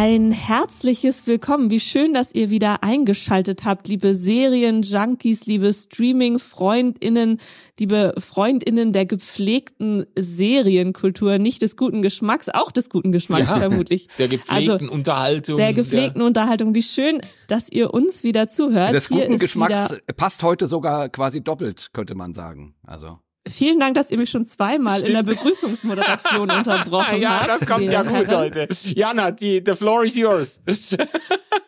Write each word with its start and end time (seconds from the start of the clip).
Ein 0.00 0.30
herzliches 0.30 1.26
Willkommen. 1.26 1.70
Wie 1.70 1.80
schön, 1.80 2.14
dass 2.14 2.32
ihr 2.32 2.50
wieder 2.50 2.84
eingeschaltet 2.84 3.64
habt, 3.64 3.88
liebe 3.88 4.14
Serien-Junkies, 4.14 5.46
liebe 5.46 5.74
Streaming-FreundInnen, 5.74 7.40
liebe 7.80 8.14
FreundInnen 8.16 8.92
der 8.92 9.06
gepflegten 9.06 10.06
Serienkultur, 10.16 11.38
nicht 11.38 11.62
des 11.62 11.76
guten 11.76 12.00
Geschmacks, 12.00 12.48
auch 12.48 12.70
des 12.70 12.90
guten 12.90 13.10
Geschmacks 13.10 13.48
Ja, 13.48 13.56
vermutlich. 13.56 14.06
Der 14.20 14.28
gepflegten 14.28 14.72
Also, 14.72 14.94
Unterhaltung. 14.94 15.56
der 15.56 15.72
gepflegten 15.72 16.22
Unterhaltung. 16.22 16.76
Wie 16.76 16.82
schön, 16.82 17.20
dass 17.48 17.68
ihr 17.68 17.92
uns 17.92 18.22
wieder 18.22 18.46
zuhört. 18.46 18.94
Des 18.94 19.08
Hier 19.08 19.22
guten 19.24 19.40
Geschmacks 19.40 19.96
passt 20.16 20.44
heute 20.44 20.68
sogar 20.68 21.08
quasi 21.08 21.42
doppelt, 21.42 21.88
könnte 21.92 22.14
man 22.14 22.34
sagen. 22.34 22.76
Also. 22.86 23.18
Vielen 23.48 23.80
Dank, 23.80 23.94
dass 23.94 24.10
ihr 24.10 24.18
mich 24.18 24.30
schon 24.30 24.44
zweimal 24.44 25.00
in 25.00 25.14
der 25.14 25.22
Stimmt. 25.22 25.38
Begrüßungsmoderation 25.38 26.50
unterbrochen 26.56 27.20
ja, 27.20 27.40
habt. 27.40 27.48
das 27.48 27.66
kommt 27.66 27.84
ja 27.84 28.02
liebe 28.02 28.14
gut 28.14 28.28
Herren. 28.28 28.40
heute. 28.40 28.68
Jana, 28.94 29.30
die, 29.30 29.62
the 29.64 29.74
floor 29.74 30.04
is 30.04 30.16
yours. 30.16 30.60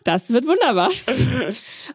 Das 0.04 0.32
wird 0.32 0.46
wunderbar. 0.46 0.90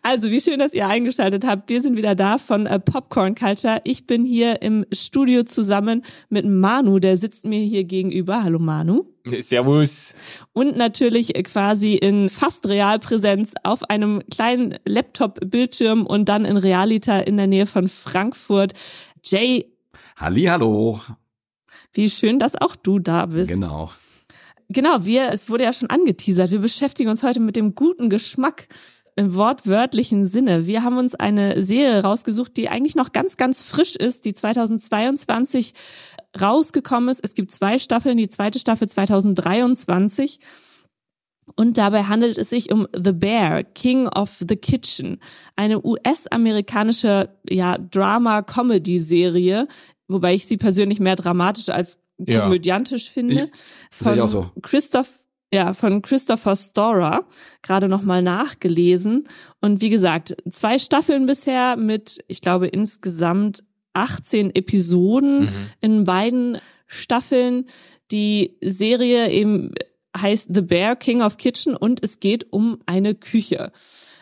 Also, 0.03 0.29
wie 0.29 0.39
schön, 0.39 0.59
dass 0.59 0.73
ihr 0.73 0.87
eingeschaltet 0.87 1.45
habt. 1.45 1.69
Wir 1.69 1.81
sind 1.81 1.97
wieder 1.97 2.15
da 2.15 2.37
von 2.37 2.67
äh, 2.67 2.79
Popcorn 2.79 3.35
Culture. 3.35 3.81
Ich 3.83 4.05
bin 4.05 4.25
hier 4.25 4.61
im 4.61 4.85
Studio 4.91 5.43
zusammen 5.43 6.05
mit 6.29 6.45
Manu, 6.45 6.99
der 6.99 7.17
sitzt 7.17 7.45
mir 7.45 7.59
hier 7.59 7.83
gegenüber. 7.83 8.43
Hallo 8.43 8.59
Manu. 8.59 9.05
Servus. 9.39 10.13
Und 10.53 10.77
natürlich 10.77 11.35
äh, 11.35 11.43
quasi 11.43 11.95
in 11.95 12.29
fast 12.29 12.67
Realpräsenz 12.67 13.53
auf 13.63 13.89
einem 13.89 14.21
kleinen 14.29 14.77
Laptop-Bildschirm 14.85 16.05
und 16.05 16.29
dann 16.29 16.45
in 16.45 16.57
Realita 16.57 17.19
in 17.19 17.37
der 17.37 17.47
Nähe 17.47 17.65
von 17.65 17.87
Frankfurt. 17.87 18.73
Jay, 19.23 19.65
Hallihallo. 20.15 21.01
wie 21.93 22.09
schön, 22.09 22.39
dass 22.39 22.55
auch 22.55 22.75
du 22.75 22.99
da 22.99 23.25
bist. 23.25 23.49
Genau. 23.49 23.91
Genau, 24.69 25.05
wir, 25.05 25.31
es 25.31 25.49
wurde 25.49 25.65
ja 25.65 25.73
schon 25.73 25.89
angeteasert, 25.89 26.49
wir 26.49 26.59
beschäftigen 26.59 27.09
uns 27.09 27.21
heute 27.21 27.39
mit 27.39 27.55
dem 27.55 27.75
guten 27.75 28.09
Geschmack 28.09 28.67
im 29.15 29.35
wortwörtlichen 29.35 30.27
Sinne. 30.27 30.67
Wir 30.67 30.83
haben 30.83 30.97
uns 30.97 31.15
eine 31.15 31.61
Serie 31.61 32.01
rausgesucht, 32.01 32.57
die 32.57 32.69
eigentlich 32.69 32.95
noch 32.95 33.11
ganz, 33.11 33.37
ganz 33.37 33.61
frisch 33.61 33.95
ist, 33.95 34.25
die 34.25 34.33
2022 34.33 35.73
rausgekommen 36.39 37.09
ist. 37.09 37.23
Es 37.23 37.33
gibt 37.33 37.51
zwei 37.51 37.79
Staffeln, 37.79 38.17
die 38.17 38.27
zweite 38.27 38.59
Staffel 38.59 38.89
2023. 38.89 40.39
Und 41.55 41.77
dabei 41.77 42.03
handelt 42.03 42.37
es 42.37 42.49
sich 42.49 42.73
um 42.73 42.87
The 42.93 43.13
Bear, 43.13 43.63
King 43.63 44.07
of 44.07 44.37
the 44.39 44.55
Kitchen, 44.55 45.19
eine 45.55 45.85
US-amerikanische 45.85 47.29
ja, 47.47 47.77
Drama-Comedy-Serie, 47.77 49.67
wobei 50.07 50.33
ich 50.33 50.45
sie 50.45 50.57
persönlich 50.57 50.99
mehr 50.99 51.15
dramatisch 51.15 51.69
als 51.69 51.99
Ja. 52.17 52.41
komödiantisch 52.41 53.09
finde. 53.11 53.49
sehe 53.91 54.23
ich 54.23 54.31
so. 54.31 54.49
Christoph, 54.61 55.09
ja, 55.53 55.73
von 55.73 56.01
Christopher 56.01 56.55
Storer, 56.55 57.25
gerade 57.61 57.87
nochmal 57.87 58.21
nachgelesen. 58.21 59.27
Und 59.61 59.81
wie 59.81 59.89
gesagt, 59.89 60.35
zwei 60.49 60.79
Staffeln 60.79 61.25
bisher 61.25 61.75
mit, 61.77 62.23
ich 62.27 62.41
glaube, 62.41 62.67
insgesamt 62.67 63.63
18 63.93 64.53
Episoden 64.55 65.41
Mhm. 65.45 65.51
in 65.81 66.03
beiden 66.03 66.57
Staffeln. 66.87 67.65
Die 68.11 68.57
Serie 68.61 69.29
eben 69.31 69.73
heißt 70.17 70.49
The 70.53 70.61
Bear 70.61 70.95
King 70.95 71.21
of 71.21 71.37
Kitchen 71.37 71.75
und 71.75 72.03
es 72.03 72.19
geht 72.19 72.51
um 72.51 72.79
eine 72.85 73.15
Küche. 73.15 73.71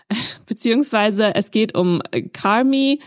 Beziehungsweise 0.46 1.36
es 1.36 1.52
geht 1.52 1.76
um 1.76 2.02
Carmi, 2.34 3.00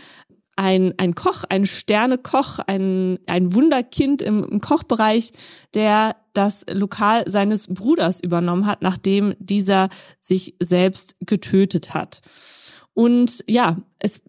ein, 0.57 0.93
ein 0.97 1.15
Koch, 1.15 1.43
ein 1.47 1.65
Sternekoch, 1.65 2.59
ein, 2.59 3.19
ein 3.27 3.53
Wunderkind 3.53 4.21
im, 4.21 4.43
im 4.43 4.59
Kochbereich, 4.59 5.31
der 5.73 6.15
das 6.33 6.65
Lokal 6.69 7.29
seines 7.29 7.67
Bruders 7.67 8.21
übernommen 8.21 8.65
hat, 8.65 8.81
nachdem 8.81 9.35
dieser 9.39 9.89
sich 10.19 10.55
selbst 10.61 11.15
getötet 11.21 11.93
hat. 11.93 12.21
Und 12.93 13.43
ja, 13.47 13.77
es, 13.99 14.21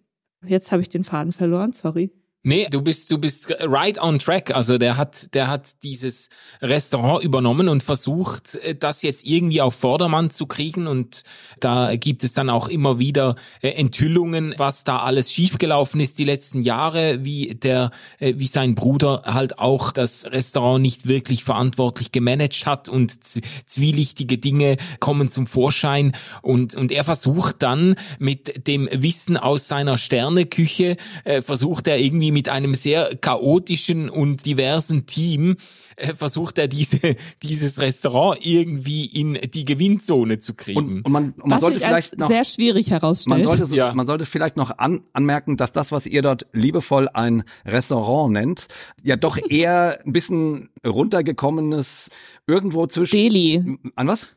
jetzt 0.46 0.70
habe 0.70 0.82
ich 0.82 0.88
den 0.88 1.04
Faden 1.04 1.32
verloren, 1.32 1.72
sorry. 1.72 2.10
Nee, 2.48 2.66
du 2.70 2.80
bist, 2.80 3.12
du 3.12 3.18
bist 3.18 3.54
right 3.60 4.00
on 4.02 4.18
track. 4.18 4.56
Also 4.56 4.78
der 4.78 4.96
hat, 4.96 5.34
der 5.34 5.48
hat 5.48 5.82
dieses 5.82 6.30
Restaurant 6.62 7.22
übernommen 7.22 7.68
und 7.68 7.82
versucht, 7.82 8.54
äh, 8.54 8.74
das 8.74 9.02
jetzt 9.02 9.26
irgendwie 9.26 9.60
auf 9.60 9.74
Vordermann 9.74 10.30
zu 10.30 10.46
kriegen. 10.46 10.86
Und 10.86 11.24
da 11.60 11.94
gibt 11.96 12.24
es 12.24 12.32
dann 12.32 12.48
auch 12.48 12.68
immer 12.68 12.98
wieder 12.98 13.34
äh, 13.60 13.72
Enthüllungen, 13.72 14.54
was 14.56 14.84
da 14.84 15.00
alles 15.00 15.30
schiefgelaufen 15.30 16.00
ist 16.00 16.18
die 16.18 16.24
letzten 16.24 16.62
Jahre, 16.62 17.22
wie 17.22 17.54
der, 17.54 17.90
äh, 18.18 18.32
wie 18.38 18.46
sein 18.46 18.74
Bruder 18.74 19.24
halt 19.26 19.58
auch 19.58 19.92
das 19.92 20.24
Restaurant 20.24 20.80
nicht 20.80 21.06
wirklich 21.06 21.44
verantwortlich 21.44 22.12
gemanagt 22.12 22.64
hat 22.64 22.88
und 22.88 23.12
zwielichtige 23.22 24.38
Dinge 24.38 24.78
kommen 25.00 25.30
zum 25.30 25.46
Vorschein. 25.46 26.12
Und, 26.40 26.74
und 26.74 26.92
er 26.92 27.04
versucht 27.04 27.56
dann 27.62 27.96
mit 28.18 28.66
dem 28.66 28.88
Wissen 28.90 29.36
aus 29.36 29.68
seiner 29.68 29.98
Sterneküche, 29.98 30.96
versucht 31.42 31.86
er 31.88 31.98
irgendwie 31.98 32.37
mit 32.38 32.48
einem 32.48 32.76
sehr 32.76 33.16
chaotischen 33.16 34.08
und 34.08 34.46
diversen 34.46 35.06
Team, 35.06 35.56
äh, 35.96 36.14
versucht 36.14 36.56
er 36.58 36.68
diese, 36.68 37.00
dieses 37.42 37.80
Restaurant 37.80 38.38
irgendwie 38.46 39.06
in 39.06 39.36
die 39.52 39.64
Gewinnzone 39.64 40.38
zu 40.38 40.54
kriegen. 40.54 40.78
Und, 40.78 41.02
und 41.04 41.10
man, 41.12 41.24
und 41.32 41.38
man 41.38 41.50
Was 41.50 41.60
sollte 41.62 41.78
sich 41.80 41.86
als 41.88 42.06
vielleicht 42.06 42.18
noch, 42.20 42.28
sehr 42.28 42.44
schwierig 42.44 42.92
herausstellt. 42.92 43.38
man 43.38 43.42
sollte, 43.44 43.66
so, 43.66 43.74
Ja. 43.74 43.92
man 43.92 44.06
sollte 44.06 44.24
vielleicht 44.24 44.56
noch 44.56 44.78
an, 44.78 45.00
anmerken, 45.12 45.56
dass 45.56 45.72
das, 45.72 45.90
was 45.90 46.06
ihr 46.06 46.22
dort 46.22 46.46
liebevoll 46.52 47.08
ein 47.12 47.42
Restaurant 47.66 48.32
nennt, 48.34 48.68
ja 49.02 49.16
doch 49.16 49.36
eher 49.50 49.98
ein 50.06 50.12
bisschen 50.12 50.68
runtergekommenes 50.86 52.08
irgendwo 52.46 52.86
zwischen. 52.86 53.16
Deli. 53.16 53.78
An 53.96 54.06
was? 54.06 54.28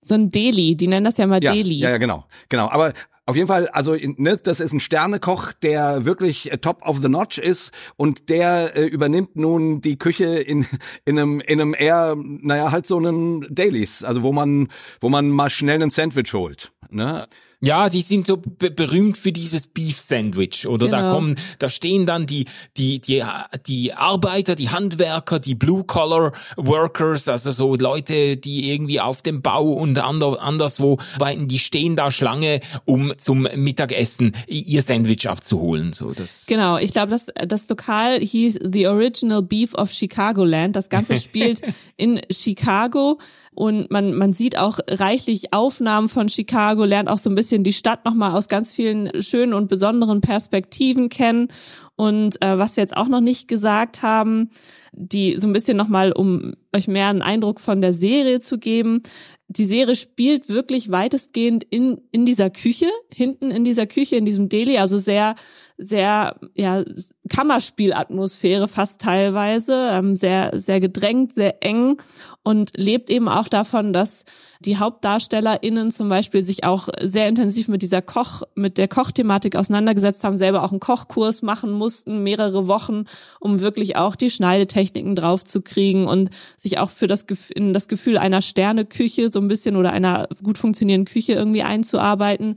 So 0.00 0.14
ein 0.14 0.30
Deli, 0.30 0.76
die 0.76 0.86
nennen 0.86 1.04
das 1.04 1.18
ja 1.18 1.26
mal 1.26 1.44
Ja, 1.44 1.52
Deli. 1.52 1.74
ja, 1.76 1.90
ja, 1.90 1.98
genau, 1.98 2.24
genau. 2.48 2.70
Aber 2.70 2.94
auf 3.26 3.36
jeden 3.36 3.48
Fall, 3.48 3.68
also 3.68 3.94
ne, 3.94 4.36
das 4.36 4.60
ist 4.60 4.72
ein 4.72 4.80
Sternekoch, 4.80 5.52
der 5.52 6.04
wirklich 6.04 6.52
äh, 6.52 6.58
top 6.58 6.86
of 6.86 7.00
the 7.00 7.08
notch 7.08 7.38
ist 7.38 7.72
und 7.96 8.28
der 8.28 8.76
äh, 8.76 8.86
übernimmt 8.86 9.36
nun 9.36 9.80
die 9.80 9.98
Küche 9.98 10.26
in 10.26 10.66
in 11.06 11.18
einem 11.18 11.40
in 11.40 11.60
einem 11.60 11.74
eher, 11.76 12.16
naja, 12.16 12.70
halt 12.70 12.86
so 12.86 12.98
einem 12.98 13.46
Dailies, 13.48 14.04
also 14.04 14.22
wo 14.22 14.32
man 14.32 14.68
wo 15.00 15.08
man 15.08 15.30
mal 15.30 15.48
schnell 15.48 15.82
einen 15.82 15.90
Sandwich 15.90 16.34
holt. 16.34 16.72
Ne? 16.90 17.26
Ja, 17.60 17.88
die 17.88 18.02
sind 18.02 18.26
so 18.26 18.36
be 18.36 18.70
berühmt 18.70 19.16
für 19.16 19.32
dieses 19.32 19.66
Beef 19.66 20.00
Sandwich 20.00 20.66
oder 20.66 20.88
da 20.88 21.00
Genau. 21.00 21.14
kommen, 21.14 21.36
da 21.58 21.70
stehen 21.70 22.06
dann 22.06 22.26
die 22.26 22.46
die 22.76 23.00
die 23.00 23.22
die 23.66 23.92
Arbeiter, 23.94 24.54
die 24.54 24.68
Handwerker, 24.68 25.38
die 25.38 25.54
Blue 25.54 25.84
Collar 25.84 26.32
Workers, 26.56 27.28
also 27.28 27.50
so 27.50 27.74
Leute, 27.76 28.36
die 28.36 28.70
irgendwie 28.72 29.00
auf 29.00 29.22
dem 29.22 29.42
Bau 29.42 29.72
und 29.72 29.98
ander, 29.98 30.40
anderswo 30.42 30.98
arbeiten, 31.14 31.48
die 31.48 31.58
stehen 31.58 31.96
da 31.96 32.10
Schlange, 32.10 32.60
um 32.84 33.12
zum 33.18 33.48
Mittagessen 33.56 34.32
ihr 34.46 34.82
Sandwich 34.82 35.28
abzuholen, 35.28 35.92
so 35.92 36.12
das. 36.12 36.44
Genau, 36.46 36.78
ich 36.78 36.92
glaube, 36.92 37.10
das, 37.10 37.26
das 37.46 37.68
Lokal 37.68 38.20
hieß 38.20 38.58
The 38.62 38.88
Original 38.88 39.42
Beef 39.42 39.74
of 39.74 39.90
Chicagoland. 39.92 40.76
Das 40.76 40.88
Ganze 40.88 41.18
spielt 41.20 41.60
in 41.96 42.20
Chicago 42.30 43.18
und 43.54 43.90
man, 43.90 44.14
man 44.14 44.32
sieht 44.32 44.58
auch 44.58 44.78
reichlich 44.88 45.52
Aufnahmen 45.52 46.08
von 46.08 46.28
Chicago, 46.28 46.84
lernt 46.84 47.08
auch 47.08 47.18
so 47.18 47.30
ein 47.30 47.34
bisschen 47.34 47.64
die 47.64 47.72
Stadt 47.72 48.04
nochmal 48.04 48.32
aus 48.32 48.48
ganz 48.48 48.72
vielen 48.72 49.22
schönen 49.22 49.54
und 49.54 49.68
besonderen 49.68 50.20
Perspektiven 50.20 51.08
kennen. 51.08 51.48
Und 51.96 52.42
äh, 52.42 52.58
was 52.58 52.76
wir 52.76 52.82
jetzt 52.82 52.96
auch 52.96 53.08
noch 53.08 53.20
nicht 53.20 53.46
gesagt 53.46 54.02
haben, 54.02 54.50
die 54.92 55.38
so 55.38 55.46
ein 55.46 55.52
bisschen 55.52 55.76
nochmal, 55.76 56.12
um 56.12 56.54
euch 56.74 56.88
mehr 56.88 57.08
einen 57.08 57.22
Eindruck 57.22 57.60
von 57.60 57.80
der 57.80 57.92
Serie 57.92 58.40
zu 58.40 58.58
geben. 58.58 59.02
Die 59.48 59.64
Serie 59.64 59.96
spielt 59.96 60.48
wirklich 60.48 60.90
weitestgehend 60.90 61.64
in, 61.64 62.00
in 62.10 62.24
dieser 62.24 62.50
Küche, 62.50 62.86
hinten 63.12 63.50
in 63.50 63.64
dieser 63.64 63.86
Küche, 63.86 64.16
in 64.16 64.24
diesem 64.24 64.48
Deli, 64.48 64.78
also 64.78 64.98
sehr, 64.98 65.36
sehr, 65.76 66.36
ja, 66.54 66.84
Kammerspielatmosphäre 67.28 68.68
fast 68.68 69.00
teilweise, 69.00 69.90
ähm, 69.92 70.14
sehr, 70.14 70.52
sehr 70.54 70.78
gedrängt, 70.78 71.34
sehr 71.34 71.64
eng 71.64 71.96
und 72.44 72.70
lebt 72.76 73.10
eben 73.10 73.28
auch 73.28 73.48
davon, 73.48 73.92
dass 73.92 74.24
die 74.60 74.78
HauptdarstellerInnen 74.78 75.90
zum 75.90 76.08
Beispiel 76.08 76.44
sich 76.44 76.64
auch 76.64 76.88
sehr 77.00 77.28
intensiv 77.28 77.66
mit 77.66 77.82
dieser 77.82 78.02
Koch, 78.02 78.42
mit 78.54 78.78
der 78.78 78.86
Kochthematik 78.86 79.56
auseinandergesetzt 79.56 80.22
haben, 80.22 80.38
selber 80.38 80.62
auch 80.62 80.70
einen 80.70 80.80
Kochkurs 80.80 81.42
machen 81.42 81.72
mussten, 81.72 82.22
mehrere 82.22 82.68
Wochen, 82.68 83.06
um 83.40 83.60
wirklich 83.60 83.96
auch 83.96 84.14
die 84.14 84.30
Schneidetechniken 84.30 85.16
draufzukriegen 85.16 86.06
und 86.06 86.30
sich 86.56 86.78
auch 86.78 86.90
für 86.90 87.08
das, 87.08 87.24
in 87.54 87.72
das 87.72 87.88
Gefühl 87.88 88.16
einer 88.16 88.42
Sterneküche 88.42 89.32
so 89.32 89.40
ein 89.40 89.48
bisschen 89.48 89.76
oder 89.76 89.92
einer 89.92 90.28
gut 90.42 90.58
funktionierenden 90.58 91.12
Küche 91.12 91.32
irgendwie 91.32 91.62
einzuarbeiten. 91.62 92.56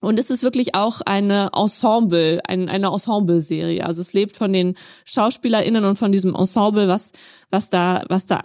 Und 0.00 0.20
es 0.20 0.30
ist 0.30 0.42
wirklich 0.42 0.74
auch 0.74 1.00
eine 1.04 1.50
Ensemble, 1.56 2.40
ein, 2.46 2.68
eine 2.68 2.86
Ensemble-Serie. 2.86 3.84
Also 3.84 4.00
es 4.00 4.12
lebt 4.12 4.36
von 4.36 4.52
den 4.52 4.76
SchauspielerInnen 5.04 5.84
und 5.84 5.96
von 5.96 6.12
diesem 6.12 6.36
Ensemble, 6.36 6.86
was, 6.86 7.10
was 7.50 7.68
da, 7.68 8.04
was 8.08 8.26
da 8.26 8.40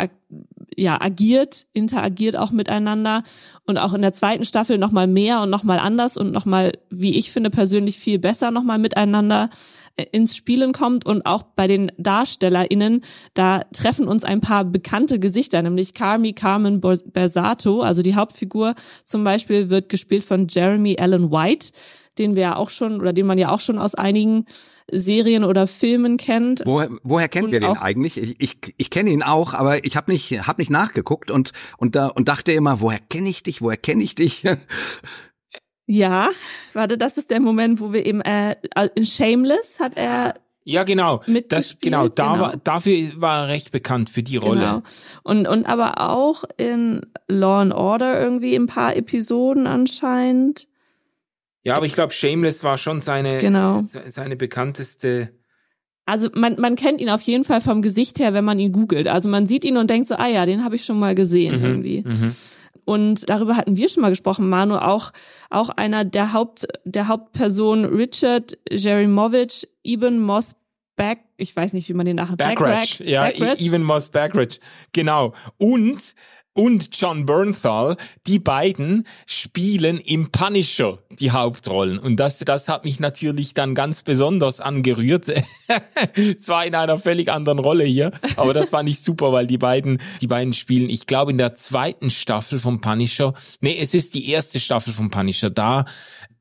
ja 0.75 1.00
agiert, 1.00 1.67
interagiert 1.73 2.35
auch 2.35 2.51
miteinander 2.51 3.23
und 3.67 3.77
auch 3.77 3.94
in 3.94 4.01
der 4.01 4.13
zweiten 4.13 4.45
Staffel 4.45 4.79
noch 4.79 4.91
mal 4.91 5.05
mehr 5.05 5.41
und 5.41 5.51
noch 5.51 5.63
mal 5.63 5.77
anders 5.77 6.17
und 6.17 6.31
noch 6.31 6.45
mal, 6.45 6.73
wie 6.89 7.17
ich 7.17 7.31
finde 7.31 7.51
persönlich 7.51 8.00
viel 8.00 8.17
besser 8.17 8.50
noch 8.50 8.63
mal 8.63 8.79
miteinander 8.79 9.51
ins 10.11 10.35
Spielen 10.35 10.73
kommt 10.73 11.05
und 11.05 11.25
auch 11.25 11.43
bei 11.43 11.67
den 11.67 11.91
DarstellerInnen, 11.97 13.01
da 13.35 13.61
treffen 13.73 14.07
uns 14.07 14.23
ein 14.23 14.41
paar 14.41 14.65
bekannte 14.65 15.19
Gesichter, 15.19 15.61
nämlich 15.61 15.93
Carmi 15.93 16.33
Carmen 16.33 16.81
Bersato, 16.81 17.81
also 17.81 18.01
die 18.01 18.15
Hauptfigur 18.15 18.73
zum 19.05 19.23
Beispiel 19.23 19.69
wird 19.69 19.89
gespielt 19.89 20.23
von 20.23 20.47
Jeremy 20.49 20.97
Allen 20.99 21.31
White, 21.31 21.71
den 22.17 22.35
wir 22.35 22.43
ja 22.43 22.55
auch 22.55 22.69
schon 22.69 23.01
oder 23.01 23.13
den 23.13 23.25
man 23.25 23.37
ja 23.37 23.49
auch 23.49 23.59
schon 23.59 23.77
aus 23.77 23.93
einigen 23.93 24.45
Serien 24.91 25.43
oder 25.43 25.67
Filmen 25.67 26.17
kennt. 26.17 26.63
Woher, 26.65 26.89
woher 27.03 27.27
kennen 27.27 27.51
wir 27.51 27.59
den 27.59 27.77
eigentlich? 27.77 28.17
Ich, 28.17 28.35
ich, 28.39 28.57
ich 28.77 28.89
kenne 28.89 29.11
ihn 29.11 29.23
auch, 29.23 29.53
aber 29.53 29.85
ich 29.85 29.95
habe 29.95 30.11
nicht, 30.11 30.31
hab 30.47 30.57
nicht 30.57 30.71
nachgeguckt 30.71 31.29
und, 31.29 31.51
und, 31.77 31.95
da, 31.95 32.07
und 32.07 32.27
dachte 32.27 32.51
immer, 32.51 32.81
woher 32.81 32.99
kenne 32.99 33.29
ich 33.29 33.43
dich, 33.43 33.61
woher 33.61 33.77
kenne 33.77 34.03
ich 34.03 34.15
dich? 34.15 34.43
Ja, 35.85 36.30
warte, 36.74 36.97
das 36.97 37.18
ist 37.18 37.30
der 37.30 37.41
Moment, 37.41 37.80
wo 37.81 37.91
wir 37.91 38.06
eben 38.06 38.21
äh, 38.21 38.56
in 38.95 39.06
Shameless 39.06 39.80
hat 39.80 39.97
er 39.97 40.35
ja, 40.65 40.83
genau. 40.83 41.21
Das, 41.50 41.77
genau, 41.81 42.07
da 42.07 42.33
genau. 42.33 42.44
War, 42.45 42.57
dafür 42.63 43.12
war 43.18 43.44
er 43.44 43.47
recht 43.50 43.71
bekannt 43.71 44.09
für 44.09 44.24
die 44.24 44.38
Rolle. 44.38 44.62
Genau. 44.62 44.81
Und, 45.24 45.47
und 45.47 45.65
aber 45.65 46.09
auch 46.09 46.45
in 46.57 47.01
Law 47.27 47.62
and 47.62 47.74
Order 47.74 48.21
irgendwie 48.21 48.56
ein 48.56 48.68
paar 48.68 48.95
Episoden 48.95 49.68
anscheinend. 49.68 50.68
Ja, 51.63 51.75
aber 51.75 51.86
ich 51.86 51.94
glaube, 51.94 52.13
Shameless 52.13 52.63
war 52.63 52.77
schon 52.77 53.01
seine, 53.01 53.39
genau. 53.39 53.79
seine 53.79 54.36
bekannteste. 54.36 55.33
Also 56.06 56.29
man, 56.33 56.56
man 56.59 56.75
kennt 56.75 57.00
ihn 57.00 57.09
auf 57.09 57.21
jeden 57.21 57.45
Fall 57.45 57.62
vom 57.62 57.81
Gesicht 57.81 58.19
her, 58.19 58.33
wenn 58.33 58.44
man 58.44 58.59
ihn 58.59 58.74
googelt. 58.74 59.07
Also 59.07 59.29
man 59.29 59.47
sieht 59.47 59.63
ihn 59.63 59.77
und 59.77 59.89
denkt 59.89 60.07
so, 60.07 60.15
ah 60.15 60.27
ja, 60.27 60.45
den 60.45 60.63
habe 60.63 60.75
ich 60.75 60.83
schon 60.83 61.00
mal 61.00 61.15
gesehen 61.15 61.59
mhm, 61.59 61.65
irgendwie. 61.65 62.03
Mhm. 62.06 62.36
Und 62.85 63.30
darüber 63.30 63.56
hatten 63.56 63.77
wir 63.77 63.89
schon 63.89 64.01
mal 64.01 64.09
gesprochen, 64.09 64.50
Manu, 64.50 64.75
auch, 64.75 65.12
auch 65.50 65.69
einer 65.69 66.03
der 66.03 66.33
Haupt, 66.33 66.68
der 66.83 67.07
Hauptperson, 67.07 67.85
Richard 67.85 68.57
Jerimovic, 68.69 69.68
Eben 69.83 70.19
Moss 70.19 70.56
Back, 70.95 71.19
ich 71.38 71.56
weiß 71.56 71.74
nicht, 71.74 71.89
wie 71.89 71.94
man 71.94 72.06
den 72.06 72.18
nachher 72.18 72.38
Backratch, 72.38 73.00
ja, 73.00 73.24
Backratch. 73.24 73.62
Even 73.62 73.83
Moss 73.83 74.09
Backratch, 74.09 74.59
genau. 74.91 75.33
Und 75.57 76.13
und 76.53 76.89
John 77.00 77.25
Bernthal, 77.25 77.97
die 78.27 78.39
beiden 78.39 79.07
spielen 79.25 80.00
im 80.00 80.31
Punisher 80.31 81.00
die 81.09 81.31
Hauptrollen. 81.31 82.00
Und 82.00 82.17
das, 82.17 82.39
das 82.39 82.69
hat 82.69 82.85
mich 82.85 83.00
natürlich 83.00 83.53
dann 83.53 83.75
ganz 83.75 84.03
besonders 84.03 84.59
angerührt. 84.59 85.25
Zwar 86.39 86.65
in 86.65 86.75
einer 86.75 87.00
völlig 87.00 87.31
anderen 87.31 87.59
Rolle 87.59 87.83
hier, 87.83 88.11
aber 88.35 88.53
das 88.53 88.69
fand 88.69 88.89
ich 88.89 89.01
super, 89.01 89.31
weil 89.31 89.47
die 89.47 89.57
beiden, 89.57 90.01
die 90.21 90.27
beiden 90.27 90.53
spielen, 90.53 90.89
ich 90.89 91.07
glaube 91.07 91.31
in 91.31 91.38
der 91.38 91.55
zweiten 91.55 92.09
Staffel 92.09 92.59
vom 92.59 92.81
Punisher, 92.81 93.33
nee, 93.61 93.77
es 93.79 93.94
ist 93.94 94.13
die 94.13 94.29
erste 94.29 94.59
Staffel 94.59 94.94
vom 94.94 95.09
Punisher, 95.09 95.50
da 95.50 95.85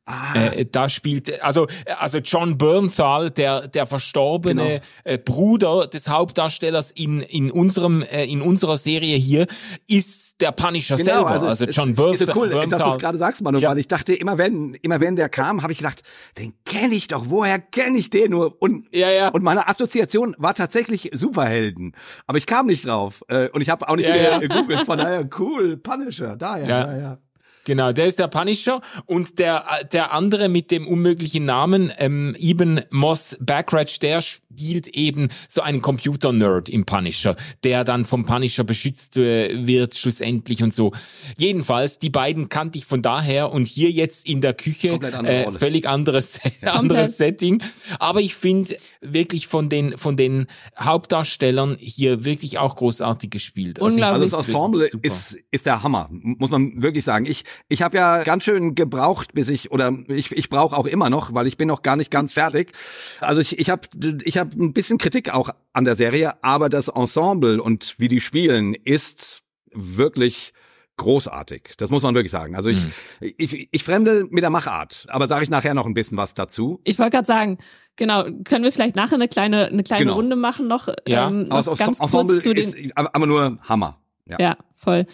Ah. 0.05 0.35
Äh, 0.35 0.67
da 0.67 0.89
spielt 0.89 1.41
also 1.43 1.69
also 1.97 2.19
John 2.19 2.59
Bernthal, 2.59 3.31
der 3.31 3.69
der 3.69 3.87
verstorbene 3.87 4.65
genau. 4.65 4.83
äh, 5.05 5.17
Bruder 5.17 5.87
des 5.87 6.09
Hauptdarstellers 6.09 6.91
in 6.91 7.21
in 7.21 7.53
unserem 7.53 8.03
äh, 8.03 8.25
in 8.25 8.43
unserer 8.43 8.77
Serie 8.77 9.17
hier 9.17 9.47
ist 9.87 10.41
der 10.41 10.51
Punisher 10.51 10.97
genau, 10.97 11.13
selber. 11.13 11.31
Also, 11.31 11.47
also 11.47 11.65
John 11.67 11.95
Bernthal. 11.95 12.15
Ist 12.15 12.27
so 12.27 12.41
cool, 12.41 12.49
Bernthal. 12.49 12.79
dass 12.81 12.89
du 12.89 12.95
es 12.95 12.99
gerade 12.99 13.17
sagst, 13.17 13.43
Manu, 13.43 13.61
ja. 13.61 13.71
weil 13.71 13.79
ich 13.79 13.87
dachte 13.87 14.13
immer 14.13 14.39
wenn 14.39 14.75
immer 14.75 15.01
wenn 15.01 15.15
der 15.15 15.29
kam, 15.29 15.63
habe 15.63 15.71
ich 15.71 15.79
gedacht, 15.79 16.03
den 16.37 16.53
kenne 16.65 16.95
ich 16.97 17.07
doch. 17.07 17.27
Woher 17.29 17.61
kenne 17.61 17.97
ich 17.97 18.11
den 18.11 18.33
nur? 18.33 18.61
Und 18.61 18.89
ja, 18.91 19.09
ja. 19.09 19.29
und 19.29 19.45
meine 19.45 19.69
Assoziation 19.69 20.35
war 20.37 20.55
tatsächlich 20.55 21.11
Superhelden, 21.15 21.95
aber 22.27 22.39
ich 22.39 22.47
kam 22.47 22.67
nicht 22.67 22.87
drauf 22.87 23.23
äh, 23.29 23.51
und 23.51 23.61
ich 23.61 23.69
habe 23.69 23.89
auch 23.89 23.95
nicht 23.95 24.09
ja, 24.09 24.17
ja. 24.17 24.39
gegoogelt. 24.39 24.81
Von 24.81 24.99
daher 24.99 25.29
cool 25.39 25.77
Punisher, 25.77 26.35
daher 26.35 26.69
ja 26.69 26.97
ja. 26.97 27.19
Ja. 27.67 27.75
Genau, 27.75 27.93
der 27.93 28.07
ist 28.07 28.19
der 28.19 28.29
Punisher 28.29 28.81
und 29.07 29.39
der 29.39 29.65
der 29.93 30.13
andere 30.13 30.49
mit 30.49 30.71
dem 30.71 30.87
unmöglichen 30.87 31.45
Namen 31.45 31.93
ähm, 31.99 32.37
Eben 32.39 32.81
Moss 32.91 33.37
Backratch, 33.41 33.99
der 34.01 34.21
spielt 34.21 34.89
eben 34.89 35.29
so 35.49 35.63
einen 35.63 35.81
Computer-Nerd 35.81 36.69
im 36.69 36.85
Punisher, 36.85 37.37
der 37.65 37.85
dann 37.85 38.05
vom 38.05 38.27
Punisher 38.27 38.65
beschützt 38.65 39.17
äh, 39.17 39.67
wird 39.67 39.97
schlussendlich 39.97 40.63
und 40.63 40.75
so. 40.75 40.93
Jedenfalls, 41.37 41.99
die 41.99 42.11
beiden 42.11 42.49
kannte 42.49 42.79
ich 42.79 42.85
von 42.85 43.03
daher 43.03 43.53
und 43.53 43.67
hier 43.67 43.91
jetzt 43.91 44.29
in 44.29 44.41
der 44.41 44.55
Küche 44.55 44.93
äh, 44.93 45.51
völlig 45.53 45.89
anderes 45.89 46.41
anderes 46.63 47.17
Setting. 47.17 47.63
Aber 47.99 48.21
ich 48.21 48.35
finde 48.35 48.77
wirklich 49.01 49.47
von 49.47 49.69
den 49.69 49.97
von 49.99 50.17
den 50.17 50.47
Hauptdarstellern 50.79 51.77
hier 51.79 52.25
wirklich 52.25 52.59
auch 52.59 52.77
großartig 52.77 53.31
gespielt. 53.31 53.81
Also 53.81 53.95
Unglaublich. 53.95 54.33
Also 54.33 54.37
das 54.39 54.49
Ensemble 54.49 54.91
ist 55.03 55.39
ist 55.51 55.67
der 55.67 55.83
Hammer, 55.83 56.09
muss 56.11 56.51
man 56.51 56.83
wirklich 56.83 57.05
sagen. 57.05 57.27
Ich 57.27 57.45
ich 57.69 57.83
habe 57.83 57.97
ja 57.97 58.23
ganz 58.23 58.45
schön 58.45 58.75
gebraucht, 58.75 59.35
bis 59.35 59.49
ich 59.49 59.71
oder 59.71 59.93
ich 60.09 60.33
ich 60.33 60.49
brauche 60.49 60.77
auch 60.77 60.87
immer 60.87 61.11
noch, 61.11 61.35
weil 61.35 61.47
ich 61.47 61.57
bin 61.57 61.69
noch 61.69 61.83
gar 61.83 61.97
nicht 61.97 62.11
ganz 62.11 62.33
fertig. 62.33 62.73
Also 63.21 63.41
ich 63.41 63.59
ich 63.59 63.71
habe 63.71 63.89
ich 64.25 64.39
habe 64.39 64.51
ein 64.63 64.73
bisschen 64.73 64.99
Kritik 64.99 65.33
auch 65.33 65.51
an 65.73 65.85
der 65.85 65.97
Serie, 65.97 66.43
aber 66.43 66.69
das 66.69 66.89
Ensemble 66.89 67.63
und 67.63 67.95
wie 67.99 68.09
die 68.09 68.21
spielen 68.21 68.75
ist 68.75 69.43
wirklich 69.73 70.53
großartig. 70.97 71.75
Das 71.79 71.91
muss 71.91 72.03
man 72.03 72.15
wirklich 72.15 72.31
sagen. 72.31 72.55
Also 72.55 72.71
ich, 72.71 72.85
mhm. 72.85 72.93
ich, 73.37 73.69
ich 73.71 73.85
fremde 73.85 74.27
mit 74.31 74.43
der 74.43 74.51
Machart, 74.51 75.07
aber 75.09 75.27
sage 75.27 75.43
ich 75.43 75.51
nachher 75.51 75.75
noch 75.75 75.87
ein 75.87 75.95
bisschen 75.95 76.19
was 76.19 76.35
dazu. 76.35 76.81
Ich 76.85 76.99
wollte 76.99 77.17
gerade 77.17 77.27
sagen, 77.27 77.59
genau, 77.97 78.25
können 78.45 78.65
wir 78.65 78.73
vielleicht 78.73 78.97
nachher 78.97 79.15
eine 79.15 79.29
kleine, 79.29 79.67
eine 79.67 79.83
kleine 79.83 80.05
genau. 80.05 80.15
Runde 80.15 80.37
machen 80.37 80.69
noch? 80.69 80.89
Ja, 81.07 81.29
ähm, 81.29 81.49
noch 81.49 81.67
aus, 81.67 81.79
ganz 81.79 81.99
Ensemble 81.99 82.35
kurz 82.35 82.45
zu 82.45 82.55
den, 82.55 82.69
ist 82.69 82.97
aber 82.97 83.27
nur 83.27 83.59
Hammer. 83.63 83.99
Ja, 84.27 84.37
ja 84.41 84.57
voll. 84.77 85.07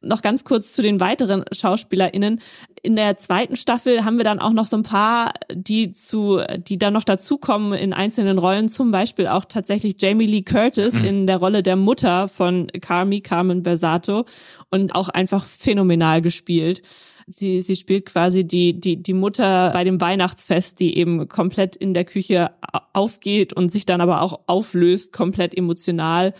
Noch 0.00 0.22
ganz 0.22 0.44
kurz 0.44 0.72
zu 0.72 0.82
den 0.82 1.00
weiteren 1.00 1.44
SchauspielerInnen. 1.50 2.40
In 2.82 2.94
der 2.94 3.16
zweiten 3.16 3.56
Staffel 3.56 4.04
haben 4.04 4.16
wir 4.16 4.24
dann 4.24 4.38
auch 4.38 4.52
noch 4.52 4.66
so 4.66 4.76
ein 4.76 4.84
paar, 4.84 5.32
die 5.52 5.90
zu, 5.92 6.40
die 6.56 6.78
dann 6.78 6.92
noch 6.92 7.04
dazukommen 7.04 7.72
in 7.72 7.92
einzelnen 7.92 8.38
Rollen, 8.38 8.68
zum 8.68 8.92
Beispiel 8.92 9.26
auch 9.26 9.44
tatsächlich 9.44 9.96
Jamie 10.00 10.26
Lee 10.26 10.42
Curtis 10.42 10.94
mhm. 10.94 11.04
in 11.04 11.26
der 11.26 11.38
Rolle 11.38 11.62
der 11.62 11.76
Mutter 11.76 12.28
von 12.28 12.68
Carmi, 12.80 13.20
Carmen 13.20 13.62
Bersato 13.62 14.24
und 14.70 14.94
auch 14.94 15.08
einfach 15.08 15.44
phänomenal 15.44 16.22
gespielt. 16.22 16.82
Sie, 17.30 17.60
sie 17.60 17.76
spielt 17.76 18.06
quasi 18.06 18.44
die, 18.44 18.80
die, 18.80 19.02
die 19.02 19.12
Mutter 19.12 19.70
bei 19.72 19.84
dem 19.84 20.00
Weihnachtsfest, 20.00 20.80
die 20.80 20.96
eben 20.96 21.28
komplett 21.28 21.76
in 21.76 21.92
der 21.92 22.04
Küche 22.04 22.52
aufgeht 22.94 23.52
und 23.52 23.70
sich 23.70 23.84
dann 23.84 24.00
aber 24.00 24.22
auch 24.22 24.40
auflöst, 24.46 25.12
komplett 25.12 25.54
emotional. 25.54 26.32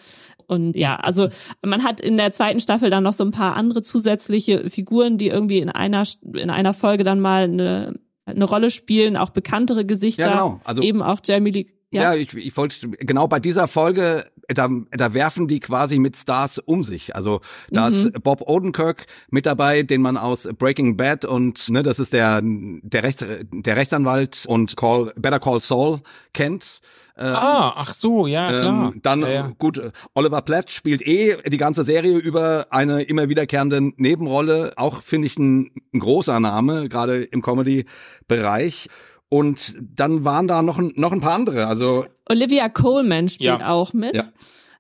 Und 0.49 0.77
ja, 0.77 0.97
also 0.97 1.29
man 1.65 1.85
hat 1.85 2.01
in 2.01 2.17
der 2.17 2.33
zweiten 2.33 2.59
Staffel 2.59 2.91
dann 2.91 3.05
noch 3.05 3.13
so 3.13 3.23
ein 3.23 3.31
paar 3.31 3.55
andere 3.55 3.83
zusätzliche 3.83 4.69
Figuren, 4.71 5.19
die 5.19 5.29
irgendwie 5.29 5.59
in 5.59 5.69
einer 5.69 6.05
in 6.35 6.51
einer 6.51 6.75
Folge 6.75 7.05
dann 7.05 7.21
mal 7.21 7.45
eine 7.45 7.95
eine 8.25 8.45
Rolle 8.45 8.71
spielen, 8.71 9.17
auch 9.17 9.31
bekanntere 9.31 9.87
Gesichter, 9.87 10.23
ja, 10.23 10.33
genau. 10.33 10.61
also, 10.65 10.83
eben 10.83 11.03
auch 11.03 11.21
Jamie 11.25 11.51
Lee. 11.51 11.67
Ja, 11.91 12.15
ja 12.15 12.15
ich, 12.15 12.35
ich 12.35 12.57
wollte 12.57 12.89
genau 12.89 13.27
bei 13.29 13.41
dieser 13.41 13.69
Folge 13.69 14.27
da, 14.49 14.69
da 14.91 15.15
werfen 15.15 15.47
die 15.47 15.61
quasi 15.61 15.99
mit 15.99 16.17
Stars 16.17 16.59
um 16.59 16.83
sich. 16.83 17.15
Also 17.15 17.41
da 17.71 17.89
mhm. 17.91 17.97
ist 17.97 18.23
Bob 18.23 18.43
Odenkirk 18.49 19.07
mit 19.31 19.47
dabei, 19.47 19.83
den 19.83 20.01
man 20.01 20.17
aus 20.17 20.49
Breaking 20.59 20.97
Bad 20.97 21.25
und 21.25 21.69
ne, 21.69 21.83
das 21.83 21.99
ist 21.99 22.13
der 22.13 22.41
der 22.43 23.03
Rechts, 23.03 23.25
der 23.53 23.77
Rechtsanwalt 23.77 24.47
und 24.49 24.77
Call 24.77 25.13
Better 25.17 25.41
Call 25.41 25.61
Saul 25.61 26.01
kennt. 26.33 26.81
Ähm, 27.19 27.35
ah, 27.35 27.73
ach 27.77 27.95
so, 27.95 28.27
ja, 28.27 28.51
ähm, 28.51 28.59
klar. 28.59 28.93
Ähm, 28.93 29.01
dann, 29.03 29.21
ja, 29.23 29.29
ja. 29.29 29.53
gut, 29.59 29.81
Oliver 30.15 30.43
Platt 30.43 30.71
spielt 30.71 31.07
eh 31.07 31.37
die 31.47 31.57
ganze 31.57 31.83
Serie 31.85 32.17
über 32.17 32.67
eine 32.71 33.03
immer 33.03 33.29
wiederkehrende 33.29 33.93
Nebenrolle. 33.97 34.73
Auch 34.77 35.03
finde 35.03 35.27
ich 35.27 35.37
ein, 35.39 35.71
ein 35.93 36.01
großer 36.01 36.39
Name, 36.39 36.89
gerade 36.89 37.23
im 37.23 37.43
Comedy-Bereich. 37.43 38.89
Und 39.29 39.75
dann 39.81 40.25
waren 40.25 40.49
da 40.49 40.63
noch, 40.63 40.79
noch 40.79 41.13
ein 41.13 41.21
paar 41.21 41.35
andere. 41.35 41.67
Also 41.67 42.07
Olivia 42.31 42.69
Coleman 42.69 43.29
spielt 43.29 43.61
ja. 43.61 43.69
auch 43.69 43.93
mit. 43.93 44.15
Ja 44.15 44.25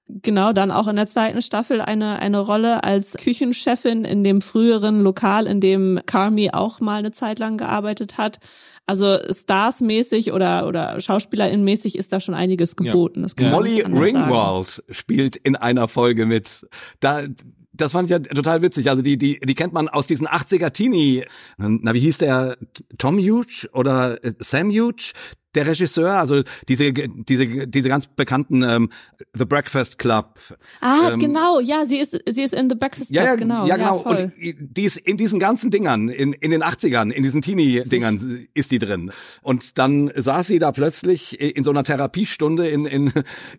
genau 0.08 0.52
dann 0.52 0.70
auch 0.70 0.88
in 0.88 0.96
der 0.96 1.06
zweiten 1.06 1.42
Staffel 1.42 1.80
eine, 1.80 2.18
eine 2.18 2.40
Rolle 2.40 2.82
als 2.84 3.12
Küchenchefin 3.14 4.04
in 4.04 4.24
dem 4.24 4.40
früheren 4.40 5.00
Lokal, 5.02 5.46
in 5.46 5.60
dem 5.60 6.00
Carmi 6.06 6.50
auch 6.50 6.80
mal 6.80 6.98
eine 6.98 7.12
Zeit 7.12 7.38
lang 7.38 7.58
gearbeitet 7.58 8.18
hat. 8.18 8.38
Also 8.86 9.18
Stars-mäßig 9.30 10.32
oder, 10.32 10.66
oder 10.66 10.96
Schauspielerin-mäßig 11.00 11.96
ist 11.96 12.12
da 12.12 12.20
schon 12.20 12.34
einiges 12.34 12.74
geboten. 12.74 13.26
Ja. 13.38 13.50
Molly 13.50 13.82
Ringwald 13.82 14.66
sagen. 14.66 14.94
spielt 14.94 15.36
in 15.36 15.56
einer 15.56 15.88
Folge 15.88 16.24
mit. 16.24 16.66
Da, 17.00 17.24
das 17.72 17.92
fand 17.92 18.06
ich 18.06 18.10
ja 18.10 18.18
total 18.18 18.62
witzig. 18.62 18.88
Also 18.90 19.02
die, 19.02 19.18
die, 19.18 19.38
die 19.40 19.54
kennt 19.54 19.72
man 19.72 19.88
aus 19.88 20.06
diesen 20.06 20.26
80er 20.26 20.70
Teenie. 20.70 21.24
Na, 21.58 21.94
wie 21.94 22.00
hieß 22.00 22.18
der? 22.18 22.56
Tom 22.96 23.18
Huge 23.18 23.68
oder 23.72 24.18
Sam 24.38 24.70
Huge? 24.70 25.12
Der 25.54 25.66
Regisseur, 25.66 26.12
also 26.12 26.42
diese 26.68 26.92
diese 26.92 27.66
diese 27.66 27.88
ganz 27.88 28.06
bekannten 28.06 28.62
ähm, 28.62 28.90
The 29.34 29.44
Breakfast 29.44 29.98
Club. 29.98 30.38
Ah, 30.80 31.10
ähm, 31.12 31.18
genau, 31.18 31.60
ja, 31.60 31.86
sie 31.86 31.98
ist 31.98 32.20
sie 32.28 32.42
ist 32.42 32.54
in 32.54 32.68
The 32.68 32.76
Breakfast 32.76 33.10
Club, 33.10 33.24
ja, 33.24 33.30
ja, 33.30 33.34
genau. 33.36 33.66
Ja, 33.66 33.76
genau. 33.76 34.04
Ja, 34.04 34.24
und 34.24 34.32
die 34.38 34.84
ist 34.84 34.98
in 34.98 35.16
diesen 35.16 35.40
ganzen 35.40 35.70
Dingern 35.70 36.08
in 36.08 36.32
in 36.34 36.50
den 36.50 36.62
80ern, 36.62 37.10
in 37.10 37.22
diesen 37.22 37.42
Teenie 37.42 37.82
Dingern 37.84 38.46
ist 38.54 38.70
die 38.70 38.78
drin. 38.78 39.10
Und 39.42 39.78
dann 39.78 40.10
saß 40.14 40.46
sie 40.46 40.58
da 40.58 40.72
plötzlich 40.72 41.40
in 41.40 41.64
so 41.64 41.70
einer 41.70 41.84
Therapiestunde 41.84 42.68
in 42.68 42.84
in 42.84 43.12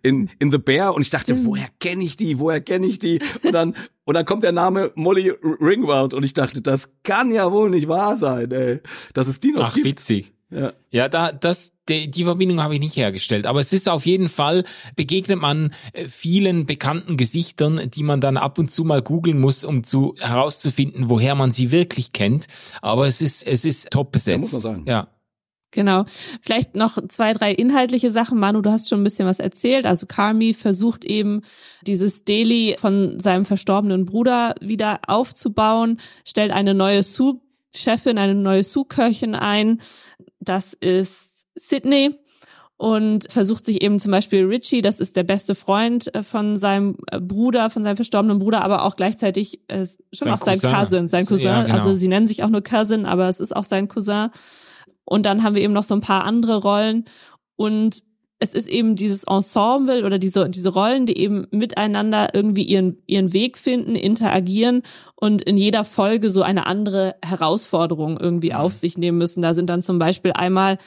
in 0.04 0.30
in 0.40 0.52
The 0.52 0.60
Bear 0.60 0.94
und 0.94 1.02
ich 1.02 1.10
dachte, 1.10 1.34
Stimmt. 1.34 1.46
woher 1.46 1.68
kenne 1.80 2.04
ich 2.04 2.18
die? 2.18 2.40
Woher 2.40 2.62
kenne 2.62 2.86
ich 2.86 3.00
die? 3.00 3.20
Und 3.44 3.54
dann 3.54 3.76
und 4.06 4.14
dann 4.14 4.26
kommt 4.26 4.44
der 4.44 4.52
Name 4.52 4.92
Molly 4.96 5.30
Ringwald 5.30 6.14
und 6.14 6.24
ich 6.24 6.34
dachte, 6.34 6.62
das 6.62 6.90
kann 7.04 7.32
ja 7.32 7.52
wohl 7.52 7.70
nicht 7.70 7.88
wahr 7.88 8.18
sein, 8.18 8.52
ey. 8.52 8.80
Das 9.14 9.28
ist 9.28 9.44
die 9.44 9.52
noch 9.52 9.70
Ach, 9.70 9.74
gibt. 9.74 9.86
witzig. 9.86 10.34
Ja. 10.52 10.74
ja, 10.90 11.10
da 11.10 11.32
das 11.32 11.74
die, 11.90 12.10
die 12.10 12.24
Verbindung 12.24 12.64
habe 12.64 12.74
ich 12.74 12.80
nicht 12.80 12.96
hergestellt, 12.96 13.46
aber 13.46 13.60
es 13.60 13.72
ist 13.72 13.88
auf 13.88 14.08
jeden 14.08 14.30
Fall 14.30 14.64
begegnet 14.96 15.40
man 15.40 15.76
äh, 15.94 16.08
vielen 16.08 16.66
bekannten 16.66 17.18
Gesichtern, 17.18 17.92
die 17.92 18.02
man 18.02 18.20
dann 18.20 18.36
ab 18.36 18.58
und 18.58 18.72
zu 18.72 18.84
mal 18.84 19.04
googeln 19.04 19.40
muss, 19.40 19.64
um 19.64 19.84
zu 19.84 20.16
herauszufinden, 20.18 21.08
woher 21.10 21.36
man 21.36 21.52
sie 21.52 21.72
wirklich 21.72 22.14
kennt, 22.14 22.48
aber 22.82 23.06
es 23.06 23.22
ist 23.22 23.46
es 23.46 23.64
ist 23.64 23.92
top 23.92 24.12
besetzt. 24.12 24.36
Ja, 24.36 24.40
muss 24.40 24.54
man 24.54 24.62
sagen. 24.62 24.86
Ja. 24.88 25.08
Genau. 25.72 26.06
Vielleicht 26.42 26.76
noch 26.76 26.98
zwei, 27.10 27.34
drei 27.34 27.54
inhaltliche 27.54 28.12
Sachen. 28.12 28.40
Manu, 28.40 28.62
du 28.62 28.72
hast 28.72 28.90
schon 28.90 29.02
ein 29.02 29.04
bisschen 29.04 29.28
was 29.28 29.40
erzählt. 29.40 29.86
Also 29.86 30.08
Carmi 30.08 30.54
versucht 30.54 31.06
eben 31.06 31.44
dieses 31.86 32.24
Deli 32.24 32.76
von 32.80 33.20
seinem 33.20 33.46
verstorbenen 33.46 34.06
Bruder 34.06 34.56
wieder 34.62 35.00
aufzubauen, 35.06 36.00
stellt 36.26 36.52
eine 36.52 36.74
neue 36.74 37.04
Sous-Chefin, 37.04 38.18
eine 38.18 38.34
neue 38.34 38.64
Sous-Köchin 38.64 39.36
ein. 39.36 39.80
Das 40.40 40.74
ist 40.74 41.46
Sydney 41.56 42.18
und 42.78 43.30
versucht 43.30 43.66
sich 43.66 43.84
eben 43.84 44.00
zum 44.00 44.12
Beispiel 44.12 44.46
Richie, 44.46 44.82
das 44.82 45.02
ist 45.02 45.18
der 45.18 45.24
beste 45.24 45.54
Freund 45.54 46.16
äh, 46.16 46.24
von 46.24 46.56
seinem 46.56 46.96
äh, 47.12 47.20
Bruder, 47.20 47.70
von 47.70 47.84
seinem 47.84 47.98
verstorbenen 47.98 48.40
Bruder, 48.40 48.64
aber 48.64 48.86
auch 48.86 48.96
gleichzeitig 48.96 49.60
äh, 49.68 49.86
schon 50.14 50.28
sein 50.28 50.34
auch 50.34 50.46
sein 50.46 50.60
Cousin, 50.60 50.74
Cousin 50.74 51.08
sein 51.10 51.26
Cousin. 51.26 51.46
Ja, 51.46 51.64
genau. 51.64 51.78
Also 51.78 51.96
sie 51.96 52.08
nennen 52.08 52.28
sich 52.28 52.42
auch 52.42 52.50
nur 52.50 52.62
Cousin, 52.62 53.06
aber 53.06 53.28
es 53.28 53.42
ist 53.42 53.54
auch 53.54 53.66
sein 53.66 53.90
Cousin. 53.90 54.30
Und 55.04 55.26
dann 55.26 55.44
haben 55.44 55.56
wir 55.56 55.62
eben 55.62 55.74
noch 55.74 55.84
so 55.84 55.94
ein 55.94 56.02
paar 56.02 56.24
andere 56.24 56.56
Rollen. 56.58 57.04
Und 57.58 58.02
es 58.40 58.54
ist 58.54 58.70
eben 58.70 58.96
dieses 58.96 59.26
Ensemble 59.26 60.06
oder 60.06 60.18
diese, 60.18 60.50
diese 60.50 60.70
Rollen, 60.70 61.06
die 61.06 61.18
eben 61.18 61.46
miteinander 61.52 62.30
irgendwie 62.34 62.64
ihren, 62.64 62.98
ihren 63.06 63.34
Weg 63.34 63.58
finden, 63.58 63.96
interagieren 63.96 64.84
und 65.16 65.42
in 65.42 65.58
jeder 65.58 65.84
Folge 65.84 66.30
so 66.30 66.42
eine 66.42 66.66
andere 66.66 67.16
Herausforderung 67.24 68.18
irgendwie 68.18 68.54
auf 68.54 68.74
sich 68.74 68.98
nehmen 68.98 69.18
müssen. 69.18 69.42
Da 69.42 69.54
sind 69.54 69.70
dann 69.70 69.82
zum 69.82 70.00
Beispiel 70.00 70.32
einmal 70.32 70.78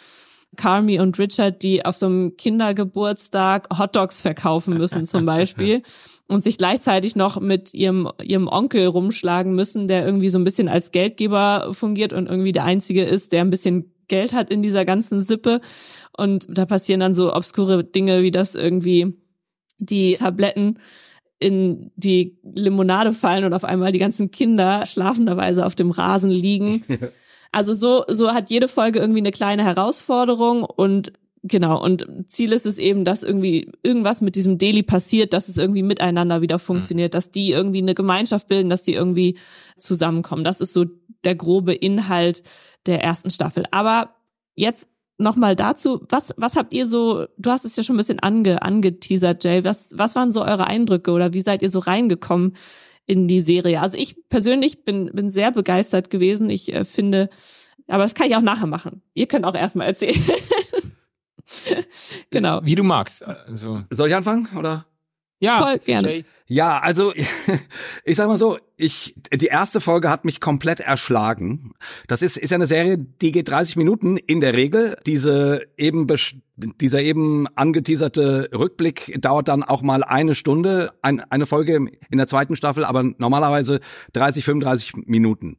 Carmi 0.56 0.98
und 1.00 1.18
Richard, 1.18 1.62
die 1.62 1.84
auf 1.84 1.96
so 1.96 2.06
einem 2.06 2.36
Kindergeburtstag 2.36 3.68
Hotdogs 3.78 4.20
verkaufen 4.20 4.76
müssen 4.76 5.04
zum 5.04 5.24
Beispiel 5.24 5.82
und 6.28 6.42
sich 6.42 6.58
gleichzeitig 6.58 7.16
noch 7.16 7.40
mit 7.40 7.72
ihrem, 7.74 8.10
ihrem 8.22 8.48
Onkel 8.48 8.86
rumschlagen 8.86 9.54
müssen, 9.54 9.88
der 9.88 10.04
irgendwie 10.04 10.30
so 10.30 10.38
ein 10.38 10.44
bisschen 10.44 10.68
als 10.68 10.90
Geldgeber 10.90 11.68
fungiert 11.72 12.12
und 12.12 12.28
irgendwie 12.28 12.52
der 12.52 12.64
Einzige 12.64 13.04
ist, 13.04 13.32
der 13.32 13.42
ein 13.42 13.50
bisschen 13.50 13.91
Geld 14.08 14.32
hat 14.32 14.50
in 14.50 14.62
dieser 14.62 14.84
ganzen 14.84 15.22
Sippe. 15.22 15.60
Und 16.16 16.46
da 16.48 16.66
passieren 16.66 17.00
dann 17.00 17.14
so 17.14 17.34
obskure 17.34 17.84
Dinge, 17.84 18.22
wie 18.22 18.30
das 18.30 18.54
irgendwie 18.54 19.16
die 19.78 20.14
Tabletten 20.14 20.78
in 21.38 21.90
die 21.96 22.38
Limonade 22.42 23.12
fallen 23.12 23.44
und 23.44 23.52
auf 23.52 23.64
einmal 23.64 23.92
die 23.92 23.98
ganzen 23.98 24.30
Kinder 24.30 24.86
schlafenderweise 24.86 25.66
auf 25.66 25.74
dem 25.74 25.90
Rasen 25.90 26.30
liegen. 26.30 26.84
Also 27.54 27.74
so, 27.74 28.04
so 28.08 28.32
hat 28.32 28.48
jede 28.48 28.66
Folge 28.66 28.98
irgendwie 28.98 29.20
eine 29.20 29.30
kleine 29.30 29.62
Herausforderung 29.62 30.64
und 30.64 31.12
genau, 31.42 31.82
und 31.82 32.06
Ziel 32.28 32.52
ist 32.52 32.66
es 32.66 32.78
eben, 32.78 33.04
dass 33.04 33.22
irgendwie 33.22 33.70
irgendwas 33.82 34.20
mit 34.20 34.36
diesem 34.36 34.58
Daily 34.58 34.82
passiert, 34.82 35.32
dass 35.32 35.48
es 35.48 35.58
irgendwie 35.58 35.82
miteinander 35.82 36.40
wieder 36.40 36.58
funktioniert, 36.58 37.14
dass 37.14 37.30
die 37.30 37.50
irgendwie 37.50 37.82
eine 37.82 37.94
Gemeinschaft 37.94 38.48
bilden, 38.48 38.70
dass 38.70 38.82
die 38.82 38.94
irgendwie 38.94 39.38
zusammenkommen. 39.76 40.44
Das 40.44 40.60
ist 40.60 40.72
so 40.72 40.86
der 41.24 41.34
grobe 41.34 41.74
Inhalt 41.74 42.42
der 42.86 43.02
ersten 43.02 43.30
Staffel. 43.30 43.64
Aber 43.70 44.14
jetzt 44.54 44.86
nochmal 45.18 45.56
dazu, 45.56 46.04
was, 46.08 46.34
was 46.36 46.56
habt 46.56 46.72
ihr 46.72 46.86
so, 46.86 47.26
du 47.38 47.50
hast 47.50 47.64
es 47.64 47.76
ja 47.76 47.82
schon 47.82 47.96
ein 47.96 47.98
bisschen 47.98 48.20
ange, 48.20 48.62
angeteasert, 48.62 49.44
Jay, 49.44 49.64
was, 49.64 49.92
was 49.96 50.14
waren 50.14 50.32
so 50.32 50.42
eure 50.42 50.66
Eindrücke 50.66 51.12
oder 51.12 51.32
wie 51.32 51.42
seid 51.42 51.62
ihr 51.62 51.70
so 51.70 51.78
reingekommen 51.78 52.56
in 53.06 53.28
die 53.28 53.40
Serie? 53.40 53.80
Also 53.80 53.96
ich 53.96 54.28
persönlich 54.28 54.84
bin, 54.84 55.10
bin 55.12 55.30
sehr 55.30 55.52
begeistert 55.52 56.10
gewesen. 56.10 56.50
Ich 56.50 56.74
äh, 56.74 56.84
finde, 56.84 57.28
aber 57.88 58.02
das 58.04 58.14
kann 58.14 58.26
ich 58.26 58.36
auch 58.36 58.42
nachher 58.42 58.66
machen. 58.66 59.02
Ihr 59.14 59.26
könnt 59.26 59.44
auch 59.44 59.54
erstmal 59.54 59.88
erzählen. 59.88 60.20
genau. 62.30 62.60
Wie 62.64 62.74
du 62.74 62.84
magst. 62.84 63.24
Also. 63.24 63.84
Soll 63.90 64.08
ich 64.08 64.14
anfangen 64.14 64.48
oder? 64.56 64.86
Ja, 65.42 65.60
voll 65.60 65.78
gerne. 65.80 66.08
Jay. 66.08 66.24
Ja, 66.46 66.78
also 66.78 67.12
ich 68.04 68.16
sag 68.16 68.28
mal 68.28 68.38
so, 68.38 68.58
ich 68.76 69.16
die 69.34 69.46
erste 69.46 69.80
Folge 69.80 70.08
hat 70.08 70.24
mich 70.24 70.40
komplett 70.40 70.78
erschlagen. 70.78 71.72
Das 72.06 72.22
ist 72.22 72.36
ist 72.36 72.50
ja 72.50 72.54
eine 72.56 72.68
Serie, 72.68 72.96
die 72.96 73.32
geht 73.32 73.48
30 73.48 73.74
Minuten 73.74 74.18
in 74.18 74.40
der 74.40 74.54
Regel. 74.54 74.96
Diese 75.04 75.62
eben 75.76 76.06
dieser 76.56 77.02
eben 77.02 77.48
angeteaserte 77.56 78.50
Rückblick 78.54 79.20
dauert 79.20 79.48
dann 79.48 79.64
auch 79.64 79.82
mal 79.82 80.04
eine 80.04 80.36
Stunde, 80.36 80.92
ein, 81.02 81.18
eine 81.28 81.46
Folge 81.46 81.74
in 81.74 82.18
der 82.18 82.28
zweiten 82.28 82.54
Staffel, 82.54 82.84
aber 82.84 83.02
normalerweise 83.02 83.80
30 84.12 84.44
35 84.44 84.92
Minuten. 85.06 85.56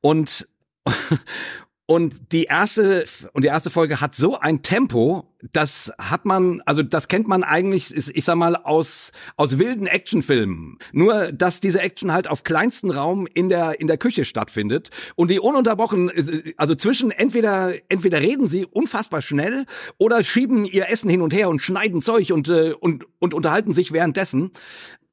Und 0.00 0.48
und 1.86 2.32
die 2.32 2.44
erste 2.44 3.04
und 3.32 3.42
die 3.42 3.48
erste 3.48 3.70
Folge 3.70 4.00
hat 4.00 4.16
so 4.16 4.38
ein 4.38 4.62
Tempo, 4.62 5.32
das 5.52 5.92
hat 5.98 6.24
man, 6.24 6.60
also 6.66 6.82
das 6.82 7.06
kennt 7.06 7.28
man 7.28 7.44
eigentlich, 7.44 7.94
ich 7.94 8.24
sag 8.24 8.34
mal 8.34 8.56
aus 8.56 9.12
aus 9.36 9.58
wilden 9.58 9.86
Actionfilmen. 9.86 10.78
Nur, 10.92 11.30
dass 11.30 11.60
diese 11.60 11.80
Action 11.80 12.12
halt 12.12 12.28
auf 12.28 12.42
kleinsten 12.42 12.90
Raum 12.90 13.28
in 13.32 13.48
der 13.48 13.80
in 13.80 13.86
der 13.86 13.98
Küche 13.98 14.24
stattfindet 14.24 14.90
und 15.14 15.30
die 15.30 15.38
ununterbrochen, 15.38 16.10
also 16.56 16.74
zwischen 16.74 17.12
entweder 17.12 17.74
entweder 17.88 18.20
reden 18.20 18.48
sie 18.48 18.66
unfassbar 18.66 19.22
schnell 19.22 19.64
oder 19.96 20.24
schieben 20.24 20.64
ihr 20.64 20.90
Essen 20.90 21.08
hin 21.08 21.22
und 21.22 21.32
her 21.32 21.48
und 21.48 21.62
schneiden 21.62 22.02
Zeug 22.02 22.32
und 22.32 22.48
äh, 22.48 22.72
und 22.72 23.04
und 23.20 23.32
unterhalten 23.32 23.72
sich 23.72 23.92
währenddessen 23.92 24.50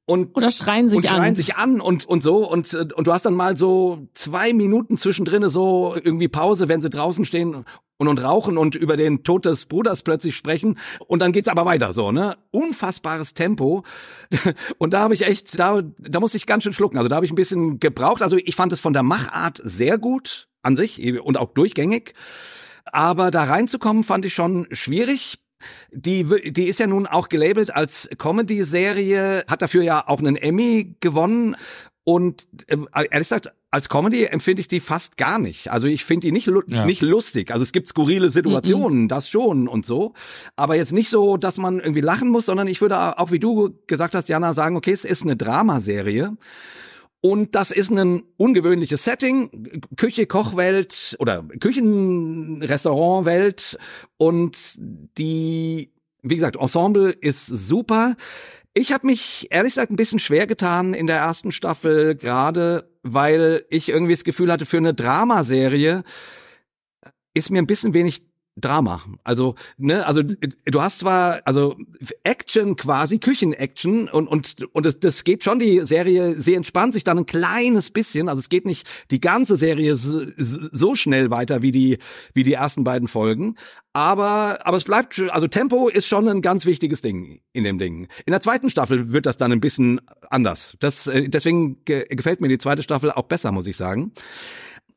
und 0.06 0.36
oder 0.36 0.52
schreien 0.52 0.90
sich 0.90 0.98
und 0.98 1.10
an. 1.10 1.18
schreien 1.18 1.36
sich 1.36 1.56
an 1.56 1.80
und 1.80 2.06
und 2.06 2.24
so. 2.24 2.50
Und 2.50 2.74
und 2.74 3.08
du 3.08 3.14
hast 3.14 3.26
dann 3.26 3.36
mal 3.36 3.56
so 3.56 4.08
zwei 4.14 4.54
Minuten 4.54 4.98
zwischendrin 4.98 5.48
so 5.50 5.96
irgendwie 5.96 6.28
Pause, 6.28 6.68
wenn 6.68 6.82
sie 6.82 6.90
draußen 6.90 7.24
stehen 7.26 7.56
und 7.98 8.08
und 8.08 8.22
rauchen 8.22 8.58
und 8.58 8.76
über 8.76 8.98
den 8.98 9.24
Tod 9.24 9.46
des 9.46 9.66
Bruders 9.66 10.04
plötzlich 10.04 10.36
sprechen. 10.36 10.78
Und 11.08 11.22
dann 11.22 11.32
geht's 11.32 11.48
aber 11.48 11.66
weiter 11.66 11.94
so 11.94 12.12
ne? 12.12 12.36
Unfassbares 12.52 13.34
Tempo. 13.34 13.84
Und 14.78 14.94
da 14.94 15.02
habe 15.02 15.14
ich 15.14 15.26
echt 15.26 15.58
da 15.58 15.82
da 16.00 16.20
muss 16.20 16.36
ich 16.36 16.46
ganz 16.46 16.64
schön 16.64 16.74
schlucken. 16.74 16.98
Also 16.98 17.08
da 17.08 17.16
habe 17.16 17.26
ich 17.26 17.32
ein 17.32 17.36
bisschen 17.36 17.80
gebraucht. 17.80 18.22
Also 18.22 18.36
ich 18.36 18.56
fand 18.56 18.74
es 18.74 18.82
von 18.82 18.92
der 18.92 19.04
Machart 19.04 19.62
sehr 19.64 19.98
gut 19.98 20.50
an 20.64 20.76
sich 20.76 21.22
und 21.22 21.38
auch 21.38 21.54
durchgängig. 21.54 22.14
Aber 22.86 23.32
da 23.32 23.46
reinzukommen 23.46 24.04
fand 24.04 24.26
ich 24.26 24.34
schon 24.34 24.68
schwierig 24.72 25.43
die, 25.92 26.52
die 26.52 26.66
ist 26.66 26.80
ja 26.80 26.88
nun 26.88 27.08
auch 27.08 27.30
gelabelt 27.30 27.74
als 27.74 28.10
Comedy-Serie, 28.18 29.44
hat 29.48 29.62
dafür 29.62 29.84
ja 29.84 30.08
auch 30.08 30.20
einen 30.20 30.36
Emmy 30.36 30.96
gewonnen. 31.00 31.56
Und 32.06 32.48
äh, 32.68 32.78
ehrlich 32.94 33.30
gesagt, 33.30 33.52
als 33.74 33.90
Comedy 33.90 34.26
empfinde 34.26 34.60
ich 34.60 34.68
die 34.68 34.80
fast 34.80 35.18
gar 35.18 35.40
nicht. 35.40 35.72
Also 35.72 35.88
ich 35.88 36.06
finde 36.06 36.28
die 36.28 36.32
nicht, 36.32 36.48
ja. 36.68 36.86
nicht 36.86 37.02
lustig. 37.02 37.52
Also 37.52 37.64
es 37.64 37.72
gibt 37.72 37.88
skurrile 37.88 38.30
Situationen, 38.30 39.04
mhm. 39.04 39.08
das 39.08 39.30
schon 39.30 39.68
und 39.68 39.84
so. 39.84 40.14
Aber 40.56 40.76
jetzt 40.76 40.92
nicht 40.92 41.10
so, 41.10 41.38
dass 41.38 41.58
man 41.58 41.80
irgendwie 41.80 42.02
lachen 42.02 42.30
muss, 42.30 42.46
sondern 42.46 42.68
ich 42.68 42.82
würde 42.82 43.18
auch, 43.18 43.32
wie 43.32 43.40
du 43.40 43.74
gesagt 43.88 44.14
hast, 44.14 44.30
Jana, 44.30 44.54
sagen, 44.54 44.76
okay, 44.78 44.92
es 44.92 45.06
ist 45.06 45.24
eine 45.24 45.36
Dramaserie. 45.36 46.38
Und 47.26 47.56
das 47.56 47.72
ist 47.72 47.90
ein 47.90 48.24
ungewöhnliches 48.36 49.06
Setting, 49.06 49.80
Küche, 49.96 50.28
Kochwelt 50.28 51.16
oder 51.20 51.42
Küchenrestaurantwelt 51.62 53.78
und 54.18 54.76
die, 55.18 55.94
wie 56.22 56.36
gesagt, 56.36 56.58
Ensemble 56.58 57.12
ist 57.12 57.48
super. 57.48 58.18
Ich 58.74 58.92
habe 58.92 59.08
mich 59.08 59.48
ehrlich 59.52 59.72
gesagt 59.72 59.94
ein 59.94 59.96
bisschen 59.96 60.20
schwer 60.20 60.48
getan 60.48 60.94
in 60.94 61.08
der 61.08 61.20
ersten 61.20 61.54
Staffel, 61.54 62.16
gerade 62.16 62.92
weil 63.04 63.64
ich 63.70 63.88
irgendwie 63.88 64.16
das 64.16 64.26
Gefühl 64.26 64.52
hatte, 64.52 64.66
für 64.66 64.76
eine 64.76 64.94
Dramaserie 64.94 66.04
ist 67.34 67.52
mir 67.52 67.62
ein 67.62 67.68
bisschen 67.68 67.94
wenig 67.94 68.26
Drama. 68.56 69.02
Also, 69.24 69.56
ne, 69.78 70.06
also 70.06 70.22
du 70.22 70.82
hast 70.82 71.00
zwar 71.00 71.42
also 71.46 71.76
Action 72.24 72.76
quasi, 72.76 73.18
Küchen-Action 73.18 74.10
und 74.10 74.28
und 74.28 74.68
und 74.74 74.86
das, 74.86 75.00
das 75.00 75.24
geht 75.24 75.44
schon 75.44 75.58
die 75.58 75.80
Serie, 75.86 76.36
sie 76.40 76.54
entspannt 76.54 76.94
sich 76.94 77.04
dann 77.04 77.18
ein 77.18 77.26
kleines 77.26 77.90
bisschen, 77.90 78.30
also 78.30 78.40
es 78.40 78.50
geht 78.50 78.66
nicht 78.66 78.88
die 79.10 79.20
ganze 79.20 79.56
Serie 79.56 79.96
so 79.96 80.96
schnell 80.96 81.32
weiter 81.32 81.64
wie 81.64 81.72
die 81.72 81.98
wie 82.36 82.44
die 82.44 82.54
ersten 82.54 82.84
beiden 82.84 83.08
Folgen, 83.08 83.56
aber 83.92 84.60
aber 84.66 84.78
es 84.78 84.84
bleibt 84.84 85.20
also 85.30 85.48
Tempo 85.48 85.88
ist 85.88 86.08
schon 86.08 86.28
ein 86.28 86.42
ganz 86.44 86.68
wichtiges 86.68 87.02
Ding 87.02 87.42
in 87.54 87.64
dem 87.64 87.80
Ding. 87.80 88.08
In 88.26 88.32
der 88.32 88.42
zweiten 88.42 88.70
Staffel 88.70 89.12
wird 89.12 89.26
das 89.26 89.38
dann 89.38 89.52
ein 89.52 89.62
bisschen 89.62 90.00
anders. 90.30 90.78
Das 90.80 91.08
äh, 91.08 91.28
deswegen 91.28 91.84
gefällt 91.86 92.40
mir 92.40 92.50
die 92.50 92.60
zweite 92.60 92.84
Staffel 92.84 93.12
auch 93.12 93.24
besser, 93.24 93.52
muss 93.52 93.66
ich 93.66 93.78
sagen. 93.78 94.12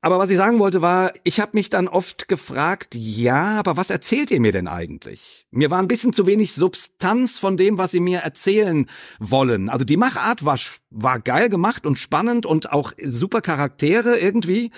Aber 0.00 0.18
was 0.18 0.30
ich 0.30 0.36
sagen 0.36 0.58
wollte 0.58 0.82
war, 0.82 1.12
ich 1.24 1.40
habe 1.40 1.52
mich 1.54 1.70
dann 1.70 1.88
oft 1.88 2.28
gefragt, 2.28 2.94
ja, 2.94 3.58
aber 3.58 3.76
was 3.76 3.90
erzählt 3.90 4.30
ihr 4.30 4.40
mir 4.40 4.52
denn 4.52 4.68
eigentlich? 4.68 5.46
Mir 5.50 5.70
war 5.70 5.78
ein 5.78 5.88
bisschen 5.88 6.12
zu 6.12 6.26
wenig 6.26 6.52
Substanz 6.52 7.38
von 7.38 7.56
dem, 7.56 7.78
was 7.78 7.90
sie 7.90 8.00
mir 8.00 8.20
erzählen 8.20 8.86
wollen. 9.18 9.68
Also 9.68 9.84
die 9.84 9.96
Machart 9.96 10.44
war, 10.44 10.58
war 10.90 11.18
geil 11.18 11.48
gemacht 11.48 11.86
und 11.86 11.98
spannend 11.98 12.46
und 12.46 12.72
auch 12.72 12.92
super 13.04 13.40
Charaktere 13.40 14.18
irgendwie. 14.18 14.70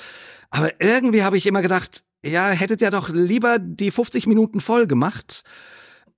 Aber 0.51 0.81
irgendwie 0.81 1.25
habe 1.25 1.37
ich 1.37 1.47
immer 1.47 1.63
gedacht, 1.63 2.05
ja, 2.25 2.49
hättet 2.49 2.81
ihr 2.81 2.91
doch 2.91 3.09
lieber 3.11 3.59
die 3.59 3.91
50 3.91 4.27
Minuten 4.27 4.61
voll 4.61 4.87
gemacht 4.87 5.45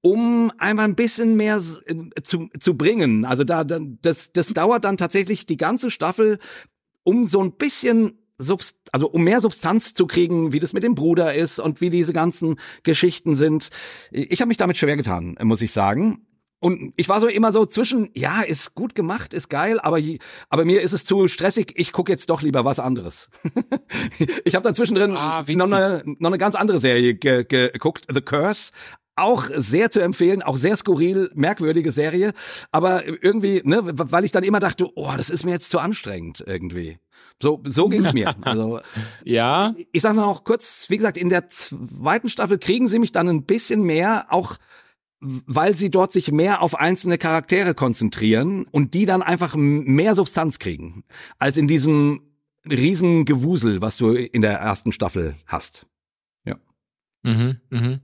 um 0.03 0.51
einfach 0.59 0.85
ein 0.85 0.95
bisschen 0.95 1.37
mehr 1.37 1.61
äh, 1.87 2.23
zu, 2.23 2.49
zu 2.59 2.77
bringen. 2.77 3.25
Also 3.25 3.45
da, 3.45 3.65
das, 3.65 4.33
das 4.33 4.49
dauert 4.49 4.85
dann 4.85 4.97
tatsächlich 4.97 5.47
die 5.47 5.57
ganze 5.57 5.91
Staffel, 5.91 6.39
um 7.05 7.27
so 7.27 7.43
ein 7.43 7.53
bisschen 7.53 8.20
Subst 8.41 8.77
also 8.93 9.09
um 9.09 9.23
mehr 9.23 9.41
Substanz 9.41 9.95
zu 9.95 10.07
kriegen, 10.07 10.53
wie 10.53 10.61
das 10.61 10.73
mit 10.73 10.83
dem 10.83 10.95
Bruder 10.95 11.35
ist 11.35 11.61
und 11.61 11.81
wie 11.81 11.91
diese 11.91 12.13
ganzen 12.13 12.57
Geschichten 12.83 13.37
sind. 13.37 13.71
Ich 14.11 14.41
habe 14.41 14.49
mich 14.49 14.57
damit 14.57 14.77
schwer 14.77 14.97
getan, 14.97 15.37
muss 15.43 15.63
ich 15.63 15.73
sagen. 15.73 16.27
Und 16.63 16.93
ich 16.97 17.09
war 17.09 17.21
so 17.21 17.27
immer 17.27 17.53
so 17.53 17.65
zwischen, 17.65 18.11
ja, 18.15 18.43
ist 18.43 18.75
gut 18.75 18.95
gemacht, 18.95 19.33
ist 19.33 19.49
geil, 19.49 19.81
aber, 19.81 19.99
aber 20.51 20.65
mir 20.67 20.83
ist 20.83 20.93
es 20.93 21.07
zu 21.07 21.27
stressig, 21.27 21.73
ich 21.77 21.93
gucke 21.93 22.13
jetzt 22.13 22.29
doch 22.29 22.43
lieber 22.43 22.67
was 22.67 22.79
anderes. 22.79 23.31
ich 24.45 24.55
habe 24.55 24.69
da 24.69 24.75
zwischendrin 24.75 25.17
ah, 25.17 25.43
noch, 25.49 25.73
eine, 25.73 26.03
noch 26.05 26.29
eine 26.29 26.37
ganz 26.37 26.55
andere 26.55 26.79
Serie 26.79 27.15
ge 27.15 27.45
geguckt, 27.45 28.07
The 28.13 28.21
Curse. 28.21 28.73
Auch 29.17 29.49
sehr 29.55 29.91
zu 29.91 30.01
empfehlen, 30.01 30.43
auch 30.43 30.57
sehr 30.57 30.77
skurril, 30.77 31.31
merkwürdige 31.35 31.93
Serie. 31.93 32.33
Aber 32.73 33.07
irgendwie, 33.07 33.63
ne, 33.65 33.81
weil 33.83 34.25
ich 34.25 34.33
dann 34.33 34.45
immer 34.45 34.61
dachte, 34.61 34.87
oh, 34.95 35.13
das 35.17 35.31
ist 35.31 35.45
mir 35.45 35.53
jetzt 35.53 35.71
zu 35.71 35.79
anstrengend 35.79 36.45
irgendwie. 36.47 36.99
So, 37.43 37.63
so 37.65 37.89
ging's 37.89 38.13
mir. 38.15 38.35
Also, 38.43 38.81
ja. 39.25 39.75
Ich 39.93 40.03
sage 40.03 40.17
noch 40.17 40.45
kurz, 40.45 40.89
wie 40.91 40.97
gesagt, 40.97 41.17
in 41.17 41.29
der 41.29 41.49
zweiten 41.49 42.29
Staffel 42.29 42.59
kriegen 42.59 42.89
sie 42.89 42.99
mich 42.99 43.13
dann 43.13 43.29
ein 43.29 43.45
bisschen 43.45 43.83
mehr, 43.83 44.27
auch 44.31 44.57
weil 45.21 45.77
sie 45.77 45.91
dort 45.91 46.13
sich 46.13 46.33
mehr 46.33 46.63
auf 46.63 46.75
einzelne 46.75 47.19
Charaktere 47.19 47.75
konzentrieren 47.75 48.67
und 48.71 48.95
die 48.95 49.05
dann 49.05 49.23
einfach 49.23 49.55
mehr 49.55 50.15
Substanz 50.15 50.59
kriegen, 50.59 51.05
als 51.39 51.57
in 51.57 51.69
diesem 51.69 52.23
riesen 52.65 53.27
Gewusel, 53.27 53.83
was 53.83 53.99
du 53.99 54.13
in 54.13 54.43
der 54.43 54.59
ersten 54.59 54.93
Staffel 54.93 55.37
hast. 55.47 55.87
Ja. 56.45 56.57
Mhm, 57.23 57.61
mhm. 57.69 58.01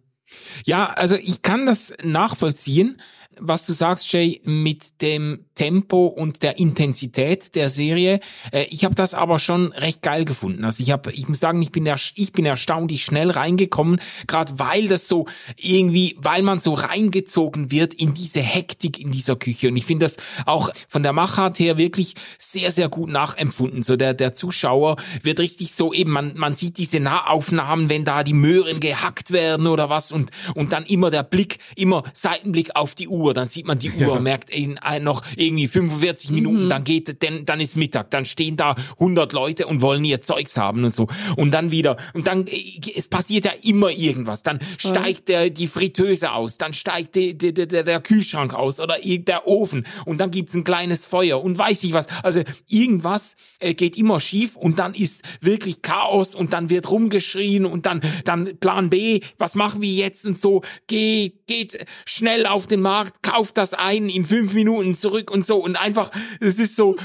Ja, 0.65 0.87
also 0.87 1.17
ich 1.17 1.43
kann 1.43 1.67
das 1.67 1.95
nachvollziehen 2.03 3.01
was 3.39 3.67
du 3.67 3.73
sagst, 3.73 4.13
Jay, 4.13 4.41
mit 4.45 5.03
dem 5.03 5.47
Tempo 5.55 6.07
und 6.07 6.43
der 6.43 6.59
Intensität 6.59 7.55
der 7.55 7.69
Serie. 7.69 8.21
Äh, 8.53 8.65
ich 8.71 8.85
habe 8.85 8.95
das 8.95 9.15
aber 9.15 9.39
schon 9.39 9.73
recht 9.73 10.03
geil 10.03 10.25
gefunden. 10.25 10.65
Also 10.65 10.83
ich 10.83 10.91
habe, 10.91 11.13
ich 11.13 11.29
muss 11.29 11.41
sagen, 11.41 11.61
ich 11.63 11.73
bin, 11.73 11.91
ich 12.15 12.33
bin 12.33 12.47
erstaunlich 12.47 13.05
schnell 13.05 13.31
reingekommen, 13.31 14.01
gerade 14.27 14.59
weil 14.59 14.87
das 14.87 15.09
so 15.09 15.27
irgendwie, 15.57 16.17
weil 16.19 16.43
man 16.43 16.59
so 16.59 16.75
reingezogen 16.75 17.71
wird 17.71 17.95
in 17.95 18.15
diese 18.15 18.41
Hektik 18.41 19.01
in 19.01 19.13
dieser 19.13 19.37
Küche. 19.37 19.69
Und 19.69 19.77
ich 19.77 19.85
finde 19.85 20.07
das 20.07 20.17
auch 20.45 20.71
von 20.89 21.03
der 21.03 21.13
Machart 21.13 21.59
her 21.59 21.79
wirklich 21.79 22.15
sehr, 22.39 22.71
sehr 22.71 22.89
gut 22.89 23.11
nachempfunden. 23.11 23.83
So 23.83 23.97
der, 23.97 24.15
der 24.15 24.33
Zuschauer 24.33 24.97
wird 25.23 25.41
richtig 25.41 25.73
so 25.73 25.93
eben, 25.93 26.13
man, 26.13 26.33
man 26.37 26.55
sieht 26.55 26.79
diese 26.79 27.01
Nahaufnahmen, 27.01 27.89
wenn 27.89 28.05
da 28.05 28.23
die 28.23 28.35
Möhren 28.35 28.81
gehackt 28.81 29.31
werden 29.31 29.67
oder 29.67 29.89
was 29.89 30.13
und, 30.13 30.31
und 30.55 30.73
dann 30.73 30.85
immer 30.85 31.11
der 31.11 31.23
Blick, 31.23 31.59
immer 31.77 32.03
Seitenblick 32.13 32.77
auf 32.77 32.95
die 32.95 33.09
Uhr 33.09 33.26
Uhr, 33.27 33.35
dann 33.35 33.49
sieht 33.49 33.67
man 33.67 33.79
die 33.79 33.91
Uhr, 33.91 34.15
ja. 34.15 34.21
merkt 34.21 34.51
in, 34.51 34.79
noch 35.01 35.23
irgendwie 35.37 35.67
45 35.67 36.31
Minuten, 36.31 36.67
mhm. 36.67 36.71
dann 36.71 36.85
geht, 36.85 37.23
denn, 37.23 37.45
dann 37.45 37.61
ist 37.61 37.77
Mittag, 37.77 38.11
dann 38.11 38.25
stehen 38.25 38.57
da 38.57 38.75
100 38.93 39.33
Leute 39.33 39.67
und 39.67 39.83
wollen 39.83 40.05
ihr 40.05 40.21
Zeugs 40.21 40.57
haben 40.57 40.85
und 40.85 40.95
so. 40.95 41.09
Und 41.37 41.51
dann 41.51 41.71
wieder, 41.71 41.97
und 42.15 42.27
dann, 42.27 42.47
äh, 42.47 42.81
es 42.95 43.09
passiert 43.09 43.45
ja 43.45 43.53
immer 43.63 43.91
irgendwas. 43.91 44.43
Dann 44.43 44.61
steigt 44.79 45.29
der, 45.29 45.51
die 45.51 45.67
Fritteuse 45.67 46.33
aus, 46.33 46.59
dann 46.59 46.73
steigt 46.73 47.17
die, 47.17 47.37
die, 47.37 47.53
die, 47.53 47.67
der 47.67 48.01
Kühlschrank 48.01 48.55
aus 48.55 48.81
oder 48.81 48.97
der 49.03 49.47
Ofen 49.47 49.87
und 50.05 50.19
dann 50.19 50.31
gibt's 50.31 50.55
ein 50.55 50.65
kleines 50.65 51.07
Feuer 51.07 51.43
und 51.43 51.59
weiß 51.59 51.83
ich 51.85 51.93
was. 51.93 52.07
Also 52.23 52.43
irgendwas 52.69 53.37
äh, 53.59 53.75
geht 53.75 53.97
immer 53.97 54.21
schief 54.21 54.57
und 54.57 54.79
dann 54.79 54.95
ist 54.95 55.23
wirklich 55.41 55.83
Chaos 55.83 56.35
und 56.35 56.53
dann 56.53 56.71
wird 56.71 56.91
rumgeschrien 56.91 57.67
und 57.67 57.87
dann, 57.87 58.01
dann 58.25 58.57
Plan 58.59 58.91
B, 58.91 59.21
was 59.39 59.55
machen 59.55 59.83
wir 59.83 59.93
jetzt 59.93 60.27
und 60.27 60.41
so, 60.41 60.63
geht, 60.87 61.47
geht 61.47 61.85
schnell 62.05 62.47
auf 62.47 62.67
den 62.67 62.81
Markt, 62.81 63.16
kauft 63.23 63.59
das 63.59 63.75
ein 63.75 64.09
in 64.09 64.25
fünf 64.25 64.55
Minuten 64.55 64.95
zurück 64.95 65.31
und 65.31 65.45
so 65.45 65.59
und 65.59 65.77
einfach, 65.77 66.11
es 66.41 66.59
ist 66.59 66.77
so, 66.77 66.97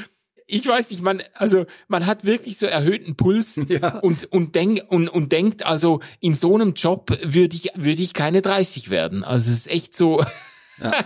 ich 0.47 0.67
weiß 0.67 0.91
nicht, 0.91 1.01
man, 1.01 1.23
also 1.33 1.65
man 1.87 2.05
hat 2.05 2.25
wirklich 2.25 2.57
so 2.57 2.65
erhöhten 2.65 3.15
Puls 3.15 3.61
ja. 3.67 3.99
und 3.99 4.25
und 4.31 4.55
denk, 4.55 4.81
und 4.89 5.07
und 5.07 5.31
denkt, 5.31 5.65
also 5.65 6.01
in 6.19 6.33
so 6.35 6.55
einem 6.55 6.73
Job 6.73 7.17
würde 7.23 7.55
ich 7.55 7.71
würde 7.75 8.01
ich 8.01 8.13
keine 8.13 8.41
30 8.41 8.89
werden. 8.89 9.23
Also 9.23 9.49
es 9.51 9.59
ist 9.59 9.71
echt 9.71 9.95
so. 9.95 10.21
Ja. 10.81 10.91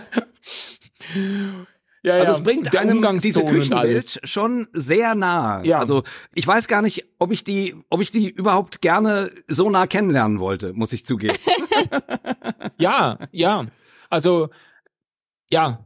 Ja, 2.06 2.14
also 2.14 2.32
es 2.34 2.42
bringt 2.44 2.72
der 2.72 2.82
einem 2.82 3.18
diese 3.18 3.44
Küchenwelt 3.44 4.20
schon 4.22 4.68
sehr 4.72 5.16
nah. 5.16 5.64
Ja. 5.64 5.80
Also 5.80 6.04
ich 6.34 6.46
weiß 6.46 6.68
gar 6.68 6.80
nicht, 6.80 7.04
ob 7.18 7.32
ich 7.32 7.42
die, 7.42 7.74
ob 7.90 8.00
ich 8.00 8.12
die 8.12 8.30
überhaupt 8.30 8.80
gerne 8.80 9.32
so 9.48 9.68
nah 9.70 9.88
kennenlernen 9.88 10.38
wollte, 10.38 10.72
muss 10.72 10.92
ich 10.92 11.04
zugeben. 11.04 11.34
ja, 12.78 13.18
ja. 13.32 13.66
Also 14.08 14.50
ja, 15.48 15.78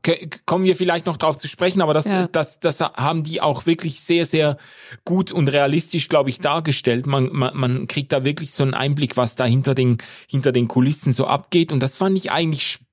kommen 0.46 0.64
wir 0.64 0.75
vielleicht 0.75 1.05
noch 1.05 1.18
drauf 1.18 1.37
zu 1.37 1.46
sprechen, 1.46 1.83
aber 1.83 1.92
das, 1.92 2.11
ja. 2.11 2.29
das, 2.29 2.61
das 2.61 2.81
haben 2.81 3.25
die 3.25 3.42
auch 3.42 3.66
wirklich 3.66 4.01
sehr, 4.01 4.25
sehr 4.25 4.57
gut 5.05 5.33
und 5.33 5.49
realistisch, 5.49 6.09
glaube 6.09 6.31
ich, 6.31 6.38
dargestellt. 6.38 7.07
Man, 7.07 7.29
man, 7.31 7.55
man 7.55 7.87
kriegt 7.87 8.12
da 8.12 8.25
wirklich 8.25 8.53
so 8.53 8.62
einen 8.62 8.73
Einblick, 8.73 9.18
was 9.18 9.37
da 9.37 9.44
hinter 9.44 9.75
den, 9.75 9.99
hinter 10.27 10.53
den 10.53 10.66
Kulissen 10.66 11.12
so 11.12 11.27
abgeht. 11.27 11.73
Und 11.73 11.81
das 11.81 11.96
fand 11.96 12.16
ich 12.16 12.33
eigentlich 12.33 12.66
spannend. 12.66 12.89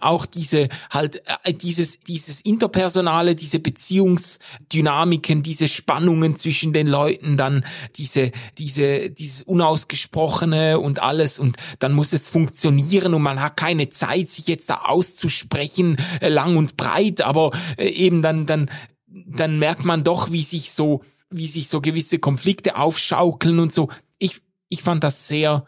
Auch 0.00 0.26
diese 0.26 0.68
halt 0.90 1.22
äh, 1.44 1.54
dieses 1.54 2.00
dieses 2.00 2.40
interpersonale, 2.40 3.36
diese 3.36 3.60
Beziehungsdynamiken, 3.60 5.42
diese 5.42 5.68
Spannungen 5.68 6.36
zwischen 6.36 6.72
den 6.72 6.86
Leuten, 6.86 7.36
dann 7.36 7.64
diese 7.96 8.32
diese 8.58 9.10
dieses 9.10 9.42
unausgesprochene 9.42 10.80
und 10.80 11.00
alles. 11.00 11.38
Und 11.38 11.56
dann 11.78 11.92
muss 11.92 12.12
es 12.12 12.28
funktionieren 12.28 13.14
und 13.14 13.22
man 13.22 13.40
hat 13.40 13.56
keine 13.56 13.90
Zeit, 13.90 14.30
sich 14.30 14.48
jetzt 14.48 14.70
da 14.70 14.82
auszusprechen 14.82 15.96
äh, 16.20 16.28
lang 16.28 16.56
und 16.56 16.76
breit, 16.76 17.20
aber 17.20 17.52
äh, 17.76 17.88
eben 17.88 18.22
dann 18.22 18.46
dann 18.46 18.70
dann 19.06 19.58
merkt 19.58 19.84
man 19.84 20.04
doch, 20.04 20.32
wie 20.32 20.42
sich 20.42 20.72
so 20.72 21.02
wie 21.30 21.46
sich 21.46 21.68
so 21.68 21.80
gewisse 21.80 22.18
Konflikte 22.18 22.76
aufschaukeln 22.76 23.58
und 23.58 23.72
so. 23.72 23.88
Ich 24.18 24.40
ich 24.68 24.82
fand 24.82 25.04
das 25.04 25.28
sehr 25.28 25.66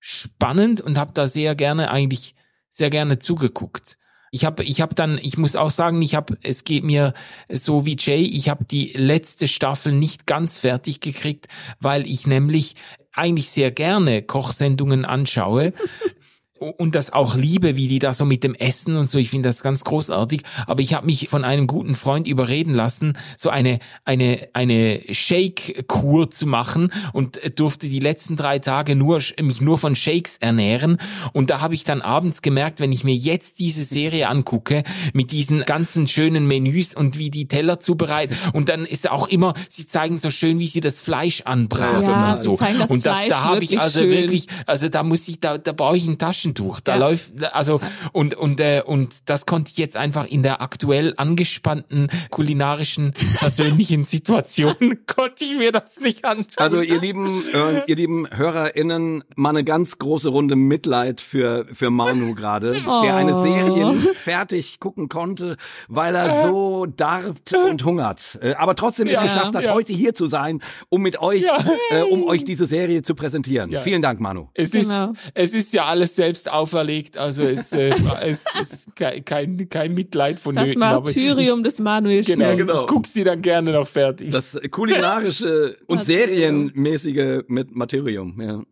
spannend 0.00 0.80
und 0.80 0.98
habe 0.98 1.12
da 1.12 1.26
sehr 1.26 1.54
gerne 1.54 1.90
eigentlich 1.90 2.35
sehr 2.76 2.90
gerne 2.90 3.18
zugeguckt. 3.18 3.98
Ich 4.32 4.44
habe 4.44 4.64
ich 4.64 4.80
hab 4.80 4.94
dann, 4.94 5.18
ich 5.22 5.38
muss 5.38 5.56
auch 5.56 5.70
sagen, 5.70 6.02
ich 6.02 6.14
habe, 6.14 6.36
es 6.42 6.64
geht 6.64 6.84
mir 6.84 7.14
so 7.48 7.86
wie 7.86 7.96
Jay, 7.98 8.22
ich 8.22 8.48
habe 8.48 8.64
die 8.64 8.92
letzte 8.94 9.48
Staffel 9.48 9.92
nicht 9.92 10.26
ganz 10.26 10.58
fertig 10.58 11.00
gekriegt, 11.00 11.48
weil 11.80 12.06
ich 12.06 12.26
nämlich 12.26 12.74
eigentlich 13.12 13.50
sehr 13.50 13.70
gerne 13.70 14.22
Kochsendungen 14.22 15.04
anschaue 15.04 15.72
und 16.58 16.94
das 16.94 17.12
auch 17.12 17.36
liebe, 17.36 17.76
wie 17.76 17.88
die 17.88 17.98
da 17.98 18.12
so 18.12 18.24
mit 18.24 18.42
dem 18.42 18.54
Essen 18.54 18.96
und 18.96 19.06
so. 19.06 19.18
Ich 19.18 19.30
finde 19.30 19.48
das 19.48 19.62
ganz 19.62 19.84
großartig. 19.84 20.42
Aber 20.66 20.80
ich 20.80 20.94
habe 20.94 21.06
mich 21.06 21.28
von 21.28 21.44
einem 21.44 21.66
guten 21.66 21.94
Freund 21.94 22.26
überreden 22.26 22.74
lassen, 22.74 23.14
so 23.36 23.50
eine 23.50 23.78
eine 24.04 24.48
eine 24.52 25.00
Shake-Kur 25.10 26.30
zu 26.30 26.46
machen 26.46 26.92
und 27.12 27.40
durfte 27.58 27.88
die 27.88 28.00
letzten 28.00 28.36
drei 28.36 28.58
Tage 28.58 28.96
nur 28.96 29.20
mich 29.40 29.60
nur 29.60 29.78
von 29.78 29.96
Shakes 29.96 30.38
ernähren. 30.38 30.98
Und 31.32 31.50
da 31.50 31.60
habe 31.60 31.74
ich 31.74 31.84
dann 31.84 32.00
abends 32.00 32.42
gemerkt, 32.42 32.80
wenn 32.80 32.92
ich 32.92 33.04
mir 33.04 33.14
jetzt 33.14 33.58
diese 33.58 33.84
Serie 33.84 34.28
angucke 34.28 34.82
mit 35.12 35.32
diesen 35.32 35.64
ganzen 35.64 36.08
schönen 36.08 36.46
Menüs 36.46 36.94
und 36.94 37.18
wie 37.18 37.30
die 37.30 37.48
Teller 37.48 37.80
zubereiten 37.80 38.36
und 38.52 38.68
dann 38.68 38.86
ist 38.86 39.10
auch 39.10 39.28
immer, 39.28 39.54
sie 39.68 39.86
zeigen 39.86 40.18
so 40.18 40.30
schön, 40.30 40.58
wie 40.58 40.68
sie 40.68 40.80
das 40.80 41.00
Fleisch 41.00 41.42
anbraten 41.42 42.02
ja, 42.02 42.32
und 42.32 42.40
so. 42.40 42.56
Das 42.56 42.90
und 42.90 43.04
das, 43.04 43.28
da 43.28 43.44
habe 43.44 43.64
ich 43.64 43.78
also 43.78 44.00
schön. 44.00 44.10
wirklich, 44.10 44.46
also 44.66 44.88
da 44.88 45.02
muss 45.02 45.28
ich, 45.28 45.40
da 45.40 45.58
da 45.58 45.72
brauche 45.72 45.96
ich 45.96 46.06
ein 46.06 46.18
Taschen 46.18 46.45
Taschentuch. 46.46 46.80
Da 46.80 46.94
ja. 46.94 46.98
läuft 46.98 47.54
also 47.54 47.80
und 48.12 48.34
und 48.34 48.60
äh, 48.60 48.82
und 48.84 49.28
das 49.28 49.46
konnte 49.46 49.72
ich 49.72 49.78
jetzt 49.78 49.96
einfach 49.96 50.26
in 50.26 50.42
der 50.42 50.60
aktuell 50.60 51.14
angespannten 51.16 52.08
kulinarischen 52.30 53.12
persönlichen 53.38 54.04
Situation 54.04 54.74
konnte 55.06 55.44
ich 55.44 55.56
mir 55.56 55.72
das 55.72 56.00
nicht 56.00 56.24
anschauen. 56.24 56.46
Also 56.58 56.80
ihr 56.80 57.00
lieben 57.00 57.26
äh, 57.52 57.82
ihr 57.86 57.96
lieben 57.96 58.28
Hörerinnen, 58.30 59.24
mal 59.34 59.50
eine 59.50 59.64
ganz 59.64 59.98
große 59.98 60.28
Runde 60.28 60.56
Mitleid 60.56 61.20
für 61.20 61.66
für 61.72 61.90
Manu 61.90 62.34
gerade, 62.34 62.74
oh. 62.86 63.02
der 63.02 63.16
eine 63.16 63.40
Serie 63.42 63.94
fertig 64.14 64.80
gucken 64.80 65.08
konnte, 65.08 65.56
weil 65.88 66.14
er 66.14 66.42
so 66.42 66.86
darbt 66.86 67.54
und 67.54 67.84
hungert. 67.84 68.38
Äh, 68.42 68.54
aber 68.54 68.74
trotzdem 68.74 69.06
es 69.08 69.20
geschafft 69.20 69.54
hat, 69.54 69.68
heute 69.68 69.92
hier 69.92 70.14
zu 70.14 70.26
sein, 70.26 70.60
um 70.88 71.02
mit 71.02 71.20
euch, 71.20 71.44
äh, 71.90 72.02
um 72.02 72.24
euch 72.24 72.44
diese 72.44 72.66
Serie 72.66 73.02
zu 73.02 73.14
präsentieren. 73.14 73.74
Vielen 73.82 74.02
Dank, 74.02 74.20
Manu. 74.20 74.48
Es 74.54 74.72
genau. 74.72 75.12
ist, 75.12 75.18
es 75.34 75.54
ist 75.54 75.74
ja 75.74 75.84
alles 75.84 76.16
selbst 76.16 76.35
auferlegt, 76.44 77.18
also 77.18 77.42
es, 77.42 77.72
äh, 77.72 77.94
es 78.22 78.44
ist 78.60 78.96
kein, 78.96 79.68
kein 79.68 79.94
Mitleid 79.94 80.38
von 80.38 80.54
Das 80.54 80.74
Martyrium 80.74 81.62
des 81.62 81.78
Manuel 81.80 82.24
Genau, 82.24 82.56
genau. 82.56 82.80
Ich 82.82 82.86
guck 82.86 83.06
sie 83.06 83.24
dann 83.24 83.42
gerne 83.42 83.72
noch 83.72 83.88
fertig. 83.88 84.30
Das 84.30 84.58
kulinarische 84.70 85.76
und 85.86 86.04
serienmäßige 86.04 87.44
mit 87.48 87.74
Martyrium, 87.74 88.40
ja. 88.40 88.62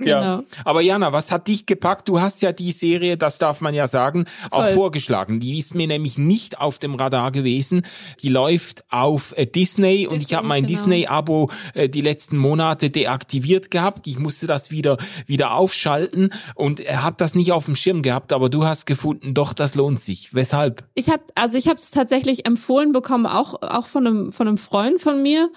Ja. 0.00 0.20
Genau. 0.20 0.48
Aber 0.64 0.80
Jana, 0.80 1.12
was 1.12 1.32
hat 1.32 1.48
dich 1.48 1.66
gepackt? 1.66 2.08
Du 2.08 2.20
hast 2.20 2.42
ja 2.42 2.52
die 2.52 2.72
Serie, 2.72 3.16
das 3.16 3.38
darf 3.38 3.60
man 3.60 3.74
ja 3.74 3.86
sagen, 3.86 4.26
auch 4.50 4.64
Voll. 4.64 4.72
vorgeschlagen. 4.72 5.40
Die 5.40 5.58
ist 5.58 5.74
mir 5.74 5.86
nämlich 5.86 6.18
nicht 6.18 6.60
auf 6.60 6.78
dem 6.78 6.94
Radar 6.94 7.32
gewesen. 7.32 7.82
Die 8.22 8.28
läuft 8.28 8.84
auf 8.90 9.34
äh, 9.36 9.46
Disney, 9.46 9.78
Disney 9.78 10.06
und 10.06 10.22
ich 10.22 10.34
habe 10.34 10.46
mein 10.46 10.66
genau. 10.66 10.78
Disney-Abo 10.78 11.50
äh, 11.74 11.88
die 11.88 12.00
letzten 12.00 12.36
Monate 12.36 12.90
deaktiviert 12.90 13.70
gehabt. 13.70 14.06
Ich 14.06 14.18
musste 14.18 14.46
das 14.46 14.70
wieder 14.70 14.98
wieder 15.26 15.54
aufschalten 15.54 16.32
und 16.54 16.80
er 16.80 17.04
hat 17.04 17.20
das 17.20 17.34
nicht 17.34 17.52
auf 17.52 17.66
dem 17.66 17.76
Schirm 17.76 18.02
gehabt. 18.02 18.32
Aber 18.32 18.48
du 18.48 18.64
hast 18.64 18.86
gefunden, 18.86 19.34
doch, 19.34 19.52
das 19.52 19.74
lohnt 19.74 20.00
sich. 20.00 20.34
Weshalb? 20.34 20.84
Ich 20.94 21.08
habe 21.08 21.22
also 21.34 21.56
ich 21.56 21.68
habe 21.68 21.76
es 21.76 21.90
tatsächlich 21.90 22.46
empfohlen 22.46 22.92
bekommen, 22.92 23.26
auch 23.26 23.62
auch 23.62 23.86
von 23.86 24.06
einem 24.06 24.32
von 24.32 24.48
einem 24.48 24.58
Freund 24.58 25.00
von 25.00 25.22
mir 25.22 25.50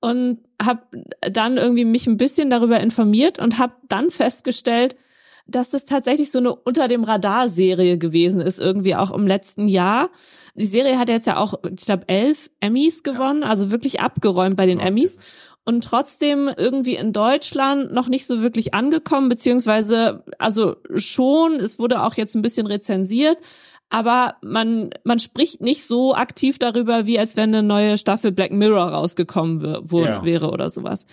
und 0.00 0.38
habe 0.64 0.82
dann 1.20 1.56
irgendwie 1.56 1.84
mich 1.84 2.06
ein 2.06 2.16
bisschen 2.16 2.50
darüber 2.50 2.80
informiert 2.80 3.38
und 3.38 3.58
habe 3.58 3.74
dann 3.88 4.10
festgestellt, 4.10 4.96
dass 5.46 5.70
das 5.70 5.84
tatsächlich 5.84 6.30
so 6.30 6.38
eine 6.38 6.54
unter 6.54 6.88
dem 6.88 7.04
Radar 7.04 7.48
Serie 7.48 7.98
gewesen 7.98 8.40
ist 8.40 8.58
irgendwie 8.58 8.94
auch 8.94 9.10
im 9.10 9.26
letzten 9.26 9.68
Jahr. 9.68 10.10
Die 10.54 10.66
Serie 10.66 10.98
hat 10.98 11.08
jetzt 11.08 11.26
ja 11.26 11.36
auch, 11.36 11.54
ich 11.64 11.84
glaube, 11.84 12.08
elf 12.08 12.50
Emmys 12.60 13.02
gewonnen, 13.02 13.42
also 13.42 13.70
wirklich 13.70 14.00
abgeräumt 14.00 14.56
bei 14.56 14.66
den 14.66 14.78
okay. 14.78 14.88
Emmys 14.88 15.16
und 15.64 15.84
trotzdem 15.84 16.50
irgendwie 16.56 16.96
in 16.96 17.12
Deutschland 17.12 17.92
noch 17.92 18.08
nicht 18.08 18.26
so 18.26 18.42
wirklich 18.42 18.74
angekommen, 18.74 19.28
beziehungsweise 19.28 20.24
also 20.38 20.76
schon, 20.96 21.54
es 21.54 21.78
wurde 21.78 22.02
auch 22.02 22.14
jetzt 22.14 22.34
ein 22.34 22.42
bisschen 22.42 22.66
rezensiert, 22.66 23.38
aber 23.92 24.36
man, 24.42 24.90
man 25.04 25.18
spricht 25.18 25.60
nicht 25.60 25.84
so 25.86 26.14
aktiv 26.14 26.58
darüber, 26.58 27.04
wie 27.04 27.18
als 27.18 27.36
wenn 27.36 27.50
eine 27.50 27.62
neue 27.62 27.98
Staffel 27.98 28.32
Black 28.32 28.50
Mirror 28.50 28.88
rausgekommen 28.88 29.62
ja. 29.92 30.24
wäre 30.24 30.50
oder 30.50 30.70
sowas. 30.70 31.04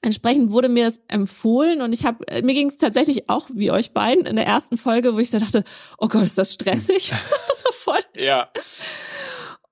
Entsprechend 0.00 0.50
wurde 0.50 0.70
mir 0.70 0.86
das 0.86 1.00
empfohlen 1.08 1.82
und 1.82 1.92
ich 1.92 2.06
habe 2.06 2.24
mir 2.42 2.54
ging 2.54 2.68
es 2.68 2.78
tatsächlich 2.78 3.28
auch 3.28 3.48
wie 3.52 3.70
euch 3.70 3.92
beiden 3.92 4.24
in 4.24 4.36
der 4.36 4.46
ersten 4.46 4.78
Folge, 4.78 5.14
wo 5.14 5.18
ich 5.18 5.30
da 5.30 5.38
dachte, 5.38 5.62
oh 5.98 6.08
Gott, 6.08 6.22
ist 6.22 6.38
das 6.38 6.54
stressig, 6.54 7.12
so 7.64 7.72
voll. 7.72 8.00
Ja. 8.16 8.48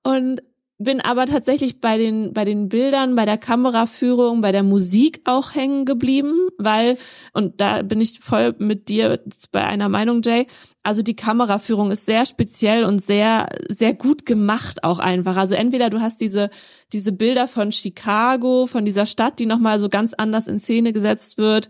Und 0.03 0.43
bin 0.79 1.01
aber 1.01 1.25
tatsächlich 1.25 1.81
bei 1.81 1.97
den 1.97 2.33
bei 2.33 2.45
den 2.45 2.69
Bildern, 2.69 3.15
bei 3.15 3.25
der 3.25 3.37
Kameraführung, 3.37 4.41
bei 4.41 4.51
der 4.51 4.63
Musik 4.63 5.21
auch 5.25 5.55
hängen 5.55 5.85
geblieben, 5.85 6.49
weil 6.57 6.97
und 7.33 7.59
da 7.59 7.81
bin 7.81 7.99
ich 7.99 8.19
voll 8.19 8.55
mit 8.59 8.87
dir 8.87 9.19
bei 9.51 9.63
einer 9.63 9.89
Meinung, 9.89 10.21
Jay. 10.23 10.45
Also 10.83 11.01
die 11.01 11.15
Kameraführung 11.15 11.91
ist 11.91 12.05
sehr 12.05 12.25
speziell 12.25 12.85
und 12.85 13.01
sehr 13.01 13.49
sehr 13.69 13.95
gut 13.95 14.25
gemacht 14.25 14.83
auch 14.83 14.99
einfach. 14.99 15.35
Also 15.35 15.55
entweder 15.55 15.89
du 15.89 15.99
hast 15.99 16.21
diese 16.21 16.49
diese 16.93 17.11
Bilder 17.11 17.47
von 17.47 17.71
Chicago, 17.71 18.65
von 18.67 18.85
dieser 18.85 19.05
Stadt, 19.05 19.39
die 19.39 19.45
nochmal 19.45 19.79
so 19.79 19.89
ganz 19.89 20.13
anders 20.13 20.47
in 20.47 20.59
Szene 20.59 20.93
gesetzt 20.93 21.37
wird 21.37 21.67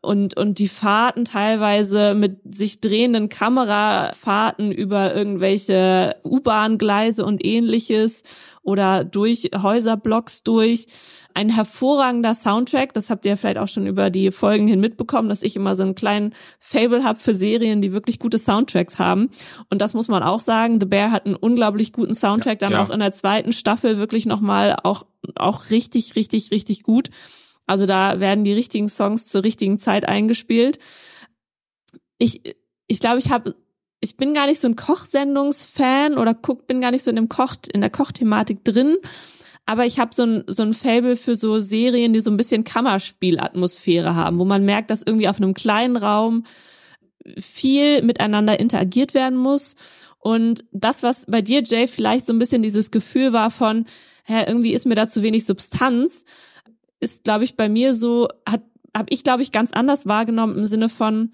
und, 0.00 0.36
und 0.36 0.58
die 0.58 0.66
Fahrten 0.68 1.24
teilweise 1.24 2.14
mit 2.14 2.40
sich 2.52 2.80
drehenden 2.80 3.28
Kamerafahrten 3.28 4.72
über 4.72 5.14
irgendwelche 5.14 6.16
U-Bahn-Gleise 6.24 7.24
und 7.24 7.44
ähnliches 7.44 8.22
oder 8.62 9.04
durch 9.04 9.50
Häuserblocks 9.60 10.42
durch. 10.42 10.86
Ein 11.34 11.48
hervorragender 11.48 12.34
Soundtrack, 12.34 12.92
das 12.94 13.10
habt 13.10 13.24
ihr 13.24 13.36
vielleicht 13.36 13.58
auch 13.58 13.68
schon 13.68 13.86
über 13.86 14.10
die 14.10 14.30
Folgen 14.30 14.66
hin 14.66 14.80
mitbekommen, 14.80 15.28
dass 15.28 15.42
ich 15.42 15.56
immer 15.56 15.76
so 15.76 15.84
einen 15.84 15.94
kleinen 15.94 16.34
Fable 16.58 17.04
habe 17.04 17.18
für 17.18 17.34
Serien, 17.34 17.80
die 17.80 17.92
wirklich 17.92 18.18
gute 18.18 18.38
Soundtracks 18.38 18.98
haben. 18.98 19.30
Und 19.70 19.80
das 19.80 19.94
muss 19.94 20.08
man 20.08 20.22
auch 20.22 20.40
sagen, 20.40 20.80
The 20.80 20.86
Bear 20.86 21.10
hat 21.10 21.26
einen 21.26 21.36
unglaublich 21.36 21.92
guten 21.92 22.14
Soundtrack, 22.14 22.58
dann 22.58 22.72
ja. 22.72 22.82
auch 22.82 22.90
in 22.90 23.00
der 23.00 23.12
zweiten 23.12 23.52
Staffel 23.52 23.98
wirklich 23.98 24.26
nochmal 24.26 24.76
auch, 24.82 25.06
auch 25.36 25.70
richtig, 25.70 26.16
richtig, 26.16 26.50
richtig 26.50 26.82
gut. 26.82 27.10
Also 27.66 27.84
da 27.84 28.18
werden 28.18 28.44
die 28.44 28.52
richtigen 28.52 28.88
Songs 28.88 29.26
zur 29.26 29.44
richtigen 29.44 29.78
Zeit 29.78 30.08
eingespielt. 30.08 30.78
Ich, 32.16 32.56
ich 32.86 32.98
glaube, 32.98 33.18
ich 33.18 33.30
habe 33.30 33.54
ich 34.00 34.16
bin 34.16 34.34
gar 34.34 34.46
nicht 34.46 34.60
so 34.60 34.68
ein 34.68 34.76
Kochsendungsfan 34.76 36.18
oder 36.18 36.34
guck, 36.34 36.66
bin 36.66 36.80
gar 36.80 36.90
nicht 36.90 37.02
so 37.02 37.10
in 37.10 37.16
dem 37.16 37.28
Koch, 37.28 37.56
in 37.72 37.80
der 37.80 37.90
Kochthematik 37.90 38.64
drin. 38.64 38.96
Aber 39.66 39.84
ich 39.84 39.98
habe 39.98 40.14
so 40.14 40.24
ein, 40.24 40.44
so 40.46 40.62
ein 40.62 40.72
Fable 40.72 41.16
für 41.16 41.36
so 41.36 41.60
Serien, 41.60 42.12
die 42.12 42.20
so 42.20 42.30
ein 42.30 42.36
bisschen 42.36 42.64
Kammerspielatmosphäre 42.64 44.14
haben, 44.14 44.38
wo 44.38 44.44
man 44.44 44.64
merkt, 44.64 44.90
dass 44.90 45.02
irgendwie 45.04 45.28
auf 45.28 45.38
einem 45.38 45.52
kleinen 45.52 45.96
Raum 45.96 46.46
viel 47.38 48.02
miteinander 48.02 48.58
interagiert 48.58 49.12
werden 49.12 49.36
muss. 49.36 49.74
Und 50.20 50.64
das, 50.72 51.02
was 51.02 51.26
bei 51.26 51.42
dir, 51.42 51.62
Jay, 51.62 51.86
vielleicht 51.86 52.26
so 52.26 52.32
ein 52.32 52.38
bisschen 52.38 52.62
dieses 52.62 52.90
Gefühl 52.90 53.32
war 53.32 53.50
von, 53.50 53.84
hä, 54.24 54.44
irgendwie 54.46 54.72
ist 54.72 54.86
mir 54.86 54.94
da 54.94 55.08
zu 55.08 55.22
wenig 55.22 55.44
Substanz, 55.44 56.24
ist, 57.00 57.24
glaube 57.24 57.44
ich, 57.44 57.56
bei 57.56 57.68
mir 57.68 57.94
so, 57.94 58.28
hat 58.48 58.62
habe 58.96 59.08
ich, 59.10 59.22
glaube 59.22 59.42
ich, 59.42 59.52
ganz 59.52 59.70
anders 59.72 60.06
wahrgenommen 60.06 60.56
im 60.56 60.66
Sinne 60.66 60.88
von, 60.88 61.30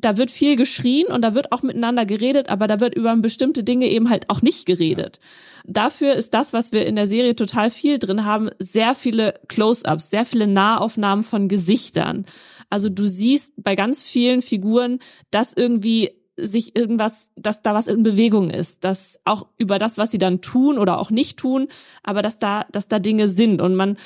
da 0.00 0.16
wird 0.16 0.30
viel 0.30 0.56
geschrien 0.56 1.06
und 1.08 1.22
da 1.22 1.34
wird 1.34 1.52
auch 1.52 1.62
miteinander 1.62 2.06
geredet, 2.06 2.48
aber 2.50 2.66
da 2.66 2.80
wird 2.80 2.94
über 2.94 3.14
bestimmte 3.16 3.64
Dinge 3.64 3.86
eben 3.88 4.10
halt 4.10 4.30
auch 4.30 4.42
nicht 4.42 4.66
geredet. 4.66 5.18
Dafür 5.64 6.14
ist 6.14 6.34
das, 6.34 6.52
was 6.52 6.72
wir 6.72 6.86
in 6.86 6.96
der 6.96 7.06
Serie 7.06 7.34
total 7.34 7.70
viel 7.70 7.98
drin 7.98 8.24
haben, 8.24 8.50
sehr 8.58 8.94
viele 8.94 9.34
Close-ups, 9.48 10.10
sehr 10.10 10.24
viele 10.24 10.46
Nahaufnahmen 10.46 11.24
von 11.24 11.48
Gesichtern. 11.48 12.26
Also 12.70 12.88
du 12.88 13.08
siehst 13.08 13.52
bei 13.56 13.74
ganz 13.74 14.04
vielen 14.04 14.42
Figuren, 14.42 15.00
dass 15.30 15.52
irgendwie 15.54 16.12
sich 16.36 16.76
irgendwas, 16.76 17.30
dass 17.34 17.62
da 17.62 17.74
was 17.74 17.88
in 17.88 18.04
Bewegung 18.04 18.50
ist, 18.50 18.84
dass 18.84 19.18
auch 19.24 19.48
über 19.56 19.78
das, 19.78 19.98
was 19.98 20.12
sie 20.12 20.18
dann 20.18 20.40
tun 20.40 20.78
oder 20.78 21.00
auch 21.00 21.10
nicht 21.10 21.38
tun, 21.38 21.66
aber 22.04 22.22
dass 22.22 22.38
da, 22.38 22.64
dass 22.70 22.86
da 22.86 23.00
Dinge 23.00 23.28
sind 23.28 23.60
und 23.60 23.74
man 23.74 23.98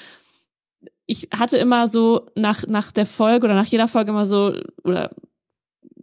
ich 1.05 1.29
hatte 1.37 1.59
immer 1.59 1.89
so 1.89 2.31
nach 2.37 2.67
nach 2.69 2.93
der 2.93 3.07
Folge 3.07 3.45
oder 3.45 3.55
nach 3.55 3.67
jeder 3.67 3.89
Folge 3.89 4.13
immer 4.13 4.25
so 4.25 4.55
oder 4.85 5.11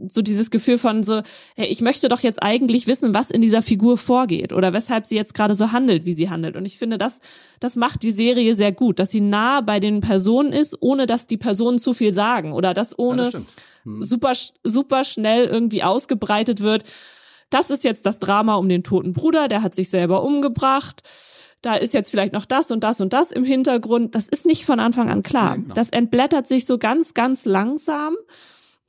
so 0.07 0.21
dieses 0.21 0.49
Gefühl 0.49 0.77
von 0.77 1.03
so, 1.03 1.21
hey, 1.55 1.67
ich 1.67 1.81
möchte 1.81 2.07
doch 2.07 2.21
jetzt 2.21 2.41
eigentlich 2.41 2.87
wissen, 2.87 3.13
was 3.13 3.29
in 3.29 3.41
dieser 3.41 3.61
Figur 3.61 3.97
vorgeht 3.97 4.53
oder 4.53 4.71
weshalb 4.71 5.05
sie 5.05 5.15
jetzt 5.15 5.33
gerade 5.33 5.55
so 5.55 5.71
handelt, 5.71 6.05
wie 6.05 6.13
sie 6.13 6.29
handelt. 6.29 6.55
Und 6.55 6.65
ich 6.65 6.77
finde, 6.77 6.97
das, 6.97 7.19
das 7.59 7.75
macht 7.75 8.03
die 8.03 8.11
Serie 8.11 8.55
sehr 8.55 8.71
gut, 8.71 8.99
dass 8.99 9.11
sie 9.11 9.21
nah 9.21 9.61
bei 9.61 9.79
den 9.79 10.01
Personen 10.01 10.53
ist, 10.53 10.77
ohne 10.79 11.05
dass 11.05 11.27
die 11.27 11.37
Personen 11.37 11.79
zu 11.79 11.93
viel 11.93 12.13
sagen 12.13 12.53
oder 12.53 12.73
dass 12.73 12.97
ohne 12.97 13.25
ja, 13.25 13.31
das 13.31 13.43
hm. 13.83 14.03
super, 14.03 14.33
super 14.63 15.03
schnell 15.03 15.45
irgendwie 15.45 15.83
ausgebreitet 15.83 16.61
wird. 16.61 16.83
Das 17.49 17.69
ist 17.69 17.83
jetzt 17.83 18.05
das 18.05 18.19
Drama 18.19 18.55
um 18.55 18.69
den 18.69 18.83
toten 18.83 19.13
Bruder, 19.13 19.47
der 19.47 19.63
hat 19.63 19.75
sich 19.75 19.89
selber 19.89 20.23
umgebracht. 20.23 21.03
Da 21.61 21.75
ist 21.75 21.93
jetzt 21.93 22.09
vielleicht 22.09 22.31
noch 22.31 22.45
das 22.45 22.71
und 22.71 22.85
das 22.85 23.01
und 23.01 23.11
das 23.11 23.31
im 23.31 23.43
Hintergrund. 23.43 24.15
Das 24.15 24.29
ist 24.29 24.45
nicht 24.45 24.65
von 24.65 24.79
Anfang 24.79 25.09
an 25.09 25.23
klar. 25.23 25.49
Ja, 25.49 25.55
genau. 25.55 25.73
Das 25.73 25.89
entblättert 25.89 26.47
sich 26.47 26.65
so 26.65 26.77
ganz, 26.77 27.13
ganz 27.13 27.43
langsam 27.43 28.15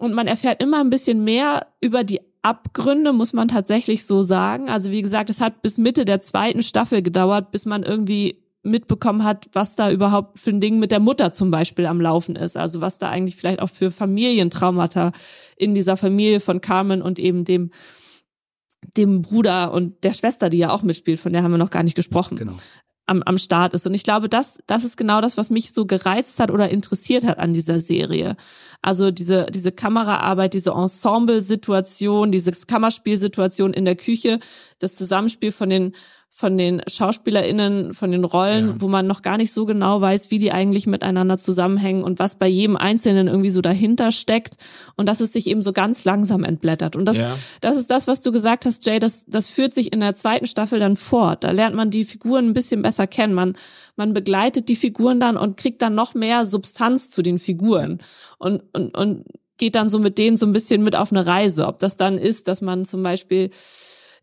und 0.00 0.14
man 0.14 0.26
erfährt 0.26 0.62
immer 0.62 0.80
ein 0.80 0.90
bisschen 0.90 1.24
mehr 1.24 1.66
über 1.80 2.04
die 2.04 2.20
Abgründe, 2.42 3.12
muss 3.12 3.34
man 3.34 3.48
tatsächlich 3.48 4.06
so 4.06 4.22
sagen. 4.22 4.70
Also 4.70 4.90
wie 4.90 5.02
gesagt, 5.02 5.28
es 5.28 5.42
hat 5.42 5.60
bis 5.60 5.76
Mitte 5.76 6.06
der 6.06 6.20
zweiten 6.20 6.62
Staffel 6.62 7.02
gedauert, 7.02 7.50
bis 7.50 7.66
man 7.66 7.82
irgendwie 7.82 8.42
mitbekommen 8.62 9.24
hat, 9.24 9.48
was 9.52 9.76
da 9.76 9.90
überhaupt 9.90 10.38
für 10.38 10.50
ein 10.50 10.60
Ding 10.60 10.78
mit 10.78 10.90
der 10.90 11.00
Mutter 11.00 11.32
zum 11.32 11.50
Beispiel 11.50 11.84
am 11.84 12.00
Laufen 12.00 12.34
ist. 12.34 12.56
Also 12.56 12.80
was 12.80 12.98
da 12.98 13.10
eigentlich 13.10 13.36
vielleicht 13.36 13.60
auch 13.60 13.68
für 13.68 13.90
Familientraumata 13.90 15.12
in 15.56 15.74
dieser 15.74 15.98
Familie 15.98 16.40
von 16.40 16.62
Carmen 16.62 17.02
und 17.02 17.18
eben 17.18 17.44
dem 17.44 17.70
dem 18.96 19.20
Bruder 19.20 19.72
und 19.72 20.02
der 20.04 20.14
Schwester, 20.14 20.48
die 20.48 20.56
ja 20.56 20.70
auch 20.70 20.82
mitspielt, 20.82 21.20
von 21.20 21.34
der 21.34 21.42
haben 21.42 21.50
wir 21.50 21.58
noch 21.58 21.68
gar 21.68 21.82
nicht 21.82 21.94
gesprochen, 21.94 22.38
genau 22.38 22.54
am, 23.10 23.22
am 23.24 23.38
Start 23.38 23.74
ist. 23.74 23.86
Und 23.86 23.94
ich 23.94 24.04
glaube, 24.04 24.28
das, 24.28 24.58
das 24.66 24.84
ist 24.84 24.96
genau 24.96 25.20
das, 25.20 25.36
was 25.36 25.50
mich 25.50 25.72
so 25.72 25.84
gereizt 25.84 26.38
hat 26.38 26.50
oder 26.50 26.70
interessiert 26.70 27.24
hat 27.26 27.38
an 27.38 27.52
dieser 27.52 27.80
Serie. 27.80 28.36
Also 28.82 29.10
diese, 29.10 29.46
diese 29.46 29.72
Kameraarbeit, 29.72 30.54
diese 30.54 30.70
Ensemble-Situation, 30.70 32.30
diese 32.30 32.52
Kammerspielsituation 32.52 33.74
in 33.74 33.84
der 33.84 33.96
Küche, 33.96 34.38
das 34.78 34.94
Zusammenspiel 34.94 35.50
von 35.50 35.68
den 35.68 35.92
von 36.32 36.56
den 36.56 36.80
SchauspielerInnen, 36.86 37.92
von 37.92 38.12
den 38.12 38.24
Rollen, 38.24 38.68
ja. 38.68 38.74
wo 38.78 38.88
man 38.88 39.06
noch 39.06 39.20
gar 39.20 39.36
nicht 39.36 39.52
so 39.52 39.66
genau 39.66 40.00
weiß, 40.00 40.30
wie 40.30 40.38
die 40.38 40.52
eigentlich 40.52 40.86
miteinander 40.86 41.36
zusammenhängen 41.36 42.02
und 42.02 42.18
was 42.18 42.36
bei 42.36 42.46
jedem 42.46 42.76
Einzelnen 42.76 43.26
irgendwie 43.26 43.50
so 43.50 43.60
dahinter 43.60 44.10
steckt 44.12 44.56
und 44.96 45.06
dass 45.06 45.20
es 45.20 45.32
sich 45.32 45.48
eben 45.48 45.60
so 45.60 45.72
ganz 45.72 46.04
langsam 46.04 46.44
entblättert. 46.44 46.96
Und 46.96 47.04
das, 47.04 47.18
ja. 47.18 47.36
das 47.60 47.76
ist 47.76 47.90
das, 47.90 48.06
was 48.06 48.22
du 48.22 48.32
gesagt 48.32 48.64
hast, 48.64 48.86
Jay, 48.86 48.98
das, 48.98 49.26
das 49.26 49.50
führt 49.50 49.74
sich 49.74 49.92
in 49.92 50.00
der 50.00 50.14
zweiten 50.14 50.46
Staffel 50.46 50.78
dann 50.78 50.96
fort. 50.96 51.44
Da 51.44 51.50
lernt 51.50 51.76
man 51.76 51.90
die 51.90 52.04
Figuren 52.04 52.46
ein 52.46 52.54
bisschen 52.54 52.80
besser 52.80 53.06
kennen. 53.06 53.34
Man, 53.34 53.56
man 53.96 54.14
begleitet 54.14 54.68
die 54.68 54.76
Figuren 54.76 55.20
dann 55.20 55.36
und 55.36 55.56
kriegt 55.56 55.82
dann 55.82 55.94
noch 55.94 56.14
mehr 56.14 56.46
Substanz 56.46 57.10
zu 57.10 57.22
den 57.22 57.38
Figuren. 57.38 58.00
Und, 58.38 58.62
und, 58.72 58.96
und 58.96 59.24
geht 59.58 59.74
dann 59.74 59.90
so 59.90 59.98
mit 59.98 60.16
denen 60.16 60.36
so 60.36 60.46
ein 60.46 60.52
bisschen 60.52 60.82
mit 60.82 60.96
auf 60.96 61.12
eine 61.12 61.26
Reise. 61.26 61.66
Ob 61.66 61.78
das 61.80 61.96
dann 61.96 62.16
ist, 62.16 62.48
dass 62.48 62.62
man 62.62 62.86
zum 62.86 63.02
Beispiel 63.02 63.50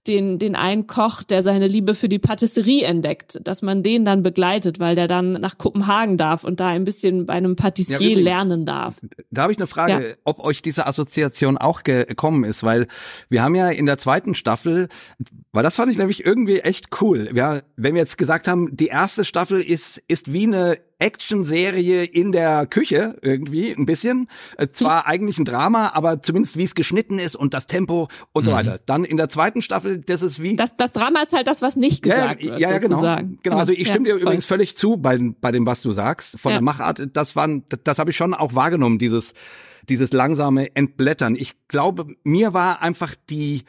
den, 0.08 0.40
den 0.40 0.56
einen 0.56 0.88
Koch, 0.88 1.24
der 1.24 1.44
seine 1.44 1.68
Liebe 1.68 1.94
für 1.94 2.10
die 2.10 2.20
Patisserie 2.20 2.86
entdeckt, 2.86 3.40
dass 3.44 3.62
man 3.62 3.84
den 3.84 4.06
dann 4.06 4.24
begleitet, 4.24 4.80
weil 4.80 4.96
der 4.96 5.08
dann 5.08 5.34
nach 5.34 5.58
Kopenhagen 5.58 6.18
darf 6.18 6.44
und 6.44 6.60
da 6.60 6.70
ein 6.70 6.84
bisschen 6.84 7.26
bei 7.26 7.34
einem 7.34 7.56
Patissier 7.56 8.18
ja, 8.18 8.20
lernen 8.20 8.66
darf. 8.66 9.00
Da 9.32 9.44
habe 9.44 9.52
ich 9.52 9.58
eine 9.58 9.68
Frage, 9.68 10.10
ja. 10.10 10.16
ob 10.24 10.44
euch 10.44 10.62
diese 10.62 10.88
Assoziation 10.88 11.58
auch 11.58 11.84
gekommen 11.84 12.44
ist, 12.44 12.64
weil 12.64 12.88
wir 13.30 13.44
haben 13.44 13.56
ja 13.56 13.70
in 13.70 13.86
der 13.86 13.98
zweiten 13.98 14.36
Staffel, 14.36 14.88
weil 15.52 15.64
das 15.64 15.76
fand 15.76 15.92
ich 15.92 15.98
nämlich 15.98 16.26
irgendwie 16.26 16.60
echt 16.60 17.02
cool. 17.02 17.30
Wir, 17.34 17.64
wenn 17.76 17.94
wir 17.94 18.02
jetzt 18.02 18.18
gesagt 18.18 18.48
haben, 18.48 18.76
die 18.76 18.88
erste 18.88 19.26
Staffel 19.26 19.62
ist, 19.62 20.02
ist 20.08 20.32
wie 20.32 20.46
eine 20.46 20.78
Action-Serie 21.00 22.04
in 22.04 22.32
der 22.32 22.66
Küche 22.66 23.18
irgendwie 23.22 23.72
ein 23.72 23.86
bisschen. 23.86 24.28
Äh, 24.58 24.70
zwar 24.70 25.04
mhm. 25.04 25.10
eigentlich 25.10 25.38
ein 25.40 25.46
Drama, 25.46 25.92
aber 25.94 26.22
zumindest 26.22 26.58
wie 26.58 26.64
es 26.64 26.76
geschnitten 26.76 27.20
ist 27.20 27.36
und 27.36 27.54
das 27.54 27.68
Tempo 27.68 28.08
und 28.34 28.46
so 28.46 28.52
mhm. 28.52 28.56
weiter. 28.56 28.80
Dann 28.86 29.04
in 29.04 29.18
der 29.18 29.30
zweiten 29.30 29.62
Staffel, 29.62 30.00
das 30.00 30.22
ist 30.22 30.42
wie. 30.42 30.56
Das, 30.56 30.76
das 30.76 30.92
Drama 30.92 31.22
ist 31.22 31.34
halt 31.34 31.48
das, 31.48 31.62
was 31.62 31.76
nicht 31.76 32.04
gesagt 32.04 32.42
ja, 32.42 32.50
wird. 32.50 32.60
Ja, 32.60 32.72
ja, 32.72 32.78
genau. 32.80 33.18
Genau. 33.44 33.58
Also 33.58 33.74
ich 33.74 33.88
stimme 33.88 34.08
ja, 34.08 34.14
dir 34.14 34.20
voll. 34.20 34.28
übrigens 34.28 34.46
völlig 34.46 34.76
zu 34.76 34.98
bei, 34.98 35.18
bei 35.40 35.52
dem, 35.52 35.66
was 35.66 35.82
du 35.82 35.92
sagst. 35.92 36.40
Von 36.40 36.52
ja. 36.52 36.58
der 36.58 36.64
Machart, 36.64 37.10
das 37.14 37.36
waren, 37.36 37.64
das 37.84 38.00
habe 38.00 38.10
ich 38.10 38.18
schon 38.18 38.34
auch 38.34 38.56
wahrgenommen, 38.56 38.98
dieses, 38.98 39.34
dieses 39.90 40.14
langsame 40.14 40.76
Entblättern. 40.76 41.36
Ich 41.36 41.54
glaube, 41.68 42.08
mir 42.24 42.54
war 42.54 42.82
einfach 42.82 43.16
die, 43.30 43.64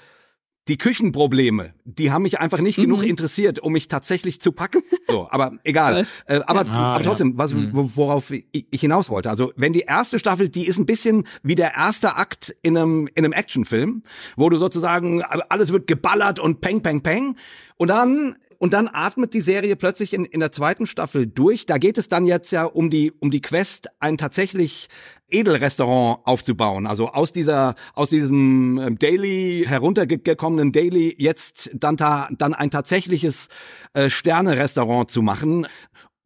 die 0.68 0.76
Küchenprobleme, 0.76 1.72
die 1.85 2.12
haben 2.12 2.22
mich 2.22 2.40
einfach 2.40 2.61
nicht 2.61 2.78
mhm. 2.78 2.83
genug 2.83 3.07
interessiert, 3.07 3.59
um 3.59 3.72
mich 3.72 3.88
tatsächlich 3.88 4.40
zu 4.40 4.52
packen. 4.52 4.83
So, 5.07 5.26
aber 5.31 5.52
egal. 5.64 6.07
äh, 6.26 6.40
aber, 6.46 6.66
ja. 6.66 6.72
ah, 6.72 6.94
aber 6.94 7.04
trotzdem, 7.04 7.38
was, 7.38 7.54
mhm. 7.54 7.70
worauf 7.72 8.31
ich 8.31 8.66
hinaus 8.81 9.11
wollte. 9.11 9.31
Also, 9.31 9.52
wenn 9.57 9.72
die 9.72 9.81
erste 9.81 10.18
Staffel, 10.18 10.48
die 10.48 10.66
ist 10.66 10.78
ein 10.78 10.87
bisschen 10.87 11.26
wie 11.42 11.54
der 11.54 11.74
erste 11.74 12.16
Akt 12.16 12.54
in 12.62 12.76
einem, 12.76 13.09
in 13.14 13.24
einem 13.24 13.33
Actionfilm, 13.33 14.02
wo 14.37 14.48
du 14.50 14.59
sozusagen 14.59 15.22
alles 15.22 15.72
wird 15.72 15.87
geballert 15.87 16.38
und 16.38 16.61
peng, 16.61 16.83
peng, 16.83 17.02
peng. 17.02 17.37
Und 17.76 17.88
dann 17.88 18.37
und 18.59 18.72
dann 18.72 18.90
atmet 18.92 19.35
die 19.35 19.40
Serie 19.40 19.76
plötzlich 19.76 20.12
in, 20.12 20.24
in 20.24 20.40
der 20.40 20.50
zweiten 20.50 20.85
Staffel 20.87 21.28
durch. 21.28 21.64
Da 21.64 21.78
geht 21.78 21.96
es 21.96 22.09
dann 22.09 22.26
jetzt 22.26 22.50
ja 22.50 22.64
um 22.64 22.90
die, 22.90 23.12
um 23.20 23.31
die 23.31 23.40
Quest, 23.40 23.88
ein 24.00 24.18
tatsächlich 24.18 24.88
Edelrestaurant 25.31 26.21
aufzubauen. 26.25 26.87
Also 26.87 27.09
aus 27.09 27.33
dieser, 27.33 27.75
aus 27.95 28.11
diesem 28.11 28.79
ähm, 28.79 28.99
Daily 28.99 29.64
heruntergekommenen 29.67 30.73
Daily 30.73 31.14
jetzt 31.19 31.71
dann 31.75 31.97
da, 31.97 32.29
dann 32.31 32.55
ein 32.55 32.71
tatsächliches 32.71 33.49
äh, 33.93 34.09
Sterne-Restaurant 34.09 35.11
zu 35.11 35.23
machen. 35.23 35.67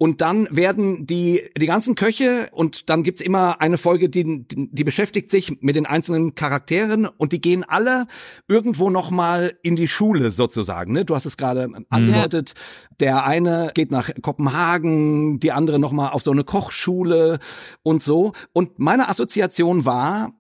Und 0.03 0.21
dann 0.21 0.49
werden 0.51 1.07
die, 1.07 1.49
die 1.57 1.67
ganzen 1.67 1.95
Köche 1.95 2.49
und 2.51 2.91
dann 2.91 3.05
gibt's 3.05 3.21
immer 3.21 3.61
eine 3.61 3.79
Folge, 3.79 4.09
die, 4.09 4.45
die 4.49 4.83
beschäftigt 4.83 5.31
sich 5.31 5.63
mit 5.63 5.77
den 5.77 5.87
einzelnen 5.87 6.35
Charakteren 6.35 7.07
und 7.07 7.31
die 7.31 7.41
gehen 7.41 7.63
alle 7.63 8.09
irgendwo 8.49 8.91
nochmal 8.91 9.57
in 9.63 9.77
die 9.77 9.87
Schule 9.87 10.33
sozusagen. 10.33 10.93
Ne? 10.93 11.05
Du 11.05 11.15
hast 11.15 11.25
es 11.25 11.37
gerade 11.37 11.69
angedeutet. 11.89 12.55
Ja. 12.57 12.97
Der 12.99 13.27
eine 13.27 13.71
geht 13.75 13.93
nach 13.93 14.11
Kopenhagen, 14.23 15.39
die 15.39 15.53
andere 15.53 15.79
nochmal 15.79 16.11
auf 16.11 16.23
so 16.23 16.33
eine 16.33 16.43
Kochschule 16.43 17.39
und 17.85 18.03
so. 18.03 18.33
Und 18.53 18.81
meine 18.81 19.09
Assoziation 19.09 19.85
war, 19.85 20.33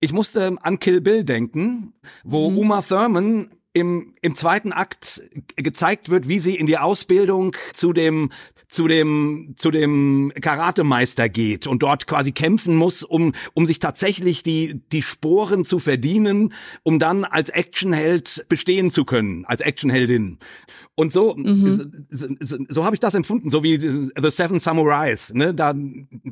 ich 0.00 0.12
musste 0.12 0.54
an 0.60 0.80
Kill 0.80 1.00
Bill 1.00 1.24
denken, 1.24 1.94
wo 2.24 2.50
mhm. 2.50 2.58
Uma 2.58 2.82
Thurman 2.82 3.48
im, 3.74 4.14
im 4.20 4.34
zweiten 4.34 4.72
Akt 4.72 5.22
gezeigt 5.56 6.10
wird, 6.10 6.28
wie 6.28 6.38
sie 6.38 6.56
in 6.56 6.66
die 6.66 6.78
Ausbildung 6.78 7.56
zu 7.72 7.92
dem 7.92 8.30
zu 8.68 8.88
dem 8.88 9.54
zu 9.58 9.70
dem 9.70 10.32
Karatemeister 10.40 11.28
geht 11.28 11.66
und 11.66 11.82
dort 11.82 12.06
quasi 12.06 12.32
kämpfen 12.32 12.76
muss, 12.76 13.02
um 13.02 13.32
um 13.54 13.66
sich 13.66 13.78
tatsächlich 13.78 14.42
die 14.42 14.80
die 14.92 15.02
Sporen 15.02 15.64
zu 15.64 15.78
verdienen, 15.78 16.52
um 16.82 16.98
dann 16.98 17.24
als 17.24 17.50
Actionheld 17.50 18.46
bestehen 18.48 18.90
zu 18.90 19.04
können, 19.04 19.44
als 19.46 19.60
Actionheldin. 19.60 20.38
Und 20.94 21.12
so 21.12 21.34
mhm. 21.34 22.06
so, 22.10 22.28
so, 22.40 22.58
so 22.68 22.84
habe 22.84 22.96
ich 22.96 23.00
das 23.00 23.14
empfunden, 23.14 23.50
so 23.50 23.62
wie 23.62 23.78
The 23.78 24.30
Seven 24.30 24.58
Samurais, 24.58 25.32
ne? 25.34 25.54
Da 25.54 25.74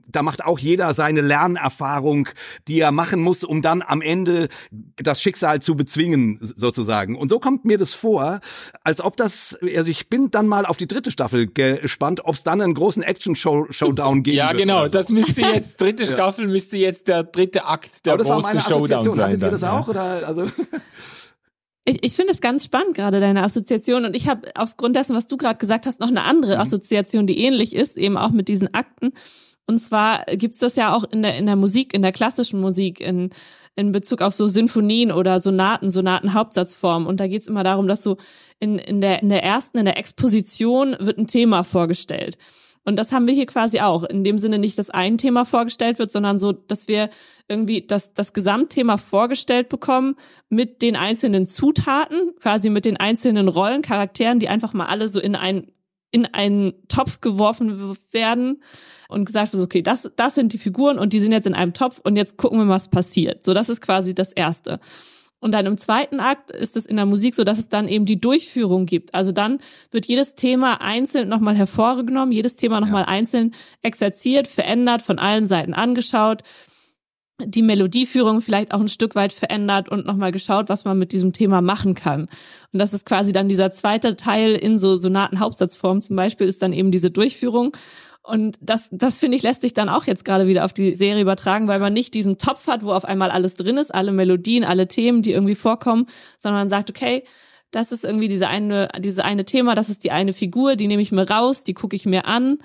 da 0.09 0.23
macht 0.23 0.45
auch 0.45 0.59
jeder 0.59 0.93
seine 0.95 1.21
Lernerfahrung, 1.21 2.29
die 2.69 2.81
er 2.81 2.91
machen 2.91 3.21
muss, 3.21 3.45
um 3.45 3.63
dann 3.63 3.83
am 3.83 4.03
Ende 4.03 4.49
das 4.97 5.23
Schicksal 5.23 5.63
zu 5.63 5.75
bezwingen 5.75 6.39
sozusagen. 6.41 7.17
Und 7.17 7.30
so 7.31 7.39
kommt 7.39 7.65
mir 7.65 7.79
das 7.79 7.95
vor, 7.95 8.41
als 8.85 9.01
ob 9.01 9.17
das 9.17 9.59
also 9.63 9.91
ich 9.91 10.11
bin 10.11 10.31
dann 10.31 10.47
mal 10.47 10.67
auf 10.67 10.77
die 10.77 10.87
dritte 10.87 11.11
Staffel 11.11 11.47
gespannt, 11.47 12.21
ob 12.25 12.35
es 12.35 12.43
dann 12.43 12.61
einen 12.61 12.75
großen 12.75 13.03
Action-Showdown 13.03 14.23
geben 14.23 14.37
Ja, 14.37 14.53
genau. 14.53 14.83
So. 14.85 14.91
Das 14.91 15.09
müsste 15.09 15.41
jetzt, 15.41 15.81
dritte 15.81 16.07
Staffel 16.13 16.47
müsste 16.49 16.77
jetzt 16.77 17.09
der 17.09 17.23
dritte 17.23 17.65
Akt 17.65 18.05
der 18.05 18.19
große 18.19 18.61
Showdown 18.61 19.11
sein. 19.13 19.29
Hattet 19.29 19.43
ihr 19.43 19.51
das 19.51 19.65
auch? 19.65 19.89
Oder, 19.89 20.27
also 20.27 20.45
ich, 21.85 22.05
ich 22.05 22.13
finde 22.15 22.33
es 22.33 22.41
ganz 22.41 22.65
spannend, 22.65 22.95
gerade 22.95 23.21
deine 23.21 23.43
Assoziation. 23.43 24.05
Und 24.05 24.17
ich 24.17 24.29
habe 24.29 24.51
aufgrund 24.55 24.97
dessen, 24.97 25.15
was 25.15 25.27
du 25.27 25.37
gerade 25.37 25.59
gesagt 25.59 25.87
hast, 25.87 26.01
noch 26.01 26.09
eine 26.09 26.25
andere 26.25 26.57
mhm. 26.57 26.61
Assoziation, 26.61 27.27
die 27.27 27.39
ähnlich 27.39 27.75
ist, 27.75 27.97
eben 27.97 28.19
auch 28.19 28.31
mit 28.33 28.49
diesen 28.49 28.75
Akten. 28.75 29.13
Und 29.67 29.79
zwar 29.79 30.25
gibt's 30.27 30.59
das 30.59 30.75
ja 30.75 30.95
auch 30.95 31.05
in 31.05 31.23
der, 31.23 31.37
in 31.37 31.47
der 31.47 31.57
Musik, 31.57 31.95
in 31.95 32.03
der 32.03 32.13
klassischen 32.13 32.61
Musik, 32.61 33.01
in, 33.01 33.31
in 33.77 33.93
Bezug 33.93 34.23
auf 34.23 34.35
so 34.35 34.47
Sinfonien 34.47 35.13
oder 35.13 35.41
Sonaten, 35.41 35.91
Sonaten-Hauptsatzform. 35.91 37.07
Und 37.07 37.21
da 37.21 37.27
geht's 37.27 37.47
immer 37.47 37.65
darum, 37.65 37.89
dass 37.89 38.03
so 38.03 38.17
in, 38.59 38.79
in, 38.79 39.01
der, 39.01 39.23
in 39.23 39.29
der 39.29 39.43
ersten, 39.43 39.79
in 39.79 39.85
der 39.85 39.99
Exposition 39.99 40.97
wird 40.99 41.19
ein 41.19 41.27
Thema 41.27 41.63
vorgestellt. 41.65 42.37
Und 42.85 42.97
das 42.99 43.13
haben 43.13 43.27
wir 43.27 43.35
hier 43.35 43.47
quasi 43.47 43.81
auch. 43.81 44.05
In 44.05 44.25
dem 44.25 44.39
Sinne 44.39 44.59
nicht, 44.59 44.79
dass 44.79 44.91
ein 44.91 45.19
Thema 45.19 45.45
vorgestellt 45.45 45.99
wird, 45.99 46.11
sondern 46.11 46.39
so, 46.39 46.53
dass 46.53 46.89
wir 46.89 47.11
irgendwie 47.47 47.87
das, 47.87 48.15
das 48.15 48.33
Gesamtthema 48.33 48.97
vorgestellt 48.97 49.69
bekommen 49.69 50.17
mit 50.49 50.81
den 50.83 50.97
einzelnen 50.97 51.47
Zutaten, 51.47 52.33
quasi 52.41 52.71
mit 52.71 52.85
den 52.85 52.97
einzelnen 52.97 53.49
Rollen, 53.49 53.83
Charakteren, 53.83 54.41
die 54.41 54.49
einfach 54.49 54.73
mal 54.73 54.87
alle 54.87 55.09
so 55.09 55.21
in 55.21 55.37
ein 55.37 55.71
in 56.11 56.27
einen 56.27 56.75
Topf 56.89 57.21
geworfen 57.21 57.97
werden 58.11 58.63
und 59.09 59.25
gesagt 59.25 59.53
wird, 59.53 59.63
okay, 59.63 59.83
das, 59.83 60.11
das 60.17 60.35
sind 60.35 60.53
die 60.53 60.59
Figuren 60.59 60.99
und 60.99 61.13
die 61.13 61.21
sind 61.21 61.33
jetzt 61.33 61.47
in 61.47 61.55
einem 61.55 61.73
Topf 61.73 62.01
und 62.03 62.17
jetzt 62.17 62.37
gucken 62.37 62.59
wir, 62.59 62.69
was 62.69 62.89
passiert. 62.89 63.45
So, 63.45 63.55
das 63.55 63.69
ist 63.69 63.81
quasi 63.81 64.15
das 64.15 64.33
Erste. 64.33 64.81
Und 65.41 65.53
dann 65.53 65.65
im 65.65 65.79
zweiten 65.79 66.21
Akt 66.21 66.51
ist 66.51 66.77
es 66.77 66.85
in 66.85 66.97
der 66.97 67.07
Musik 67.07 67.35
so, 67.35 67.45
dass 67.45 67.59
es 67.59 67.69
dann 67.69 67.89
eben 67.89 68.05
die 68.05 68.21
Durchführung 68.21 68.85
gibt. 68.85 69.15
Also 69.15 69.33
dann 69.33 69.59
wird 69.91 70.07
jedes 70.07 70.35
Thema 70.35 70.83
einzeln 70.83 71.29
nochmal 71.29 71.57
hervorgenommen, 71.57 72.33
jedes 72.33 72.57
Thema 72.57 72.81
nochmal 72.81 73.05
ja. 73.05 73.09
einzeln 73.09 73.55
exerziert, 73.81 74.49
verändert, 74.49 75.01
von 75.01 75.19
allen 75.19 75.47
Seiten 75.47 75.73
angeschaut, 75.73 76.43
die 77.47 77.63
Melodieführung 77.63 78.41
vielleicht 78.41 78.73
auch 78.73 78.81
ein 78.81 78.89
Stück 78.89 79.15
weit 79.15 79.33
verändert 79.33 79.89
und 79.89 80.07
nochmal 80.07 80.33
geschaut, 80.33 80.69
was 80.69 80.85
man 80.85 80.99
mit 80.99 81.13
diesem 81.13 81.33
Thema 81.33 81.61
machen 81.61 81.95
kann. 81.95 82.23
Und 82.73 82.79
das 82.79 82.93
ist 82.93 83.07
quasi 83.07 83.33
dann 83.33 83.49
dieser 83.49 83.71
zweite 83.71 84.17
Teil 84.17 84.55
in 84.55 84.79
so 84.79 84.97
Sonaten-Hauptsatzform 84.97 86.03
zum 86.03 86.17
Beispiel, 86.17 86.49
ist 86.49 86.63
dann 86.63 86.73
eben 86.73 86.91
diese 86.91 87.11
Durchführung. 87.11 87.77
Und 88.23 88.59
das, 88.61 88.89
das 88.93 89.19
finde 89.19 89.37
ich, 89.37 89.43
lässt 89.43 89.63
sich 89.63 89.73
dann 89.73 89.89
auch 89.89 90.07
jetzt 90.07 90.25
gerade 90.25 90.47
wieder 90.47 90.65
auf 90.65 90.73
die 90.73 90.95
Serie 90.95 91.23
übertragen, 91.23 91.69
weil 91.69 91.81
man 91.81 91.93
nicht 91.93 92.15
diesen 92.15 92.39
Topf 92.39 92.67
hat, 92.67 92.85
wo 92.85 92.93
auf 92.93 93.05
einmal 93.05 93.31
alles 93.31 93.55
drin 93.55 93.79
ist, 93.79 93.95
alle 93.95 94.13
Melodien, 94.13 94.65
alle 94.65 94.89
Themen, 94.89 95.23
die 95.23 95.33
irgendwie 95.33 95.55
vorkommen, 95.55 96.07
sondern 96.39 96.63
man 96.63 96.69
sagt, 96.69 96.91
okay, 96.91 97.25
das 97.71 97.93
ist 97.93 98.05
irgendwie 98.05 98.29
diese 98.29 98.49
eine, 98.49 98.89
diese 98.99 99.25
eine 99.25 99.45
Thema, 99.45 99.75
das 99.75 99.89
ist 99.89 100.05
die 100.05 100.11
eine 100.11 100.33
Figur, 100.33 100.77
die 100.77 100.87
nehme 100.87 101.03
ich 101.03 101.13
mir 101.13 101.29
raus, 101.29 101.65
die 101.65 101.75
gucke 101.75 101.97
ich 101.97 102.05
mir 102.05 102.27
an 102.27 102.59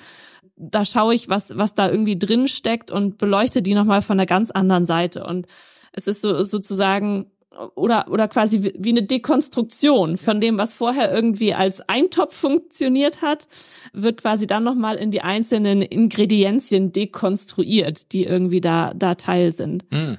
da 0.58 0.86
schaue 0.86 1.14
ich, 1.14 1.30
was, 1.30 1.58
was 1.58 1.74
da 1.74 1.90
irgendwie 1.90 2.18
drin 2.18 2.48
steckt 2.48 2.92
und 2.92 3.18
beleuchte 3.18 3.62
die 3.62 3.74
nochmal 3.74 4.02
von 4.02 4.20
einer 4.20 4.26
ganz 4.26 4.52
anderen 4.52 4.86
Seite. 4.86 5.26
Und 5.26 5.48
es 5.92 6.08
ist 6.08 6.22
so 6.22 6.44
sozusagen 6.44 7.32
oder 7.76 8.08
oder 8.10 8.28
quasi 8.28 8.74
wie 8.78 8.90
eine 8.90 9.04
Dekonstruktion 9.04 10.18
von 10.18 10.42
dem, 10.42 10.58
was 10.58 10.74
vorher 10.74 11.14
irgendwie 11.14 11.54
als 11.54 11.82
Eintopf 11.88 12.36
funktioniert 12.36 13.22
hat, 13.22 13.48
wird 13.94 14.22
quasi 14.22 14.46
dann 14.48 14.64
noch 14.64 14.76
mal 14.76 14.96
in 14.96 15.12
die 15.12 15.22
einzelnen 15.22 15.82
Ingredienzien 15.82 16.92
dekonstruiert, 16.92 18.12
die 18.12 18.26
irgendwie 18.26 18.62
da 18.62 18.94
da 18.94 19.16
Teil 19.16 19.54
sind. 19.54 19.90
Mm. 19.92 20.16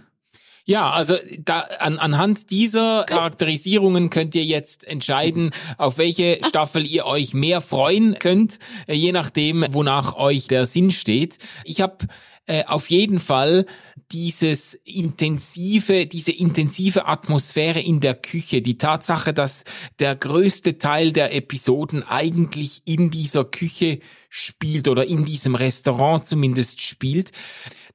Ja, 0.68 0.90
also 0.90 1.14
da, 1.38 1.60
an, 1.60 1.98
anhand 1.98 2.50
dieser 2.50 3.04
Charakterisierungen 3.04 4.10
könnt 4.10 4.34
ihr 4.34 4.44
jetzt 4.44 4.84
entscheiden, 4.84 5.52
auf 5.78 5.96
welche 5.96 6.40
Staffel 6.44 6.84
ihr 6.84 7.06
euch 7.06 7.34
mehr 7.34 7.60
freuen 7.60 8.18
könnt, 8.18 8.58
äh, 8.88 8.94
je 8.94 9.12
nachdem, 9.12 9.64
wonach 9.70 10.16
euch 10.16 10.48
der 10.48 10.66
Sinn 10.66 10.90
steht. 10.90 11.38
Ich 11.62 11.80
habe 11.80 12.08
äh, 12.46 12.64
auf 12.64 12.90
jeden 12.90 13.20
Fall 13.20 13.64
dieses 14.10 14.74
intensive, 14.84 16.06
diese 16.06 16.32
intensive 16.32 17.06
Atmosphäre 17.06 17.80
in 17.80 18.00
der 18.00 18.14
Küche, 18.14 18.60
die 18.60 18.76
Tatsache, 18.76 19.32
dass 19.32 19.62
der 20.00 20.16
größte 20.16 20.78
Teil 20.78 21.12
der 21.12 21.32
Episoden 21.32 22.02
eigentlich 22.02 22.82
in 22.86 23.10
dieser 23.10 23.44
Küche 23.44 24.00
spielt 24.30 24.88
oder 24.88 25.06
in 25.06 25.24
diesem 25.24 25.54
Restaurant 25.54 26.26
zumindest 26.26 26.82
spielt 26.82 27.30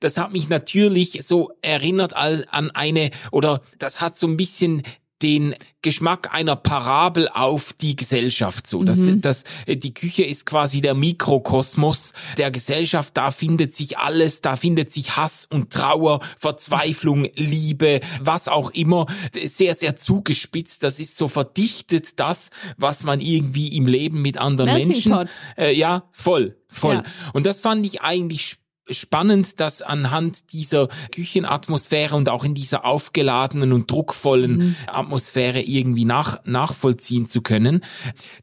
das 0.02 0.18
hat 0.18 0.34
mich 0.34 0.50
natürlich 0.50 1.20
so 1.22 1.52
erinnert 1.62 2.14
an 2.14 2.72
eine, 2.72 3.12
oder 3.32 3.62
das 3.80 4.02
hat 4.02 4.18
so 4.18 4.28
ein 4.28 4.36
bisschen 4.36 4.84
den 5.22 5.56
Geschmack 5.84 6.34
einer 6.34 6.56
Parabel 6.56 7.30
auf 7.30 7.74
die 7.74 7.96
Gesellschaft 7.96 8.66
so. 8.66 8.84
Das, 8.84 8.98
Mhm. 8.98 9.22
das, 9.22 9.44
die 9.68 9.94
Küche 9.94 10.24
ist 10.24 10.48
quasi 10.48 10.82
der 10.82 10.96
Mikrokosmos 10.96 12.14
der 12.38 12.50
Gesellschaft. 12.52 13.16
Da 13.18 13.30
findet 13.32 13.76
sich 13.76 13.98
alles, 14.00 14.42
da 14.42 14.56
findet 14.56 14.92
sich 14.92 15.18
Hass 15.18 15.46
und 15.50 15.72
Trauer, 15.72 16.22
Verzweiflung, 16.38 17.30
Liebe, 17.36 18.00
was 18.22 18.48
auch 18.48 18.72
immer. 18.72 19.06
Sehr, 19.44 19.76
sehr 19.76 19.96
zugespitzt. 19.96 20.84
Das 20.84 21.00
ist 21.00 21.18
so 21.18 21.28
verdichtet 21.28 22.20
das, 22.20 22.50
was 22.78 23.04
man 23.04 23.22
irgendwie 23.22 23.76
im 23.76 23.86
Leben 23.86 24.22
mit 24.24 24.38
anderen 24.38 24.72
Melting 24.72 24.92
Menschen. 24.94 25.12
Pot. 25.12 25.30
Äh, 25.58 25.76
ja, 25.76 26.04
voll, 26.12 26.58
voll. 26.68 26.96
Ja. 26.96 27.04
Und 27.34 27.46
das 27.46 27.60
fand 27.60 27.86
ich 27.86 28.02
eigentlich 28.02 28.58
spannend, 28.94 29.60
dass 29.60 29.82
anhand 29.82 30.54
dieser 30.54 30.88
Küchenatmosphäre 31.14 32.16
und 32.16 32.30
auch 32.30 32.44
in 32.44 32.54
dieser 32.54 32.86
aufgeladenen 32.86 33.72
und 33.74 33.90
druckvollen 33.90 34.52
Mhm. 34.52 34.76
Atmosphäre 34.88 35.62
irgendwie 35.62 36.06
nach, 36.06 36.40
nachvollziehen 36.46 37.28
zu 37.28 37.42
können. 37.42 37.84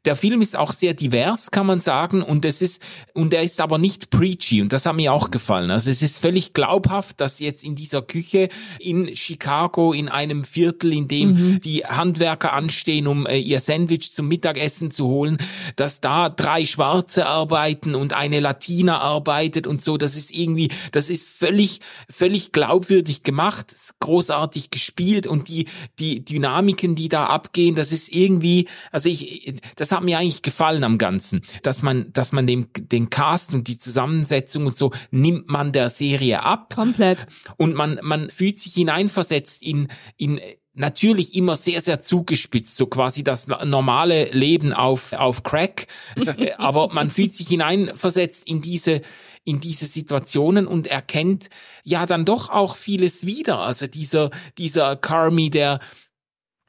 Der 0.04 0.16
Film 0.16 0.40
ist 0.40 0.56
auch 0.56 0.72
sehr 0.72 0.94
divers, 0.94 1.50
kann 1.50 1.66
man 1.66 1.80
sagen, 1.80 2.22
und 2.22 2.44
es 2.44 2.62
ist, 2.62 2.82
und 3.14 3.34
er 3.34 3.42
ist 3.42 3.60
aber 3.60 3.78
nicht 3.78 4.10
preachy, 4.10 4.62
und 4.62 4.72
das 4.72 4.86
hat 4.86 4.96
mir 4.96 5.12
auch 5.12 5.30
gefallen. 5.30 5.70
Also 5.70 5.90
es 5.90 6.02
ist 6.02 6.18
völlig 6.18 6.52
glaubhaft, 6.52 7.20
dass 7.20 7.40
jetzt 7.40 7.62
in 7.64 7.74
dieser 7.74 8.02
Küche 8.02 8.48
in 8.78 9.14
Chicago, 9.16 9.92
in 9.92 10.08
einem 10.08 10.44
Viertel, 10.44 10.92
in 10.92 11.08
dem 11.08 11.28
Mhm. 11.28 11.60
die 11.60 11.84
Handwerker 11.84 12.52
anstehen, 12.52 13.06
um 13.06 13.26
äh, 13.26 13.38
ihr 13.38 13.60
Sandwich 13.60 14.12
zum 14.12 14.28
Mittagessen 14.28 14.90
zu 14.90 15.06
holen, 15.08 15.38
dass 15.76 16.00
da 16.00 16.28
drei 16.28 16.64
Schwarze 16.66 17.26
arbeiten 17.26 17.94
und 17.94 18.12
eine 18.12 18.40
Latina 18.40 19.00
arbeitet 19.00 19.66
und 19.66 19.82
so, 19.82 19.96
das 19.96 20.16
ist 20.16 20.32
irgendwie, 20.38 20.70
das 20.92 21.10
ist 21.10 21.28
völlig, 21.30 21.80
völlig 22.08 22.52
glaubwürdig 22.52 23.22
gemacht, 23.22 23.74
großartig 24.00 24.70
gespielt 24.70 25.26
und 25.26 25.48
die, 25.48 25.68
die 25.98 26.24
Dynamiken, 26.24 26.94
die 26.94 27.08
da 27.08 27.26
abgehen, 27.26 27.74
das 27.74 27.92
ist 27.92 28.12
irgendwie, 28.12 28.68
also 28.92 29.10
ich, 29.10 29.54
das 29.76 29.92
hat 29.92 30.02
mir 30.02 30.18
eigentlich 30.18 30.42
gefallen 30.42 30.84
am 30.84 30.98
Ganzen, 30.98 31.42
dass 31.62 31.82
man, 31.82 32.12
dass 32.12 32.32
man 32.32 32.46
dem, 32.46 32.68
den 32.76 33.10
Cast 33.10 33.54
und 33.54 33.68
die 33.68 33.78
Zusammensetzung 33.78 34.66
und 34.66 34.76
so 34.76 34.92
nimmt 35.10 35.48
man 35.48 35.72
der 35.72 35.90
Serie 35.90 36.42
ab 36.42 36.74
Komplett. 36.74 37.26
und 37.56 37.74
man, 37.74 37.98
man 38.02 38.30
fühlt 38.30 38.60
sich 38.60 38.74
hineinversetzt 38.74 39.62
in, 39.62 39.88
in 40.16 40.40
natürlich 40.78 41.34
immer 41.34 41.56
sehr, 41.56 41.80
sehr 41.80 42.00
zugespitzt, 42.00 42.76
so 42.76 42.86
quasi 42.86 43.24
das 43.24 43.48
normale 43.48 44.30
Leben 44.32 44.72
auf, 44.72 45.12
auf 45.12 45.42
Crack, 45.42 45.86
Äh, 46.38 46.52
aber 46.58 46.88
man 46.92 47.10
fühlt 47.10 47.34
sich 47.34 47.48
hineinversetzt 47.48 48.46
in 48.48 48.60
diese, 48.60 49.02
in 49.44 49.60
diese 49.60 49.86
Situationen 49.86 50.66
und 50.66 50.86
erkennt 50.86 51.48
ja 51.84 52.06
dann 52.06 52.24
doch 52.24 52.50
auch 52.50 52.76
vieles 52.76 53.26
wieder. 53.26 53.60
Also 53.60 53.86
dieser, 53.86 54.30
dieser 54.56 54.96
Carmi, 54.96 55.50
der 55.50 55.80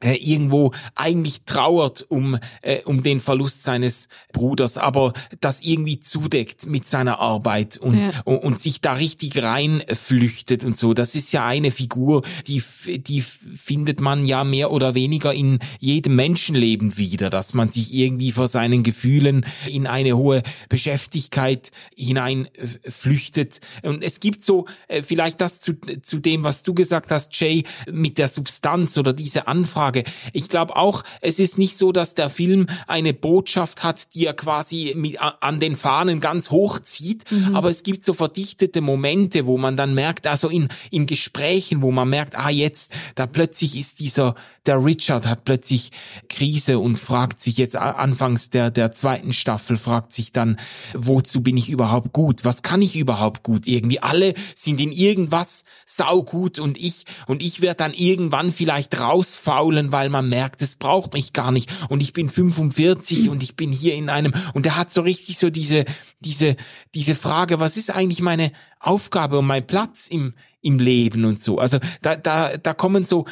äh, 0.02 0.14
irgendwo 0.14 0.72
eigentlich 0.94 1.42
trauert 1.44 2.06
um, 2.08 2.38
äh, 2.62 2.82
um 2.84 3.02
den 3.02 3.20
Verlust 3.20 3.62
seines 3.62 4.08
Bruders, 4.32 4.78
aber 4.78 5.12
das 5.40 5.60
irgendwie 5.60 6.00
zudeckt 6.00 6.66
mit 6.66 6.88
seiner 6.88 7.18
Arbeit 7.18 7.76
und, 7.76 7.98
Ja. 8.00 8.20
und, 8.24 8.38
und 8.38 8.60
sich 8.60 8.80
da 8.80 8.94
richtig 8.94 9.42
reinflüchtet 9.42 10.64
und 10.64 10.76
so. 10.76 10.94
Das 10.94 11.14
ist 11.14 11.32
ja 11.32 11.44
eine 11.46 11.70
Figur, 11.70 12.22
die, 12.46 12.62
die 12.86 13.20
findet 13.20 14.00
man 14.00 14.24
ja 14.24 14.44
mehr 14.44 14.70
oder 14.70 14.94
weniger 14.94 15.34
in 15.34 15.58
jedem 15.78 16.16
Menschenleben 16.16 16.96
wieder, 16.96 17.28
dass 17.30 17.54
man 17.54 17.68
sich 17.68 17.92
irgendwie 17.92 18.32
vor 18.32 18.48
seinen 18.48 18.82
Gefühlen 18.82 19.44
in 19.68 19.86
eine 19.86 20.16
hohe 20.16 20.42
Beschäftigkeit 20.68 21.70
hineinflüchtet. 21.94 23.60
Und 23.82 24.02
es 24.02 24.20
gibt 24.20 24.42
so, 24.44 24.66
äh, 24.88 25.02
vielleicht 25.02 25.40
das 25.40 25.60
zu, 25.60 25.74
zu 26.02 26.18
dem, 26.18 26.42
was 26.44 26.62
du 26.62 26.74
gesagt 26.74 27.10
hast, 27.10 27.38
Jay, 27.38 27.64
mit 27.90 28.18
der 28.18 28.28
Substanz 28.28 28.96
oder 28.98 29.12
diese 29.12 29.46
Anfrage. 29.46 29.89
Ich 30.32 30.48
glaube 30.48 30.76
auch, 30.76 31.04
es 31.20 31.38
ist 31.38 31.58
nicht 31.58 31.76
so, 31.76 31.92
dass 31.92 32.14
der 32.14 32.30
Film 32.30 32.66
eine 32.86 33.14
Botschaft 33.14 33.82
hat, 33.82 34.14
die 34.14 34.26
er 34.26 34.34
quasi 34.34 34.92
mit, 34.96 35.18
an 35.20 35.60
den 35.60 35.76
Fahnen 35.76 36.20
ganz 36.20 36.50
hoch 36.50 36.78
zieht, 36.80 37.24
aber 37.52 37.70
es 37.70 37.82
gibt 37.82 38.04
so 38.04 38.12
verdichtete 38.12 38.80
Momente, 38.80 39.46
wo 39.46 39.58
man 39.58 39.76
dann 39.76 39.94
merkt, 39.94 40.26
also 40.26 40.48
in, 40.48 40.68
in 40.90 41.06
Gesprächen, 41.06 41.82
wo 41.82 41.90
man 41.90 42.08
merkt, 42.08 42.36
ah 42.36 42.50
jetzt, 42.50 42.92
da 43.14 43.26
plötzlich 43.26 43.76
ist 43.76 44.00
dieser, 44.00 44.34
der 44.66 44.84
Richard 44.84 45.26
hat 45.26 45.44
plötzlich 45.44 45.90
Krise 46.28 46.78
und 46.78 46.98
fragt 46.98 47.40
sich 47.40 47.56
jetzt 47.56 47.76
anfangs 47.76 48.50
der, 48.50 48.70
der 48.70 48.92
zweiten 48.92 49.32
Staffel, 49.32 49.76
fragt 49.76 50.12
sich 50.12 50.32
dann, 50.32 50.58
wozu 50.94 51.42
bin 51.42 51.56
ich 51.56 51.70
überhaupt 51.70 52.12
gut? 52.12 52.44
Was 52.44 52.62
kann 52.62 52.82
ich 52.82 52.96
überhaupt 52.96 53.42
gut? 53.42 53.66
Irgendwie 53.66 54.00
alle 54.00 54.34
sind 54.54 54.80
in 54.80 54.92
irgendwas 54.92 55.64
saugut 55.86 56.58
und 56.58 56.78
ich, 56.78 57.04
und 57.26 57.42
ich 57.42 57.60
werde 57.60 57.76
dann 57.76 57.94
irgendwann 57.94 58.52
vielleicht 58.52 59.00
rausfaulen, 59.00 59.92
weil 59.92 60.08
man 60.10 60.28
merkt, 60.28 60.62
es 60.62 60.76
braucht 60.76 61.14
mich 61.14 61.32
gar 61.32 61.52
nicht 61.52 61.70
und 61.88 62.00
ich 62.02 62.12
bin 62.12 62.28
45 62.28 63.30
und 63.30 63.42
ich 63.42 63.56
bin 63.56 63.72
hier 63.72 63.94
in 63.94 64.10
einem, 64.10 64.34
und 64.52 64.66
er 64.66 64.76
hat 64.76 64.92
so 64.92 65.02
richtig 65.02 65.38
so 65.38 65.50
diese, 65.50 65.84
diese, 66.20 66.56
diese 66.94 67.14
Frage, 67.14 67.60
was 67.60 67.76
ist 67.76 67.90
eigentlich 67.90 68.20
meine 68.20 68.52
Aufgabe 68.78 69.38
und 69.38 69.46
mein 69.46 69.66
Platz 69.66 70.08
im, 70.08 70.34
im 70.62 70.78
Leben 70.78 71.24
und 71.24 71.42
so. 71.42 71.58
Also 71.58 71.78
da, 72.02 72.16
da, 72.16 72.56
da 72.56 72.74
kommen 72.74 73.04
so 73.04 73.26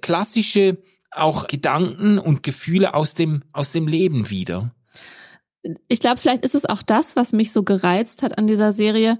klassische 0.00 0.78
auch 1.10 1.46
Gedanken 1.46 2.18
und 2.18 2.42
Gefühle 2.42 2.94
aus 2.94 3.14
dem, 3.14 3.42
aus 3.52 3.72
dem 3.72 3.86
Leben 3.86 4.30
wieder. 4.30 4.74
ich 5.88 6.00
glaube, 6.00 6.18
vielleicht 6.18 6.44
ist 6.44 6.54
es 6.54 6.66
auch 6.66 6.82
das, 6.82 7.16
was 7.16 7.32
mich 7.32 7.52
so 7.52 7.62
gereizt 7.62 8.22
hat 8.22 8.36
an 8.36 8.46
dieser 8.46 8.72
Serie, 8.72 9.18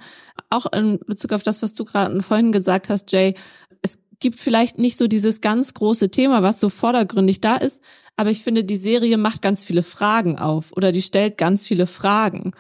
auch 0.51 0.71
in 0.73 0.99
Bezug 1.07 1.33
auf 1.33 1.43
das, 1.43 1.63
was 1.63 1.75
du 1.75 1.85
gerade 1.85 2.23
vorhin 2.23 2.53
gesagt 2.53 2.89
hast, 2.89 3.13
Jay. 3.13 3.35
Es 3.81 3.99
gibt 4.21 4.39
vielleicht 4.39 4.79
nicht 4.79 4.99
so 4.99 5.07
dieses 5.07 5.41
ganz 5.41 5.75
große 5.75 6.11
Thema, 6.11 6.43
was 6.43 6.61
so 6.61 6.69
vordergründig 6.69 7.41
da 7.41 7.57
ist, 7.57 7.83
aber 8.17 8.31
ich 8.31 8.43
finde, 8.43 8.65
die 8.65 8.77
Serie 8.77 9.17
macht 9.17 9.43
ganz 9.43 9.65
viele 9.65 9.83
Fragen 9.83 10.39
auf 10.39 10.73
oder 10.77 10.93
die 10.93 11.03
stellt 11.03 11.39
ganz 11.39 11.67
viele 11.67 11.87
Fragen. 11.87 12.53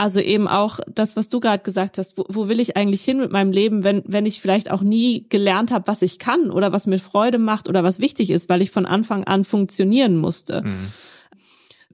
Also 0.00 0.20
eben 0.20 0.48
auch 0.48 0.80
das, 0.88 1.14
was 1.14 1.28
du 1.28 1.40
gerade 1.40 1.62
gesagt 1.62 1.98
hast, 1.98 2.16
wo, 2.16 2.24
wo 2.30 2.48
will 2.48 2.58
ich 2.58 2.74
eigentlich 2.74 3.02
hin 3.02 3.18
mit 3.18 3.32
meinem 3.32 3.52
Leben, 3.52 3.84
wenn, 3.84 4.02
wenn 4.06 4.24
ich 4.24 4.40
vielleicht 4.40 4.70
auch 4.70 4.80
nie 4.80 5.26
gelernt 5.28 5.72
habe, 5.72 5.88
was 5.88 6.00
ich 6.00 6.18
kann 6.18 6.50
oder 6.50 6.72
was 6.72 6.86
mir 6.86 6.98
Freude 6.98 7.36
macht 7.36 7.68
oder 7.68 7.84
was 7.84 8.00
wichtig 8.00 8.30
ist, 8.30 8.48
weil 8.48 8.62
ich 8.62 8.70
von 8.70 8.86
Anfang 8.86 9.24
an 9.24 9.44
funktionieren 9.44 10.16
musste 10.16 10.64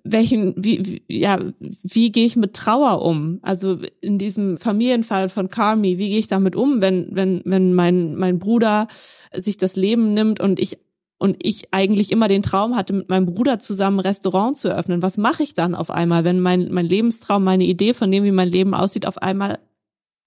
welchen, 0.09 0.55
wie, 0.57 0.87
wie, 0.87 1.03
ja, 1.09 1.41
wie 1.59 2.13
gehe 2.13 2.27
ich 2.27 2.37
mit 2.37 2.55
Trauer 2.55 3.03
um? 3.03 3.41
Also 3.43 3.79
in 4.01 4.19
diesem 4.19 4.57
Familienfall 4.59 5.29
von 5.29 5.49
Carmi, 5.49 5.99
wie 5.99 6.11
gehe 6.11 6.19
ich 6.19 6.29
damit 6.29 6.55
um, 6.55 6.81
wenn, 6.81 7.09
wenn, 7.11 7.43
wenn 7.45 7.75
mein, 7.75 8.15
mein 8.15 8.39
Bruder 8.39 8.87
sich 9.35 9.57
das 9.57 9.75
Leben 9.75 10.15
nimmt 10.15 10.39
und 10.39 10.61
ich 10.61 10.79
und 11.19 11.37
ich 11.41 11.73
eigentlich 11.73 12.13
immer 12.13 12.29
den 12.29 12.43
Traum 12.43 12.77
hatte, 12.77 12.93
mit 12.93 13.09
meinem 13.09 13.27
Bruder 13.27 13.59
zusammen 13.59 13.99
ein 13.99 14.07
Restaurant 14.07 14.57
zu 14.57 14.69
eröffnen. 14.69 15.03
Was 15.03 15.17
mache 15.17 15.43
ich 15.43 15.55
dann 15.55 15.75
auf 15.75 15.91
einmal, 15.91 16.25
wenn 16.25 16.41
mein, 16.41 16.73
mein 16.73 16.87
Lebenstraum, 16.87 17.43
meine 17.43 17.65
Idee 17.65 17.95
von 17.95 18.11
dem, 18.11 18.25
wie 18.25 18.33
mein 18.33 18.51
Leben 18.51 18.75
aussieht, 18.75 19.07
auf 19.07 19.19
einmal 19.19 19.59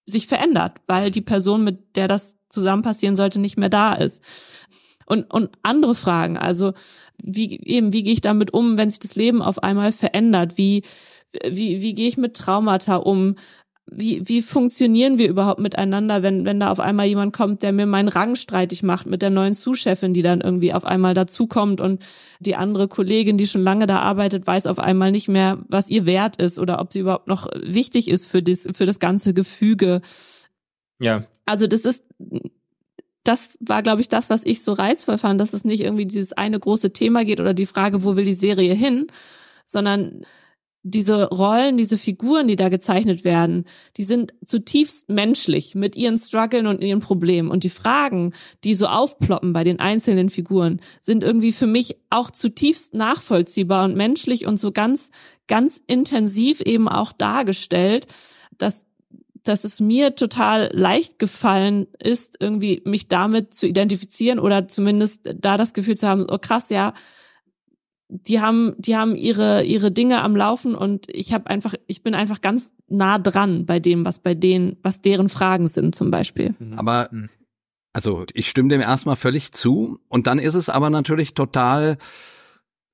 sich 0.05 0.27
verändert, 0.27 0.77
weil 0.87 1.11
die 1.11 1.21
Person, 1.21 1.63
mit 1.63 1.95
der 1.95 2.07
das 2.07 2.37
zusammen 2.49 2.81
passieren 2.81 3.15
sollte, 3.15 3.39
nicht 3.39 3.57
mehr 3.57 3.69
da 3.69 3.93
ist? 3.93 4.23
Und, 5.05 5.31
und 5.33 5.49
andere 5.63 5.95
Fragen, 5.95 6.37
also 6.37 6.73
wie 7.21 7.59
eben, 7.61 7.93
wie 7.93 8.03
gehe 8.03 8.13
ich 8.13 8.21
damit 8.21 8.53
um, 8.53 8.77
wenn 8.77 8.89
sich 8.89 8.99
das 8.99 9.15
Leben 9.15 9.41
auf 9.41 9.63
einmal 9.63 9.91
verändert? 9.91 10.57
Wie, 10.57 10.83
wie, 11.47 11.81
wie 11.81 11.93
gehe 11.93 12.07
ich 12.07 12.17
mit 12.17 12.35
Traumata 12.35 12.97
um? 12.97 13.35
Wie, 13.91 14.27
wie 14.27 14.41
funktionieren 14.41 15.17
wir 15.17 15.29
überhaupt 15.29 15.59
miteinander, 15.59 16.21
wenn, 16.21 16.45
wenn 16.45 16.59
da 16.59 16.71
auf 16.71 16.79
einmal 16.79 17.07
jemand 17.07 17.33
kommt, 17.33 17.63
der 17.63 17.71
mir 17.71 17.85
meinen 17.85 18.07
Rang 18.07 18.35
streitig 18.35 18.83
macht 18.83 19.07
mit 19.07 19.21
der 19.21 19.29
neuen 19.29 19.53
Sous-Chefin, 19.53 20.13
die 20.13 20.21
dann 20.21 20.41
irgendwie 20.41 20.73
auf 20.73 20.85
einmal 20.85 21.13
dazukommt 21.13 21.81
und 21.81 22.03
die 22.39 22.55
andere 22.55 22.87
Kollegin, 22.87 23.37
die 23.37 23.47
schon 23.47 23.63
lange 23.63 23.87
da 23.87 23.99
arbeitet, 23.99 24.45
weiß 24.45 24.67
auf 24.67 24.79
einmal 24.79 25.11
nicht 25.11 25.27
mehr, 25.27 25.59
was 25.67 25.89
ihr 25.89 26.05
wert 26.05 26.41
ist 26.41 26.59
oder 26.59 26.79
ob 26.79 26.93
sie 26.93 26.99
überhaupt 26.99 27.27
noch 27.27 27.47
wichtig 27.55 28.07
ist 28.09 28.25
für 28.25 28.43
das, 28.43 28.67
für 28.73 28.85
das 28.85 28.99
ganze 28.99 29.33
Gefüge. 29.33 30.01
Ja. 30.99 31.23
Also 31.45 31.65
das 31.65 31.81
ist, 31.81 32.03
das 33.23 33.57
war, 33.59 33.83
glaube 33.83 34.01
ich, 34.01 34.07
das, 34.07 34.29
was 34.29 34.43
ich 34.43 34.63
so 34.63 34.73
reizvoll 34.73 35.17
fand, 35.17 35.41
dass 35.41 35.53
es 35.53 35.65
nicht 35.65 35.83
irgendwie 35.83 36.05
dieses 36.05 36.33
eine 36.33 36.59
große 36.59 36.93
Thema 36.93 37.23
geht 37.25 37.39
oder 37.39 37.53
die 37.53 37.65
Frage, 37.65 38.03
wo 38.03 38.15
will 38.15 38.25
die 38.25 38.33
Serie 38.33 38.73
hin, 38.73 39.07
sondern 39.65 40.25
diese 40.83 41.29
Rollen, 41.29 41.77
diese 41.77 41.97
Figuren, 41.97 42.47
die 42.47 42.55
da 42.55 42.69
gezeichnet 42.69 43.23
werden, 43.23 43.65
die 43.97 44.03
sind 44.03 44.33
zutiefst 44.43 45.09
menschlich 45.09 45.75
mit 45.75 45.95
ihren 45.95 46.17
Struggeln 46.17 46.67
und 46.67 46.81
ihren 46.81 47.01
Problemen. 47.01 47.51
Und 47.51 47.63
die 47.63 47.69
Fragen, 47.69 48.33
die 48.63 48.73
so 48.73 48.87
aufploppen 48.87 49.51
bei 49.51 49.63
den 49.63 49.79
einzelnen 49.79 50.29
Figuren, 50.29 50.81
sind 51.01 51.23
irgendwie 51.23 51.51
für 51.51 51.67
mich 51.67 51.97
auch 52.09 52.31
zutiefst 52.31 52.93
nachvollziehbar 52.93 53.85
und 53.85 53.95
menschlich 53.95 54.45
und 54.45 54.57
so 54.57 54.71
ganz, 54.71 55.11
ganz 55.47 55.81
intensiv 55.85 56.61
eben 56.61 56.87
auch 56.87 57.11
dargestellt, 57.11 58.07
dass 58.57 58.85
dass 59.43 59.63
es 59.63 59.79
mir 59.79 60.15
total 60.15 60.69
leicht 60.73 61.17
gefallen 61.17 61.87
ist, 61.97 62.35
irgendwie 62.41 62.81
mich 62.85 63.07
damit 63.07 63.53
zu 63.53 63.67
identifizieren 63.67 64.37
oder 64.37 64.67
zumindest 64.67 65.21
da 65.33 65.57
das 65.57 65.73
Gefühl 65.73 65.97
zu 65.97 66.07
haben, 66.07 66.27
oh 66.29 66.37
krass, 66.37 66.69
ja, 66.69 66.93
die 68.09 68.41
haben, 68.41 68.73
die 68.77 68.97
haben 68.97 69.15
ihre, 69.15 69.63
ihre 69.63 69.91
Dinge 69.91 70.21
am 70.21 70.35
Laufen 70.35 70.75
und 70.75 71.07
ich 71.09 71.33
habe 71.33 71.47
einfach, 71.47 71.75
ich 71.87 72.01
bin 72.03 72.15
einfach 72.15 72.41
ganz 72.41 72.71
nah 72.87 73.19
dran 73.19 73.65
bei 73.65 73.79
dem, 73.79 74.03
was 74.03 74.19
bei 74.19 74.33
denen, 74.33 74.77
was 74.81 75.01
deren 75.01 75.29
Fragen 75.29 75.67
sind 75.67 75.95
zum 75.95 76.09
Beispiel. 76.11 76.55
Aber 76.75 77.09
Also 77.93 78.25
ich 78.33 78.49
stimme 78.49 78.69
dem 78.69 78.81
erstmal 78.81 79.15
völlig 79.15 79.51
zu 79.51 79.99
und 80.09 80.27
dann 80.27 80.39
ist 80.39 80.55
es 80.55 80.69
aber 80.69 80.89
natürlich 80.89 81.33
total 81.33 81.97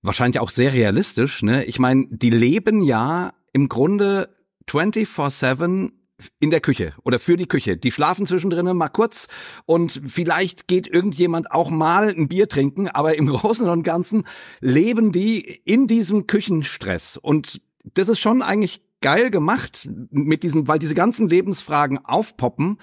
wahrscheinlich 0.02 0.40
auch 0.40 0.50
sehr 0.50 0.74
realistisch. 0.74 1.44
Ne? 1.44 1.66
Ich 1.66 1.80
meine, 1.80 2.08
die 2.10 2.30
leben 2.30 2.84
ja 2.84 3.34
im 3.54 3.70
Grunde 3.70 4.30
24/7 4.70 5.92
in 6.40 6.50
der 6.50 6.62
Küche 6.62 6.94
oder 7.04 7.20
für 7.20 7.38
die 7.38 7.48
Küche. 7.48 7.78
Die 7.78 7.92
schlafen 7.92 8.26
zwischendrin 8.26 8.66
mal 8.76 8.90
kurz 8.90 9.28
und 9.66 10.02
vielleicht 10.06 10.68
geht 10.68 10.88
irgendjemand 10.88 11.52
auch 11.52 11.70
mal 11.70 12.10
ein 12.10 12.28
Bier 12.28 12.48
trinken, 12.48 12.88
aber 12.88 13.16
im 13.16 13.28
Großen 13.30 13.68
und 13.68 13.84
Ganzen 13.84 14.26
leben 14.62 15.12
die 15.12 15.42
in 15.42 15.88
diesem 15.88 16.28
Küchenstress 16.28 17.18
und 17.18 17.62
das 17.94 18.10
ist 18.10 18.20
schon 18.20 18.42
eigentlich 18.42 18.82
geil 19.02 19.30
gemacht 19.30 19.88
mit 20.10 20.44
diesem, 20.44 20.68
weil 20.68 20.80
diese 20.80 20.96
ganzen 20.96 21.30
Lebensfragen 21.30 22.04
aufpoppen, 22.04 22.80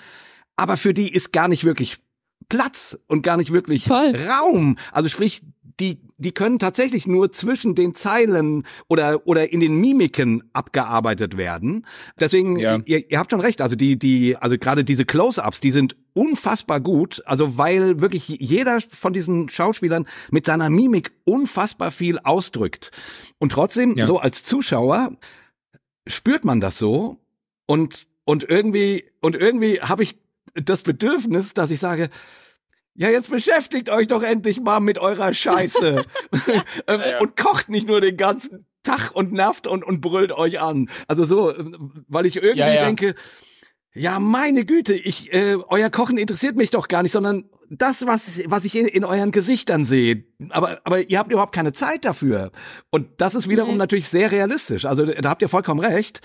aber 0.57 0.77
für 0.77 0.95
die 0.95 1.13
ist 1.13 1.33
gar 1.33 1.49
nicht 1.49 1.65
wirklich 1.65 1.99
Platz 2.49 2.99
und 3.09 3.23
gar 3.23 3.37
nicht 3.37 3.53
wirklich 3.53 3.85
Voll. 3.85 4.15
Raum. 4.29 4.77
Also 4.93 5.09
sprich, 5.09 5.43
die, 5.81 6.01
die 6.19 6.33
können 6.33 6.59
tatsächlich 6.59 7.07
nur 7.07 7.33
zwischen 7.33 7.75
den 7.75 7.95
Zeilen 7.95 8.65
oder, 8.89 9.27
oder 9.27 9.53
in 9.53 9.61
den 9.61 9.77
Mimiken 9.81 10.43
abgearbeitet 10.53 11.37
werden. 11.37 11.87
Deswegen, 12.21 12.57
Ja. 12.59 12.79
ihr, 12.85 13.11
ihr 13.11 13.19
habt 13.19 13.31
schon 13.31 13.41
recht. 13.41 13.61
Also 13.61 13.75
die, 13.77 13.99
die, 13.99 14.37
also 14.37 14.59
gerade 14.59 14.85
diese 14.85 15.05
Close-ups, 15.05 15.61
die 15.61 15.71
sind 15.71 15.97
unfassbar 16.15 16.81
gut. 16.81 17.23
Also 17.27 17.57
weil 17.59 18.01
wirklich 18.01 18.29
jeder 18.29 18.81
von 18.81 19.13
diesen 19.13 19.49
Schauspielern 19.49 20.07
mit 20.31 20.47
seiner 20.47 20.69
Mimik 20.71 21.13
unfassbar 21.25 21.91
viel 21.91 22.19
ausdrückt. 22.19 22.91
Und 23.39 23.53
trotzdem, 23.53 23.97
Ja. 23.97 24.07
so 24.07 24.19
als 24.19 24.43
Zuschauer, 24.45 25.17
spürt 26.07 26.45
man 26.45 26.61
das 26.61 26.79
so 26.79 27.19
und, 27.67 28.07
und 28.25 28.45
irgendwie, 28.49 29.05
und 29.21 29.35
irgendwie 29.37 29.81
habe 29.81 30.03
ich 30.03 30.17
das 30.55 30.83
Bedürfnis, 30.83 31.55
dass 31.55 31.71
ich 31.71 31.81
sage, 31.81 32.09
ja, 32.95 33.09
jetzt 33.11 33.31
beschäftigt 33.31 33.89
euch 33.91 34.07
doch 34.07 34.23
endlich 34.23 34.61
mal 34.61 34.81
mit 34.81 34.99
eurer 34.99 35.33
Scheiße. 35.35 36.03
Ähm, 36.87 37.01
Und 37.21 37.37
kocht 37.37 37.69
nicht 37.69 37.87
nur 37.87 38.01
den 38.01 38.17
ganzen 38.17 38.67
Tag 38.83 39.11
und 39.15 39.33
nervt 39.33 39.67
und, 39.67 39.85
und 39.85 40.01
brüllt 40.01 40.33
euch 40.33 40.61
an. 40.61 40.89
Also 41.07 41.25
so, 41.25 41.57
ähm, 41.57 42.05
weil 42.09 42.27
ich 42.27 42.37
irgendwie 42.37 42.59
Ja, 42.61 42.73
ja. 42.73 42.85
denke, 42.85 43.15
ja, 43.95 44.19
meine 44.19 44.65
Güte, 44.65 44.95
ich, 44.95 45.33
äh, 45.33 45.57
euer 45.69 45.91
Kochen 45.91 46.19
interessiert 46.19 46.57
mich 46.57 46.71
doch 46.71 46.89
gar 46.89 47.03
nicht, 47.03 47.13
sondern 47.13 47.45
das, 47.71 48.07
was, 48.07 48.41
was 48.47 48.65
ich 48.65 48.75
in, 48.75 48.87
in 48.87 49.05
euren 49.05 49.31
Gesichtern 49.31 49.85
sehe. 49.85 50.25
Aber, 50.51 50.81
aber 50.85 51.01
ihr 51.09 51.19
habt 51.19 51.31
überhaupt 51.33 51.55
keine 51.55 51.73
Zeit 51.73 52.05
dafür. 52.05 52.51
Und 52.91 53.09
das 53.21 53.35
ist 53.35 53.49
wiederum 53.49 53.73
Nee. 53.73 53.79
natürlich 53.79 54.09
sehr 54.09 54.31
realistisch. 54.33 54.85
Also 54.85 55.07
da 55.07 55.31
habt 55.31 55.43
ihr 55.43 55.49
vollkommen 55.49 55.81
recht. 55.81 56.21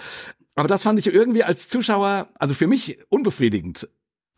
Aber 0.55 0.68
das 0.68 0.84
fand 0.84 0.97
ich 0.99 1.07
irgendwie 1.07 1.43
als 1.43 1.70
Zuschauer, 1.70 2.30
also 2.36 2.53
für 2.53 2.68
mich 2.68 2.97
unbefriedigend. 3.09 3.88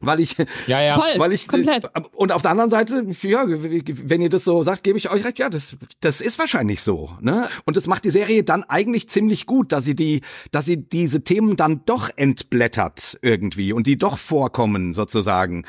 Weil 0.02 0.22
ich, 0.22 0.38
Ja, 0.68 0.82
ja. 0.82 0.96
Voll, 0.96 1.20
weil 1.20 1.34
ich 1.34 1.48
komplett. 1.48 1.90
und 2.14 2.32
auf 2.32 2.42
der 2.42 2.52
anderen 2.52 2.70
Seite, 2.70 3.06
ja, 3.24 3.44
wenn 3.48 4.22
ihr 4.22 4.30
das 4.30 4.46
so 4.46 4.64
sagt, 4.64 4.84
gebe 4.84 4.98
ich 4.98 5.10
euch 5.10 5.26
recht. 5.26 5.40
Ja, 5.40 5.50
das 5.50 5.76
das 6.00 6.22
ist 6.22 6.40
wahrscheinlich 6.40 6.82
so, 6.82 7.12
ne? 7.20 7.50
Und 7.66 7.76
das 7.76 7.88
macht 7.88 8.06
die 8.06 8.10
Serie 8.10 8.44
dann 8.44 8.64
eigentlich 8.64 9.10
ziemlich 9.10 9.46
gut, 9.46 9.72
dass 9.72 9.84
sie 9.84 9.96
die, 9.96 10.22
dass 10.52 10.66
sie 10.66 10.78
diese 10.78 11.24
Themen 11.24 11.58
dann 11.58 11.82
doch 11.86 12.10
entblättert 12.16 13.18
irgendwie 13.22 13.74
und 13.74 13.88
die 13.88 13.98
doch 13.98 14.18
vorkommen 14.18 14.94
sozusagen. 14.94 15.66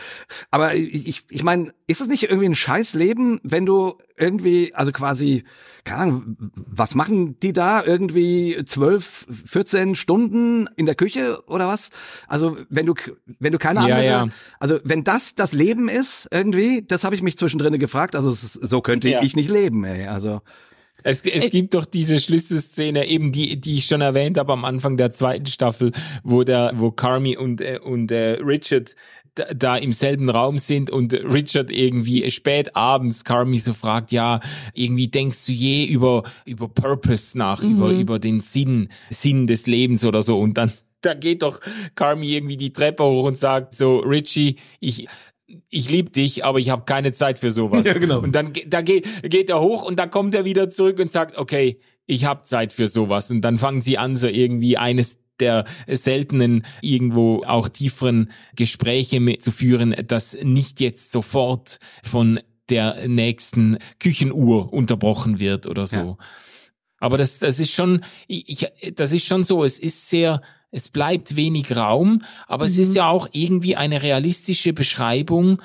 Aber 0.51 0.75
ich 0.75 1.25
ich 1.29 1.43
meine, 1.43 1.73
ist 1.91 2.01
es 2.01 2.09
nicht 2.09 2.23
irgendwie 2.25 2.49
ein 2.49 2.55
scheiß 2.55 2.95
Leben, 2.95 3.41
wenn 3.43 3.67
du 3.67 3.95
irgendwie, 4.17 4.75
also 4.75 4.93
quasi, 4.93 5.45
keine 5.85 6.01
Ahnung, 6.03 6.37
was 6.55 6.95
machen 6.95 7.39
die 7.41 7.53
da 7.53 7.83
irgendwie 7.85 8.63
zwölf, 8.65 9.27
14 9.47 9.95
Stunden 9.95 10.69
in 10.77 10.87
der 10.87 10.95
Küche 10.95 11.43
oder 11.47 11.69
was? 11.69 11.91
Also 12.29 12.57
wenn 12.69 12.87
du 12.87 12.95
wenn 13.39 13.53
du 13.53 13.59
keine 13.59 13.81
Ja, 13.81 13.87
andere, 13.87 14.05
ja. 14.07 14.29
also 14.59 14.79
wenn 14.85 15.05
das 15.05 15.35
das 15.35 15.53
Leben 15.53 15.89
ist 15.89 16.29
irgendwie, 16.31 16.83
das 16.87 17.05
habe 17.05 17.15
ich 17.15 17.23
mich 17.23 17.37
zwischendrin 17.37 17.79
gefragt. 17.79 18.15
Also 18.15 18.31
ist, 18.31 18.53
so 18.55 18.81
könnte 18.81 19.09
Ja. 19.09 19.23
ich 19.23 19.35
nicht 19.37 19.51
leben, 19.51 19.85
ey. 19.85 20.07
Also 20.07 20.41
Es, 21.03 21.23
es 21.23 21.49
gibt 21.49 21.73
doch 21.73 21.87
diese 21.87 22.19
Schlüsselszene, 22.19 23.07
eben 23.07 23.33
die, 23.33 23.59
die 23.59 23.79
ich 23.79 23.87
schon 23.87 24.03
erwähnt 24.03 24.37
habe 24.37 24.53
am 24.53 24.67
Anfang 24.67 24.99
der 24.99 25.11
zweiten 25.11 25.47
Staffel, 25.47 25.93
wo 26.25 26.45
der, 26.45 26.73
wo 26.77 26.91
Carmi 26.91 27.39
und, 27.39 27.63
äh, 27.63 27.79
und 27.83 28.11
äh, 28.13 28.33
Richard 28.43 28.95
da, 29.35 29.45
da 29.55 29.77
im 29.77 29.93
selben 29.93 30.29
Raum 30.31 30.59
sind 30.59 30.91
und 30.91 31.15
Richard 31.15 31.71
irgendwie 31.71 32.31
spät 32.31 32.77
abends 32.77 33.25
Carmi 33.25 33.59
so 33.59 33.73
fragt, 33.73 34.13
ja, 34.13 34.41
irgendwie 34.75 35.09
denkst 35.09 35.47
du 35.47 35.53
je 35.53 35.87
über, 35.87 36.23
über 36.45 36.69
Purpose 36.69 37.37
nach, 37.37 37.63
über, 37.63 37.91
über 37.91 38.19
den 38.19 38.41
Sinn, 38.41 38.89
Sinn 39.11 39.47
des 39.47 39.67
Lebens 39.67 40.05
oder 40.05 40.23
so 40.23 40.39
und 40.39 40.57
dann, 40.57 40.73
da 41.01 41.15
geht 41.15 41.43
doch 41.43 41.61
Carmi 41.95 42.35
irgendwie 42.35 42.57
die 42.57 42.73
Treppe 42.73 43.05
hoch 43.05 43.25
und 43.25 43.39
sagt 43.39 43.75
so, 43.75 43.99
Richie, 43.99 44.57
ich, 44.81 45.09
ich 45.69 45.91
lieb 45.91 46.13
dich, 46.13 46.45
aber 46.45 46.59
ich 46.59 46.71
habe 46.71 46.85
keine 46.85 47.13
Zeit 47.13 47.39
für 47.39 47.53
sowas. 47.53 47.85
Ja, 47.91 47.95
genau. 47.95 48.21
Und 48.21 48.35
dann 48.35 48.53
da 48.67 48.83
geht, 48.83 49.07
geht 49.23 49.51
er 49.51 49.61
hoch 49.61 49.83
und 49.83 49.99
dann 49.99 50.11
kommt 50.11 50.35
er 50.35 50.45
wieder 50.45 50.71
zurück 50.71 50.99
und 50.99 51.11
sagt, 51.11 51.39
okay, 51.39 51.81
ich 52.07 52.25
habe 52.25 52.45
Zeit 52.45 52.73
für 52.73 52.89
sowas. 52.89 53.31
Und 53.31 53.41
dann 53.41 53.59
fangen 53.59 53.83
sie 53.83 53.99
an, 53.99 54.17
so 54.17 54.27
irgendwie 54.27 54.77
eines 54.77 55.19
der 55.41 55.65
seltenen 55.87 56.65
irgendwo 56.81 57.43
auch 57.45 57.69
tieferen 57.69 58.31
Gespräche 58.57 59.21
mit 59.21 59.43
zu 59.43 59.53
führen, 59.53 59.95
das 60.07 60.37
nicht 60.43 60.81
jetzt 60.81 61.13
sofort 61.13 61.79
von 62.03 62.41
der 62.69 63.09
nächsten 63.09 63.79
Küchenuhr 63.99 64.73
unterbrochen 64.73 65.41
wird 65.41 65.67
oder 65.67 65.87
so. 65.87 65.97
Ja. 65.97 66.17
Aber 66.99 67.17
das, 67.17 67.39
das 67.39 67.59
ist 67.59 67.73
schon, 67.73 68.05
ich, 68.29 68.69
das 68.95 69.13
ist 69.13 69.27
schon 69.27 69.43
so, 69.43 69.65
es 69.65 69.79
ist 69.79 70.09
sehr, 70.09 70.43
es 70.71 70.91
bleibt 70.91 71.35
wenig 71.35 71.75
Raum, 71.75 72.23
aber 72.47 72.67
es 72.67 72.79
ist 72.79 72.95
ja 72.95 73.09
auch 73.09 73.29
irgendwie 73.33 73.75
eine 73.75 74.03
realistische 74.03 74.73
Beschreibung, 74.73 75.61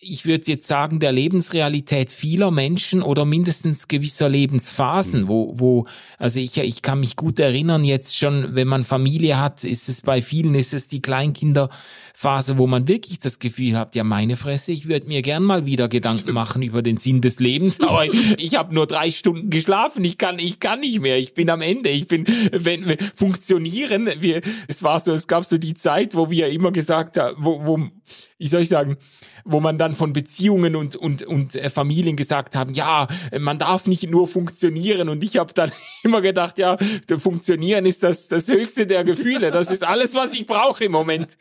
ich 0.00 0.26
würde 0.26 0.44
jetzt 0.46 0.68
sagen, 0.68 1.00
der 1.00 1.10
Lebensrealität 1.10 2.10
vieler 2.10 2.52
Menschen 2.52 3.02
oder 3.02 3.24
mindestens 3.24 3.88
gewisser 3.88 4.28
Lebensphasen, 4.28 5.26
wo, 5.26 5.54
wo, 5.58 5.86
also 6.18 6.38
ich, 6.38 6.56
ich 6.56 6.82
kann 6.82 7.00
mich 7.00 7.16
gut 7.16 7.40
erinnern, 7.40 7.84
jetzt 7.84 8.16
schon, 8.16 8.54
wenn 8.54 8.68
man 8.68 8.84
Familie 8.84 9.40
hat, 9.40 9.64
ist 9.64 9.88
es 9.88 10.02
bei 10.02 10.22
vielen, 10.22 10.54
ist 10.54 10.72
es 10.72 10.86
die 10.86 11.02
Kleinkinderphase, 11.02 12.58
wo 12.58 12.68
man 12.68 12.86
wirklich 12.86 13.18
das 13.18 13.40
Gefühl 13.40 13.76
hat, 13.76 13.96
ja, 13.96 14.04
meine 14.04 14.36
Fresse, 14.36 14.70
ich 14.70 14.86
würde 14.86 15.08
mir 15.08 15.20
gern 15.22 15.42
mal 15.42 15.66
wieder 15.66 15.88
Gedanken 15.88 16.32
machen 16.32 16.62
über 16.62 16.82
den 16.82 16.98
Sinn 16.98 17.20
des 17.20 17.40
Lebens, 17.40 17.80
aber 17.82 18.04
ich 18.36 18.56
habe 18.56 18.72
nur 18.72 18.86
drei 18.86 19.10
Stunden 19.10 19.50
geschlafen, 19.50 20.04
ich 20.04 20.16
kann, 20.16 20.38
ich 20.38 20.60
kann 20.60 20.78
nicht 20.78 21.00
mehr, 21.00 21.18
ich 21.18 21.34
bin 21.34 21.50
am 21.50 21.60
Ende, 21.60 21.88
ich 21.88 22.06
bin, 22.06 22.24
wenn, 22.52 22.86
wenn 22.86 22.98
funktionieren, 23.16 24.08
wir, 24.20 24.42
es 24.68 24.84
war 24.84 25.00
so, 25.00 25.12
es 25.12 25.26
gab 25.26 25.44
so 25.44 25.58
die 25.58 25.74
Zeit, 25.74 26.14
wo 26.14 26.30
wir 26.30 26.50
immer 26.50 26.70
gesagt 26.70 27.16
haben, 27.16 27.36
wo, 27.40 27.66
wo, 27.66 27.90
wie 28.38 28.46
soll 28.46 28.62
ich 28.62 28.68
sagen, 28.68 28.96
wo 29.44 29.60
man 29.60 29.78
dann 29.78 29.94
von 29.94 30.12
Beziehungen 30.12 30.76
und, 30.76 30.94
und, 30.94 31.22
und 31.22 31.56
äh, 31.56 31.70
Familien 31.70 32.16
gesagt 32.16 32.54
haben, 32.54 32.74
ja, 32.74 33.08
man 33.38 33.58
darf 33.58 33.86
nicht 33.86 34.08
nur 34.10 34.28
funktionieren. 34.28 35.08
Und 35.08 35.24
ich 35.24 35.38
habe 35.38 35.52
dann 35.54 35.72
immer 36.02 36.20
gedacht, 36.20 36.58
ja, 36.58 36.76
funktionieren 37.18 37.86
ist 37.86 38.02
das, 38.02 38.28
das 38.28 38.48
höchste 38.48 38.86
der 38.86 39.04
Gefühle. 39.04 39.50
Das 39.50 39.70
ist 39.70 39.86
alles, 39.86 40.14
was 40.14 40.34
ich 40.34 40.46
brauche 40.46 40.84
im 40.84 40.92
Moment. 40.92 41.36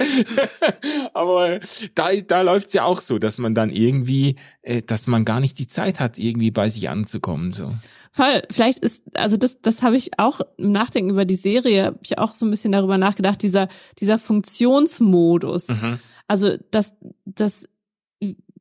Aber 1.14 1.50
äh, 1.52 1.60
da, 1.96 2.14
da 2.16 2.42
läuft's 2.42 2.74
ja 2.74 2.84
auch 2.84 3.02
so, 3.02 3.20
dass 3.20 3.38
man 3.38 3.54
dann 3.54 3.70
irgendwie, 3.70 4.36
äh, 4.62 4.82
dass 4.82 5.08
man 5.08 5.26
gar 5.26 5.40
nicht 5.40 5.60
die 5.60 5.68
Zeit 5.68 6.00
hat, 6.00 6.18
irgendwie 6.18 6.52
bei 6.52 6.70
sich 6.70 6.90
anzukommen. 6.90 7.52
So. 7.52 7.70
Voll, 8.14 8.42
vielleicht 8.52 8.80
ist, 8.80 9.04
also 9.14 9.38
das, 9.38 9.62
das 9.62 9.84
habe 9.84 9.96
ich 9.96 10.18
auch 10.18 10.42
im 10.58 10.72
Nachdenken 10.72 11.12
über 11.12 11.26
die 11.26 11.36
Serie, 11.36 11.86
habe 11.86 12.00
ich 12.02 12.18
auch 12.18 12.34
so 12.34 12.48
ein 12.48 12.52
bisschen 12.52 12.72
darüber 12.72 12.98
nachgedacht, 12.98 13.44
dieser, 13.44 13.68
dieser 14.00 14.18
Funktionsmodus. 14.18 15.68
Also, 16.28 16.58
dass, 16.72 16.96
dass 17.26 17.68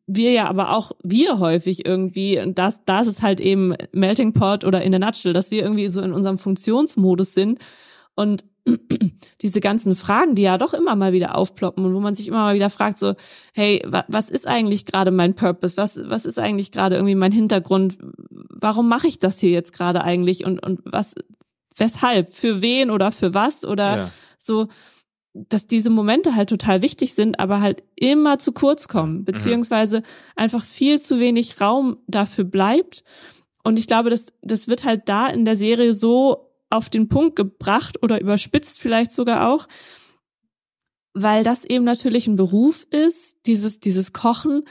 wir 0.06 0.32
ja 0.32 0.48
aber 0.48 0.76
auch, 0.76 0.92
wir 1.02 1.38
häufig 1.40 1.86
irgendwie, 1.86 2.38
und 2.40 2.58
das, 2.58 2.80
das 2.84 3.08
ist 3.08 3.22
halt 3.22 3.40
eben 3.40 3.74
Melting 3.92 4.32
Pot 4.32 4.64
oder 4.64 4.82
in 4.82 4.92
der 4.92 5.00
Nutshell, 5.00 5.32
dass 5.32 5.50
wir 5.50 5.62
irgendwie 5.62 5.88
so 5.88 6.00
in 6.00 6.12
unserem 6.12 6.38
Funktionsmodus 6.38 7.34
sind 7.34 7.58
und 8.14 8.44
diese 9.42 9.60
ganzen 9.60 9.96
Fragen, 9.96 10.34
die 10.34 10.42
ja 10.42 10.58
doch 10.58 10.74
immer 10.74 10.94
mal 10.94 11.12
wieder 11.12 11.36
aufploppen 11.36 11.84
und 11.84 11.94
wo 11.94 12.00
man 12.00 12.14
sich 12.14 12.28
immer 12.28 12.38
mal 12.38 12.54
wieder 12.54 12.70
fragt, 12.70 12.98
so, 12.98 13.14
hey, 13.52 13.82
wa 13.86 14.04
was 14.08 14.30
ist 14.30 14.46
eigentlich 14.46 14.86
gerade 14.86 15.10
mein 15.10 15.34
Purpose? 15.34 15.76
Was, 15.76 15.98
was 16.02 16.24
ist 16.24 16.38
eigentlich 16.38 16.72
gerade 16.72 16.96
irgendwie 16.96 17.14
mein 17.14 17.32
Hintergrund? 17.32 17.98
Warum 18.30 18.88
mache 18.88 19.08
ich 19.08 19.18
das 19.18 19.38
hier 19.38 19.50
jetzt 19.50 19.72
gerade 19.72 20.02
eigentlich? 20.02 20.44
Und, 20.44 20.64
und 20.64 20.80
was, 20.84 21.14
weshalb? 21.76 22.32
Für 22.32 22.62
wen 22.62 22.90
oder 22.90 23.12
für 23.12 23.34
was? 23.34 23.64
Oder 23.64 23.96
Ja. 23.96 24.10
so, 24.38 24.68
dass 25.48 25.66
diese 25.66 25.90
Momente 25.90 26.34
halt 26.34 26.48
total 26.48 26.82
wichtig 26.82 27.14
sind, 27.14 27.38
aber 27.38 27.60
halt 27.60 27.82
immer 27.94 28.38
zu 28.38 28.52
kurz 28.52 28.88
kommen, 28.88 29.24
beziehungsweise 29.24 30.02
einfach 30.34 30.64
viel 30.64 31.00
zu 31.00 31.20
wenig 31.20 31.60
Raum 31.60 31.98
dafür 32.06 32.44
bleibt. 32.44 33.04
Und 33.62 33.78
ich 33.78 33.86
glaube, 33.86 34.10
das, 34.10 34.26
das 34.42 34.68
wird 34.68 34.84
halt 34.84 35.08
da 35.08 35.26
in 35.28 35.44
der 35.44 35.56
Serie 35.56 35.92
so 35.92 36.52
auf 36.70 36.88
den 36.88 37.08
Punkt 37.08 37.36
gebracht 37.36 38.02
oder 38.02 38.20
überspitzt 38.20 38.80
vielleicht 38.80 39.12
sogar 39.12 39.48
auch, 39.50 39.68
weil 41.14 41.44
das 41.44 41.64
eben 41.64 41.84
natürlich 41.84 42.26
ein 42.26 42.36
Beruf 42.36 42.86
ist, 42.90 43.38
dieses, 43.46 43.80
dieses 43.80 44.12
Kochen, 44.12 44.64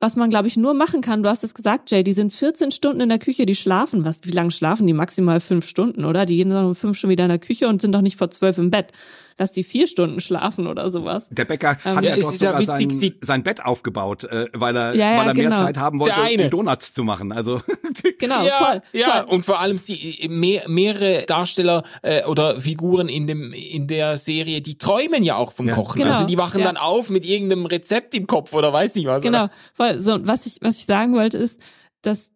was 0.00 0.16
man, 0.16 0.30
glaube 0.30 0.48
ich, 0.48 0.56
nur 0.56 0.74
machen 0.74 1.00
kann. 1.00 1.22
Du 1.22 1.28
hast 1.28 1.44
es 1.44 1.54
gesagt, 1.54 1.90
Jay, 1.90 2.02
die 2.02 2.12
sind 2.12 2.32
14 2.32 2.70
Stunden 2.70 3.00
in 3.00 3.08
der 3.08 3.18
Küche, 3.18 3.46
die 3.46 3.54
schlafen. 3.54 4.04
Was, 4.04 4.24
wie 4.24 4.30
lange 4.30 4.50
schlafen 4.50 4.86
die? 4.86 4.92
Maximal 4.92 5.40
fünf 5.40 5.66
Stunden, 5.66 6.04
oder? 6.04 6.26
Die 6.26 6.36
gehen 6.36 6.50
dann 6.50 6.66
um 6.66 6.74
fünf 6.74 6.98
schon 6.98 7.10
wieder 7.10 7.24
in 7.24 7.30
der 7.30 7.38
Küche 7.38 7.68
und 7.68 7.80
sind 7.80 7.92
doch 7.92 8.02
nicht 8.02 8.16
vor 8.16 8.30
zwölf 8.30 8.58
im 8.58 8.70
Bett. 8.70 8.92
Lass 9.38 9.52
die 9.52 9.64
vier 9.64 9.86
Stunden 9.86 10.20
schlafen 10.20 10.66
oder 10.66 10.90
sowas. 10.90 11.26
Der 11.30 11.44
Bäcker 11.44 11.76
Ähm, 11.84 11.96
hat 11.96 12.04
Ja, 12.04 12.10
ja, 12.10 12.16
ja 12.16 12.30
sogar 12.30 12.62
sein, 12.62 12.88
sein 13.20 13.42
Bett 13.42 13.64
aufgebaut, 13.64 14.24
äh, 14.24 14.46
weil 14.54 14.76
er, 14.76 14.94
Ja, 14.94 15.12
ja, 15.12 15.18
weil 15.18 15.26
er 15.28 15.34
genau. 15.34 15.48
mehr 15.50 15.58
Zeit 15.66 15.76
haben 15.78 16.00
wollte, 16.00 16.14
um 16.44 16.50
Donuts 16.50 16.94
zu 16.94 17.04
machen. 17.04 17.32
Also 17.32 17.60
Genau, 18.18 18.44
ja, 18.44 18.58
voll. 18.58 18.82
ja, 18.92 19.22
voll. 19.24 19.34
und 19.34 19.44
vor 19.44 19.60
allem 19.60 19.78
sie 19.78 20.26
mehr, 20.30 20.62
mehrere 20.68 21.24
Darsteller 21.26 21.82
äh, 22.02 22.24
oder 22.24 22.60
Figuren 22.60 23.08
in 23.08 23.26
dem 23.26 23.52
in 23.52 23.86
der 23.86 24.16
Serie, 24.16 24.60
die 24.60 24.78
träumen 24.78 25.22
ja 25.22 25.36
auch 25.36 25.52
vom 25.52 25.68
Ja. 25.68 25.74
Kochen. 25.74 25.98
Genau, 25.98 26.12
Also 26.14 26.24
die 26.26 26.38
wachen 26.38 26.60
ja. 26.60 26.66
dann 26.66 26.76
auf 26.76 27.10
mit 27.10 27.24
irgendeinem 27.24 27.66
Rezept 27.66 28.14
im 28.14 28.26
Kopf 28.26 28.54
oder 28.54 28.72
weiß 28.72 28.94
nicht 28.94 29.06
was. 29.06 29.22
Genau. 29.22 29.48
Voll. 29.74 29.98
So, 30.00 30.18
was 30.26 30.46
ich, 30.46 30.58
was 30.62 30.76
ich 30.76 30.86
sagen 30.86 31.14
wollte, 31.14 31.36
ist, 31.38 31.60
dass, 32.02 32.32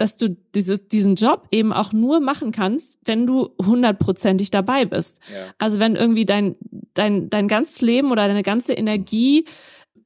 dass 0.00 0.16
du 0.16 0.34
dieses, 0.54 0.88
diesen 0.88 1.14
Job 1.14 1.46
eben 1.50 1.72
auch 1.72 1.92
nur 1.92 2.20
machen 2.20 2.52
kannst, 2.52 2.98
wenn 3.04 3.26
du 3.26 3.50
hundertprozentig 3.62 4.50
dabei 4.50 4.86
bist. 4.86 5.20
Ja. 5.32 5.52
Also 5.58 5.78
wenn 5.78 5.94
irgendwie 5.94 6.24
dein, 6.24 6.56
dein, 6.94 7.28
dein 7.28 7.48
ganzes 7.48 7.82
Leben 7.82 8.10
oder 8.10 8.26
deine 8.26 8.42
ganze 8.42 8.72
Energie, 8.72 9.44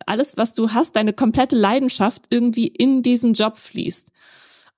alles, 0.05 0.37
was 0.37 0.55
du 0.55 0.71
hast, 0.71 0.97
deine 0.97 1.13
komplette 1.13 1.57
Leidenschaft 1.57 2.27
irgendwie 2.31 2.67
in 2.67 3.03
diesen 3.03 3.35
Job 3.35 3.59
fließt. 3.59 4.11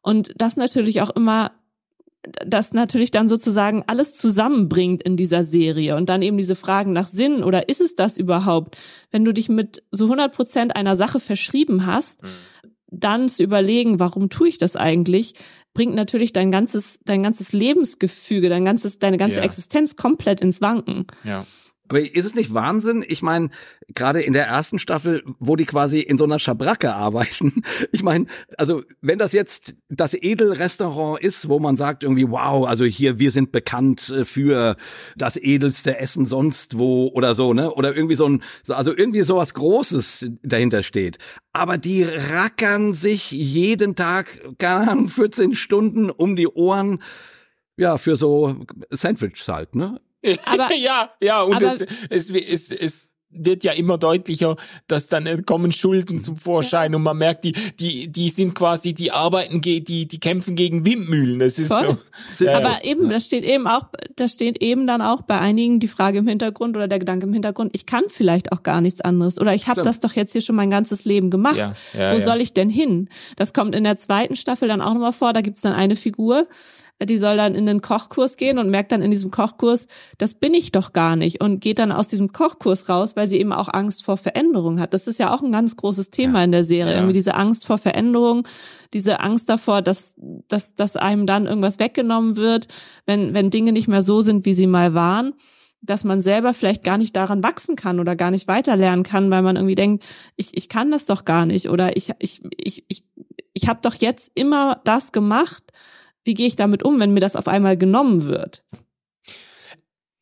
Und 0.03 0.33
das 0.37 0.57
natürlich 0.57 1.01
auch 1.01 1.11
immer 1.11 1.53
das 2.45 2.73
natürlich 2.73 3.12
dann 3.12 3.29
sozusagen 3.29 3.85
alles 3.87 4.14
zusammenbringt 4.14 5.03
in 5.03 5.17
dieser 5.17 5.45
Serie 5.45 5.97
und 5.97 6.09
dann 6.09 6.23
eben 6.23 6.37
diese 6.37 6.57
Fragen 6.57 6.93
nach 6.93 7.07
Sinn 7.09 7.45
oder 7.45 7.69
ist 7.69 7.81
es 7.81 7.95
das 7.95 8.17
überhaupt, 8.17 8.77
wenn 9.12 9.25
du 9.25 9.33
dich 9.33 9.49
mit 9.49 9.85
so 9.93 10.07
100 10.07 10.35
Prozent 10.35 10.77
einer 10.77 10.97
Sache 10.97 11.21
verschrieben 11.21 11.87
hast, 11.87 12.23
dann 12.89 13.28
zu 13.28 13.43
überlegen, 13.43 13.99
warum 14.01 14.28
tue 14.30 14.49
ich 14.49 14.59
das 14.59 14.76
eigentlich, 14.76 15.34
bringt 15.74 15.95
natürlich 15.95 16.32
dein 16.32 16.51
ganzes, 16.53 16.99
dein 17.05 17.22
ganzes 17.22 17.53
Lebensgefüge, 17.53 18.49
dein 18.49 18.64
ganzes, 18.64 18.99
deine 18.99 19.16
ganze 19.16 19.39
Ja. 19.39 19.43
Existenz 19.43 19.97
komplett 19.97 20.41
ins 20.41 20.61
Wanken. 20.61 21.07
Ja. 21.24 21.45
Aber 21.89 22.01
ist 22.01 22.24
es 22.24 22.34
nicht 22.34 22.53
Wahnsinn? 22.53 23.05
Ich 23.07 23.22
meine, 23.22 23.51
gerade 23.95 24.20
in 24.20 24.32
der 24.32 24.47
ersten 24.47 24.78
Staffel, 24.78 25.22
wo 25.39 25.57
die 25.57 25.66
quasi 25.66 26.01
in 26.01 26.18
so 26.18 26.24
einer 26.24 26.39
Schabracke 26.39 26.95
arbeiten. 26.95 27.62
Ich 27.93 28.03
meine, 28.03 28.26
also 28.59 28.82
wenn 29.01 29.18
das 29.18 29.32
jetzt 29.32 29.74
das 29.89 30.14
Edelrestaurant 30.14 31.22
ist, 31.22 31.49
wo 31.49 31.59
man 31.59 31.76
sagt 31.76 32.03
irgendwie, 32.03 32.28
wow, 32.28 32.66
also 32.66 32.84
hier, 32.84 33.18
wir 33.18 33.30
sind 33.30 33.53
bekannt 33.53 34.11
äh, 34.11 34.24
für 34.24 34.76
das 35.16 35.37
edelste 35.37 35.99
Essen 35.99 36.26
sonst 36.26 36.78
wo 36.78 37.09
oder 37.09 37.34
so, 37.34 37.55
ne? 37.55 37.72
Oder 37.72 37.95
irgendwie 37.95 38.16
so 38.16 38.28
ein, 38.28 38.43
also 38.68 38.95
irgendwie 38.95 39.22
sowas 39.22 39.55
Großes 39.55 40.30
dahinter 40.43 40.82
steht. 40.82 41.18
Aber 41.53 41.78
die 41.78 42.03
rackern 42.03 42.93
sich 42.93 43.30
jeden 43.30 43.95
Tag, 43.95 44.41
keine 44.59 44.91
Ahnung, 44.91 45.09
14 45.09 45.55
Stunden 45.55 46.11
um 46.11 46.37
die 46.37 46.49
Ohren, 46.49 47.03
ja, 47.76 47.99
für 47.99 48.16
so 48.16 48.57
Sandwiches 48.91 49.49
halt, 49.49 49.74
ne? 49.74 50.01
Aber- 50.45 50.75
ja, 50.79 51.11
ja, 51.21 51.43
und 51.43 51.55
aber- 51.55 51.75
es, 51.75 52.31
es, 52.31 52.31
es, 52.31 52.73
es 52.73 53.09
wird 53.39 53.64
ja 53.64 53.73
immer 53.73 53.99
deutlicher, 53.99 54.57
dass 54.87 55.09
dann 55.09 55.27
äh, 55.27 55.43
kommen 55.43 55.73
Schulden 55.73 56.19
zum 56.21 56.37
Vorschein 56.37 56.95
und 56.95 57.03
man 57.03 57.19
merkt, 57.19 57.45
die, 57.45 57.53
die, 57.79 58.09
die 58.09 58.31
sind 58.31 58.55
quasi, 58.55 58.95
die 58.95 59.11
arbeiten, 59.11 59.61
die, 59.61 59.83
die 59.83 60.21
kämpfen 60.21 60.57
gegen 60.57 60.85
Windmühlen. 60.87 61.39
Das 61.39 61.59
ist 61.59 61.69
Voll. 61.69 61.99
so. 62.35 62.49
Aber 62.49 62.85
eben, 62.85 63.11
da 63.11 63.21
steht 63.21 63.45
eben 63.45 63.67
auch, 63.67 63.83
da 64.14 64.29
steht 64.29 64.62
eben 64.62 64.87
dann 64.87 65.03
auch 65.03 65.23
bei 65.23 65.39
einigen 65.39 65.81
die 65.81 65.89
Frage 65.89 66.19
im 66.19 66.29
Hintergrund 66.29 66.77
oder 66.77 66.89
der 66.89 66.99
Gedanke 66.99 67.27
im 67.27 67.33
Hintergrund, 67.33 67.73
ich 67.75 67.87
kann 67.87 68.05
vielleicht 68.09 68.53
auch 68.53 68.62
gar 68.62 68.81
nichts 68.81 69.01
anderes 69.01 69.39
oder 69.39 69.55
ich 69.55 69.69
habe 69.69 69.83
das 69.83 70.01
doch 70.01 70.12
jetzt 70.12 70.33
hier 70.33 70.41
schon 70.41 70.57
mein 70.57 70.71
ganzes 70.71 71.05
Leben 71.05 71.31
gemacht. 71.31 71.57
Ja, 71.57 71.75
ja, 71.95 72.12
Wo 72.14 72.19
ja. 72.19 72.25
soll 72.25 72.41
ich 72.41 72.55
denn 72.55 72.71
hin? 72.71 73.09
Das 73.37 73.53
kommt 73.53 73.75
in 73.75 73.85
der 73.85 73.97
zweiten 73.97 74.37
Staffel 74.37 74.69
dann 74.69 74.81
auch 74.81 74.95
nochmal 74.95 75.12
vor, 75.12 75.33
da 75.33 75.41
gibt's 75.41 75.61
dann 75.61 75.73
eine 75.73 75.97
Figur, 75.97 76.47
die 77.05 77.18
soll 77.18 77.36
dann 77.36 77.55
in 77.55 77.66
den 77.66 77.82
Kochkurs 77.82 78.36
gehen 78.36 78.59
und 78.59 78.70
merkt 78.70 78.90
dann 78.92 79.03
in 79.03 79.11
diesem 79.11 79.30
Kochkurs, 79.30 79.86
das 80.16 80.34
bin 80.34 80.55
ich 80.55 80.72
doch 80.72 80.92
gar 80.94 81.14
nicht 81.16 81.42
und 81.42 81.61
geht 81.61 81.78
dann 81.78 81.92
aus 81.92 82.09
diesem 82.09 82.32
Kochkurs 82.32 82.88
raus, 82.88 83.16
weil 83.16 83.28
sie 83.28 83.38
eben 83.38 83.53
auch 83.53 83.68
Angst 83.72 84.05
vor 84.05 84.16
Veränderung 84.16 84.80
hat. 84.80 84.94
Das 84.94 85.07
ist 85.07 85.18
ja 85.18 85.34
auch 85.34 85.42
ein 85.42 85.53
ganz 85.53 85.76
großes 85.76 86.11
Thema 86.11 86.42
in 86.42 86.53
der 86.53 86.64
Serie, 86.64 86.92
Ja. 86.92 86.99
irgendwie 86.99 87.12
diese 87.12 87.34
Angst 87.34 87.66
vor 87.66 87.76
Veränderung, 87.76 88.49
diese 88.94 89.20
Angst 89.20 89.49
davor, 89.51 89.82
dass, 89.82 90.14
dass, 90.49 90.74
dass 90.74 90.97
einem 90.97 91.26
dann 91.26 91.47
irgendwas 91.47 91.78
weggenommen 91.78 92.36
wird, 92.36 92.68
wenn, 93.05 93.34
wenn 93.34 93.51
Dinge 93.51 93.72
nicht 93.72 93.88
mehr 93.88 94.03
so 94.03 94.22
sind, 94.22 94.47
wie 94.47 94.55
sie 94.55 94.66
mal 94.66 94.94
waren 94.94 95.34
dass 95.82 96.03
man 96.03 96.20
selber 96.20 96.53
vielleicht 96.53 96.82
gar 96.82 96.99
nicht 96.99 97.14
daran 97.14 97.42
wachsen 97.44 97.76
kann 97.76 98.01
oder 98.01 98.16
gar 98.16 98.30
nicht 98.30 98.49
weiterlernen 98.49 99.05
kann, 99.05 99.30
weil 99.30 99.42
man 99.42 99.57
irgendwie 99.57 99.74
denkt, 99.76 100.05
ich, 100.34 100.57
ich 100.57 100.68
kann 100.68 100.90
das 100.90 101.07
doch 101.07 101.24
gar 101.24 101.47
nicht 101.47 101.68
oder 101.68 101.97
ich, 101.97 102.11
ich, 102.18 102.42
ich, 102.57 102.84
ich, 102.88 103.05
ich 103.53 103.68
habe 103.68 103.80
doch 103.82 103.94
jetzt 103.94 104.32
immer 104.34 104.80
das 104.84 105.12
gemacht. 105.12 105.62
Wie 106.27 106.35
gehe 106.35 106.49
ich 106.49 106.57
damit 106.57 106.83
um, 106.83 106.99
wenn 106.99 107.14
mir 107.14 107.20
das 107.20 107.37
auf 107.37 107.47
einmal 107.47 107.77
genommen 107.77 108.24
wird? 108.24 108.64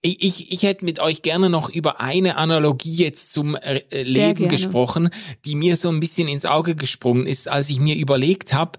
Ich, 0.03 0.53
ich, 0.53 0.63
hätte 0.63 0.85
mit 0.85 1.01
euch 1.01 1.23
gerne 1.23 1.49
noch 1.49 1.71
über 1.71 1.99
eine 1.99 2.37
Analogie 2.37 2.95
jetzt 2.95 3.33
zum 3.33 3.55
äh, 3.55 3.79
äh, 3.91 4.03
Leben 4.03 4.51
gesprochen, 4.51 5.09
die 5.47 5.55
mir 5.55 5.77
so 5.77 5.89
ein 5.89 6.01
bisschen 6.01 6.29
ins 6.29 6.45
Auge 6.45 6.77
gesprungen 6.77 7.27
ist, 7.27 7.49
als 7.49 7.71
ich 7.71 7.81
mir 7.81 7.97
überlegt 7.97 8.53
habe, 8.53 8.79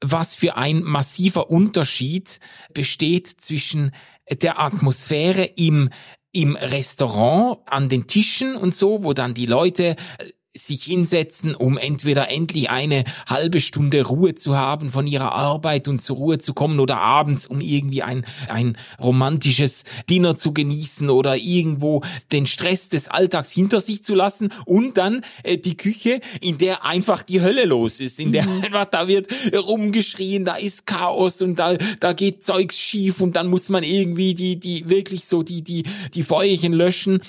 was 0.00 0.34
für 0.34 0.56
ein 0.56 0.82
massiver 0.82 1.50
Unterschied 1.50 2.40
besteht 2.72 3.26
zwischen 3.26 3.90
der 4.30 4.58
Atmosphäre 4.58 5.44
im 5.44 5.90
im 6.32 6.56
Restaurant 6.56 7.60
an 7.66 7.90
den 7.90 8.06
Tischen 8.06 8.56
und 8.56 8.74
so, 8.74 9.04
wo 9.04 9.14
dann 9.14 9.32
die 9.34 9.46
Leute 9.46 9.96
äh, 10.18 10.32
sich 10.56 10.84
hinsetzen, 10.84 11.54
um 11.54 11.78
entweder 11.78 12.30
endlich 12.30 12.70
eine 12.70 13.04
halbe 13.26 13.60
Stunde 13.60 14.04
Ruhe 14.06 14.34
zu 14.34 14.56
haben 14.56 14.90
von 14.90 15.06
ihrer 15.06 15.32
Arbeit 15.32 15.88
und 15.88 16.02
zur 16.02 16.16
Ruhe 16.16 16.38
zu 16.38 16.54
kommen 16.54 16.80
oder 16.80 16.98
abends, 16.98 17.46
um 17.46 17.60
irgendwie 17.60 18.02
ein, 18.02 18.24
ein 18.48 18.76
romantisches 18.98 19.84
Dinner 20.08 20.36
zu 20.36 20.52
genießen 20.52 21.10
oder 21.10 21.36
irgendwo 21.36 22.02
den 22.32 22.46
Stress 22.46 22.88
des 22.88 23.08
Alltags 23.08 23.50
hinter 23.50 23.80
sich 23.80 24.02
zu 24.02 24.14
lassen 24.14 24.52
und 24.64 24.96
dann 24.96 25.22
äh, 25.42 25.58
die 25.58 25.76
Küche, 25.76 26.20
in 26.40 26.58
der 26.58 26.84
einfach 26.84 27.22
die 27.22 27.40
Hölle 27.40 27.64
los 27.64 28.00
ist, 28.00 28.18
in 28.18 28.32
der 28.32 28.46
einfach 28.64 28.86
da 28.86 29.08
wird 29.08 29.28
rumgeschrien, 29.54 30.44
da 30.44 30.56
ist 30.56 30.86
Chaos 30.86 31.42
und 31.42 31.58
da, 31.58 31.76
da 32.00 32.12
geht 32.12 32.44
Zeugs 32.44 32.78
schief 32.78 33.20
und 33.20 33.36
dann 33.36 33.48
muss 33.48 33.68
man 33.68 33.82
irgendwie 33.82 34.34
die, 34.34 34.58
die 34.58 34.88
wirklich 34.88 35.26
so 35.26 35.42
die, 35.42 35.62
die, 35.62 35.84
die 36.14 36.22
Feuerchen 36.22 36.72
löschen. 36.72 37.20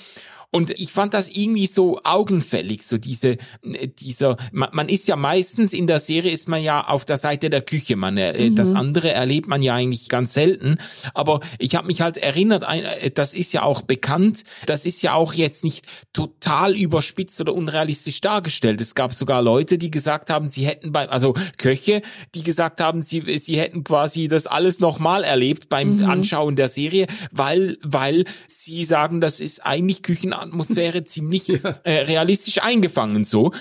Und 0.50 0.70
ich 0.70 0.92
fand 0.92 1.12
das 1.12 1.28
irgendwie 1.28 1.66
so 1.66 2.00
augenfällig, 2.04 2.82
so 2.86 2.96
diese, 2.96 3.36
äh, 3.62 3.88
dieser, 3.88 4.38
man, 4.50 4.70
man 4.72 4.88
ist 4.88 5.06
ja 5.06 5.16
meistens 5.16 5.74
in 5.74 5.86
der 5.86 5.98
Serie 5.98 6.32
ist 6.32 6.48
man 6.48 6.62
ja 6.62 6.86
auf 6.86 7.04
der 7.04 7.18
Seite 7.18 7.50
der 7.50 7.60
Küche, 7.60 7.96
man, 7.96 8.16
äh, 8.16 8.50
das 8.52 8.72
andere 8.72 9.12
erlebt 9.12 9.46
man 9.46 9.62
ja 9.62 9.74
eigentlich 9.74 10.08
ganz 10.08 10.32
selten. 10.32 10.78
Aber 11.12 11.40
ich 11.58 11.74
habe 11.74 11.86
mich 11.86 12.00
halt 12.00 12.16
erinnert, 12.16 12.64
äh, 12.66 13.10
das 13.10 13.34
ist 13.34 13.52
ja 13.52 13.62
auch 13.62 13.82
bekannt, 13.82 14.44
das 14.64 14.86
ist 14.86 15.02
ja 15.02 15.12
auch 15.12 15.34
jetzt 15.34 15.64
nicht 15.64 15.84
total 16.14 16.74
überspitzt 16.74 17.38
oder 17.42 17.54
unrealistisch 17.54 18.22
dargestellt. 18.22 18.80
Es 18.80 18.94
gab 18.94 19.12
sogar 19.12 19.42
Leute, 19.42 19.76
die 19.76 19.90
gesagt 19.90 20.30
haben, 20.30 20.48
sie 20.48 20.66
hätten 20.66 20.92
bei, 20.92 21.10
also 21.10 21.34
Köche, 21.58 22.00
die 22.34 22.42
gesagt 22.42 22.80
haben, 22.80 23.02
sie, 23.02 23.38
sie 23.38 23.58
hätten 23.58 23.84
quasi 23.84 24.28
das 24.28 24.46
alles 24.46 24.80
nochmal 24.80 25.24
erlebt 25.24 25.68
beim 25.68 26.06
Anschauen 26.06 26.56
der 26.56 26.68
Serie, 26.68 27.06
weil, 27.32 27.76
weil 27.82 28.24
sie 28.46 28.86
sagen, 28.86 29.20
das 29.20 29.40
ist 29.40 29.66
eigentlich 29.66 30.02
Küchenatmosphäre 30.38 31.04
ziemlich 31.04 31.48
äh, 31.50 31.90
realistisch 31.90 32.62
eingefangen 32.62 33.24
so. 33.24 33.52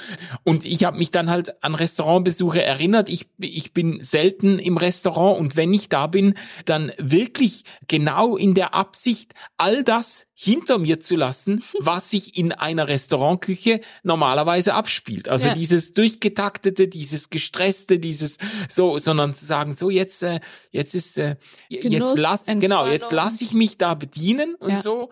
Und 0.44 0.66
ich 0.66 0.84
habe 0.84 0.98
mich 0.98 1.12
dann 1.12 1.30
halt 1.30 1.64
an 1.64 1.76
Restaurantbesuche 1.76 2.64
erinnert. 2.64 3.10
Ich, 3.10 3.28
ich 3.40 3.74
bin 3.74 4.04
selten 4.04 4.60
im 4.60 4.78
Restaurant 4.78 5.40
und 5.40 5.56
wenn 5.56 5.74
ich 5.74 5.90
da 5.90 6.08
bin, 6.08 6.34
dann 6.66 6.92
wirklich 6.98 7.64
genau 7.88 8.38
in 8.38 8.54
der 8.54 8.74
Absicht, 8.74 9.34
all 9.58 9.84
das 9.84 10.28
hinter 10.34 10.78
mir 10.78 11.00
zu 11.00 11.16
lassen, 11.16 11.64
was 11.80 12.12
sich 12.12 12.38
in 12.38 12.52
einer 12.52 12.88
Restaurantküche 12.88 13.82
normalerweise 14.04 14.74
abspielt. 14.74 15.30
Also 15.30 15.48
Ja. 15.48 15.54
dieses 15.56 15.94
durchgetaktete, 15.94 16.88
dieses 16.88 17.30
gestresste, 17.30 18.00
dieses 18.00 18.38
so, 18.70 19.00
sondern 19.00 19.34
zu 19.34 19.46
sagen, 19.46 19.74
so 19.74 19.90
jetzt, 19.90 20.22
äh, 20.24 20.40
jetzt 20.72 20.94
ist, 20.94 21.18
äh, 21.18 21.38
Genuss, 21.70 22.12
jetzt 22.12 22.18
lass, 22.18 22.46
genau, 22.46 22.86
jetzt 22.86 23.12
lasse 23.12 23.44
ich 23.44 23.54
mich 23.54 23.78
da 23.78 23.96
bedienen 23.96 24.56
und 24.56 24.72
Ja. 24.72 24.82
so. 24.82 25.10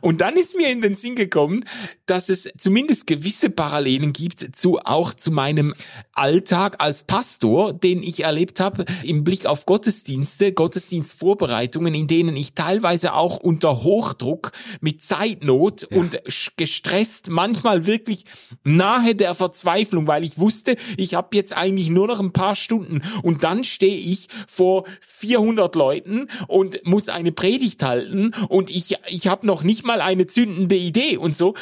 Und 0.00 0.20
dann 0.20 0.34
ist 0.36 0.56
mir 0.56 0.70
in 0.70 0.80
den 0.80 0.94
Sinn 0.94 1.16
gekommen, 1.16 1.64
dass 2.06 2.28
es 2.28 2.48
zumindest 2.58 3.06
gewisse 3.06 3.50
Parallelen 3.50 4.12
gibt 4.12 4.56
zu 4.56 4.78
auch 4.78 5.14
zu 5.14 5.30
meinem 5.30 5.74
Alltag 6.12 6.76
als 6.78 7.02
Pastor, 7.02 7.72
den 7.72 8.02
ich 8.02 8.24
erlebt 8.24 8.60
habe 8.60 8.84
im 9.02 9.24
Blick 9.24 9.46
auf 9.46 9.66
Gottesdienste, 9.66 10.52
Gottesdienstvorbereitungen, 10.52 11.94
in 11.94 12.06
denen 12.06 12.36
ich 12.36 12.54
teilweise 12.54 13.14
auch 13.14 13.38
unter 13.38 13.82
Hochdruck 13.82 14.52
mit 14.80 15.02
Zeitnot 15.02 15.84
und 15.84 16.20
sch- 16.24 16.52
gestresst, 16.56 17.28
manchmal 17.30 17.86
wirklich 17.86 18.24
nahe 18.64 19.14
der 19.14 19.34
Verzweiflung, 19.34 20.06
weil 20.06 20.24
ich 20.24 20.38
wusste, 20.38 20.76
ich 20.96 21.14
habe 21.14 21.36
jetzt 21.36 21.56
eigentlich 21.56 21.88
nur 21.88 22.06
noch 22.06 22.20
ein 22.20 22.32
paar 22.32 22.54
Stunden. 22.54 23.00
Und 23.22 23.44
dann 23.44 23.64
stehe 23.64 23.96
ich 23.96 24.28
vor 24.46 24.84
400 25.00 25.74
Leuten 25.74 26.28
und 26.46 26.84
muss 26.84 27.08
eine 27.08 27.32
Predigt 27.32 27.82
halten 27.82 28.32
und 28.48 28.70
ich 28.70 28.96
ich 29.08 29.26
habe 29.26 29.37
noch 29.44 29.62
nicht 29.62 29.84
mal 29.84 30.00
eine 30.00 30.26
zündende 30.26 30.76
Idee 30.76 31.16
und 31.16 31.36
so 31.36 31.54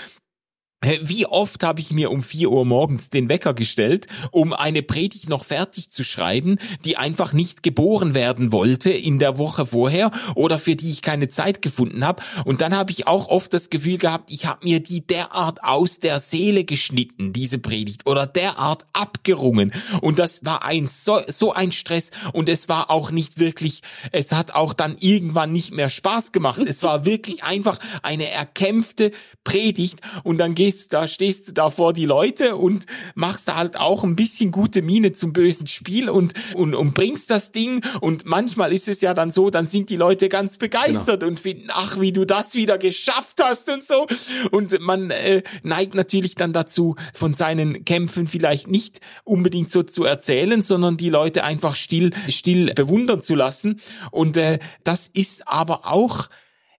Wie 0.85 1.25
oft 1.27 1.63
habe 1.63 1.81
ich 1.81 1.91
mir 1.91 2.11
um 2.11 2.23
vier 2.23 2.51
Uhr 2.53 2.67
morgens 2.67 3.09
den 3.09 3.31
Wecker 3.31 3.55
gestellt, 3.55 4.07
um 4.31 4.53
eine 4.53 4.83
Predigt 4.83 5.29
noch 5.29 5.45
fertig 5.45 5.91
zu 5.91 6.05
schreiben, 6.05 6.59
die 6.85 6.99
einfach 6.99 7.33
nicht 7.33 7.63
geboren 7.63 8.15
werden 8.15 8.53
wollte 8.53 8.91
in 8.91 9.19
der 9.19 9.39
Woche 9.39 9.65
vorher 9.65 10.11
oder 10.35 10.59
für 10.59 10.77
die 10.77 10.91
ich 10.91 11.01
keine 11.01 11.29
Zeit 11.29 11.63
gefunden 11.63 12.05
habe. 12.05 12.23
Und 12.45 12.61
dann 12.61 12.77
habe 12.77 12.93
ich 12.93 13.07
auch 13.07 13.29
oft 13.29 13.55
das 13.55 13.71
Gefühl 13.71 13.97
gehabt, 13.97 14.31
ich 14.31 14.45
habe 14.45 14.67
mir 14.67 14.81
die 14.81 15.05
derart 15.05 15.65
aus 15.65 15.99
der 15.99 16.21
Seele 16.21 16.65
geschnitten, 16.65 17.33
diese 17.33 17.59
Predigt, 17.59 18.07
oder 18.07 18.27
derart 18.27 18.85
abgerungen. 18.93 19.73
Und 20.03 20.19
das 20.19 20.45
war 20.45 20.63
ein 20.63 20.87
so, 20.87 21.21
so 21.27 21.55
ein 21.55 21.73
Stress. 21.73 22.11
Und 22.35 22.51
es 22.51 22.69
war 22.69 22.91
auch 22.91 23.11
nicht 23.11 23.41
wirklich, 23.41 23.81
es 24.13 24.31
hat 24.31 24.55
auch 24.55 24.75
dann 24.75 24.97
irgendwann 25.01 25.53
nicht 25.53 25.73
mehr 25.73 25.89
Spaß 25.89 26.33
gemacht. 26.33 26.61
Es 26.61 26.83
war 26.83 27.07
wirklich 27.07 27.43
einfach 27.45 27.79
eine 28.03 28.31
erkämpfte 28.31 29.11
Predigt. 29.43 30.01
Und 30.23 30.37
dann 30.39 30.55
gehst 30.55 30.66
stehst, 30.71 30.93
da 30.93 31.07
stehst 31.07 31.49
du 31.49 31.53
da 31.53 31.71
vor 31.71 31.93
die 31.93 32.07
Leute 32.07 32.57
und 32.57 32.87
machst 33.15 33.49
da 33.49 33.57
halt 33.57 33.77
auch 33.77 34.03
ein 34.03 34.17
bisschen 34.17 34.51
gute 34.51 34.83
Miene 34.83 35.13
zum 35.13 35.33
bösen 35.33 35.67
Spiel 35.67 36.11
und, 36.11 36.35
und, 36.55 36.75
und 36.75 36.95
bringst 36.95 37.31
das 37.31 37.53
Ding 37.53 37.85
und 38.01 38.27
manchmal 38.27 38.73
ist 38.73 38.89
es 38.89 39.01
ja 39.01 39.15
dann 39.15 39.31
so, 39.31 39.51
dann 39.51 39.67
sind 39.67 39.91
die 39.91 39.97
Leute 39.97 40.29
ganz 40.29 40.57
begeistert 40.57 41.21
genau. 41.21 41.31
und 41.31 41.41
finden, 41.41 41.69
ach, 41.71 42.01
wie 42.01 42.13
du 42.13 42.25
das 42.25 42.55
wieder 42.55 42.79
geschafft 42.79 43.41
hast 43.43 43.69
und 43.71 43.85
so. 43.85 44.07
Und 44.51 44.81
man 44.81 45.11
äh, 45.11 45.43
neigt 45.63 45.95
natürlich 45.95 46.35
dann 46.35 46.53
dazu, 46.53 46.97
von 47.15 47.35
seinen 47.35 47.85
Kämpfen 47.85 48.27
vielleicht 48.27 48.69
nicht 48.69 49.01
unbedingt 49.25 49.71
so 49.71 49.83
zu 49.83 50.05
erzählen, 50.05 50.63
sondern 50.63 50.97
die 50.97 51.11
Leute 51.11 51.45
einfach 51.45 51.77
still, 51.77 52.11
still 52.29 52.73
bewundern 52.75 53.23
zu 53.23 53.35
lassen. 53.35 53.81
Und 54.11 54.37
äh, 54.37 54.59
das 54.83 55.09
ist 55.09 55.47
aber 55.47 55.87
auch, 55.87 56.29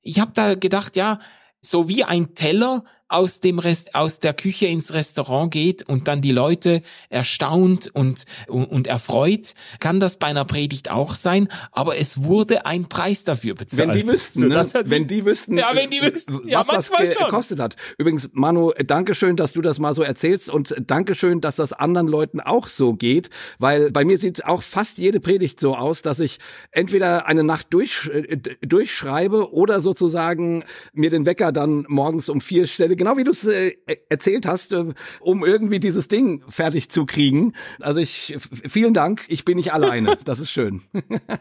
ich 0.01 0.19
habe 0.19 0.31
da 0.33 0.55
gedacht, 0.55 0.95
ja, 0.95 1.19
so 1.61 1.89
wie 1.89 2.03
ein 2.03 2.35
Teller 2.35 2.83
aus 3.09 3.39
dem 3.39 3.59
Rest, 3.59 3.95
aus 3.95 4.19
der 4.19 4.33
Küche 4.33 4.67
ins 4.67 4.93
Restaurant 4.93 5.51
geht 5.51 5.87
und 5.87 6.07
dann 6.07 6.21
die 6.21 6.31
Leute 6.31 6.81
erstaunt 7.09 7.89
und, 7.93 8.25
und, 8.47 8.65
und 8.65 8.87
erfreut, 8.87 9.53
kann 9.79 9.99
das 9.99 10.17
bei 10.17 10.27
einer 10.27 10.45
Predigt 10.45 10.91
auch 10.91 11.15
sein, 11.15 11.47
aber 11.71 11.97
es 11.97 12.23
wurde 12.23 12.65
ein 12.65 12.89
Preis 12.89 13.23
dafür 13.23 13.55
bezahlt. 13.55 13.89
Wenn 13.89 13.97
die 13.97 14.07
wüssten, 14.07 14.47
ne? 14.47 14.67
wenn 14.85 15.07
die 15.07 15.25
wüssten, 15.25 15.57
ja, 15.57 15.71
wenn 15.73 15.89
die 15.89 16.01
wüssten, 16.01 16.47
ja, 16.47 16.67
was 16.67 16.91
das 16.91 17.17
gekostet 17.17 17.59
hat. 17.59 17.75
Übrigens, 17.97 18.29
Manu, 18.33 18.71
Dankeschön, 18.85 19.37
dass 19.37 19.53
du 19.53 19.61
das 19.61 19.79
mal 19.79 19.93
so 19.93 20.03
erzählst 20.03 20.49
und 20.49 20.75
Dankeschön, 20.85 21.39
dass 21.41 21.55
das 21.55 21.73
anderen 21.73 22.07
Leuten 22.07 22.41
auch 22.41 22.67
so 22.67 22.93
geht, 22.93 23.29
weil 23.59 23.91
bei 23.91 24.03
mir 24.03 24.17
sieht 24.17 24.45
auch 24.45 24.63
fast 24.63 24.97
jede 24.97 25.19
Predigt 25.19 25.59
so 25.59 25.75
aus, 25.75 26.01
dass 26.01 26.19
ich 26.19 26.39
entweder 26.71 27.25
eine 27.25 27.43
Nacht 27.43 27.67
durch, 27.69 28.09
äh, 28.11 28.37
durchschreibe 28.61 29.53
oder 29.53 29.79
sozusagen 29.79 30.63
mir 30.93 31.09
den 31.09 31.25
Wecker 31.25 31.51
dann 31.51 31.85
morgens 31.87 32.29
um 32.29 32.41
vier 32.41 32.67
stelle 32.67 32.96
genau 32.97 33.17
wie 33.17 33.23
du 33.23 33.31
es 33.31 33.45
äh, 33.45 33.73
erzählt 34.09 34.45
hast, 34.45 34.73
äh, 34.73 34.85
um 35.19 35.45
irgendwie 35.45 35.79
dieses 35.79 36.07
Ding 36.07 36.43
fertig 36.49 36.89
zu 36.89 37.05
kriegen. 37.05 37.53
Also 37.79 37.99
ich, 37.99 38.35
vielen 38.67 38.93
Dank, 38.93 39.25
ich 39.27 39.45
bin 39.45 39.57
nicht 39.57 39.73
alleine. 39.73 40.17
Das 40.27 40.39
ist 40.39 40.51
schön. 40.51 40.81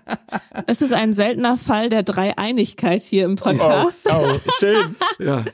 es 0.67 0.81
ist 0.81 0.93
ein 0.93 1.13
seltener 1.13 1.57
Fall 1.57 1.89
der 1.89 2.03
Dreieinigkeit 2.03 3.01
hier 3.01 3.25
im 3.25 3.37
Podcast. 3.37 4.07
Oh, 4.09 4.33
oh 4.33 4.51
schön. 4.61 4.95
ja. 5.19 5.45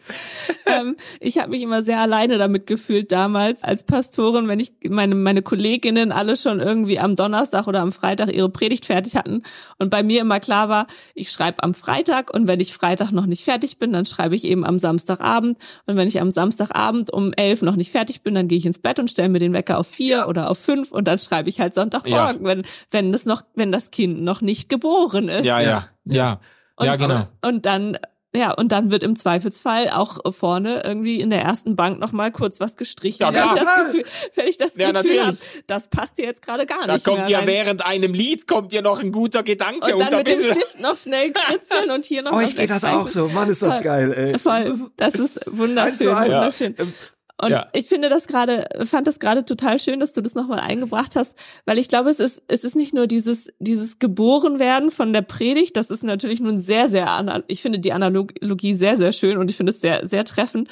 ähm, 0.66 0.96
ich 1.20 1.38
habe 1.38 1.50
mich 1.50 1.62
immer 1.62 1.82
sehr 1.82 2.00
alleine 2.00 2.36
damit 2.36 2.66
gefühlt 2.66 3.11
damals 3.11 3.62
als 3.62 3.84
Pastorin, 3.84 4.48
wenn 4.48 4.61
ich 4.61 4.72
meine, 4.88 5.14
meine 5.14 5.40
Kolleginnen 5.40 6.12
alle 6.12 6.36
schon 6.36 6.61
irgendwie 6.61 6.98
am 6.98 7.16
Donnerstag 7.16 7.66
oder 7.68 7.80
am 7.80 7.92
Freitag 7.92 8.32
ihre 8.32 8.50
Predigt 8.50 8.84
fertig 8.84 9.16
hatten 9.16 9.44
und 9.78 9.88
bei 9.88 10.03
mir 10.03 10.20
immer 10.20 10.40
klar 10.40 10.68
war, 10.68 10.86
ich 11.14 11.30
schreibe 11.30 11.62
am 11.62 11.74
Freitag 11.74 12.34
und 12.34 12.48
wenn 12.48 12.61
ich 12.61 12.74
Freitag 12.74 13.12
noch 13.12 13.26
nicht 13.26 13.44
fertig 13.44 13.78
bin, 13.78 13.92
dann 13.92 14.05
schreibe 14.05 14.34
ich 14.34 14.44
eben 14.44 14.64
am 14.64 14.78
Samstagabend 14.78 15.59
und 15.93 15.99
wenn 15.99 16.09
ich 16.09 16.20
am 16.20 16.30
Samstagabend 16.30 17.12
um 17.12 17.32
elf 17.34 17.62
noch 17.62 17.76
nicht 17.76 17.90
fertig 17.90 18.22
bin, 18.22 18.34
dann 18.34 18.49
gehe 18.49 18.59
ich 18.59 18.66
ins 18.66 18.78
Bett 18.78 18.99
und 18.99 19.11
stelle 19.11 19.28
mir 19.28 19.38
den 19.38 19.53
Wecker 19.53 19.78
auf 19.78 19.86
vier 19.86 20.26
oder 20.26 20.51
auf 20.51 20.59
fünf 20.59 20.90
und 20.90 21.07
dann 21.07 21.18
schreibe 21.18 21.49
ich 21.49 21.61
halt 21.61 21.74
Sonntagmorgen, 21.74 22.43
ja. 22.43 22.49
wenn, 22.49 22.62
wenn 22.90 23.12
das 23.12 23.26
noch, 23.26 23.43
wenn 23.55 23.70
das 23.70 23.90
Kind 23.90 24.22
noch 24.22 24.40
nicht 24.40 24.68
geboren 24.68 25.28
ist. 25.28 25.45
Ja, 25.45 25.61
ja, 25.61 25.88
ja. 26.05 26.40
Und, 26.76 26.86
ja, 26.86 26.97
genau. 26.97 27.28
Und 27.43 27.66
dann 27.66 27.99
ja, 28.35 28.53
und 28.53 28.72
dann 28.72 28.91
wird 28.91 29.03
im 29.03 29.14
Zweifelsfall 29.14 29.91
auch 29.91 30.18
vorne 30.33 30.83
irgendwie 30.85 31.20
in 31.20 31.28
der 31.28 31.43
ersten 31.43 31.76
Bank 31.76 32.01
noch 32.01 32.12
mal 32.12 32.33
kurz 32.33 32.61
was 32.61 32.76
gestrichen. 32.76 33.22
Ja, 33.22 33.35
wenn 33.35 33.45
ich 33.45 33.53
das 33.53 33.87
Gefühl, 33.87 34.05
wenn 34.35 34.49
ich 34.49 34.57
das 34.57 34.76
ja, 34.76 34.91
Gefühl 34.91 35.26
habe, 35.26 35.39
das 35.66 35.89
passt 35.89 36.16
dir 36.16 36.24
jetzt 36.24 36.41
gerade 36.41 36.64
gar 36.64 36.87
da 36.87 36.95
nicht. 36.95 37.07
Da 37.07 37.11
kommt 37.11 37.28
ja 37.28 37.47
während 37.47 37.85
einem 37.85 38.14
Lied 38.14 38.47
kommt 38.47 38.72
dir 38.72 38.80
noch 38.80 39.01
ein 39.01 39.12
guter 39.12 39.43
Gedanke 39.43 39.95
und 39.95 40.11
dann 40.11 40.18
mit 40.18 40.28
dem 40.28 40.43
Stift 40.43 40.80
noch 40.80 40.97
schnell 40.97 41.33
kritzeln 41.33 41.91
und 41.91 42.07
hier 42.07 42.22
noch. 42.22 42.33
Oh, 42.33 42.41
ich 42.41 42.57
geht 42.57 42.70
das 42.70 42.85
auch 42.85 43.09
so. 43.09 43.28
Mann, 43.28 43.51
ist 43.51 43.61
das 43.61 43.83
geil. 43.83 44.12
Ey. 44.12 44.39
Voll. 44.39 44.78
Das 44.97 45.14
ist 45.14 45.41
wunderschön. 45.57 46.09
wunderschön. 46.09 46.74
Und 47.43 47.51
ja. 47.51 47.66
ich 47.72 47.86
finde 47.86 48.09
das 48.09 48.28
gerade, 48.28 48.68
fand 48.84 49.09
das 49.09 49.18
gerade 49.18 49.45
total 49.45 49.80
schön, 49.80 49.99
dass 49.99 50.12
du 50.12 50.20
das 50.20 50.36
nochmal 50.36 50.61
eingebracht 50.61 51.16
hast, 51.16 51.36
weil 51.66 51.76
ich 51.76 51.88
glaube, 51.88 52.09
es 52.09 52.20
ist, 52.20 52.40
es 52.47 52.62
ist 52.62 52.76
nicht 52.76 52.95
nur 52.95 53.09
dieses, 53.09 53.49
dieses 53.59 53.99
Geborenwerden 53.99 54.93
von 54.93 55.12
der 55.12 55.22
Predigt, 55.22 55.76
das 55.76 55.90
ist 55.90 56.05
natürlich 56.05 56.38
nun 56.38 56.61
sehr, 56.61 56.88
sehr, 56.88 57.43
ich 57.49 57.61
finde 57.61 57.80
die 57.80 57.93
Analogie 57.93 58.74
sehr, 58.74 58.97
sehr 58.97 59.12
schön 59.12 59.38
und 59.38 59.51
ich 59.51 59.57
finde 59.57 59.70
es 59.70 59.80
sehr, 59.80 60.07
sehr 60.07 60.24
treffend, 60.24 60.68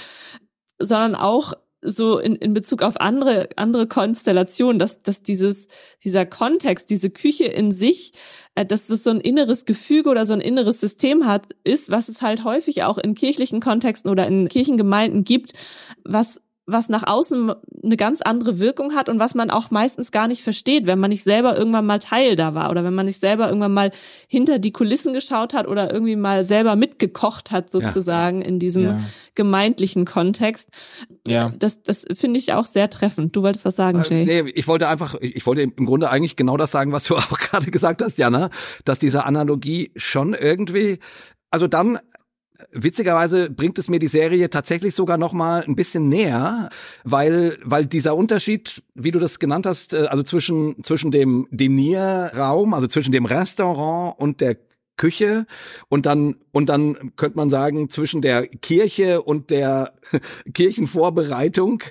sondern 0.79 1.17
auch 1.17 1.55
so 1.83 2.21
in, 2.21 2.37
in 2.37 2.55
Bezug 2.55 2.83
auf 2.83 3.01
andere, 3.01 3.49
andere 3.57 3.89
Konstellationen, 3.89 4.79
dass, 4.79 5.03
dass 5.03 5.25
dieses, 5.25 5.67
dieser 6.05 6.25
Kontext, 6.25 6.89
diese 6.91 7.11
Küche 7.11 7.47
in 7.47 7.73
sich, 7.73 8.13
äh, 8.55 8.65
dass 8.65 8.87
das 8.87 9.03
so 9.03 9.11
ein 9.11 9.21
inneres 9.21 9.65
Gefüge 9.65 10.09
oder 10.09 10.25
so 10.25 10.35
ein 10.35 10.41
inneres 10.41 10.79
System 10.79 11.27
hat, 11.27 11.49
ist, 11.65 11.91
was 11.91 12.09
es 12.09 12.23
halt 12.23 12.45
häufig 12.45 12.85
auch 12.85 12.99
in 12.99 13.17
kirchlichen 13.17 13.61
Kontexten 13.61 14.09
oder 14.09 14.27
in 14.29 14.49
Kirchengemeinden 14.49 15.25
gibt, 15.25 15.55
was 16.05 16.41
was 16.73 16.89
nach 16.89 17.07
außen 17.07 17.53
eine 17.83 17.97
ganz 17.97 18.21
andere 18.21 18.59
Wirkung 18.59 18.95
hat 18.95 19.09
und 19.09 19.19
was 19.19 19.35
man 19.35 19.51
auch 19.51 19.71
meistens 19.71 20.11
gar 20.11 20.29
nicht 20.29 20.43
versteht, 20.43 20.87
wenn 20.87 20.99
man 20.99 21.11
nicht 21.11 21.23
selber 21.23 21.57
irgendwann 21.57 21.87
mal 21.87 21.99
Teil 21.99 22.37
da 22.37 22.55
war 22.55 22.71
oder 22.71 22.85
wenn 22.85 22.95
man 22.95 23.07
nicht 23.07 23.21
selber 23.21 23.49
irgendwann 23.49 23.73
mal 23.73 23.91
hinter 24.29 24.59
die 24.59 24.73
Kulissen 24.73 25.13
geschaut 25.13 25.55
hat 25.55 25.67
oder 25.67 25.93
irgendwie 25.93 26.17
mal 26.17 26.45
selber 26.45 26.77
mitgekocht 26.77 27.51
hat 27.51 27.71
sozusagen 27.71 28.43
ja. 28.43 28.49
in 28.49 28.59
diesem 28.59 28.83
ja. 28.83 29.01
gemeindlichen 29.35 30.05
Kontext. 30.05 30.71
Ja. 31.27 31.53
Das, 31.59 31.83
das 31.83 32.05
finde 32.13 32.39
ich 32.39 32.53
auch 32.53 32.67
sehr 32.67 32.91
treffend. 32.91 33.35
Du 33.35 33.43
wolltest 33.43 33.65
was 33.65 33.77
sagen, 33.77 34.01
äh, 34.01 34.09
Jay? 34.09 34.23
Äh, 34.23 34.43
nee, 34.43 34.51
ich 34.55 34.69
wollte 34.69 34.89
einfach, 34.89 35.15
ich 35.21 35.47
wollte 35.47 35.63
im 35.63 35.87
Grunde 35.87 36.11
eigentlich 36.11 36.37
genau 36.37 36.57
das 36.57 36.71
sagen, 36.71 36.93
was 36.93 37.05
du 37.05 37.17
auch 37.19 37.39
gerade 37.39 37.71
gesagt 37.71 38.03
hast, 38.03 38.19
Jana, 38.19 38.51
dass 38.85 38.99
diese 38.99 39.25
Analogie 39.25 39.93
schon 39.97 40.35
irgendwie 40.35 40.99
also 41.51 41.67
dann 41.67 41.99
witzigerweise 42.73 43.51
bringt 43.51 43.79
es 43.79 43.89
mir 43.89 43.99
die 43.99 44.07
Serie 44.07 44.51
tatsächlich 44.51 44.95
sogar 44.95 45.19
noch 45.19 45.33
mal 45.33 45.65
ein 45.65 45.77
bisschen 45.77 46.09
näher, 46.09 46.69
weil 47.05 47.59
weil 47.65 47.87
dieser 47.87 48.17
Unterschied, 48.17 48.83
wie 48.95 49.11
du 49.11 49.19
das 49.19 49.39
genannt 49.39 49.67
hast, 49.67 49.93
äh, 49.93 50.07
also 50.09 50.23
zwischen 50.23 50.83
zwischen 50.83 51.11
dem 51.11 51.47
Dinierraum, 51.51 52.75
also 52.75 52.87
zwischen 52.87 53.13
dem 53.13 53.27
Restaurant 53.27 54.19
und 54.19 54.41
der 54.41 54.57
Küche 54.97 55.47
und 55.89 56.07
dann 56.07 56.37
und 56.53 56.69
dann 56.69 57.13
könnte 57.17 57.37
man 57.37 57.49
sagen 57.49 57.89
zwischen 57.89 58.21
der 58.21 58.47
Kirche 58.47 59.23
und 59.23 59.51
der 59.51 59.95
Kirchenvorbereitung 60.53 61.83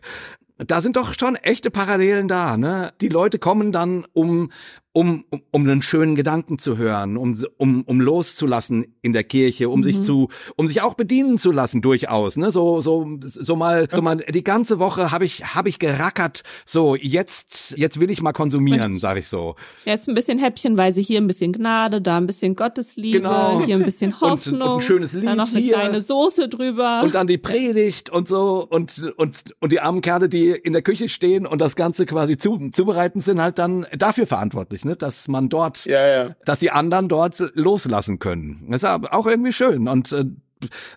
da 0.67 0.81
sind 0.81 0.97
doch 0.97 1.13
schon 1.17 1.35
echte 1.37 1.71
Parallelen 1.71 2.27
da, 2.27 2.57
ne? 2.57 2.91
Die 2.99 3.07
Leute 3.07 3.39
kommen 3.39 3.71
dann, 3.71 4.05
um 4.11 4.51
um, 4.91 5.23
um, 5.29 5.41
um 5.51 5.63
einen 5.63 5.81
schönen 5.83 6.15
Gedanken 6.15 6.57
zu 6.57 6.77
hören, 6.77 7.15
um, 7.15 7.37
um, 7.57 7.83
um 7.83 8.01
loszulassen 8.01 8.95
in 9.01 9.13
der 9.13 9.23
Kirche, 9.23 9.69
um 9.69 9.81
mhm. 9.81 9.83
sich 9.83 10.01
zu, 10.01 10.29
um 10.55 10.67
sich 10.67 10.81
auch 10.81 10.95
bedienen 10.95 11.37
zu 11.37 11.51
lassen 11.51 11.81
durchaus, 11.81 12.37
ne? 12.37 12.51
So, 12.51 12.81
so, 12.81 13.07
so 13.21 13.55
mal, 13.55 13.87
so 13.91 14.01
mal 14.01 14.17
die 14.17 14.43
ganze 14.43 14.79
Woche 14.79 15.11
habe 15.11 15.25
ich, 15.25 15.55
habe 15.55 15.69
ich 15.69 15.77
gerackert. 15.77 16.41
So 16.65 16.95
jetzt, 16.95 17.75
jetzt 17.77 17.99
will 17.99 18.09
ich 18.09 18.21
mal 18.23 18.33
konsumieren, 18.33 18.97
sag 18.97 19.17
ich 19.17 19.27
so. 19.27 19.55
Jetzt 19.85 20.09
ein 20.09 20.15
bisschen 20.15 20.39
häppchenweise 20.39 21.01
hier 21.01 21.21
ein 21.21 21.27
bisschen 21.27 21.53
Gnade, 21.53 22.01
da 22.01 22.17
ein 22.17 22.25
bisschen 22.25 22.55
Gottesliebe, 22.55 23.19
genau. 23.19 23.61
hier 23.63 23.75
ein 23.75 23.83
bisschen 23.83 24.19
Hoffnung, 24.21 24.55
und, 24.55 24.61
und 24.61 24.77
ein 24.77 24.81
schönes 24.81 25.13
Lied 25.13 25.27
dann 25.27 25.37
noch 25.37 25.51
eine 25.51 25.59
hier. 25.59 25.73
kleine 25.75 26.01
Soße 26.01 26.49
drüber 26.49 27.01
und 27.03 27.13
dann 27.13 27.27
die 27.27 27.37
Predigt 27.49 28.09
und 28.09 28.27
so 28.27 28.65
und 28.67 29.13
und 29.17 29.55
und 29.59 29.71
die 29.71 29.79
armen 29.81 30.01
Kerle, 30.01 30.29
die 30.29 30.49
in 30.49 30.73
der 30.73 30.81
Küche 30.81 31.09
stehen 31.09 31.45
und 31.45 31.61
das 31.61 31.75
Ganze 31.75 32.07
quasi 32.07 32.37
zu, 32.37 32.69
zubereiten, 32.71 33.19
sind 33.19 33.39
halt 33.39 33.59
dann 33.59 33.85
dafür 33.95 34.25
verantwortlich 34.25 34.78
verantwortlich, 34.79 34.85
ne? 34.85 34.95
dass 34.95 35.27
man 35.27 35.49
dort, 35.49 35.85
ja, 35.85 36.07
ja. 36.07 36.35
dass 36.45 36.59
die 36.59 36.71
anderen 36.71 37.09
dort 37.09 37.39
loslassen 37.53 38.19
können. 38.19 38.67
Das 38.69 38.83
ist 38.83 38.89
auch 38.89 39.25
irgendwie 39.25 39.53
schön 39.53 39.87
und 39.87 40.11
äh, 40.11 40.25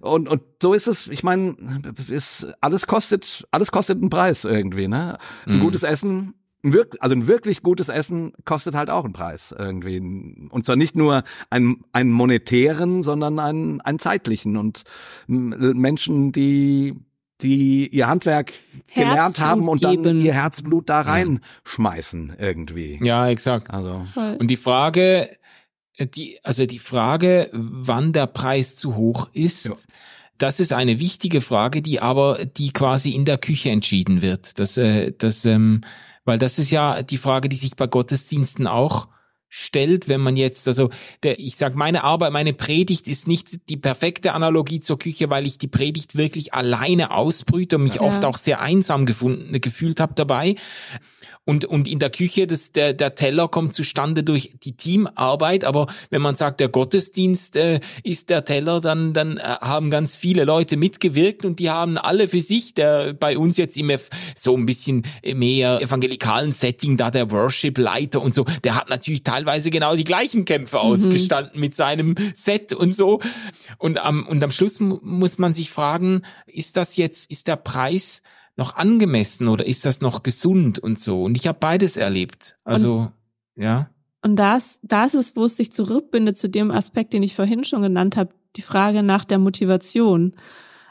und 0.01 0.29
und 0.29 0.43
so 0.61 0.75
ist 0.75 0.89
es. 0.89 1.07
Ich 1.07 1.23
meine, 1.23 1.55
ist 2.09 2.49
alles 2.61 2.89
kostet 2.89 3.47
alles 3.53 3.71
kostet 3.71 3.99
einen 3.99 4.11
Preis 4.11 4.45
irgendwie, 4.45 4.89
ne? 4.89 5.19
Ein 5.47 5.59
mhm. 5.59 5.61
gutes 5.61 5.85
Essen 5.85 6.35
also 7.01 7.17
ein 7.17 7.27
wirklich 7.27 7.65
gutes 7.65 7.89
Essen 7.89 8.35
kostet 8.45 8.77
halt 8.77 8.89
auch 8.89 9.03
einen 9.03 9.13
Preis 9.13 9.53
irgendwie. 9.57 9.99
Und 9.99 10.65
zwar 10.65 10.77
nicht 10.77 10.95
nur 10.95 11.25
einen, 11.51 11.85
einen 11.91 12.13
monetären, 12.13 13.03
sondern 13.03 13.41
einen, 13.41 13.81
einen 13.81 13.99
zeitlichen. 13.99 14.57
Und 14.57 14.85
Menschen, 15.27 16.31
die 16.31 16.95
die 17.43 17.89
ihr 17.89 18.09
Handwerk 18.09 18.53
Herzblut 18.87 18.95
gelernt 18.95 19.41
haben 19.41 19.69
und 19.69 19.85
dann 19.85 20.03
geben. 20.03 20.21
ihr 20.21 20.35
Herzblut 20.35 20.89
da 20.89 21.03
reinschmeißen 21.03 22.37
irgendwie. 22.39 23.01
Ja, 23.03 23.29
exakt. 23.29 23.71
Also. 23.71 24.07
Und 24.39 24.49
die 24.49 24.57
Frage, 24.57 25.29
die, 25.99 26.39
also 26.43 26.67
die 26.67 26.79
Frage, 26.79 27.51
wann 27.53 28.13
der 28.13 28.27
Preis 28.27 28.77
zu 28.77 28.97
hoch 28.97 29.29
ist, 29.33 29.67
ja. 29.67 29.75
das 30.39 30.61
ist 30.61 30.73
eine 30.73 30.99
wichtige 30.99 31.41
Frage, 31.41 31.83
die 31.83 32.01
aber, 32.01 32.45
die 32.45 32.73
quasi 32.73 33.11
in 33.11 33.25
der 33.25 33.39
Küche 33.39 33.71
entschieden 33.71 34.23
wird. 34.23 34.59
Das, 34.59 34.77
äh, 34.77 35.13
das, 35.17 35.45
ähm, 35.45 35.83
weil 36.25 36.39
das 36.39 36.59
ist 36.59 36.71
ja 36.71 37.03
die 37.03 37.19
Frage, 37.19 37.49
die 37.49 37.57
sich 37.57 37.77
bei 37.77 37.87
Gottesdiensten 37.87 38.67
auch 38.67 39.09
stellt, 39.55 40.09
wenn 40.09 40.23
man 40.23 40.39
jetzt, 40.39 40.67
also 40.67 40.89
der, 41.23 41.39
ich 41.39 41.57
sag, 41.57 41.75
meine 41.75 42.05
Arbeit, 42.05 42.33
meine 42.33 42.55
Predigt 42.55 43.07
ist 43.07 43.29
nicht 43.29 43.69
die 43.69 43.77
perfekte 43.77 44.33
Analogie 44.33 44.81
zur 44.81 44.99
Küche, 44.99 45.29
weil 45.29 45.45
ich 45.45 45.59
die 45.59 45.69
Predigt 45.69 46.17
wirklich 46.17 46.55
alleine 46.55 47.11
ausbrüte 47.11 47.77
und 47.77 47.83
mich 47.83 47.97
ja. 47.97 48.01
oft 48.01 48.25
auch 48.25 48.39
sehr 48.39 48.63
einsam 48.63 49.05
gefunden, 49.05 49.61
gefühlt 49.61 50.01
habe 50.01 50.15
dabei. 50.15 50.55
Und, 51.45 51.65
und 51.65 51.89
in 51.89 51.99
der 51.99 52.11
Küche, 52.11 52.47
das, 52.47 52.71
der, 52.71 52.93
der 52.93 53.17
Teller 53.17 53.49
kommt 53.49 53.75
zustande 53.75 54.23
durch 54.23 54.53
die 54.63 54.77
Teamarbeit. 54.77 55.65
Aber 55.65 55.87
wenn 56.11 56.23
man 56.23 56.37
sagt, 56.37 56.61
der 56.61 56.69
Gottesdienst 56.69 57.57
äh, 57.57 57.81
ist 58.05 58.31
der 58.31 58.45
Teller, 58.45 58.81
dann, 58.81 59.13
dann 59.13 59.39
äh, 59.39 59.41
haben 59.41 59.91
ganz 59.91 60.15
viele 60.15 60.45
Leute 60.45 60.77
mitgewirkt 60.77 61.45
und 61.45 61.59
die 61.59 61.69
haben 61.69 61.99
alle 61.99 62.29
für 62.29 62.41
sich, 62.41 62.75
der 62.75 63.13
bei 63.13 63.37
uns 63.37 63.57
jetzt 63.57 63.77
immer 63.77 63.97
so 64.37 64.57
ein 64.57 64.67
bisschen 64.67 65.03
mehr 65.35 65.83
evangelikalen 65.83 66.53
Setting, 66.53 66.97
da 66.97 67.11
der 67.11 67.33
Worship-Leiter 67.33 68.23
und 68.23 68.35
so, 68.35 68.45
der 68.63 68.77
hat 68.77 68.89
natürlich 68.89 69.25
teilweise 69.25 69.71
genau 69.71 69.97
die 69.97 70.05
gleichen 70.05 70.45
Kämpfe 70.45 70.77
mhm. 70.77 70.83
ausgestanden 70.83 71.59
mit 71.59 71.75
seinem 71.75 72.15
Set 72.35 72.73
und 72.73 72.95
so. 72.95 73.21
Und 73.79 73.99
am, 73.99 74.29
und 74.29 74.45
am 74.45 74.53
Schluss 74.53 74.79
muss 74.79 75.39
man 75.39 75.53
sich 75.53 75.71
fragen, 75.71 76.23
ist 76.47 76.77
das 76.77 76.97
jetzt, 76.97 77.33
ist 77.33 77.49
der 77.49 77.57
Preis 77.57 78.23
noch 78.57 78.77
angemessen 78.77 79.49
oder 79.49 79.67
ist 79.67 79.87
das 79.87 80.01
noch 80.01 80.23
gesund 80.23 80.79
und 80.79 80.99
so? 80.99 81.23
Und 81.23 81.37
ich 81.37 81.47
habe 81.47 81.59
beides 81.59 81.97
erlebt. 81.97 82.57
Also, 82.65 83.11
und, 83.55 83.63
ja. 83.63 83.91
Und 84.23 84.37
das, 84.37 84.79
das 84.83 85.15
ist, 85.15 85.37
wo 85.37 85.45
es 85.45 85.57
sich 85.57 85.73
zurückbindet 85.73 86.39
zu 86.39 86.49
dem 86.49 86.71
Aspekt, 86.71 87.13
den 87.13 87.23
ich 87.23 87.35
vorhin 87.35 87.65
schon 87.65 87.83
genannt 87.83 88.17
habe, 88.17 88.35
die 88.57 88.63
Frage 88.63 89.03
nach 89.03 89.25
der 89.25 89.39
Motivation. 89.39 90.35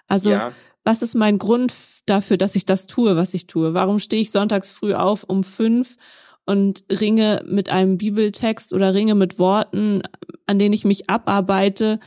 Also, 0.07 0.31
ja. 0.31 0.51
was 0.83 1.01
ist 1.01 1.15
mein 1.15 1.37
Grund 1.37 1.73
dafür, 2.05 2.37
dass 2.37 2.55
ich 2.55 2.65
das 2.65 2.87
tue, 2.87 3.15
was 3.15 3.33
ich 3.33 3.47
tue? 3.47 3.73
Warum 3.73 3.99
stehe 3.99 4.21
ich 4.21 4.31
sonntags 4.31 4.71
früh 4.71 4.93
auf 4.93 5.23
um 5.23 5.43
fünf 5.43 5.97
und 6.45 6.83
ringe 6.91 7.43
mit 7.47 7.69
einem 7.69 7.97
Bibeltext 7.97 8.73
oder 8.73 8.93
ringe 8.93 9.15
mit 9.15 9.39
Worten, 9.39 10.01
an 10.47 10.59
denen 10.59 10.73
ich 10.73 10.83
mich 10.83 11.09
abarbeite? 11.09 11.99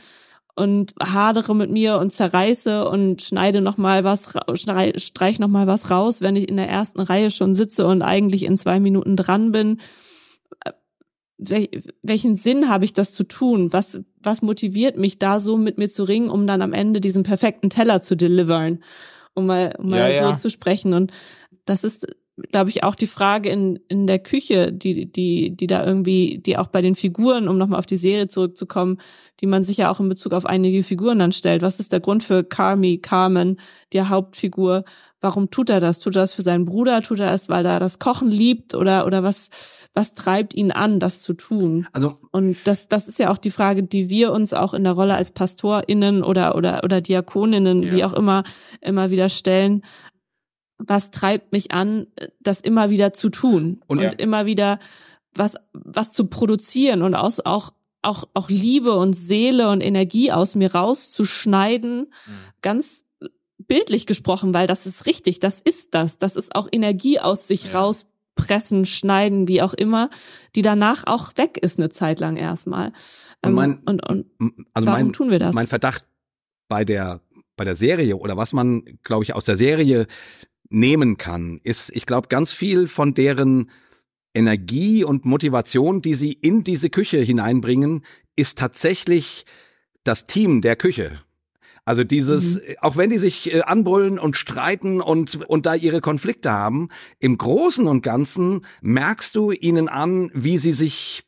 Und 0.55 0.93
hadere 1.01 1.53
mit 1.53 1.69
mir 1.69 1.97
und 1.97 2.11
zerreiße 2.11 2.87
und 2.87 3.21
schneide 3.21 3.61
noch 3.61 3.77
mal 3.77 4.03
was 4.03 4.33
streich 4.55 5.39
noch 5.39 5.49
mal 5.49 5.67
was 5.67 5.91
raus, 5.91 6.21
wenn 6.21 6.35
ich 6.35 6.49
in 6.49 6.57
der 6.57 6.69
ersten 6.69 7.01
Reihe 7.01 7.29
schon 7.29 7.53
sitze 7.55 7.85
und 7.85 8.01
eigentlich 8.01 8.43
in 8.43 8.57
zwei 8.57 8.79
Minuten 8.79 9.17
dran 9.17 9.51
bin. 9.51 9.81
welchen 12.01 12.37
Sinn 12.37 12.69
habe 12.69 12.85
ich 12.85 12.93
das 12.93 13.13
zu 13.13 13.25
tun? 13.25 13.73
Was 13.73 13.99
was 14.21 14.41
motiviert 14.41 14.97
mich 14.97 15.19
da 15.19 15.39
so 15.39 15.57
mit 15.57 15.77
mir 15.77 15.89
zu 15.89 16.03
ringen, 16.03 16.29
um 16.29 16.47
dann 16.47 16.61
am 16.61 16.73
Ende 16.73 17.01
diesen 17.01 17.23
perfekten 17.23 17.69
Teller 17.69 18.01
zu 18.01 18.15
delivern, 18.15 18.81
um 19.33 19.47
mal 19.47 19.75
um 19.77 19.89
mal 19.89 20.11
ja, 20.11 20.29
so 20.29 20.41
zu 20.41 20.49
sprechen 20.49 20.93
und 20.93 21.11
das 21.65 21.83
ist 21.83 22.07
glaube 22.51 22.69
ich, 22.69 22.83
auch 22.83 22.95
die 22.95 23.07
Frage 23.07 23.49
in, 23.49 23.79
in 23.87 24.07
der 24.07 24.19
Küche, 24.19 24.73
die, 24.73 25.09
die, 25.09 25.55
die 25.55 25.67
da 25.67 25.85
irgendwie, 25.85 26.39
die 26.39 26.57
auch 26.57 26.67
bei 26.67 26.81
den 26.81 26.95
Figuren, 26.95 27.47
um 27.47 27.57
nochmal 27.57 27.79
auf 27.79 27.85
die 27.85 27.95
Serie 27.95 28.27
zurückzukommen, 28.27 28.99
die 29.39 29.47
man 29.47 29.63
sich 29.63 29.77
ja 29.77 29.89
auch 29.89 30.01
in 30.01 30.09
Bezug 30.09 30.33
auf 30.33 30.45
einige 30.45 30.83
Figuren 30.83 31.19
dann 31.19 31.31
stellt. 31.31 31.61
Was 31.61 31.79
ist 31.79 31.93
der 31.93 32.01
Grund 32.01 32.23
für 32.23 32.43
Carmi, 32.43 32.97
Carmen, 32.97 33.57
die 33.93 34.01
Hauptfigur? 34.01 34.83
Warum 35.21 35.49
tut 35.49 35.69
er 35.69 35.79
das? 35.79 35.99
Tut 35.99 36.17
er 36.17 36.23
das 36.23 36.33
für 36.33 36.41
seinen 36.41 36.65
Bruder? 36.65 37.01
Tut 37.01 37.21
er 37.21 37.33
es, 37.33 37.47
weil 37.47 37.65
er 37.65 37.79
das 37.79 37.99
Kochen 37.99 38.29
liebt? 38.29 38.75
Oder, 38.75 39.05
oder 39.05 39.23
was, 39.23 39.87
was 39.93 40.13
treibt 40.13 40.53
ihn 40.53 40.71
an, 40.71 40.99
das 40.99 41.21
zu 41.21 41.33
tun? 41.33 41.87
Also. 41.93 42.17
Und 42.31 42.57
das, 42.65 42.89
das 42.89 43.07
ist 43.07 43.17
ja 43.17 43.31
auch 43.31 43.37
die 43.37 43.49
Frage, 43.49 43.81
die 43.81 44.09
wir 44.09 44.33
uns 44.33 44.53
auch 44.53 44.73
in 44.73 44.83
der 44.83 44.93
Rolle 44.93 45.15
als 45.15 45.31
PastorInnen 45.31 46.21
oder, 46.21 46.55
oder, 46.55 46.83
oder 46.83 46.99
Diakoninnen, 46.99 47.81
ja. 47.81 47.91
wie 47.93 48.03
auch 48.03 48.13
immer, 48.13 48.43
immer 48.81 49.09
wieder 49.09 49.29
stellen 49.29 49.83
was 50.77 51.11
treibt 51.11 51.51
mich 51.51 51.71
an, 51.71 52.07
das 52.39 52.61
immer 52.61 52.89
wieder 52.89 53.13
zu 53.13 53.29
tun 53.29 53.81
und, 53.87 53.99
und 53.99 54.03
ja. 54.03 54.09
immer 54.11 54.45
wieder 54.45 54.79
was, 55.33 55.55
was 55.73 56.11
zu 56.11 56.27
produzieren 56.27 57.01
und 57.01 57.15
aus, 57.15 57.39
auch, 57.39 57.73
auch, 58.01 58.25
auch 58.33 58.49
Liebe 58.49 58.93
und 58.95 59.13
Seele 59.13 59.69
und 59.69 59.81
Energie 59.81 60.31
aus 60.31 60.55
mir 60.55 60.73
rauszuschneiden, 60.73 62.11
mhm. 62.25 62.31
ganz 62.61 63.03
bildlich 63.57 64.05
gesprochen, 64.05 64.53
weil 64.53 64.67
das 64.67 64.85
ist 64.85 65.05
richtig, 65.05 65.39
das 65.39 65.59
ist 65.61 65.93
das, 65.93 66.19
das 66.19 66.35
ist 66.35 66.55
auch 66.55 66.67
Energie 66.71 67.19
aus 67.19 67.47
sich 67.47 67.73
ja. 67.73 67.79
rauspressen, 67.79 68.85
schneiden, 68.85 69.47
wie 69.47 69.61
auch 69.61 69.73
immer, 69.73 70.09
die 70.55 70.61
danach 70.61 71.05
auch 71.07 71.31
weg 71.35 71.57
ist 71.57 71.79
eine 71.79 71.89
Zeit 71.89 72.19
lang 72.19 72.37
erstmal. 72.37 72.93
Und, 73.41 73.53
mein, 73.53 73.71
ähm, 73.71 73.81
und, 73.85 74.07
und 74.07 74.25
also 74.73 74.87
warum 74.87 75.03
mein, 75.03 75.13
tun 75.13 75.31
wir 75.31 75.39
das? 75.39 75.55
Mein 75.55 75.67
Verdacht 75.67 76.05
bei 76.67 76.85
der 76.85 77.21
bei 77.57 77.63
der 77.63 77.75
Serie 77.75 78.17
oder 78.17 78.35
was 78.35 78.51
man, 78.51 78.83
glaube 79.03 79.23
ich, 79.23 79.33
aus 79.33 79.45
der 79.45 79.55
Serie 79.55 80.07
nehmen 80.69 81.17
kann, 81.17 81.59
ist, 81.63 81.91
ich 81.93 82.05
glaube, 82.05 82.27
ganz 82.27 82.51
viel 82.51 82.87
von 82.87 83.13
deren 83.13 83.69
Energie 84.33 85.03
und 85.03 85.25
Motivation, 85.25 86.01
die 86.01 86.15
sie 86.15 86.33
in 86.33 86.63
diese 86.63 86.89
Küche 86.89 87.19
hineinbringen, 87.19 88.03
ist 88.35 88.57
tatsächlich 88.57 89.45
das 90.03 90.27
Team 90.27 90.61
der 90.61 90.75
Küche. 90.75 91.19
Also 91.85 92.03
dieses, 92.03 92.55
mhm. 92.55 92.61
auch 92.81 92.97
wenn 92.97 93.11
die 93.11 93.19
sich 93.19 93.53
äh, 93.53 93.61
anbrüllen 93.61 94.17
und 94.17 94.35
streiten 94.35 95.01
und, 95.01 95.45
und 95.47 95.67
da 95.67 95.75
ihre 95.75 96.01
Konflikte 96.01 96.51
haben, 96.51 96.89
im 97.19 97.37
Großen 97.37 97.87
und 97.87 98.01
Ganzen 98.01 98.65
merkst 98.81 99.35
du 99.35 99.51
ihnen 99.51 99.87
an, 99.87 100.31
wie 100.33 100.57
sie 100.57 100.71
sich 100.71 101.24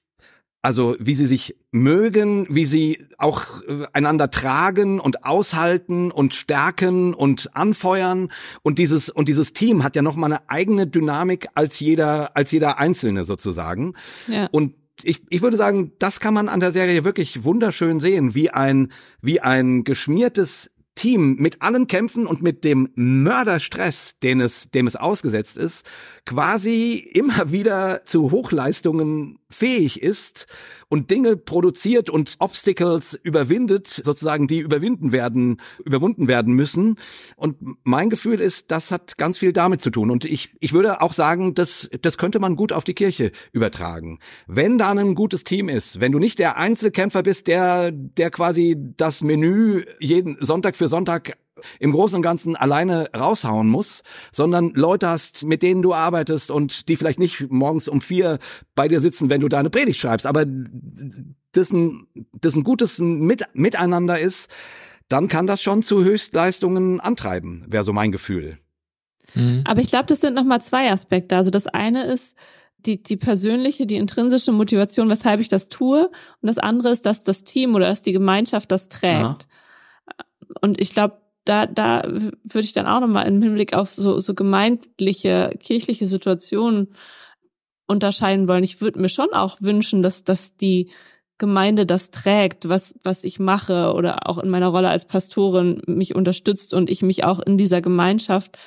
also 0.68 0.97
wie 0.99 1.15
sie 1.15 1.28
sich 1.28 1.55
mögen, 1.72 2.45
wie 2.49 2.65
sie 2.65 3.05
auch 3.18 3.63
äh, 3.70 3.86
einander 3.93 4.30
tragen 4.30 4.99
und 4.99 5.24
aushalten 5.24 6.11
und 6.11 6.34
stärken 6.34 7.13
und 7.13 7.55
anfeuern 7.55 8.34
und 8.63 8.78
dieses 8.78 9.09
und 9.09 9.30
dieses 9.30 9.53
Team 9.53 9.82
hat 9.82 9.95
ja 9.95 10.01
noch 10.01 10.18
mal 10.18 10.26
eine 10.26 10.49
eigene 10.49 10.86
Dynamik 10.86 11.47
als 11.55 11.80
jeder 11.80 12.36
als 12.36 12.51
jeder 12.51 12.80
einzelne 12.80 13.24
sozusagen. 13.24 13.93
Ja. 14.28 14.49
Und 14.51 14.76
ich, 15.03 15.24
ich 15.30 15.41
würde 15.41 15.55
sagen, 15.55 15.93
das 15.99 16.20
kann 16.20 16.34
man 16.34 16.49
an 16.49 16.59
der 16.59 16.74
Serie 16.74 17.05
wirklich 17.05 17.45
wunderschön 17.45 18.01
sehen, 18.01 18.36
wie 18.36 18.49
ein 18.49 18.91
wie 19.22 19.39
ein 19.39 19.86
geschmiertes 19.86 20.70
Team 20.97 21.36
mit 21.39 21.61
allen 21.61 21.88
Kämpfen 21.88 22.28
und 22.28 22.41
mit 22.41 22.65
dem 22.65 22.89
Mörderstress, 22.95 24.20
den 24.22 24.41
es, 24.41 24.70
dem 24.72 24.88
es 24.88 24.97
ausgesetzt 24.97 25.55
ist, 25.55 25.86
quasi 26.26 26.97
immer 26.97 27.51
wieder 27.53 28.03
zu 28.03 28.32
Hochleistungen 28.32 29.39
fähig 29.50 30.02
ist 30.02 30.48
und 30.89 31.12
Dinge 31.12 31.38
produziert 31.38 32.10
und 32.10 32.36
Obstacles 32.39 33.14
überwindet, 33.14 33.88
sozusagen, 33.88 34.48
die 34.48 34.60
überwinden 34.60 35.12
werden, 35.12 35.62
überwunden 35.84 36.28
werden 36.28 36.54
müssen. 36.54 36.95
Und 37.36 37.58
mein 37.84 38.10
Gefühl 38.10 38.39
ist, 38.39 38.72
das 38.72 38.91
hat 38.91 39.18
ganz 39.18 39.38
viel 39.38 39.54
damit 39.54 39.82
zu 39.82 39.89
tun. 39.89 40.12
Und 40.12 40.26
ich, 40.26 40.54
ich 40.60 40.74
würde 40.74 41.02
auch 41.02 41.14
sagen, 41.14 41.54
das, 41.54 41.89
das 42.02 42.18
könnte 42.18 42.39
man 42.39 42.56
gut 42.56 42.74
auf 42.74 42.84
die 42.84 42.93
Kirche 42.93 43.32
übertragen. 43.52 44.20
Wenn 44.48 44.78
da 44.78 44.91
ein 44.91 45.16
gutes 45.16 45.43
Team 45.43 45.70
ist, 45.70 46.00
wenn 46.00 46.12
du 46.12 46.20
nicht 46.20 46.39
der 46.39 46.58
Einzelkämpfer 46.58 47.24
bist, 47.24 47.48
der, 47.48 47.91
der 47.91 48.32
quasi 48.32 48.76
das 48.78 49.22
Menü 49.22 49.84
jeden 50.00 50.38
Sonntag 50.39 50.76
für 50.76 50.88
Sonntag 50.88 51.38
im 51.80 51.91
Großen 51.91 52.16
und 52.16 52.22
Ganzen 52.22 52.55
alleine 52.55 53.10
raushauen 53.16 53.68
muss, 53.68 54.03
sondern 54.32 54.72
Leute 54.74 55.08
hast, 55.08 55.45
mit 55.45 55.64
denen 55.64 55.82
du 55.82 55.93
arbeitest 55.93 56.51
und 56.51 56.89
die 56.89 56.95
vielleicht 56.95 57.20
nicht 57.20 57.49
morgens 57.49 57.88
um 57.88 58.01
vier 58.01 58.39
bei 58.76 58.88
dir 58.88 59.01
sitzen, 59.01 59.30
wenn 59.30 59.41
du 59.41 59.49
deine 59.49 59.70
Predigt 59.70 59.99
schreibst, 59.99 60.26
aber 60.26 60.45
das 61.51 61.72
ein, 61.72 62.08
das 62.34 62.55
ein 62.55 62.64
gutes 62.64 62.99
mit 62.99 63.43
Miteinander 63.53 64.20
ist, 64.20 64.49
dann 65.10 65.28
kann 65.28 65.47
das 65.47 65.62
schon 65.62 65.84
zu 65.84 66.03
Höchstleistungen 66.03 66.99
antreiben, 66.99 67.66
wäre 67.68 67.84
so 67.84 67.93
mein 67.93 68.12
Gefühl. 68.12 68.58
Mhm. 69.34 69.64
Aber 69.66 69.82
ich 69.82 69.89
glaube, 69.89 70.05
das 70.05 70.22
sind 70.22 70.36
nochmal 70.36 70.62
zwei 70.62 70.91
Aspekte. 70.91 71.36
Also 71.36 71.49
das 71.49 71.68
eine 71.68 72.05
ist, 72.05 72.38
die, 72.86 73.01
die 73.01 73.18
persönliche, 73.18 73.86
die 73.86 73.95
intrinsische 73.95 74.51
Motivation, 74.51 75.10
weshalb 75.10 75.41
ich 75.41 75.49
das 75.49 75.70
tue. 75.70 76.10
Und 76.41 76.47
das 76.47 76.58
andere 76.58 76.89
ist, 76.89 77.05
dass 77.05 77.24
das 77.24 77.43
Team 77.43 77.76
oder 77.76 77.88
dass 77.88 78.01
die 78.01 78.14
Gemeinschaft 78.14 78.72
das 78.72 78.88
trägt. 78.89 79.24
Aha. 79.24 79.38
Und 80.62 80.80
ich 80.80 80.93
glaube, 80.93 81.18
da, 81.48 81.66
da 81.66 82.04
würde 82.04 82.66
ich 82.66 82.74
dann 82.74 82.88
auch 82.88 83.00
nochmal 83.00 83.28
im 83.28 83.41
Hinblick 83.41 83.74
auf 83.76 83.91
so, 83.91 84.20
so 84.20 84.34
gemeindliche, 84.34 85.52
kirchliche 85.60 86.08
Situationen 86.08 86.93
unterscheiden 87.88 88.48
wollen. 88.48 88.64
Ich 88.64 88.82
würde 88.82 89.00
mir 89.00 89.10
schon 89.10 89.34
auch 89.34 89.62
wünschen, 89.62 90.04
dass, 90.04 90.24
dass 90.24 90.58
die 90.58 90.91
Gemeinde 91.38 91.86
das 91.86 92.12
trägt, 92.12 92.68
was, 92.68 92.95
was 93.04 93.24
ich 93.24 93.39
mache 93.39 93.93
oder 93.93 94.28
auch 94.28 94.39
in 94.39 94.50
meiner 94.50 94.68
Rolle 94.68 94.89
als 94.89 95.06
Pastorin 95.06 95.82
mich 95.86 96.16
unterstützt 96.16 96.74
und 96.74 96.89
ich 96.89 97.02
mich 97.02 97.24
auch 97.24 97.39
in 97.39 97.58
dieser 97.58 97.80
Gemeinschaft, 97.80 98.58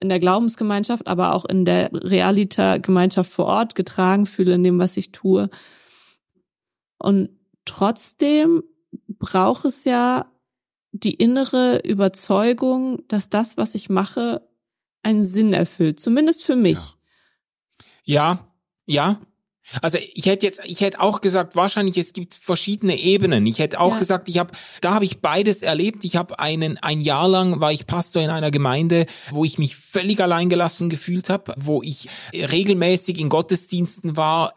in 0.00 0.08
der 0.08 0.18
Glaubensgemeinschaft, 0.18 1.06
aber 1.06 1.34
auch 1.34 1.44
in 1.44 1.64
der 1.64 1.90
Realita-Gemeinschaft 1.92 3.30
vor 3.30 3.46
Ort 3.46 3.74
getragen 3.74 4.26
fühle 4.26 4.54
in 4.54 4.64
dem, 4.64 4.78
was 4.78 4.96
ich 4.96 5.12
tue. 5.12 5.50
Und 6.98 7.28
trotzdem 7.66 8.62
braucht 9.18 9.66
es 9.66 9.84
ja 9.84 10.26
die 11.00 11.14
innere 11.14 11.80
Überzeugung, 11.84 13.02
dass 13.08 13.30
das, 13.30 13.56
was 13.56 13.74
ich 13.74 13.88
mache, 13.88 14.46
einen 15.02 15.24
Sinn 15.24 15.52
erfüllt. 15.52 16.00
Zumindest 16.00 16.44
für 16.44 16.56
mich. 16.56 16.78
Ja, 18.04 18.38
ja. 18.84 19.18
ja. 19.18 19.20
Also 19.82 19.98
ich 20.14 20.26
hätte 20.26 20.46
jetzt, 20.46 20.60
ich 20.64 20.80
hätte 20.80 21.00
auch 21.00 21.20
gesagt, 21.20 21.56
wahrscheinlich 21.56 21.98
es 21.98 22.12
gibt 22.12 22.34
verschiedene 22.34 22.96
Ebenen. 22.98 23.46
Ich 23.46 23.58
hätte 23.58 23.80
auch 23.80 23.92
Ja. 23.94 23.98
gesagt, 23.98 24.28
ich 24.28 24.38
habe, 24.38 24.52
da 24.80 24.94
habe 24.94 25.04
ich 25.04 25.18
beides 25.20 25.62
erlebt. 25.62 26.04
Ich 26.04 26.16
habe 26.16 26.38
einen 26.38 26.78
ein 26.78 27.00
Jahr 27.00 27.28
lang 27.28 27.60
war 27.60 27.72
ich 27.72 27.86
Pastor 27.86 28.22
in 28.22 28.30
einer 28.30 28.50
Gemeinde, 28.50 29.06
wo 29.32 29.44
ich 29.44 29.58
mich 29.58 29.76
völlig 29.76 30.20
alleingelassen 30.20 30.88
gefühlt 30.90 31.28
habe, 31.28 31.54
wo 31.56 31.82
ich 31.82 32.08
regelmäßig 32.32 33.18
in 33.18 33.28
Gottesdiensten 33.28 34.16
war, 34.16 34.54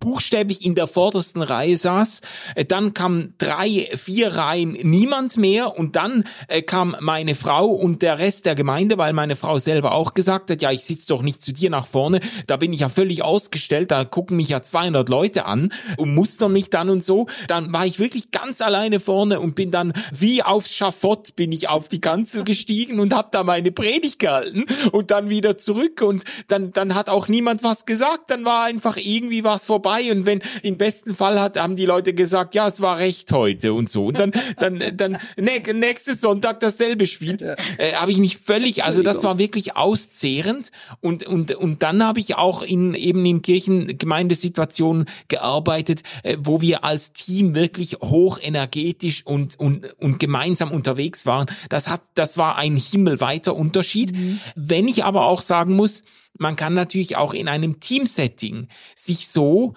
buchstäblich 0.00 0.64
in 0.64 0.74
der 0.74 0.86
vordersten 0.86 1.42
Reihe 1.42 1.76
saß. 1.76 2.20
Dann 2.68 2.94
kam 2.94 3.34
drei, 3.38 3.88
vier 3.96 4.34
Reihen 4.34 4.72
niemand 4.82 5.36
mehr 5.36 5.76
und 5.78 5.96
dann 5.96 6.24
äh, 6.48 6.62
kam 6.62 6.96
meine 7.00 7.34
Frau 7.34 7.66
und 7.68 8.02
der 8.02 8.18
Rest 8.18 8.46
der 8.46 8.54
Gemeinde, 8.54 8.98
weil 8.98 9.12
meine 9.12 9.36
Frau 9.36 9.58
selber 9.58 9.92
auch 9.92 10.14
gesagt 10.14 10.50
hat, 10.50 10.62
ja, 10.62 10.70
ich 10.70 10.84
sitze 10.84 11.08
doch 11.08 11.22
nicht 11.22 11.42
zu 11.42 11.52
dir 11.52 11.70
nach 11.70 11.86
vorne, 11.86 12.20
da 12.46 12.56
bin 12.56 12.72
ich 12.72 12.80
ja 12.80 12.88
völlig 12.88 13.22
ausgestellt, 13.22 13.90
da 13.90 14.04
gucken 14.04 14.38
mich 14.42 14.48
ja 14.48 14.60
200 14.60 15.08
Leute 15.08 15.46
an 15.46 15.72
und 15.96 16.14
mustern 16.14 16.52
mich 16.52 16.68
dann 16.68 16.90
und 16.90 17.04
so. 17.04 17.26
Dann 17.46 17.72
war 17.72 17.86
ich 17.86 18.00
wirklich 18.00 18.32
ganz 18.32 18.60
alleine 18.60 18.98
vorne 18.98 19.38
und 19.38 19.54
bin 19.54 19.70
dann 19.70 19.92
wie 20.12 20.42
aufs 20.42 20.74
Schafott 20.74 21.36
bin 21.36 21.52
ich 21.52 21.68
auf 21.68 21.88
die 21.88 22.00
Kanzel 22.00 22.42
gestiegen 22.42 22.98
und 22.98 23.14
habe 23.14 23.28
da 23.30 23.44
meine 23.44 23.70
Predigt 23.70 24.18
gehalten 24.18 24.64
und 24.90 25.12
dann 25.12 25.30
wieder 25.30 25.58
zurück. 25.58 26.02
Und 26.02 26.24
dann 26.48 26.72
dann 26.72 26.96
hat 26.96 27.08
auch 27.08 27.28
niemand 27.28 27.62
was 27.62 27.86
gesagt, 27.86 28.30
dann 28.30 28.44
war 28.44 28.64
einfach 28.64 28.96
irgendwie 28.96 29.44
was 29.44 29.64
vorbei. 29.64 30.10
Und 30.10 30.26
wenn 30.26 30.40
im 30.62 30.76
besten 30.76 31.14
Fall 31.14 31.40
hat 31.40 31.56
haben 31.56 31.76
die 31.76 31.86
Leute 31.86 32.14
gesagt, 32.14 32.54
ja, 32.54 32.66
es 32.66 32.80
war 32.80 32.98
recht 32.98 33.30
heute 33.30 33.72
und 33.72 33.88
so. 33.88 34.06
Und 34.06 34.18
dann 34.18 34.32
dann 34.58 34.82
dann 34.96 35.18
nächstes 35.78 36.20
Sonntag 36.20 36.58
dasselbe 36.58 37.06
Spiel. 37.06 37.54
Äh, 37.78 37.92
habe 37.94 38.10
ich 38.10 38.18
mich 38.18 38.38
völlig, 38.38 38.82
also 38.82 39.02
das 39.02 39.22
war 39.22 39.38
wirklich 39.38 39.76
auszehrend. 39.76 40.72
Und 41.00 41.24
und 41.24 41.54
und 41.54 41.84
dann 41.84 42.04
habe 42.04 42.18
ich 42.18 42.34
auch 42.36 42.62
in 42.62 42.94
eben 42.94 43.24
in 43.24 43.42
Kirchengemeindesituationen 44.32 45.06
gearbeitet, 45.28 46.02
äh, 46.22 46.36
wo 46.40 46.60
wir 46.60 46.84
als 46.84 47.12
Team 47.12 47.54
wirklich 47.54 47.96
hochenergetisch 48.00 49.26
und 49.26 49.58
und 49.58 49.84
und 50.00 50.18
gemeinsam 50.18 50.70
unterwegs 50.70 51.26
waren. 51.26 51.46
Das 51.68 51.88
hat 51.88 52.02
das 52.14 52.38
war 52.38 52.56
ein 52.56 52.76
himmelweiter 52.76 53.54
Unterschied. 53.54 54.16
Wenn 54.54 54.88
ich 54.88 55.04
aber 55.04 55.26
auch 55.26 55.42
sagen 55.42 55.76
muss, 55.76 56.04
man 56.38 56.56
kann 56.56 56.74
natürlich 56.74 57.16
auch 57.16 57.34
in 57.34 57.48
einem 57.48 57.80
Teamsetting 57.80 58.68
sich 58.94 59.28
so 59.28 59.74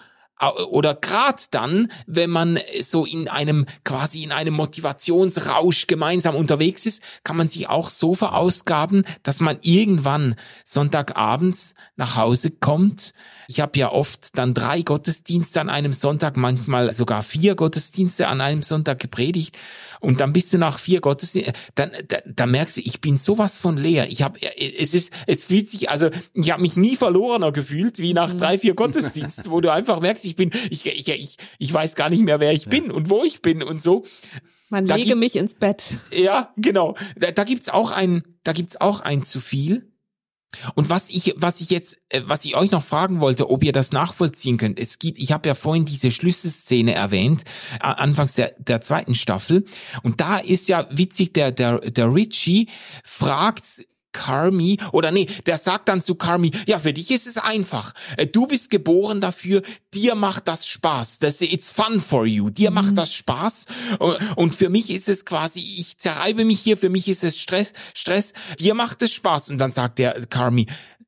oder 0.69 0.95
grad 0.95 1.53
dann, 1.53 1.91
wenn 2.07 2.29
man 2.29 2.59
so 2.81 3.05
in 3.05 3.27
einem 3.29 3.65
quasi 3.83 4.23
in 4.23 4.31
einem 4.31 4.53
Motivationsrausch 4.53 5.87
gemeinsam 5.87 6.35
unterwegs 6.35 6.85
ist, 6.85 7.01
kann 7.23 7.37
man 7.37 7.47
sich 7.47 7.69
auch 7.69 7.89
so 7.89 8.13
verausgaben, 8.13 9.05
dass 9.23 9.39
man 9.39 9.57
irgendwann 9.61 10.35
Sonntagabends 10.65 11.75
nach 11.95 12.17
Hause 12.17 12.51
kommt. 12.51 13.13
Ich 13.47 13.61
habe 13.61 13.79
ja 13.79 13.91
oft 13.91 14.37
dann 14.37 14.53
drei 14.53 14.81
Gottesdienste 14.81 15.61
an 15.61 15.69
einem 15.69 15.93
Sonntag, 15.93 16.35
manchmal 16.35 16.91
sogar 16.91 17.23
vier 17.23 17.55
Gottesdienste 17.55 18.27
an 18.27 18.41
einem 18.41 18.61
Sonntag 18.61 18.99
gepredigt 18.99 19.57
und 20.05 20.19
dann 20.21 20.31
bist 20.33 20.53
du 20.53 20.57
nach 20.57 20.79
vier 20.79 21.01
Gottesdiensten, 21.01 21.53
dann 21.75 21.91
da, 22.07 22.17
da 22.25 22.45
merkst 22.45 22.77
du, 22.77 22.81
ich 22.81 23.01
bin 23.01 23.17
sowas 23.17 23.57
von 23.57 23.75
leer. 23.77 24.09
Ich 24.09 24.21
habe 24.21 24.39
es 24.57 24.93
ist 24.93 25.11
es 25.27 25.43
fühlt 25.43 25.69
sich 25.69 25.89
also 25.89 26.09
ich 26.33 26.51
habe 26.51 26.61
mich 26.61 26.77
nie 26.77 26.95
verlorener 26.95 27.51
gefühlt 27.51 27.99
wie 27.99 28.13
nach 28.13 28.33
drei 28.33 28.57
vier 28.57 28.73
Gottesdiensten, 28.75 29.51
wo 29.51 29.59
du 29.61 29.71
einfach 29.71 29.99
merkst, 29.99 30.25
ich 30.25 30.35
bin 30.35 30.51
ich 30.69 30.85
ich 30.85 31.07
ich, 31.09 31.37
ich 31.59 31.73
weiß 31.73 31.95
gar 31.95 32.09
nicht 32.09 32.23
mehr, 32.23 32.39
wer 32.39 32.53
ich 32.53 32.67
bin 32.69 32.91
und 32.91 33.09
wo 33.09 33.23
ich 33.23 33.41
bin 33.41 33.61
und 33.63 33.81
so. 33.81 34.05
Man 34.69 34.87
Da 34.87 34.95
lege 34.95 35.09
gibt- 35.09 35.19
mich 35.19 35.35
ins 35.35 35.53
Bett. 35.53 35.97
Ja, 36.11 36.53
genau. 36.57 36.95
Da, 37.15 37.31
da 37.31 37.43
gibt's 37.43 37.69
auch 37.69 37.91
ein, 37.91 38.23
da 38.43 38.51
gibt's 38.51 38.79
auch 38.81 38.99
ein 38.99 39.23
zu 39.23 39.39
viel. 39.39 39.91
Und 40.75 40.89
was 40.89 41.09
ich, 41.09 41.35
was 41.37 41.61
ich 41.61 41.69
jetzt, 41.69 41.97
äh, 42.09 42.21
was 42.25 42.45
ich 42.45 42.55
euch 42.55 42.71
noch 42.71 42.83
fragen 42.83 43.19
wollte, 43.19 43.49
ob 43.49 43.63
ihr 43.63 43.71
das 43.71 43.91
nachvollziehen 43.91 44.57
könnt. 44.57 44.79
Es 44.79 44.99
gibt, 44.99 45.17
ich 45.17 45.31
habe 45.31 45.47
ja 45.47 45.55
vorhin 45.55 45.85
diese 45.85 46.11
Schlüsselszene 46.11 46.93
erwähnt, 46.93 47.43
anfangs 47.79 48.33
der, 48.33 48.55
der 48.57 48.81
zweiten 48.81 49.15
Staffel. 49.15 49.65
Und 50.03 50.21
da 50.21 50.37
ist 50.37 50.67
ja 50.67 50.87
witzig, 50.91 51.33
der, 51.33 51.51
der, 51.51 51.79
der 51.79 52.13
Richie 52.13 52.67
fragt 53.03 53.85
Carmi, 54.15 54.77
oder 54.93 55.11
nee, 55.11 55.27
der 55.45 55.57
sagt 55.57 55.89
dann 55.89 56.01
zu 56.01 56.15
Carmi, 56.15 56.51
ja, 56.67 56.79
für 56.79 56.93
dich 56.93 57.11
ist 57.11 57.27
es 57.27 57.37
einfach. 57.37 57.93
Äh, 58.17 58.27
Du 58.27 58.47
bist 58.47 58.69
geboren 58.69 59.19
dafür, 59.21 59.61
dir 59.93 60.15
macht 60.15 60.47
das 60.47 60.67
Spaß. 60.67 61.19
Das, 61.19 61.41
it's 61.41 61.69
fun 61.69 61.99
for 61.99 62.25
you. 62.25 62.49
Dir 62.49 62.71
macht 62.71 62.97
das 62.97 63.13
Spaß. 63.13 63.65
Und- 63.99 64.17
Und 64.37 64.55
für 64.55 64.69
mich 64.69 64.89
ist 64.89 65.09
es 65.09 65.25
quasi, 65.25 65.59
ich 65.59 65.97
zerreibe 65.97 66.45
mich 66.45 66.59
hier, 66.59 66.77
für 66.77 66.89
mich 66.89 67.07
ist 67.07 67.23
es 67.23 67.37
Stress, 67.39 67.73
Stress. 67.93 68.33
Dir 68.59 68.73
macht 68.73 69.01
es 69.01 69.13
Spaß. 69.13 69.49
Und 69.49 69.57
dann 69.57 69.71
sagt 69.71 69.99
der 69.99 70.25
Carmi, 70.27 70.65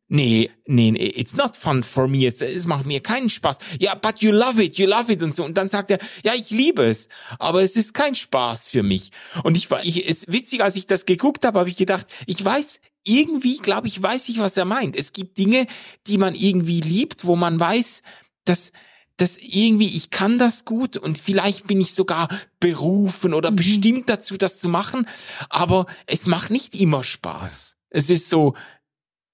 Nee, 0.10 0.50
nee, 0.66 0.92
nee, 0.92 1.08
it's 1.16 1.36
not 1.36 1.58
fun 1.58 1.84
for 1.84 2.08
me. 2.08 2.26
Es, 2.26 2.42
es 2.42 2.66
macht 2.66 2.86
mir 2.86 3.02
keinen 3.02 3.30
Spaß. 3.30 3.58
Ja, 3.80 3.94
but 3.94 4.22
you 4.22 4.32
love 4.32 4.64
it, 4.64 4.78
you 4.78 4.88
love 4.88 5.12
it 5.12 5.22
und 5.22 5.36
so. 5.36 5.44
Und 5.44 5.58
dann 5.58 5.68
sagt 5.68 5.92
er, 5.92 6.00
ja, 6.24 6.34
ich 6.34 6.50
liebe 6.50 6.84
es, 6.84 7.10
aber 7.40 7.62
es 7.62 7.76
ist 7.76 7.94
kein 7.94 8.16
Spaß 8.16 8.70
für 8.70 8.84
mich. 8.84 9.12
Und 9.44 9.58
ich 9.58 9.70
war, 9.70 9.84
ich, 9.84 10.10
es 10.10 10.26
witzig, 10.28 10.64
als 10.64 10.78
ich 10.78 10.88
das 10.88 11.06
geguckt 11.06 11.46
habe, 11.46 11.60
habe 11.60 11.70
ich 11.70 11.76
gedacht, 11.76 12.08
ich 12.26 12.44
weiß, 12.44 12.80
irgendwie, 13.04 13.58
glaube 13.58 13.88
ich, 13.88 14.02
weiß 14.02 14.30
ich, 14.30 14.40
was 14.40 14.56
er 14.56 14.66
meint. 14.66 14.96
Es 14.96 15.12
gibt 15.12 15.38
Dinge, 15.38 15.68
die 16.08 16.18
man 16.18 16.36
irgendwie 16.36 16.80
liebt, 16.80 17.26
wo 17.26 17.36
man 17.36 17.60
weiß, 17.60 18.02
dass, 18.46 18.72
dass 19.18 19.38
irgendwie, 19.38 19.90
ich 19.90 20.10
kann 20.10 20.38
das 20.38 20.64
gut 20.64 20.96
und 20.96 21.18
vielleicht 21.18 21.68
bin 21.68 21.82
ich 21.82 21.94
sogar 21.94 22.30
berufen 22.62 23.34
oder 23.34 23.52
bestimmt 23.52 24.08
dazu, 24.10 24.38
das 24.38 24.60
zu 24.60 24.70
machen, 24.70 25.06
aber 25.50 25.86
es 26.06 26.28
macht 26.28 26.50
nicht 26.50 26.76
immer 26.76 27.04
Spaß. 27.04 27.78
Es 27.90 28.10
ist 28.10 28.30
so, 28.30 28.56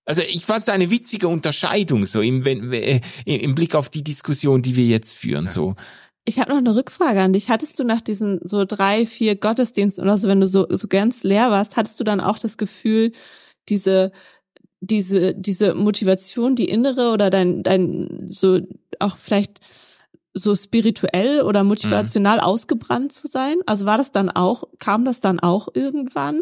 also 0.05 0.21
ich 0.21 0.45
fand 0.45 0.63
es 0.63 0.69
eine 0.69 0.91
witzige 0.91 1.27
Unterscheidung 1.27 2.05
so 2.05 2.21
im, 2.21 2.45
äh, 2.45 3.01
im 3.25 3.55
Blick 3.55 3.75
auf 3.75 3.89
die 3.89 4.03
Diskussion, 4.03 4.61
die 4.61 4.75
wir 4.75 4.85
jetzt 4.85 5.13
führen. 5.13 5.47
So 5.47 5.75
Ich 6.25 6.39
habe 6.39 6.51
noch 6.51 6.57
eine 6.57 6.75
Rückfrage 6.75 7.21
an 7.21 7.33
dich. 7.33 7.49
Hattest 7.49 7.79
du 7.79 7.83
nach 7.83 8.01
diesen 8.01 8.39
so 8.43 8.65
drei, 8.65 9.05
vier 9.05 9.35
Gottesdiensten 9.35 10.03
oder 10.03 10.17
so, 10.17 10.27
wenn 10.27 10.41
du 10.41 10.47
so, 10.47 10.67
so 10.69 10.87
ganz 10.87 11.23
leer 11.23 11.51
warst, 11.51 11.77
hattest 11.77 11.99
du 11.99 12.03
dann 12.03 12.19
auch 12.19 12.37
das 12.37 12.57
Gefühl, 12.57 13.13
diese, 13.69 14.11
diese, 14.81 15.33
diese 15.35 15.73
Motivation, 15.73 16.55
die 16.55 16.67
innere 16.67 17.11
oder 17.13 17.29
dein, 17.29 17.63
dein, 17.63 18.27
so 18.29 18.59
auch 18.99 19.15
vielleicht 19.17 19.61
so 20.33 20.55
spirituell 20.55 21.41
oder 21.43 21.63
motivational 21.63 22.39
ausgebrannt 22.41 23.13
zu 23.13 23.27
sein? 23.27 23.57
Also 23.65 23.85
war 23.85 23.97
das 23.97 24.11
dann 24.11 24.29
auch, 24.29 24.65
kam 24.79 25.05
das 25.05 25.21
dann 25.21 25.39
auch 25.39 25.69
irgendwann? 25.73 26.41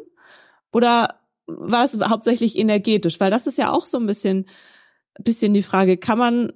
Oder 0.72 1.20
war 1.48 1.84
es 1.86 2.00
hauptsächlich 2.00 2.58
energetisch? 2.58 3.20
Weil 3.20 3.32
das 3.32 3.48
ist 3.48 3.58
ja 3.58 3.72
auch 3.72 3.86
so 3.86 3.98
ein 3.98 4.06
bisschen, 4.08 4.48
bisschen 5.20 5.54
die 5.54 5.64
Frage, 5.64 5.98
kann 5.98 6.18
man 6.18 6.54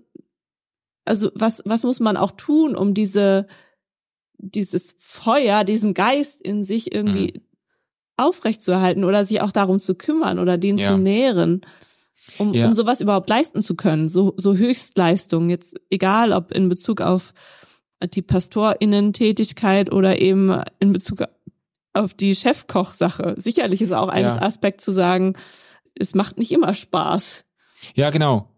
also 1.05 1.29
was, 1.35 1.61
was 1.65 1.83
muss 1.83 1.99
man 1.99 2.17
auch 2.17 2.31
tun, 2.31 2.75
um 2.75 2.93
diese, 2.95 3.45
dieses 4.37 4.95
Feuer, 4.97 5.63
diesen 5.63 5.93
Geist 5.93 6.41
in 6.41 6.63
sich 6.63 6.93
irgendwie 6.93 7.41
aufrechtzuerhalten 8.17 9.03
oder 9.03 9.23
sich 9.25 9.41
auch 9.41 9.51
darum 9.51 9.79
zu 9.79 9.95
kümmern 9.95 10.39
oder 10.39 10.57
den 10.57 10.77
Ja. 10.77 10.87
zu 10.87 10.97
nähren, 10.97 11.61
um, 12.39 12.53
Ja. 12.53 12.65
um 12.67 12.73
sowas 12.73 13.01
überhaupt 13.01 13.29
leisten 13.29 13.61
zu 13.61 13.75
können, 13.75 14.09
so, 14.09 14.33
so 14.37 14.55
Höchstleistungen, 14.55 15.49
jetzt 15.49 15.75
egal 15.91 16.31
ob 16.31 16.51
in 16.51 16.69
Bezug 16.69 17.01
auf 17.01 17.33
die 18.13 18.21
PastorInnen-Tätigkeit 18.21 19.91
oder 19.91 20.21
eben 20.21 20.59
in 20.79 20.91
Bezug 20.91 21.23
auf 21.95 22.13
die 22.13 22.35
Chefkoch-Sache. 22.35 23.35
Sicherlich 23.37 23.81
ist 23.81 23.91
auch 23.91 24.09
ein 24.09 24.23
Ja. 24.23 24.41
Aspekt 24.41 24.81
zu 24.81 24.91
sagen, 24.91 25.35
es 25.97 26.15
macht 26.15 26.37
nicht 26.37 26.51
immer 26.51 26.73
Spaß. 26.73 27.45
Ja, 27.93 28.09
genau. 28.09 28.49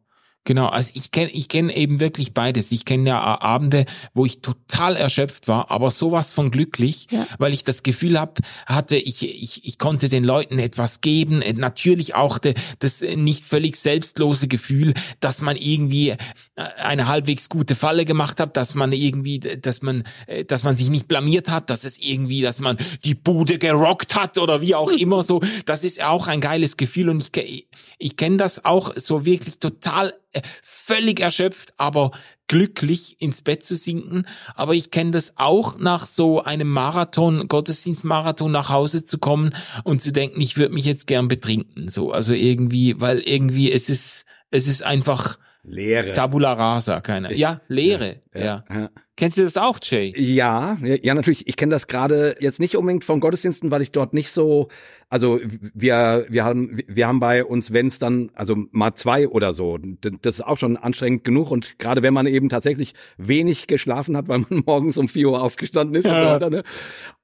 Genau, 0.47 0.67
also 0.67 0.91
ich 0.93 1.11
kenne 1.11 1.29
ich 1.31 1.49
kenn 1.49 1.69
eben 1.69 1.99
wirklich 1.99 2.33
beides. 2.33 2.71
Ich 2.71 2.85
kenne 2.85 3.09
ja 3.09 3.19
A- 3.21 3.41
Abende, 3.41 3.83
wo 4.13 4.25
ich 4.25 4.39
total 4.39 4.95
erschöpft 4.95 5.49
war, 5.49 5.69
aber 5.71 5.91
sowas 5.91 6.31
von 6.31 6.51
glücklich, 6.51 7.07
Ja. 7.11 7.27
weil 7.37 7.51
ich 7.53 7.65
das 7.65 7.83
Gefühl 7.83 8.17
hab, 8.17 8.39
hatte, 8.65 8.95
ich, 8.95 9.27
ich, 9.27 9.65
ich 9.65 9.77
konnte 9.77 10.07
den 10.07 10.23
Leuten 10.23 10.57
etwas 10.57 11.01
geben. 11.01 11.41
Äh, 11.41 11.51
Natürlich 11.51 12.15
auch 12.15 12.37
de, 12.37 12.53
das 12.79 13.01
äh, 13.01 13.17
nicht 13.17 13.43
völlig 13.43 13.75
selbstlose 13.75 14.47
Gefühl, 14.47 14.93
dass 15.19 15.41
man 15.41 15.57
irgendwie 15.57 16.11
äh, 16.11 16.17
eine 16.55 17.09
halbwegs 17.09 17.49
gute 17.49 17.75
Falle 17.75 18.05
gemacht 18.05 18.39
hat, 18.39 18.55
dass 18.55 18.73
man 18.73 18.93
irgendwie, 18.93 19.39
dass 19.39 19.81
man, 19.81 20.05
äh, 20.27 20.45
dass 20.45 20.63
man 20.63 20.77
sich 20.77 20.89
nicht 20.89 21.09
blamiert 21.09 21.49
hat, 21.49 21.69
dass 21.69 21.83
es 21.83 21.97
irgendwie, 21.97 22.41
dass 22.41 22.59
man 22.59 22.77
die 23.03 23.15
Bude 23.15 23.57
gerockt 23.57 24.15
hat 24.15 24.37
oder 24.37 24.61
wie 24.61 24.75
auch 24.75 24.91
immer 24.91 25.23
so. 25.23 25.41
Das 25.65 25.83
ist 25.83 26.01
auch 26.01 26.27
ein 26.27 26.39
geiles 26.39 26.77
Gefühl 26.77 27.09
und 27.09 27.35
ich, 27.37 27.67
ich 27.97 28.15
kenne 28.15 28.37
das 28.37 28.63
auch 28.63 28.93
so 28.95 29.25
wirklich 29.25 29.59
total 29.59 30.13
äh, 30.31 30.36
völlig 30.61 31.19
erschöpft, 31.19 31.73
aber 31.77 32.11
glücklich 32.47 33.21
ins 33.21 33.41
Bett 33.41 33.63
zu 33.63 33.75
sinken. 33.75 34.25
Aber 34.55 34.73
ich 34.73 34.91
kenne 34.91 35.11
das 35.11 35.33
auch 35.35 35.77
nach 35.77 36.05
so 36.05 36.41
einem 36.41 36.69
Marathon, 36.69 37.47
Gottesdienstmarathon 37.47 38.51
nach 38.51 38.69
Hause 38.69 39.03
zu 39.03 39.17
kommen 39.17 39.53
und 39.83 40.01
zu 40.01 40.11
denken, 40.11 40.41
ich 40.41 40.57
würde 40.57 40.73
mich 40.73 40.85
jetzt 40.85 41.07
gern 41.07 41.27
betrinken. 41.27 41.89
So, 41.89 42.11
also 42.11 42.33
irgendwie, 42.33 42.99
weil 42.99 43.19
irgendwie 43.19 43.71
es 43.71 43.89
ist, 43.89 44.25
es 44.49 44.67
ist 44.67 44.83
einfach 44.83 45.37
Leere. 45.63 46.13
Tabula 46.13 46.53
rasa, 46.53 47.01
keine. 47.01 47.33
Ja, 47.33 47.59
Leere. 47.67 48.21
Ja. 48.33 48.63
ja. 48.69 48.89
Kennst 49.17 49.39
du 49.39 49.43
das 49.43 49.57
auch, 49.57 49.79
Jay? 49.81 50.13
Ja, 50.15 50.77
ja, 50.83 51.15
natürlich. 51.15 51.47
Ich 51.47 51.55
kenne 51.55 51.71
das 51.71 51.87
gerade 51.87 52.35
jetzt 52.39 52.59
nicht 52.59 52.77
unbedingt 52.77 53.03
von 53.03 53.19
Gottesdiensten, 53.19 53.71
weil 53.71 53.81
ich 53.81 53.91
dort 53.91 54.13
nicht 54.13 54.29
so, 54.29 54.67
also 55.09 55.39
wir, 55.73 56.27
wir 56.29 56.45
haben, 56.45 56.79
wir 56.87 57.07
haben 57.07 57.19
bei 57.19 57.43
uns, 57.43 57.73
wenn 57.73 57.87
es 57.87 57.97
dann, 57.97 58.29
also 58.35 58.55
mal 58.69 58.93
zwei 58.93 59.27
oder 59.27 59.55
so, 59.55 59.79
das 59.79 60.35
ist 60.35 60.45
auch 60.45 60.59
schon 60.59 60.77
anstrengend 60.77 61.23
genug 61.23 61.49
und 61.49 61.79
gerade 61.79 62.03
wenn 62.03 62.13
man 62.13 62.27
eben 62.27 62.47
tatsächlich 62.47 62.93
wenig 63.17 63.65
geschlafen 63.65 64.15
hat, 64.15 64.27
weil 64.27 64.45
man 64.47 64.61
morgens 64.67 64.99
um 64.99 65.09
vier 65.09 65.29
Uhr 65.29 65.41
aufgestanden 65.41 65.95
ist 65.95 66.05
ja. 66.05 66.11
und 66.13 66.23
so 66.23 66.29
weiter, 66.35 66.49
ne? 66.51 66.63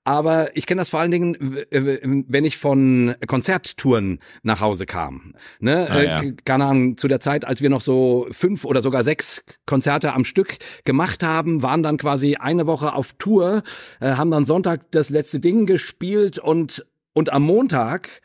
Aber 0.05 0.55
ich 0.55 0.65
kenne 0.65 0.81
das 0.81 0.89
vor 0.89 0.99
allen 0.99 1.11
Dingen, 1.11 1.37
wenn 1.69 2.43
ich 2.43 2.57
von 2.57 3.15
Konzerttouren 3.25 4.19
nach 4.41 4.59
Hause 4.59 4.85
kam. 4.85 5.33
Ne? 5.59 5.87
Ah, 5.89 6.01
ja. 6.01 6.21
Keine 6.43 6.65
Ahnung, 6.65 6.97
zu 6.97 7.07
der 7.07 7.21
Zeit, 7.21 7.45
als 7.45 7.61
wir 7.61 7.69
noch 7.69 7.81
so 7.81 8.27
fünf 8.31 8.65
oder 8.65 8.81
sogar 8.81 9.03
sechs 9.03 9.43
Konzerte 9.65 10.13
am 10.13 10.25
Stück 10.25 10.57
gemacht 10.83 11.23
haben, 11.23 11.63
waren 11.63 11.83
dann 11.83 11.97
quasi 11.97 12.35
eine 12.35 12.67
Woche 12.67 12.93
auf 12.93 13.13
Tour, 13.17 13.63
äh, 14.01 14.11
haben 14.11 14.31
dann 14.31 14.43
Sonntag 14.43 14.91
das 14.91 15.09
letzte 15.09 15.39
Ding 15.39 15.65
gespielt 15.65 16.37
und, 16.37 16.85
und 17.13 17.31
am 17.31 17.43
Montag 17.43 18.21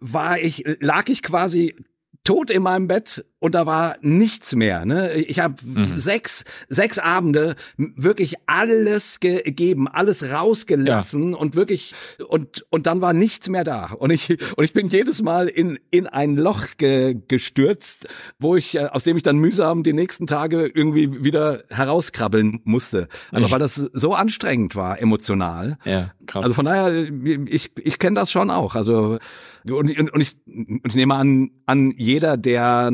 war 0.00 0.38
ich, 0.38 0.64
lag 0.80 1.08
ich 1.08 1.22
quasi 1.22 1.74
tot 2.24 2.50
in 2.50 2.62
meinem 2.62 2.88
Bett 2.88 3.24
und 3.38 3.54
da 3.54 3.66
war 3.66 3.96
nichts 4.00 4.54
mehr. 4.54 4.86
Ne? 4.86 5.12
Ich 5.12 5.38
habe 5.40 5.56
mhm. 5.62 5.98
sechs, 5.98 6.44
sechs 6.68 6.98
Abende 6.98 7.54
wirklich 7.76 8.36
alles 8.46 9.20
gegeben, 9.20 9.86
alles 9.86 10.32
rausgelassen 10.32 11.32
ja. 11.32 11.36
und 11.36 11.54
wirklich 11.54 11.94
und 12.26 12.64
und 12.70 12.86
dann 12.86 13.02
war 13.02 13.12
nichts 13.12 13.50
mehr 13.50 13.62
da 13.62 13.92
und 13.92 14.10
ich 14.10 14.30
und 14.56 14.64
ich 14.64 14.72
bin 14.72 14.88
jedes 14.88 15.20
Mal 15.20 15.48
in 15.48 15.78
in 15.90 16.06
ein 16.06 16.36
Loch 16.36 16.78
ge, 16.78 17.14
gestürzt, 17.28 18.08
wo 18.38 18.56
ich 18.56 18.76
äh, 18.76 18.86
aus 18.86 19.04
dem 19.04 19.18
ich 19.18 19.22
dann 19.22 19.36
mühsam 19.36 19.82
die 19.82 19.92
nächsten 19.92 20.26
Tage 20.26 20.66
irgendwie 20.66 21.22
wieder 21.22 21.64
herauskrabbeln 21.68 22.60
musste, 22.64 23.08
also 23.30 23.50
weil 23.50 23.58
das 23.58 23.74
so 23.74 24.14
anstrengend 24.14 24.74
war 24.74 24.98
emotional. 24.98 25.76
Ja, 25.84 26.12
krass. 26.24 26.44
Also 26.44 26.54
von 26.54 26.64
daher 26.64 26.90
ich 27.46 27.72
ich 27.76 27.98
kenne 27.98 28.18
das 28.18 28.30
schon 28.30 28.50
auch. 28.50 28.74
Also 28.74 29.18
und, 29.68 29.98
und, 29.98 30.12
und 30.12 30.20
ich 30.20 30.36
und 30.46 30.86
ich 30.86 30.94
nehme 30.94 31.14
an 31.14 31.50
an 31.66 31.92
jeder 31.96 32.36
der 32.36 32.92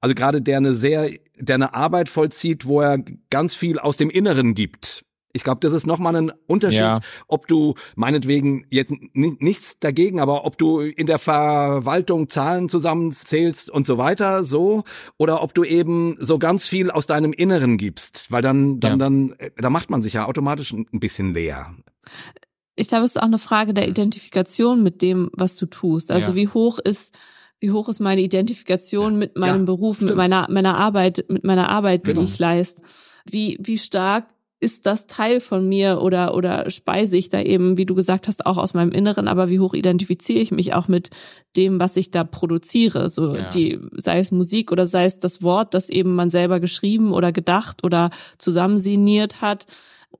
also 0.00 0.14
gerade 0.14 0.40
der 0.40 0.56
eine 0.56 0.72
sehr, 0.72 1.10
der 1.36 1.54
eine 1.56 1.74
Arbeit 1.74 2.08
vollzieht, 2.08 2.66
wo 2.66 2.80
er 2.80 2.98
ganz 3.28 3.54
viel 3.54 3.78
aus 3.78 3.96
dem 3.96 4.10
Inneren 4.10 4.54
gibt. 4.54 5.04
Ich 5.32 5.44
glaube, 5.44 5.60
das 5.60 5.72
ist 5.72 5.86
nochmal 5.86 6.16
ein 6.16 6.32
Unterschied, 6.48 6.80
ja. 6.80 7.00
ob 7.28 7.46
du 7.46 7.74
meinetwegen 7.94 8.66
jetzt 8.68 8.92
nichts 9.12 9.78
dagegen, 9.78 10.18
aber 10.18 10.44
ob 10.44 10.58
du 10.58 10.80
in 10.80 11.06
der 11.06 11.20
Verwaltung 11.20 12.28
Zahlen 12.28 12.68
zusammenzählst 12.68 13.70
und 13.70 13.86
so 13.86 13.96
weiter, 13.96 14.42
so, 14.42 14.82
oder 15.18 15.40
ob 15.42 15.54
du 15.54 15.62
eben 15.62 16.16
so 16.18 16.40
ganz 16.40 16.66
viel 16.68 16.90
aus 16.90 17.06
deinem 17.06 17.32
Inneren 17.32 17.76
gibst, 17.76 18.32
weil 18.32 18.42
dann, 18.42 18.80
dann, 18.80 18.92
ja. 18.92 18.96
dann, 18.96 19.34
da 19.56 19.70
macht 19.70 19.88
man 19.88 20.02
sich 20.02 20.14
ja 20.14 20.26
automatisch 20.26 20.72
ein 20.72 20.86
bisschen 20.98 21.32
leer. 21.32 21.76
Ich 22.76 22.88
glaube, 22.88 23.04
es 23.04 23.12
ist 23.12 23.18
auch 23.18 23.26
eine 23.26 23.38
Frage 23.38 23.74
der 23.74 23.88
Identifikation 23.88 24.82
mit 24.82 25.02
dem, 25.02 25.30
was 25.32 25.56
du 25.56 25.66
tust. 25.66 26.10
Also 26.10 26.32
ja. 26.32 26.36
wie 26.36 26.48
hoch 26.48 26.78
ist 26.78 27.14
wie 27.60 27.70
hoch 27.70 27.88
ist 27.88 28.00
meine 28.00 28.22
Identifikation 28.22 29.12
ja. 29.12 29.18
mit 29.18 29.36
meinem 29.36 29.60
ja, 29.60 29.64
Beruf, 29.66 29.96
stimmt. 29.96 30.10
mit 30.10 30.16
meiner, 30.16 30.46
meiner 30.50 30.78
Arbeit, 30.78 31.26
mit 31.28 31.44
meiner 31.44 31.68
Arbeit, 31.68 32.04
genau. 32.04 32.20
die 32.20 32.26
ich 32.26 32.38
leiste. 32.38 32.82
Wie, 33.26 33.58
wie 33.60 33.76
stark 33.76 34.26
ist 34.60 34.84
das 34.84 35.06
Teil 35.06 35.40
von 35.40 35.66
mir 35.66 36.02
oder, 36.02 36.34
oder 36.34 36.68
speise 36.70 37.16
ich 37.16 37.30
da 37.30 37.40
eben, 37.40 37.78
wie 37.78 37.86
du 37.86 37.94
gesagt 37.94 38.28
hast, 38.28 38.44
auch 38.44 38.58
aus 38.58 38.74
meinem 38.74 38.92
Inneren, 38.92 39.26
aber 39.26 39.48
wie 39.48 39.58
hoch 39.58 39.72
identifiziere 39.72 40.40
ich 40.40 40.50
mich 40.50 40.74
auch 40.74 40.86
mit 40.86 41.08
dem, 41.56 41.80
was 41.80 41.96
ich 41.96 42.10
da 42.10 42.24
produziere, 42.24 43.08
so 43.08 43.36
ja. 43.36 43.48
die, 43.48 43.78
sei 43.96 44.18
es 44.18 44.32
Musik 44.32 44.70
oder 44.70 44.86
sei 44.86 45.06
es 45.06 45.18
das 45.18 45.42
Wort, 45.42 45.72
das 45.72 45.88
eben 45.88 46.14
man 46.14 46.30
selber 46.30 46.60
geschrieben 46.60 47.12
oder 47.12 47.32
gedacht 47.32 47.84
oder 47.84 48.10
zusammensiniert 48.36 49.40
hat 49.40 49.66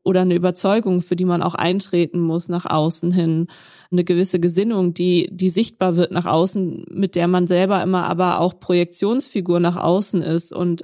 oder 0.02 0.22
eine 0.22 0.34
Überzeugung, 0.34 1.00
für 1.00 1.16
die 1.16 1.24
man 1.24 1.42
auch 1.42 1.54
eintreten 1.54 2.20
muss 2.20 2.48
nach 2.48 2.66
außen 2.66 3.12
hin, 3.12 3.48
eine 3.90 4.04
gewisse 4.04 4.40
Gesinnung, 4.40 4.94
die, 4.94 5.28
die 5.32 5.50
sichtbar 5.50 5.96
wird 5.96 6.12
nach 6.12 6.26
außen, 6.26 6.86
mit 6.90 7.16
der 7.16 7.28
man 7.28 7.46
selber 7.46 7.82
immer 7.82 8.04
aber 8.08 8.40
auch 8.40 8.60
Projektionsfigur 8.60 9.60
nach 9.60 9.76
außen 9.76 10.22
ist 10.22 10.52
und 10.52 10.82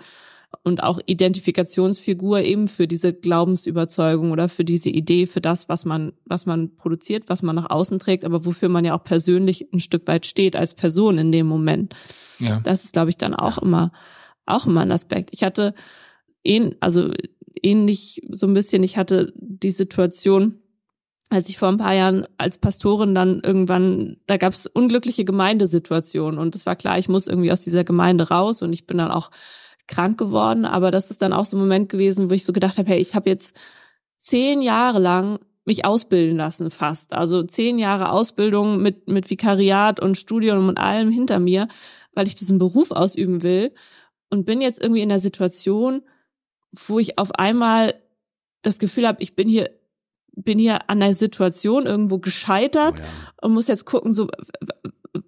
und 0.63 0.83
auch 0.83 1.01
Identifikationsfigur 1.07 2.41
eben 2.41 2.67
für 2.67 2.89
diese 2.89 3.13
Glaubensüberzeugung 3.13 4.33
oder 4.33 4.49
für 4.49 4.65
diese 4.65 4.91
Idee, 4.91 5.27
für 5.27 5.41
das, 5.41 5.69
was 5.69 5.85
man, 5.85 6.13
was 6.25 6.47
man 6.47 6.77
produziert, 6.77 7.29
was 7.29 7.43
man 7.43 7.57
nach 7.57 7.71
außen 7.71 7.99
trägt, 7.99 8.25
aber 8.25 8.45
wofür 8.45 8.69
man 8.69 8.85
ja 8.85 8.97
auch 8.97 9.05
persönlich 9.05 9.69
ein 9.73 9.81
Stück 9.81 10.07
weit 10.07 10.27
steht 10.27 10.57
als 10.57 10.75
Person 10.75 11.19
in 11.19 11.31
dem 11.31 11.47
Moment. 11.47 11.95
Ja. 12.39 12.61
Das 12.65 12.85
ist, 12.85 12.93
glaube 12.93 13.11
ich, 13.11 13.17
dann 13.17 13.35
auch 13.35 13.59
immer, 13.59 13.93
auch 14.45 14.67
immer 14.67 14.81
ein 14.81 14.93
Aspekt. 14.93 15.31
Ich 15.33 15.43
hatte 15.43 15.75
also 16.81 17.11
ähnlich 17.67 18.23
so 18.31 18.47
ein 18.47 18.55
bisschen, 18.55 18.83
ich 18.83 18.97
hatte 18.97 19.33
die 19.37 19.71
Situation, 19.71 20.61
als 21.29 21.49
ich 21.49 21.59
vor 21.59 21.69
ein 21.69 21.79
paar 21.79 21.95
Jahren 21.95 22.27
als 22.39 22.59
Pastorin 22.59 23.15
dann 23.15 23.41
irgendwann, 23.41 24.19
da 24.27 24.37
gab 24.37 24.53
es 24.53 24.67
unglückliche 24.67 25.25
Gemeindesituationen 25.25 26.39
und 26.39 26.55
es 26.55 26.67
war 26.67 26.77
klar, 26.77 26.99
ich 26.99 27.09
muss 27.09 27.27
irgendwie 27.27 27.51
aus 27.51 27.63
dieser 27.63 27.85
Gemeinde 27.85 28.29
raus 28.29 28.63
und 28.63 28.73
ich 28.73 28.87
bin 28.87 28.99
dann 28.99 29.11
auch 29.11 29.31
krank 29.89 30.19
geworden, 30.19 30.65
aber 30.65 30.91
das 30.91 31.11
ist 31.11 31.23
dann 31.23 31.33
auch 31.33 31.47
so 31.47 31.57
ein 31.57 31.61
Moment 31.61 31.89
gewesen, 31.89 32.31
wo 32.31 32.35
ich 32.35 32.45
so 32.45 32.53
gedacht 32.53 32.79
habe, 32.79 32.89
hey, 32.91 33.01
ich 33.01 33.15
habe 33.15 33.29
jetzt 33.29 33.57
zehn 34.19 34.63
Jahre 34.63 34.99
lang 34.99 35.39
mich 35.65 35.85
ausbilden 35.85 36.37
lassen 36.37 36.71
fast. 36.71 37.13
Also 37.13 37.43
zehn 37.43 37.79
Jahre 37.79 38.13
Ausbildung 38.13 38.81
mit, 38.81 39.09
mit 39.09 39.31
Vikariat 39.31 40.01
und 40.01 40.17
Studium 40.17 40.69
und 40.69 40.79
allem 40.79 41.11
hinter 41.11 41.41
mir, 41.41 41.67
weil 42.15 42.29
ich 42.29 42.37
diesen 42.37 42.59
Beruf 42.59 42.93
ausüben 42.93 43.43
will 43.43 43.73
und 44.31 44.47
bin 44.47 44.61
jetzt 44.61 44.83
irgendwie 44.83 45.03
in 45.03 45.09
der 45.09 45.21
Situation, 45.21 46.03
wo 46.73 46.99
ich 46.99 47.19
auf 47.19 47.33
einmal 47.33 47.95
das 48.63 48.79
Gefühl 48.79 49.07
habe, 49.07 49.23
ich 49.23 49.37
bin 49.37 49.49
hier 49.49 49.71
bin 50.39 50.59
hier 50.59 50.91
an 50.91 51.01
der 51.01 51.15
Situation 51.15 51.87
irgendwo 51.87 52.19
gescheitert 52.19 52.97
oh 52.99 53.03
ja. 53.03 53.09
und 53.41 53.55
muss 53.55 53.69
jetzt 53.69 53.87
gucken, 53.87 54.13
so 54.13 54.29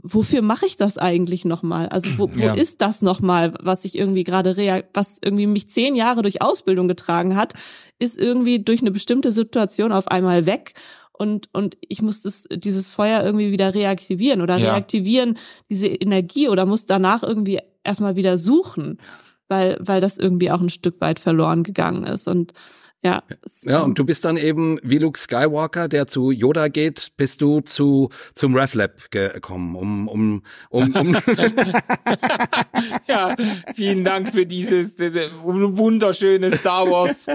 wofür 0.03 0.43
mache 0.43 0.66
ich 0.66 0.76
das 0.76 0.99
eigentlich 0.99 1.47
nochmal? 1.47 1.89
Also 1.89 2.11
wo, 2.18 2.30
wo 2.34 2.43
ja. 2.43 2.55
ist 2.55 2.82
das 2.82 3.03
nochmal, 3.03 3.55
was 3.61 3.84
ich 3.84 3.99
irgendwie 3.99 4.24
gerade, 4.24 4.84
was 4.93 5.18
irgendwie 5.24 5.47
mich 5.47 5.70
zehn 5.70 5.97
Jahre 5.97 6.22
durch 6.22 6.43
Ausbildung 6.43 6.89
getragen 6.89 7.36
hat, 7.36 7.55
ist 7.99 8.18
irgendwie 8.18 8.62
durch 8.62 8.80
eine 8.80 8.91
bestimmte 8.91 9.32
Situation 9.32 9.93
auf 9.93 10.09
einmal 10.09 10.47
weg 10.47 10.74
und 11.12 11.49
und 11.53 11.76
ich 11.80 12.01
muss 12.01 12.22
das 12.22 12.47
dieses 12.51 12.91
Feuer 12.91 13.24
irgendwie 13.24 13.51
wieder 13.51 13.74
reaktivieren 13.74 14.41
oder 14.41 14.57
ja. 14.57 14.72
reaktivieren 14.72 15.36
diese 15.68 15.89
Energie 15.89 16.49
oder 16.49 16.64
muss 16.64 16.86
danach 16.86 17.22
irgendwie 17.22 17.61
erstmal 17.82 18.16
wieder 18.16 18.39
suchen, 18.39 18.99
weil 19.49 19.76
weil 19.80 20.01
das 20.01 20.18
irgendwie 20.18 20.51
auch 20.51 20.61
ein 20.61 20.70
Stück 20.70 21.01
weit 21.01 21.18
verloren 21.18 21.62
gegangen 21.62 22.05
ist. 22.05 22.28
Und 22.28 22.53
ja. 23.05 23.22
Ja, 23.62 23.80
und 23.82 23.99
du 23.99 24.05
bist 24.05 24.24
dann 24.24 24.36
eben 24.36 24.78
wie 24.82 24.99
Luke 24.99 25.18
Skywalker, 25.18 25.88
der 25.88 26.09
zu 26.09 26.30
Yoda 26.32 26.68
geht, 26.68 27.12
bist 27.16 27.40
du 27.40 27.61
zu 27.61 28.11
zum 28.34 28.57
RefLab 28.57 29.11
gekommen, 29.11 29.76
um 29.76 30.09
um 30.09 30.42
um, 30.70 30.94
um 30.94 31.16
Ja, 33.09 33.36
vielen 33.74 34.05
Dank 34.05 34.32
für 34.32 34.46
dieses, 34.46 34.96
dieses 34.96 35.30
wunderschöne 35.42 36.51
Star 36.51 36.90
Wars. 36.90 37.26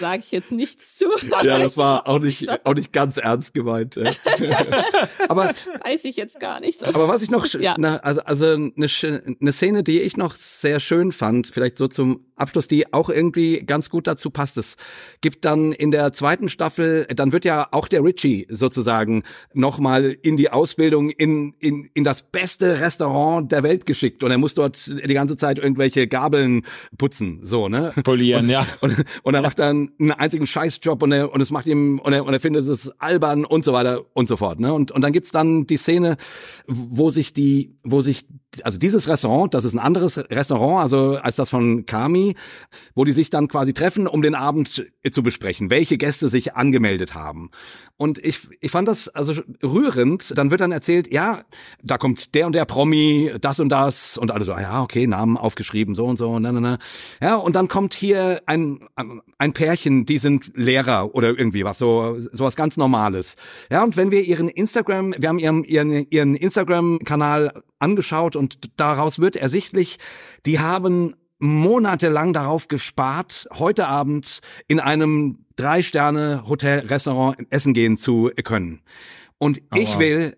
Sage 0.00 0.22
ich 0.24 0.32
jetzt 0.32 0.52
nichts 0.52 0.98
zu. 0.98 1.06
Ja, 1.42 1.58
das 1.58 1.76
war 1.76 2.08
auch 2.08 2.18
nicht 2.18 2.48
auch 2.66 2.74
nicht 2.74 2.92
ganz 2.92 3.16
ernst 3.16 3.54
gemeint. 3.54 3.96
aber 5.28 5.52
weiß 5.84 6.04
ich 6.04 6.16
jetzt 6.16 6.40
gar 6.40 6.60
nicht. 6.60 6.82
Aber 6.84 7.08
was 7.08 7.22
ich 7.22 7.30
noch 7.30 7.46
ja. 7.46 7.74
na, 7.78 7.98
also 7.98 8.20
also 8.22 8.46
eine, 8.46 8.72
eine 9.40 9.52
Szene, 9.52 9.82
die 9.82 10.00
ich 10.00 10.16
noch 10.16 10.34
sehr 10.34 10.80
schön 10.80 11.12
fand, 11.12 11.46
vielleicht 11.46 11.78
so 11.78 11.88
zum 11.88 12.26
Abschluss, 12.36 12.68
die 12.68 12.92
auch 12.92 13.08
irgendwie 13.08 13.60
ganz 13.60 13.88
gut 13.88 14.06
dazu 14.06 14.30
passt. 14.30 14.58
Es 14.58 14.76
gibt 15.20 15.44
dann 15.44 15.72
in 15.72 15.90
der 15.90 16.12
zweiten 16.12 16.48
Staffel, 16.48 17.06
dann 17.14 17.32
wird 17.32 17.44
ja 17.44 17.68
auch 17.72 17.88
der 17.88 18.02
Richie 18.04 18.46
sozusagen 18.48 19.22
nochmal 19.52 20.16
in 20.22 20.36
die 20.36 20.50
Ausbildung 20.50 21.10
in, 21.10 21.54
in, 21.58 21.88
in 21.94 22.04
das 22.04 22.22
beste 22.22 22.80
Restaurant 22.80 23.50
der 23.50 23.62
Welt 23.62 23.86
geschickt 23.86 24.22
und 24.22 24.30
er 24.30 24.38
muss 24.38 24.54
dort 24.54 24.86
die 24.86 25.14
ganze 25.14 25.36
Zeit 25.36 25.58
irgendwelche 25.58 26.06
Gabeln 26.06 26.62
putzen, 26.96 27.40
so, 27.42 27.68
ne? 27.68 27.92
Polieren, 28.04 28.44
und, 28.44 28.50
ja. 28.50 28.66
Und, 28.80 29.04
und 29.22 29.34
er 29.34 29.42
macht 29.42 29.58
dann 29.58 29.90
einen 29.98 30.12
einzigen 30.12 30.46
Scheißjob 30.46 31.02
und 31.02 31.12
er, 31.12 31.32
und 31.32 31.40
es 31.40 31.50
macht 31.50 31.66
ihm, 31.66 31.98
und 31.98 32.12
er, 32.12 32.24
und 32.24 32.32
er 32.32 32.40
findet 32.40 32.66
es 32.66 32.90
albern 33.00 33.44
und 33.44 33.64
so 33.64 33.72
weiter 33.72 34.04
und 34.14 34.28
so 34.28 34.36
fort, 34.36 34.60
ne? 34.60 34.72
Und, 34.72 34.90
und 34.90 35.02
dann 35.02 35.12
gibt's 35.12 35.30
dann 35.30 35.66
die 35.66 35.76
Szene, 35.76 36.16
wo 36.66 37.10
sich 37.10 37.32
die, 37.32 37.76
wo 37.82 38.02
sich 38.02 38.26
also 38.64 38.78
dieses 38.78 39.08
Restaurant, 39.08 39.54
das 39.54 39.64
ist 39.64 39.74
ein 39.74 39.78
anderes 39.78 40.18
Restaurant, 40.18 40.82
also 40.82 41.16
als 41.16 41.36
das 41.36 41.50
von 41.50 41.86
Kami, 41.86 42.34
wo 42.94 43.04
die 43.04 43.12
sich 43.12 43.30
dann 43.30 43.48
quasi 43.48 43.72
treffen, 43.72 44.06
um 44.06 44.22
den 44.22 44.34
Abend 44.34 44.86
zu 45.10 45.22
besprechen, 45.22 45.70
welche 45.70 45.98
Gäste 45.98 46.28
sich 46.28 46.54
angemeldet 46.54 47.14
haben. 47.14 47.50
Und 47.98 48.24
ich, 48.24 48.48
ich 48.60 48.70
fand 48.70 48.86
das 48.86 49.08
also 49.08 49.42
rührend. 49.60 50.38
Dann 50.38 50.52
wird 50.52 50.60
dann 50.60 50.70
erzählt, 50.70 51.12
ja, 51.12 51.42
da 51.82 51.98
kommt 51.98 52.32
der 52.36 52.46
und 52.46 52.54
der 52.54 52.64
Promi, 52.64 53.32
das 53.40 53.58
und 53.58 53.70
das 53.70 54.16
und 54.16 54.30
alle 54.30 54.44
so, 54.44 54.52
ja, 54.52 54.82
okay, 54.82 55.08
Namen 55.08 55.36
aufgeschrieben, 55.36 55.96
so 55.96 56.06
und 56.06 56.16
so, 56.16 56.38
ne, 56.38 56.52
ne, 56.52 56.60
ne. 56.60 56.78
Ja, 57.20 57.34
und 57.34 57.56
dann 57.56 57.66
kommt 57.66 57.94
hier 57.94 58.40
ein, 58.46 58.86
ein 59.36 59.52
Pärchen, 59.52 60.06
die 60.06 60.18
sind 60.18 60.52
Lehrer 60.54 61.12
oder 61.12 61.36
irgendwie 61.36 61.64
was, 61.64 61.78
so, 61.78 62.16
sowas 62.30 62.54
ganz 62.54 62.76
Normales. 62.76 63.34
Ja, 63.68 63.82
und 63.82 63.96
wenn 63.96 64.12
wir 64.12 64.22
ihren 64.22 64.48
Instagram, 64.48 65.12
wir 65.18 65.28
haben 65.28 65.40
ihren, 65.40 65.64
ihren, 65.64 66.06
ihren 66.10 66.36
Instagram-Kanal 66.36 67.64
angeschaut 67.80 68.36
und 68.36 68.70
daraus 68.76 69.18
wird 69.18 69.34
ersichtlich, 69.34 69.98
die 70.46 70.60
haben 70.60 71.16
monatelang 71.38 72.32
darauf 72.32 72.68
gespart, 72.68 73.48
heute 73.54 73.86
Abend 73.86 74.40
in 74.66 74.80
einem 74.80 75.44
Drei-Sterne-Hotel-Restaurant 75.56 77.38
essen 77.50 77.74
gehen 77.74 77.96
zu 77.96 78.30
können. 78.44 78.82
Und 79.38 79.62
oh, 79.72 79.76
ich 79.78 79.98
will, 79.98 80.36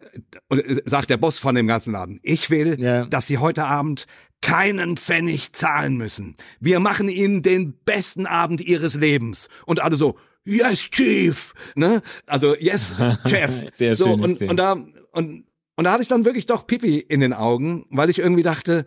sagt 0.84 1.10
der 1.10 1.16
Boss 1.16 1.38
von 1.38 1.54
dem 1.54 1.66
ganzen 1.66 1.92
Laden, 1.92 2.20
ich 2.22 2.50
will, 2.50 2.78
yeah. 2.78 3.06
dass 3.06 3.26
Sie 3.26 3.38
heute 3.38 3.64
Abend 3.64 4.06
keinen 4.42 4.96
Pfennig 4.96 5.52
zahlen 5.52 5.96
müssen. 5.96 6.36
Wir 6.60 6.80
machen 6.80 7.08
Ihnen 7.08 7.42
den 7.42 7.74
besten 7.84 8.26
Abend 8.26 8.60
Ihres 8.60 8.94
Lebens. 8.94 9.48
Und 9.66 9.80
alle 9.80 9.96
so, 9.96 10.16
yes, 10.44 10.90
Chief, 10.90 11.54
ne? 11.74 12.02
Also, 12.26 12.54
yes, 12.56 12.94
Chef. 13.26 13.52
Sehr 13.74 13.96
so, 13.96 14.06
schön. 14.06 14.20
Und, 14.20 14.42
und 14.42 14.56
da, 14.56 14.72
und, 15.12 15.44
und 15.76 15.84
da 15.84 15.92
hatte 15.92 16.02
ich 16.02 16.08
dann 16.08 16.24
wirklich 16.24 16.46
doch 16.46 16.66
Pipi 16.66 16.98
in 16.98 17.20
den 17.20 17.32
Augen, 17.32 17.86
weil 17.90 18.10
ich 18.10 18.18
irgendwie 18.18 18.42
dachte, 18.42 18.84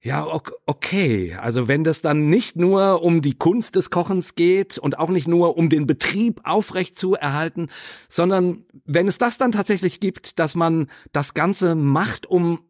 ja, 0.00 0.26
okay. 0.66 1.36
Also 1.40 1.66
wenn 1.66 1.82
das 1.82 2.02
dann 2.02 2.30
nicht 2.30 2.54
nur 2.54 3.02
um 3.02 3.20
die 3.20 3.34
Kunst 3.34 3.74
des 3.74 3.90
Kochens 3.90 4.36
geht 4.36 4.78
und 4.78 4.98
auch 4.98 5.10
nicht 5.10 5.26
nur 5.26 5.56
um 5.56 5.68
den 5.68 5.86
Betrieb 5.88 6.40
aufrecht 6.44 6.96
zu 6.96 7.14
erhalten, 7.14 7.68
sondern 8.08 8.64
wenn 8.84 9.08
es 9.08 9.18
das 9.18 9.38
dann 9.38 9.50
tatsächlich 9.50 9.98
gibt, 9.98 10.38
dass 10.38 10.54
man 10.54 10.86
das 11.12 11.34
Ganze 11.34 11.74
macht, 11.74 12.26
um 12.26 12.60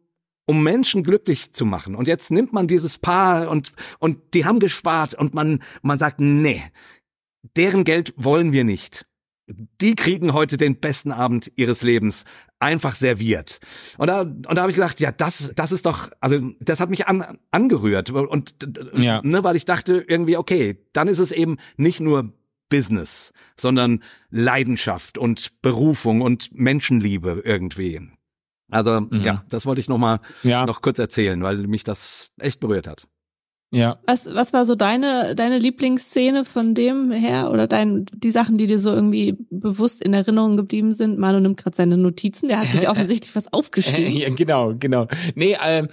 um 0.47 0.63
Menschen 0.63 1.03
glücklich 1.03 1.51
zu 1.53 1.63
machen. 1.63 1.93
Und 1.93 2.07
jetzt 2.07 2.31
nimmt 2.31 2.53
man 2.53 2.65
dieses 2.67 2.97
Paar 2.97 3.51
und 3.51 3.73
und 3.99 4.33
die 4.33 4.45
haben 4.45 4.59
gespart 4.59 5.13
und 5.13 5.35
man 5.35 5.61
man 5.83 5.99
sagt, 5.99 6.19
nee, 6.19 6.63
deren 7.55 7.83
Geld 7.83 8.13
wollen 8.17 8.51
wir 8.51 8.63
nicht 8.63 9.05
die 9.81 9.95
kriegen 9.95 10.33
heute 10.33 10.57
den 10.57 10.79
besten 10.79 11.11
Abend 11.11 11.51
ihres 11.55 11.81
Lebens 11.81 12.25
einfach 12.59 12.95
serviert. 12.95 13.59
Und 13.97 14.07
da, 14.07 14.21
und 14.21 14.45
da 14.45 14.61
habe 14.61 14.69
ich 14.69 14.75
gedacht, 14.75 14.99
ja, 14.99 15.11
das, 15.11 15.51
das 15.55 15.71
ist 15.71 15.85
doch, 15.85 16.09
also 16.19 16.39
das 16.59 16.79
hat 16.79 16.89
mich 16.89 17.07
an, 17.07 17.39
angerührt 17.51 18.11
und 18.11 18.55
ja. 18.93 19.21
ne, 19.23 19.43
weil 19.43 19.55
ich 19.55 19.65
dachte 19.65 20.03
irgendwie, 20.07 20.37
okay, 20.37 20.85
dann 20.93 21.07
ist 21.07 21.19
es 21.19 21.31
eben 21.31 21.57
nicht 21.77 21.99
nur 21.99 22.33
Business, 22.69 23.33
sondern 23.59 24.03
Leidenschaft 24.29 25.17
und 25.17 25.61
Berufung 25.61 26.21
und 26.21 26.49
Menschenliebe 26.53 27.41
irgendwie. 27.43 28.01
Also 28.69 29.01
mhm. 29.01 29.21
ja, 29.21 29.43
das 29.49 29.65
wollte 29.65 29.81
ich 29.81 29.89
noch 29.89 29.97
mal 29.97 30.19
ja. 30.43 30.65
noch 30.65 30.81
kurz 30.81 30.99
erzählen, 30.99 31.41
weil 31.41 31.57
mich 31.67 31.83
das 31.83 32.29
echt 32.39 32.59
berührt 32.59 32.87
hat. 32.87 33.07
Ja. 33.71 33.99
Was, 34.07 34.25
was 34.33 34.51
war 34.51 34.65
so 34.65 34.75
deine, 34.75 35.35
deine 35.35 35.59
Lieblingsszene 35.59 36.43
von 36.43 36.73
dem 36.73 37.11
her 37.11 37.51
oder 37.51 37.67
dein, 37.67 38.05
die 38.15 38.31
Sachen, 38.31 38.57
die 38.57 38.65
dir 38.65 38.79
so 38.79 38.91
irgendwie 38.91 39.37
bewusst 39.51 40.01
in 40.01 40.13
Erinnerung 40.13 40.57
geblieben 40.57 40.91
sind? 40.93 41.19
Manu 41.19 41.39
nimmt 41.39 41.57
gerade 41.57 41.75
seine 41.75 41.97
Notizen, 41.97 42.47
der 42.47 42.61
hat 42.61 42.67
sich 42.67 42.89
offensichtlich 42.89 43.35
was 43.35 43.53
aufgeschrieben. 43.53 44.11
ja, 44.11 44.29
genau, 44.29 44.73
genau. 44.77 45.07
Nee, 45.35 45.55
ähm, 45.63 45.87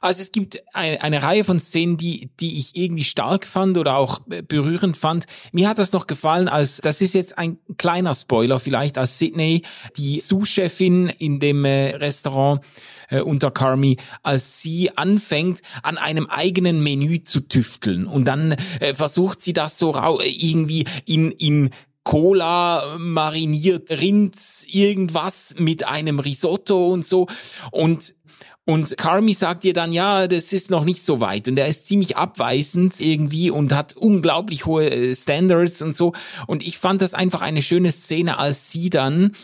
also 0.00 0.22
es 0.22 0.30
gibt 0.30 0.62
eine, 0.72 1.02
eine 1.02 1.22
Reihe 1.22 1.42
von 1.42 1.58
Szenen, 1.58 1.96
die, 1.96 2.30
die 2.38 2.58
ich 2.58 2.76
irgendwie 2.76 3.02
stark 3.02 3.44
fand 3.44 3.76
oder 3.76 3.96
auch 3.96 4.20
berührend 4.20 4.96
fand. 4.96 5.26
Mir 5.50 5.68
hat 5.68 5.78
das 5.78 5.92
noch 5.92 6.06
gefallen, 6.06 6.48
als 6.48 6.76
das 6.76 7.00
ist 7.00 7.14
jetzt 7.14 7.38
ein 7.38 7.58
kleiner 7.76 8.14
Spoiler 8.14 8.60
vielleicht, 8.60 8.98
als 8.98 9.18
Sydney, 9.18 9.62
die 9.96 10.20
Sous-Chefin 10.20 11.08
in 11.08 11.40
dem 11.40 11.64
äh, 11.64 11.96
Restaurant 11.96 12.60
äh, 13.08 13.20
unter 13.20 13.50
Carmi, 13.50 13.96
als 14.22 14.60
sie 14.60 14.96
anfängt, 14.96 15.60
an 15.82 15.98
einem 15.98 16.26
eigenen 16.26 16.82
Menü 16.82 17.22
zu 17.22 17.40
tüfteln 17.40 18.06
und 18.06 18.24
dann 18.24 18.52
äh, 18.80 18.94
versucht 18.94 19.42
sie 19.42 19.52
das 19.52 19.78
so 19.78 19.94
irgendwie 20.22 20.84
in, 21.04 21.30
in 21.32 21.70
Cola 22.04 22.96
mariniert 22.98 23.90
Rind 23.90 24.36
irgendwas 24.66 25.54
mit 25.58 25.88
einem 25.88 26.20
Risotto 26.20 26.92
und 26.92 27.04
so 27.04 27.26
und 27.72 28.14
und 28.68 28.96
Carmi 28.96 29.32
sagt 29.32 29.64
ihr 29.64 29.72
dann, 29.72 29.92
ja, 29.92 30.26
das 30.26 30.52
ist 30.52 30.72
noch 30.72 30.84
nicht 30.84 31.00
so 31.00 31.20
weit. 31.20 31.46
Und 31.46 31.56
er 31.56 31.68
ist 31.68 31.86
ziemlich 31.86 32.16
abweisend 32.16 33.00
irgendwie 33.00 33.48
und 33.48 33.72
hat 33.72 33.96
unglaublich 33.96 34.66
hohe 34.66 34.90
äh, 34.90 35.14
Standards 35.14 35.82
und 35.82 35.94
so. 35.96 36.14
Und 36.48 36.66
ich 36.66 36.76
fand 36.76 37.00
das 37.00 37.14
einfach 37.14 37.42
eine 37.42 37.62
schöne 37.62 37.92
Szene, 37.92 38.40
als 38.40 38.72
sie 38.72 38.90
dann 38.90 39.36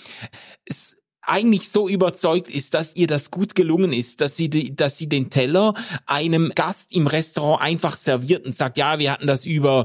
eigentlich 1.22 1.68
so 1.68 1.88
überzeugt 1.88 2.50
ist, 2.50 2.74
dass 2.74 2.96
ihr 2.96 3.06
das 3.06 3.30
gut 3.30 3.54
gelungen 3.54 3.92
ist, 3.92 4.20
dass 4.20 4.36
sie, 4.36 4.50
die, 4.50 4.74
dass 4.74 4.98
sie 4.98 5.08
den 5.08 5.30
Teller 5.30 5.74
einem 6.06 6.50
Gast 6.54 6.94
im 6.94 7.06
Restaurant 7.06 7.62
einfach 7.62 7.96
serviert 7.96 8.44
und 8.44 8.56
sagt, 8.56 8.76
ja, 8.76 8.98
wir 8.98 9.12
hatten 9.12 9.28
das 9.28 9.44
über 9.46 9.84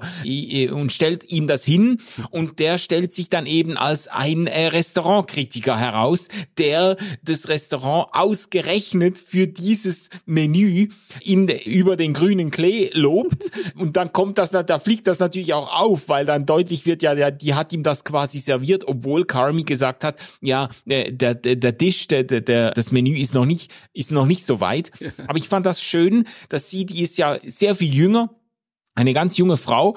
und 0.71 0.91
stellt 0.91 1.29
ihm 1.31 1.47
das 1.47 1.63
hin. 1.63 1.99
Und 2.31 2.59
der 2.59 2.79
stellt 2.79 3.13
sich 3.13 3.29
dann 3.29 3.45
eben 3.45 3.77
als 3.77 4.07
ein 4.07 4.47
äh, 4.47 4.67
Restaurantkritiker 4.67 5.77
heraus, 5.77 6.27
der 6.57 6.97
das 7.23 7.49
Restaurant 7.49 8.09
ausgerechnet 8.13 9.19
für 9.19 9.47
dieses 9.47 10.09
Menü 10.25 10.89
in, 11.21 11.47
über 11.47 11.97
den 11.97 12.13
grünen 12.13 12.49
Klee 12.49 12.89
lobt. 12.93 13.51
Und 13.75 13.95
dann 13.95 14.11
kommt 14.11 14.39
das, 14.39 14.51
da 14.51 14.79
fliegt 14.79 15.07
das 15.07 15.19
natürlich 15.19 15.53
auch 15.53 15.81
auf, 15.81 16.09
weil 16.09 16.25
dann 16.25 16.45
deutlich 16.45 16.85
wird 16.85 17.03
ja, 17.03 17.29
die 17.31 17.53
hat 17.53 17.73
ihm 17.73 17.83
das 17.83 18.03
quasi 18.03 18.39
serviert, 18.39 18.87
obwohl 18.87 19.25
Carmi 19.25 19.63
gesagt 19.63 20.03
hat, 20.03 20.17
ja, 20.41 20.69
äh, 20.87 21.11
der 21.33 21.55
der, 21.55 21.55
der 21.55 21.77
Tisch, 21.77 22.07
der, 22.07 22.23
der, 22.23 22.71
das 22.71 22.91
Menü 22.91 23.17
ist 23.17 23.33
noch 23.33 23.45
nicht, 23.45 23.71
ist 23.93 24.11
noch 24.11 24.25
nicht 24.25 24.45
so 24.45 24.59
weit. 24.59 24.91
Aber 25.27 25.37
ich 25.37 25.47
fand 25.47 25.65
das 25.65 25.81
schön, 25.81 26.25
dass 26.49 26.69
sie, 26.69 26.85
die 26.85 27.01
ist 27.01 27.17
ja 27.17 27.37
sehr 27.39 27.75
viel 27.75 27.93
jünger, 27.93 28.29
eine 28.95 29.13
ganz 29.13 29.37
junge 29.37 29.57
Frau, 29.57 29.95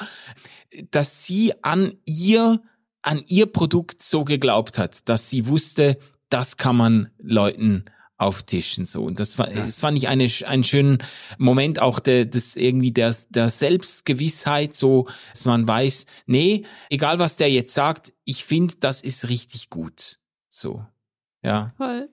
dass 0.91 1.25
sie 1.25 1.53
an 1.63 1.95
ihr, 2.05 2.63
an 3.03 3.23
ihr 3.27 3.47
Produkt 3.47 4.03
so 4.03 4.25
geglaubt 4.25 4.79
hat, 4.79 5.09
dass 5.09 5.31
sie 5.31 5.47
wusste, 5.47 5.99
das 6.29 6.57
kann 6.57 6.77
man 6.77 7.11
Leuten 7.19 7.85
auftischen 8.21 8.85
so 8.85 9.03
und 9.03 9.19
das, 9.19 9.39
war, 9.39 9.51
ja. 9.51 9.65
das 9.65 9.81
fand 9.81 9.97
ich 9.97 10.07
eine, 10.07 10.29
einen 10.45 10.63
schönen 10.63 10.99
Moment 11.39 11.81
auch 11.81 11.99
der, 12.01 12.27
des 12.27 12.55
irgendwie 12.57 12.93
der, 12.93 13.17
der 13.31 13.49
Selbstgewissheit 13.49 14.75
so 14.75 15.09
dass 15.33 15.47
man 15.47 15.67
weiß 15.67 16.05
nee 16.27 16.67
egal 16.91 17.19
was 17.19 17.39
der 17.39 17.51
jetzt 17.51 17.73
sagt 17.73 18.13
ich 18.27 18.45
finde 18.45 18.75
das 18.79 19.01
ist 19.01 19.31
richtig 19.31 19.71
gut 19.71 20.19
so 20.51 20.85
ja. 21.43 21.73
Voll. 21.77 22.09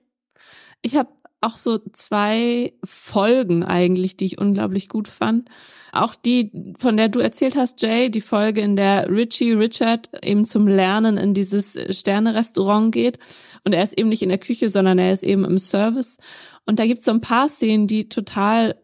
Ich 0.82 0.96
habe 0.96 1.08
auch 1.40 1.56
so 1.56 1.78
zwei 1.92 2.72
Folgen 2.82 3.62
eigentlich, 3.62 4.16
die 4.16 4.24
ich 4.24 4.38
unglaublich 4.38 4.88
gut 4.88 5.06
fand. 5.06 5.48
Auch 5.92 6.14
die, 6.16 6.74
von 6.78 6.96
der 6.96 7.08
du 7.08 7.20
erzählt 7.20 7.54
hast, 7.56 7.80
Jay, 7.80 8.10
die 8.10 8.20
Folge, 8.20 8.60
in 8.60 8.74
der 8.74 9.08
Richie 9.08 9.52
Richard 9.52 10.10
eben 10.22 10.44
zum 10.44 10.66
Lernen 10.66 11.16
in 11.16 11.34
dieses 11.34 11.78
Sterne-Restaurant 11.96 12.92
geht. 12.92 13.18
Und 13.64 13.72
er 13.72 13.84
ist 13.84 13.96
eben 13.96 14.08
nicht 14.08 14.22
in 14.22 14.30
der 14.30 14.38
Küche, 14.38 14.68
sondern 14.68 14.98
er 14.98 15.12
ist 15.12 15.22
eben 15.22 15.44
im 15.44 15.58
Service. 15.58 16.18
Und 16.66 16.80
da 16.80 16.86
gibt's 16.86 17.04
so 17.04 17.12
ein 17.12 17.20
paar 17.20 17.48
Szenen, 17.48 17.86
die 17.86 18.08
total 18.08 18.74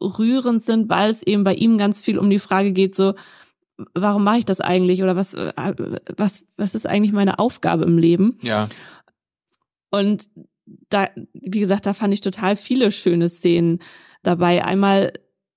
rührend 0.00 0.60
sind, 0.60 0.90
weil 0.90 1.10
es 1.10 1.22
eben 1.22 1.44
bei 1.44 1.54
ihm 1.54 1.78
ganz 1.78 2.00
viel 2.00 2.18
um 2.18 2.28
die 2.28 2.38
Frage 2.38 2.72
geht, 2.72 2.94
so, 2.94 3.14
warum 3.94 4.24
mache 4.24 4.38
ich 4.38 4.44
das 4.44 4.60
eigentlich? 4.60 5.02
Oder 5.02 5.16
was, 5.16 5.34
was, 5.34 6.44
was 6.56 6.74
ist 6.74 6.86
eigentlich 6.86 7.12
meine 7.12 7.38
Aufgabe 7.38 7.84
im 7.84 7.96
Leben? 7.96 8.38
Ja. 8.42 8.68
Und 9.94 10.28
da, 10.88 11.08
wie 11.32 11.60
gesagt, 11.60 11.86
da 11.86 11.94
fand 11.94 12.14
ich 12.14 12.20
total 12.20 12.56
viele 12.56 12.90
schöne 12.90 13.28
Szenen 13.28 13.80
dabei. 14.22 14.64
Einmal 14.64 15.12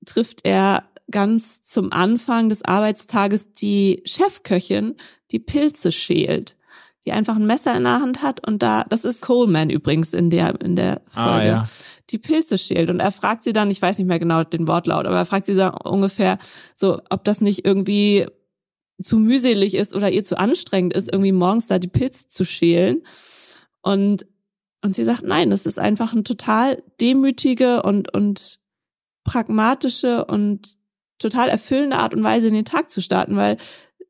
trifft 0.06 0.46
er 0.46 0.84
ganz 1.10 1.64
zum 1.64 1.92
Anfang 1.92 2.50
des 2.50 2.64
Arbeitstages 2.64 3.54
die 3.54 4.04
Chefköchin, 4.06 4.96
die 5.32 5.40
Pilze 5.40 5.92
schält, 5.92 6.56
die 7.06 7.14
einfach 7.14 7.38
ein 7.38 7.46
Messer 7.46 7.76
in 7.76 7.86
der 7.86 8.02
Hand 8.02 8.22
hat 8.22 8.46
und 8.46 8.62
da, 8.62 8.84
das 8.84 9.06
ist 9.06 9.22
Coleman 9.22 9.70
übrigens 9.70 10.14
in 10.14 10.30
der, 10.30 10.60
in 10.60 10.76
der 10.76 11.02
ah, 11.14 11.32
Folge, 11.32 11.46
ah, 11.46 11.46
ja. 11.46 11.66
die 12.10 12.18
Pilze 12.18 12.58
schält 12.58 12.90
und 12.90 13.00
er 13.00 13.12
fragt 13.12 13.46
sie 13.46 13.54
dann, 13.54 13.72
ich 13.72 13.82
weiß 13.82 13.98
nicht 13.98 14.08
mehr 14.08 14.20
genau 14.20 14.44
den 14.44 14.68
Wortlaut, 14.68 15.08
aber 15.08 15.16
er 15.16 15.26
fragt 15.26 15.46
sie 15.46 15.56
so 15.56 15.72
ungefähr 15.86 16.40
so, 16.76 17.00
ob 17.10 17.24
das 17.24 17.40
nicht 17.40 17.66
irgendwie 17.66 18.28
zu 19.02 19.18
mühselig 19.20 19.76
ist 19.76 19.96
oder 19.96 20.12
ihr 20.12 20.26
zu 20.26 20.38
anstrengend 20.38 20.94
ist, 20.94 21.12
irgendwie 21.12 21.32
morgens 21.32 21.68
da 21.68 21.80
die 21.80 21.88
Pilze 21.88 22.28
zu 22.28 22.44
schälen. 22.44 23.04
Und, 23.88 24.26
und 24.84 24.94
sie 24.94 25.06
sagt, 25.06 25.24
nein, 25.24 25.50
das 25.50 25.66
ist 25.66 25.80
einfach 25.80 26.12
eine 26.12 26.24
total 26.24 26.84
demütige 27.00 27.84
und, 27.84 28.14
und 28.14 28.60
pragmatische 29.24 30.26
und 30.26 30.78
total 31.20 31.48
erfüllende 31.48 31.98
Art 31.98 32.14
und 32.14 32.22
Weise 32.22 32.50
in 32.50 32.54
den 32.54 32.66
Tag 32.66 32.90
zu 32.90 33.02
starten, 33.02 33.38
weil 33.38 33.58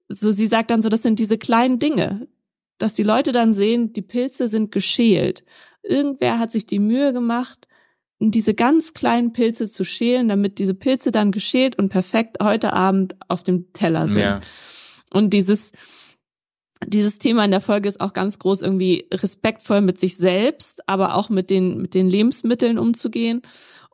so 0.09 0.31
sie 0.31 0.47
sagt 0.47 0.71
dann 0.71 0.81
so, 0.81 0.89
das 0.89 1.03
sind 1.03 1.19
diese 1.19 1.37
kleinen 1.37 1.77
Dinge, 1.77 2.27
dass 2.79 2.95
die 2.95 3.03
Leute 3.03 3.31
dann 3.31 3.53
sehen, 3.53 3.93
die 3.93 4.01
Pilze 4.01 4.47
sind 4.47 4.71
geschält. 4.71 5.43
Irgendwer 5.83 6.39
hat 6.39 6.51
sich 6.51 6.65
die 6.65 6.79
Mühe 6.79 7.13
gemacht, 7.13 7.67
diese 8.19 8.55
ganz 8.55 8.93
kleinen 8.93 9.33
Pilze 9.33 9.69
zu 9.69 9.83
schälen, 9.83 10.27
damit 10.27 10.57
diese 10.57 10.73
Pilze 10.73 11.11
dann 11.11 11.31
geschält 11.31 11.77
und 11.77 11.89
perfekt 11.89 12.37
heute 12.41 12.73
Abend 12.73 13.15
auf 13.27 13.43
dem 13.43 13.71
Teller 13.73 14.07
sind. 14.07 14.17
Ja. 14.17 14.41
Und 15.13 15.33
dieses, 15.33 15.71
dieses 16.85 17.19
Thema 17.19 17.45
in 17.45 17.51
der 17.51 17.61
Folge 17.61 17.89
ist 17.89 18.01
auch 18.01 18.13
ganz 18.13 18.39
groß, 18.39 18.61
irgendwie 18.61 19.07
respektvoll 19.13 19.81
mit 19.81 19.99
sich 19.99 20.17
selbst, 20.17 20.87
aber 20.87 21.15
auch 21.15 21.29
mit 21.29 21.49
den, 21.49 21.81
mit 21.81 21.93
den 21.93 22.09
Lebensmitteln 22.09 22.77
umzugehen. 22.77 23.41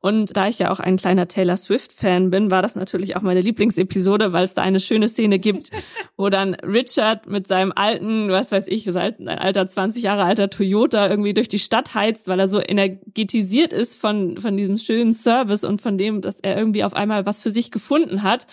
Und 0.05 0.35
da 0.35 0.49
ich 0.49 0.59
ja 0.59 0.69
auch 0.69 0.81
ein 0.81 0.97
kleiner 0.97 1.29
Taylor 1.29 1.55
Swift-Fan 1.55 2.29
bin, 2.29 2.51
war 2.51 2.61
das 2.61 2.75
natürlich 2.75 3.15
auch 3.15 3.21
meine 3.21 3.39
Lieblingsepisode, 3.39 4.33
weil 4.33 4.43
es 4.43 4.53
da 4.53 4.61
eine 4.61 4.81
schöne 4.81 5.07
Szene 5.07 5.39
gibt, 5.39 5.69
wo 6.17 6.27
dann 6.27 6.55
Richard 6.55 7.27
mit 7.29 7.47
seinem 7.47 7.71
alten, 7.73 8.27
was 8.27 8.51
weiß 8.51 8.67
ich, 8.67 8.85
ein 8.93 9.29
alter 9.29 9.65
20 9.65 10.03
Jahre 10.03 10.25
alter 10.25 10.49
Toyota 10.49 11.07
irgendwie 11.09 11.33
durch 11.33 11.47
die 11.47 11.57
Stadt 11.57 11.95
heizt, 11.95 12.27
weil 12.27 12.37
er 12.41 12.49
so 12.49 12.59
energetisiert 12.59 13.71
ist 13.71 13.95
von, 13.95 14.41
von 14.41 14.57
diesem 14.57 14.77
schönen 14.77 15.13
Service 15.13 15.63
und 15.63 15.81
von 15.81 15.97
dem, 15.97 16.19
dass 16.19 16.41
er 16.41 16.57
irgendwie 16.57 16.83
auf 16.83 16.95
einmal 16.95 17.25
was 17.25 17.39
für 17.39 17.51
sich 17.51 17.71
gefunden 17.71 18.23
hat. 18.23 18.45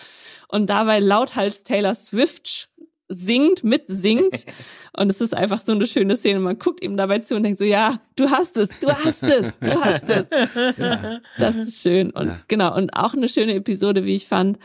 Und 0.47 0.69
dabei 0.69 0.99
lauthals 0.99 1.63
Taylor 1.63 1.95
Swift 1.95 2.69
singt, 3.11 3.63
mitsingt. 3.63 4.45
Und 4.97 5.11
es 5.11 5.21
ist 5.21 5.35
einfach 5.35 5.61
so 5.61 5.71
eine 5.71 5.85
schöne 5.85 6.17
Szene. 6.17 6.39
Man 6.39 6.59
guckt 6.59 6.83
ihm 6.83 6.97
dabei 6.97 7.19
zu 7.19 7.37
und 7.37 7.43
denkt 7.43 7.59
so, 7.59 7.63
ja, 7.63 7.95
du 8.17 8.29
hast 8.29 8.57
es, 8.57 8.67
du 8.81 8.89
hast 8.89 9.23
es, 9.23 9.45
du 9.61 9.81
hast 9.81 10.09
es. 10.09 10.27
Ja. 10.77 11.21
Das 11.37 11.55
ist 11.55 11.81
schön. 11.81 12.09
Und 12.11 12.27
ja. 12.27 12.39
genau, 12.49 12.75
und 12.75 12.89
auch 12.91 13.13
eine 13.13 13.29
schöne 13.29 13.53
Episode, 13.53 14.03
wie 14.03 14.15
ich 14.15 14.27
fand, 14.27 14.57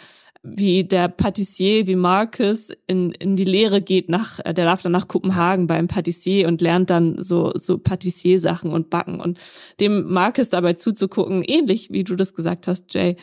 wie 0.42 0.84
der 0.84 1.08
Patissier, 1.08 1.86
wie 1.86 1.96
Marcus 1.96 2.70
in, 2.86 3.12
in 3.12 3.36
die 3.36 3.44
Lehre 3.44 3.80
geht 3.80 4.08
nach, 4.08 4.40
der 4.40 4.52
darf 4.52 4.82
dann 4.82 4.92
nach 4.92 5.08
Kopenhagen 5.08 5.66
beim 5.66 5.88
Patissier 5.88 6.48
und 6.48 6.60
lernt 6.60 6.90
dann 6.90 7.22
so, 7.22 7.52
so 7.54 7.78
Patissier-Sachen 7.78 8.72
und 8.72 8.90
Backen 8.90 9.20
und 9.20 9.38
dem 9.80 10.12
Marcus 10.12 10.48
dabei 10.48 10.74
zuzugucken, 10.74 11.42
ähnlich 11.42 11.90
wie 11.90 12.04
du 12.04 12.16
das 12.16 12.34
gesagt 12.34 12.66
hast, 12.66 12.94
Jay, 12.94 13.10
äh, 13.10 13.16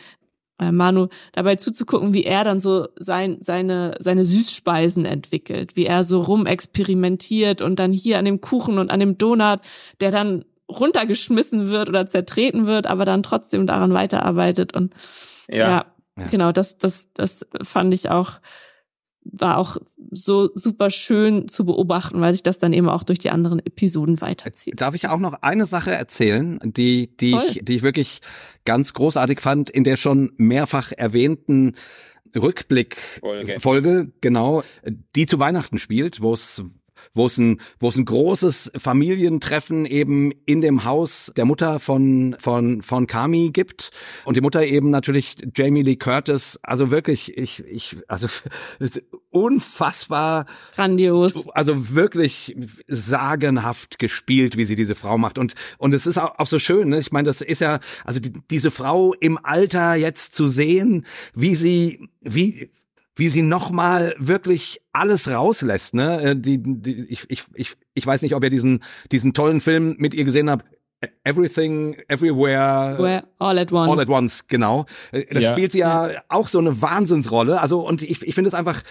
Manu 0.72 1.08
dabei 1.32 1.56
zuzugucken, 1.56 2.14
wie 2.14 2.24
er 2.24 2.44
dann 2.44 2.60
so 2.60 2.88
sein, 2.96 3.38
seine, 3.40 3.96
seine 4.00 4.24
Süßspeisen 4.24 5.04
entwickelt, 5.04 5.76
wie 5.76 5.86
er 5.86 6.04
so 6.04 6.20
rumexperimentiert 6.20 7.60
und 7.60 7.78
dann 7.78 7.92
hier 7.92 8.18
an 8.18 8.24
dem 8.24 8.40
Kuchen 8.40 8.78
und 8.78 8.90
an 8.90 9.00
dem 9.00 9.18
Donut, 9.18 9.60
der 10.00 10.10
dann 10.10 10.44
runtergeschmissen 10.68 11.68
wird 11.68 11.88
oder 11.88 12.08
zertreten 12.08 12.66
wird, 12.66 12.86
aber 12.86 13.04
dann 13.04 13.22
trotzdem 13.22 13.66
daran 13.66 13.92
weiterarbeitet 13.92 14.74
und 14.74 14.94
ja, 15.48 15.56
ja, 15.56 15.84
ja. 16.16 16.26
genau, 16.30 16.52
das, 16.52 16.78
das, 16.78 17.08
das 17.14 17.44
fand 17.62 17.92
ich 17.92 18.10
auch 18.10 18.40
war 19.24 19.58
auch 19.58 19.78
so 20.10 20.50
super 20.54 20.90
schön 20.90 21.48
zu 21.48 21.64
beobachten, 21.64 22.20
weil 22.20 22.32
sich 22.32 22.42
das 22.42 22.58
dann 22.58 22.72
eben 22.72 22.88
auch 22.88 23.02
durch 23.02 23.18
die 23.18 23.30
anderen 23.30 23.58
Episoden 23.58 24.20
weiterzieht. 24.20 24.80
Darf 24.80 24.94
ich 24.94 25.08
auch 25.08 25.18
noch 25.18 25.34
eine 25.42 25.66
Sache 25.66 25.92
erzählen, 25.92 26.60
die, 26.62 27.16
die 27.16 27.36
ich, 27.36 27.60
die 27.64 27.76
ich 27.76 27.82
wirklich 27.82 28.20
ganz 28.64 28.92
großartig 28.92 29.40
fand, 29.40 29.70
in 29.70 29.84
der 29.84 29.96
schon 29.96 30.32
mehrfach 30.36 30.92
erwähnten 30.92 31.74
Rückblick-Folge, 32.36 33.60
Folge, 33.60 34.12
genau, 34.20 34.62
die 35.14 35.26
zu 35.26 35.38
Weihnachten 35.38 35.78
spielt, 35.78 36.20
wo 36.20 36.34
es 36.34 36.62
wo 37.12 37.26
es 37.26 37.38
ein, 37.38 37.60
wo 37.78 37.88
es 37.88 37.96
ein 37.96 38.04
großes 38.04 38.72
Familientreffen 38.76 39.86
eben 39.86 40.32
in 40.46 40.60
dem 40.60 40.84
Haus 40.84 41.32
der 41.36 41.44
Mutter 41.44 41.80
von, 41.80 42.36
von, 42.38 42.82
von 42.82 43.06
Kami 43.06 43.50
gibt. 43.52 43.90
Und 44.24 44.36
die 44.36 44.40
Mutter 44.40 44.64
eben 44.64 44.90
natürlich 44.90 45.36
Jamie 45.54 45.82
Lee 45.82 45.96
Curtis. 45.96 46.58
Also 46.62 46.90
wirklich, 46.90 47.36
ich, 47.36 47.62
ich, 47.64 47.96
also, 48.08 48.28
unfassbar. 49.30 50.46
Grandios. 50.74 51.48
Also 51.48 51.94
wirklich 51.94 52.56
sagenhaft 52.86 53.98
gespielt, 53.98 54.56
wie 54.56 54.64
sie 54.64 54.76
diese 54.76 54.94
Frau 54.94 55.18
macht. 55.18 55.38
Und, 55.38 55.54
und 55.78 55.92
es 55.92 56.06
ist 56.06 56.18
auch, 56.18 56.38
auch 56.38 56.46
so 56.46 56.58
schön, 56.58 56.88
ne? 56.88 57.00
Ich 57.00 57.12
meine, 57.12 57.26
das 57.26 57.40
ist 57.40 57.60
ja, 57.60 57.80
also 58.04 58.20
die, 58.20 58.32
diese 58.50 58.70
Frau 58.70 59.12
im 59.14 59.38
Alter 59.42 59.94
jetzt 59.96 60.34
zu 60.34 60.48
sehen, 60.48 61.04
wie 61.34 61.54
sie, 61.54 62.08
wie, 62.20 62.70
wie 63.16 63.28
sie 63.28 63.42
nochmal 63.42 64.14
wirklich 64.18 64.80
alles 64.92 65.28
rauslässt. 65.30 65.94
Ne? 65.94 66.20
Äh, 66.22 66.36
die, 66.36 66.60
die, 66.62 67.04
ich, 67.08 67.24
ich, 67.28 67.44
ich, 67.54 67.72
ich 67.94 68.06
weiß 68.06 68.22
nicht, 68.22 68.34
ob 68.34 68.42
ihr 68.42 68.50
diesen, 68.50 68.82
diesen 69.12 69.32
tollen 69.32 69.60
Film 69.60 69.94
mit 69.98 70.14
ihr 70.14 70.24
gesehen 70.24 70.50
habt. 70.50 70.66
Everything, 71.24 71.96
Everywhere, 72.08 72.96
Where, 72.98 73.24
All 73.38 73.58
at 73.58 73.72
Once. 73.72 73.92
All 73.92 74.00
at 74.00 74.08
Once, 74.08 74.46
genau. 74.46 74.86
Äh, 75.12 75.26
da 75.34 75.40
ja. 75.40 75.52
spielt 75.52 75.72
sie 75.72 75.80
ja, 75.80 76.10
ja, 76.10 76.22
auch 76.28 76.48
so 76.48 76.58
eine 76.58 76.80
Wahnsinnsrolle. 76.80 77.60
Also 77.60 77.86
und 77.86 78.02
ich, 78.02 78.22
ich 78.22 78.34
finde 78.34 78.48
es 78.48 78.54
einfach 78.54 78.82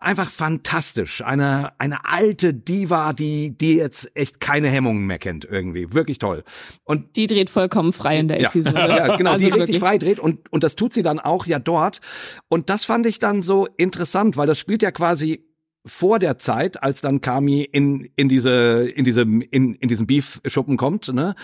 einfach 0.00 0.30
fantastisch. 0.30 1.22
Eine, 1.22 1.72
eine 1.78 2.04
alte 2.04 2.54
Diva, 2.54 3.12
die, 3.12 3.56
die 3.56 3.76
jetzt 3.76 4.10
echt 4.14 4.40
keine 4.40 4.68
Hemmungen 4.68 5.06
mehr 5.06 5.18
kennt 5.18 5.44
irgendwie. 5.44 5.92
Wirklich 5.92 6.18
toll. 6.18 6.44
Und 6.84 7.16
die 7.16 7.26
dreht 7.26 7.50
vollkommen 7.50 7.92
frei 7.92 8.18
in 8.18 8.28
der 8.28 8.40
Episode. 8.40 8.78
Ja, 8.88 9.16
genau, 9.16 9.32
also 9.32 9.44
die 9.44 9.50
wirklich. 9.50 9.62
richtig 9.62 9.80
frei 9.80 9.98
dreht 9.98 10.18
und, 10.18 10.50
und 10.50 10.64
das 10.64 10.76
tut 10.76 10.92
sie 10.92 11.02
dann 11.02 11.18
auch 11.18 11.46
ja 11.46 11.58
dort. 11.58 12.00
Und 12.48 12.70
das 12.70 12.84
fand 12.84 13.06
ich 13.06 13.18
dann 13.18 13.42
so 13.42 13.66
interessant, 13.76 14.36
weil 14.36 14.46
das 14.46 14.58
spielt 14.58 14.82
ja 14.82 14.90
quasi 14.90 15.47
vor 15.86 16.18
der 16.18 16.38
Zeit, 16.38 16.82
als 16.82 17.00
dann 17.00 17.20
Kami 17.20 17.62
in, 17.62 18.10
in 18.16 18.28
diese, 18.28 18.88
in 18.88 19.04
diese, 19.04 19.22
in, 19.22 19.74
in 19.74 19.88
diesen 19.88 20.06
Beef-Schuppen 20.06 20.76
kommt, 20.76 21.08
ne? 21.08 21.34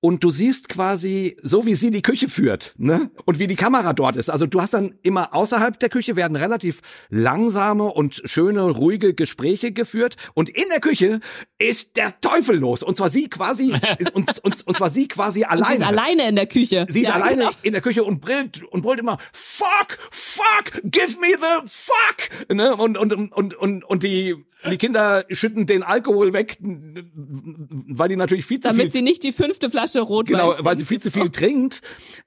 Und 0.00 0.24
du 0.24 0.30
siehst 0.30 0.70
quasi 0.70 1.36
so, 1.42 1.66
wie 1.66 1.74
sie 1.74 1.90
die 1.90 2.00
Küche 2.00 2.28
führt, 2.28 2.74
ne? 2.78 3.10
Und 3.26 3.38
wie 3.38 3.46
die 3.46 3.56
Kamera 3.56 3.92
dort 3.92 4.16
ist. 4.16 4.30
Also 4.30 4.46
du 4.46 4.60
hast 4.60 4.72
dann 4.72 4.94
immer 5.02 5.34
außerhalb 5.34 5.78
der 5.78 5.90
Küche 5.90 6.16
werden 6.16 6.36
relativ 6.36 6.80
langsame 7.10 7.84
und 7.84 8.22
schöne, 8.24 8.62
ruhige 8.62 9.12
Gespräche 9.12 9.72
geführt. 9.72 10.16
Und 10.32 10.48
in 10.48 10.64
der 10.70 10.80
Küche 10.80 11.20
ist 11.58 11.96
der 11.96 12.18
Teufel 12.22 12.56
los. 12.56 12.82
Und 12.82 12.96
zwar 12.96 13.10
sie 13.10 13.28
quasi, 13.28 13.74
und, 14.14 14.38
und, 14.42 14.66
und 14.66 14.76
zwar 14.76 14.88
sie 14.88 15.06
quasi 15.06 15.44
alleine. 15.44 15.66
Und 15.66 15.76
sie 15.76 15.82
ist 15.82 15.88
alleine 15.88 16.28
in 16.28 16.36
der 16.36 16.46
Küche. 16.46 16.86
Sie 16.88 17.02
ist 17.02 17.08
ja, 17.08 17.14
alleine 17.14 17.42
genau. 17.42 17.50
in 17.62 17.72
der 17.72 17.82
Küche 17.82 18.02
und 18.02 18.20
brillt 18.20 18.62
und 18.62 18.80
brüllt 18.80 19.00
immer, 19.00 19.18
fuck, 19.32 19.98
fuck, 20.10 20.80
give 20.82 21.20
me 21.20 21.28
the 21.28 21.66
fuck, 21.66 22.54
ne? 22.56 22.74
Und, 22.74 22.96
und, 22.96 23.12
und, 23.12 23.54
und, 23.54 23.84
und 23.84 24.02
die, 24.02 24.36
die 24.68 24.78
Kinder 24.78 25.24
schütten 25.30 25.66
den 25.66 25.82
Alkohol 25.82 26.32
weg, 26.32 26.58
weil 26.60 28.08
die 28.08 28.16
natürlich 28.16 28.46
viel 28.46 28.60
zu 28.60 28.68
Damit 28.68 28.76
viel... 28.76 28.84
Damit 28.84 28.92
sie 28.92 29.02
nicht 29.02 29.22
die 29.22 29.32
fünfte 29.32 29.70
Flasche 29.70 30.00
Rotwein 30.00 30.38
Genau, 30.38 30.54
weil 30.58 30.76
sie 30.76 30.84
viel 30.84 31.00
zu 31.00 31.10
viel 31.10 31.30
trinkt. 31.30 31.80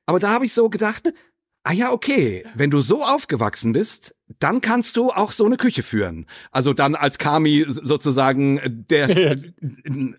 Aber 0.05 0.19
da 0.19 0.29
habe 0.29 0.45
ich 0.45 0.53
so 0.53 0.69
gedacht, 0.69 1.13
Ah 1.65 1.71
ja, 1.71 1.91
okay. 1.93 2.43
Wenn 2.55 2.69
du 2.69 2.81
so 2.81 3.03
aufgewachsen 3.03 3.71
bist, 3.71 4.13
dann 4.39 4.61
kannst 4.61 4.97
du 4.97 5.11
auch 5.11 5.31
so 5.31 5.45
eine 5.45 5.57
Küche 5.57 5.83
führen. 5.83 6.25
Also 6.51 6.73
dann 6.73 6.95
als 6.95 7.17
Kami 7.17 7.65
sozusagen, 7.67 8.59
der, 8.89 9.35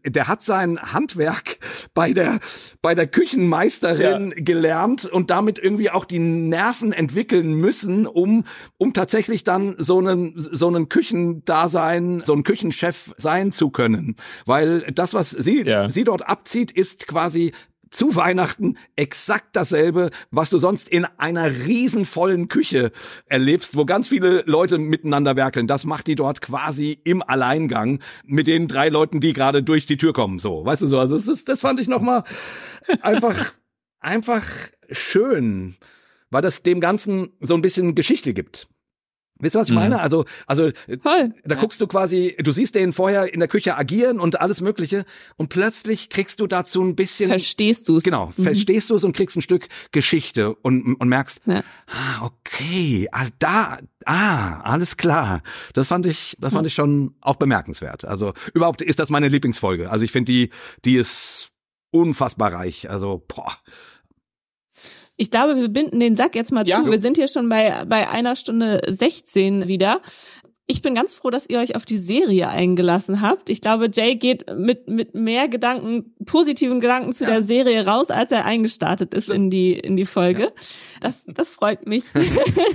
der 0.05 0.29
hat 0.29 0.43
sein 0.43 0.79
Handwerk 0.81 1.59
bei 1.95 2.13
der, 2.13 2.39
bei 2.83 2.95
der 2.95 3.07
Küchenmeisterin 3.07 4.35
ja. 4.37 4.43
gelernt 4.43 5.07
und 5.07 5.31
damit 5.31 5.59
irgendwie 5.59 5.91
auch 5.91 6.05
die 6.05 6.19
Nerven 6.19 6.93
entwickeln 6.93 7.55
müssen, 7.55 8.07
um, 8.07 8.45
um 8.77 8.93
tatsächlich 8.93 9.43
dann 9.45 9.77
so 9.79 9.99
einen, 9.99 10.35
so 10.37 10.69
einen 10.69 10.89
Küchendasein, 10.89 12.23
so 12.25 12.35
ein 12.35 12.45
Küchenchef 12.45 13.15
sein 13.17 13.53
zu 13.53 13.71
können. 13.71 14.17
Weil 14.45 14.83
das, 14.93 15.15
was 15.15 15.31
sie, 15.31 15.63
ja. 15.63 15.89
sie 15.89 16.05
dort 16.05 16.27
abzieht, 16.27 16.71
ist 16.71 17.07
quasi 17.07 17.53
zu 17.95 18.17
Weihnachten 18.17 18.77
exakt 18.97 19.55
dasselbe, 19.55 20.11
was 20.31 20.51
du 20.51 20.59
sonst 20.59 20.89
in 20.89 21.05
einer 21.17 21.51
riesenvollen 21.51 22.49
Küche 22.49 22.91
erlebst, 23.27 23.77
wo 23.77 23.85
ganz 23.85 24.09
viele 24.09 24.43
Leute 24.47 24.79
miteinander 24.79 25.37
werkeln. 25.37 25.67
Das 25.67 25.85
macht 25.85 26.09
die 26.09 26.17
dort 26.17 26.41
quasi 26.41 26.99
im 27.05 27.23
Alleingang 27.23 28.01
mit 28.25 28.49
den 28.49 28.67
drei 28.67 28.89
Leuten, 28.89 29.21
die 29.21 29.33
gerade 29.33 29.63
durch 29.63 29.87
die 29.87 29.97
Tür 29.97 30.13
kommen. 30.13 30.41
So, 30.41 30.65
weißt 30.67 30.83
du 30.83 30.87
so. 30.87 30.99
Also 30.99 31.19
das, 31.19 31.45
das 31.45 31.61
fand 31.61 31.81
ich 31.81 31.89
noch 31.89 32.01
mal 32.01 32.25
einfach 33.01 33.53
einfach 34.01 34.45
schön, 34.91 35.77
weil 36.31 36.43
das 36.43 36.63
dem 36.63 36.81
Ganzen 36.81 37.31
so 37.41 37.55
ein 37.55 37.63
bisschen 37.63 37.95
Geschichte 37.95 38.35
gibt. 38.35 38.67
Wisst 39.41 39.57
ihr, 39.57 39.61
was 39.61 39.69
ich 39.69 39.75
mhm. 39.75 39.81
meine? 39.81 40.01
Also, 40.01 40.25
also 40.47 40.71
Voll. 41.03 41.35
da 41.45 41.55
guckst 41.57 41.81
du 41.81 41.89
quasi, 41.89 42.37
du 42.39 42.53
siehst 42.53 42.77
den 42.77 42.93
vorher 42.93 43.35
in 43.35 43.41
der 43.41 43.49
Küche 43.49 43.77
agieren 43.77 44.21
und 44.21 44.41
alles 44.41 44.61
Mögliche 44.61 45.05
und 45.37 45.49
plötzlich 45.49 46.09
kriegst 46.09 46.39
du 46.39 46.47
dazu 46.47 46.83
ein 46.83 46.95
bisschen. 46.95 47.31
Verstehst 47.31 47.89
du 47.89 47.97
es? 47.97 48.05
Genau, 48.05 48.33
mhm. 48.37 48.45
verstehst 48.45 48.91
du 48.91 48.97
es 48.97 49.03
und 49.03 49.15
kriegst 49.15 49.37
ein 49.37 49.43
Stück 49.43 49.69
Geschichte 49.91 50.55
und, 50.55 50.95
und 50.95 51.09
merkst, 51.09 51.41
ja. 51.47 51.65
ah, 51.87 52.25
okay, 52.25 53.09
ah, 53.11 53.27
da, 53.41 53.79
ah, 54.05 54.61
alles 54.61 54.97
klar. 54.97 55.43
Das 55.73 55.89
fand 55.89 56.07
ich, 56.07 56.37
das 56.39 56.53
fand 56.53 56.67
ich 56.67 56.75
schon 56.75 57.15
auch 57.21 57.37
bemerkenswert. 57.37 58.05
Also 58.05 58.35
überhaupt 58.55 58.83
ist 58.83 59.01
das 59.01 59.11
meine 59.11 59.29
Lieblingsfolge. 59.29 59.91
Also 59.91 60.05
ich 60.05 60.13
finde 60.13 60.31
die, 60.31 60.51
die 60.85 60.95
ist 60.95 61.49
unfassbar 61.91 62.53
reich. 62.53 62.91
Also, 62.91 63.25
boah. 63.27 63.53
Ich 65.17 65.31
glaube, 65.31 65.57
wir 65.57 65.69
binden 65.69 66.01
den 66.01 66.17
Sack 66.17 66.35
jetzt 66.35 66.51
mal 66.51 66.67
ja, 66.67 66.83
zu. 66.83 66.91
Wir 66.91 67.01
sind 67.01 67.17
hier 67.17 67.29
schon 67.29 67.49
bei, 67.49 67.85
bei 67.87 68.09
einer 68.09 68.35
Stunde 68.35 68.81
16 68.89 69.69
wieder. 69.69 70.01
Ich 70.67 70.81
bin 70.81 70.95
ganz 70.95 71.15
froh, 71.15 71.29
dass 71.29 71.47
ihr 71.47 71.59
euch 71.59 71.77
auf 71.77 71.85
die 71.85 71.99
Serie 71.99 72.49
eingelassen 72.49 73.21
habt. 73.21 73.51
Ich 73.51 73.61
glaube, 73.61 73.91
Jay 73.93 74.15
geht 74.15 74.47
mit, 74.57 74.89
mit 74.89 75.15
mehr 75.15 75.47
Gedanken, 75.47 76.15
positiven 76.25 76.81
Gedanken 76.81 77.13
zu 77.13 77.25
ja. 77.25 77.31
der 77.31 77.43
Serie 77.43 77.87
raus, 77.87 78.09
als 78.09 78.33
er 78.33 78.47
eingestartet 78.47 79.13
ist 79.13 79.29
in 79.29 79.51
die, 79.51 79.75
in 79.75 79.95
die 79.95 80.07
Folge. 80.07 80.45
Ja. 80.45 80.51
Das, 81.01 81.23
das 81.27 81.53
freut 81.53 81.87
mich. 81.87 82.05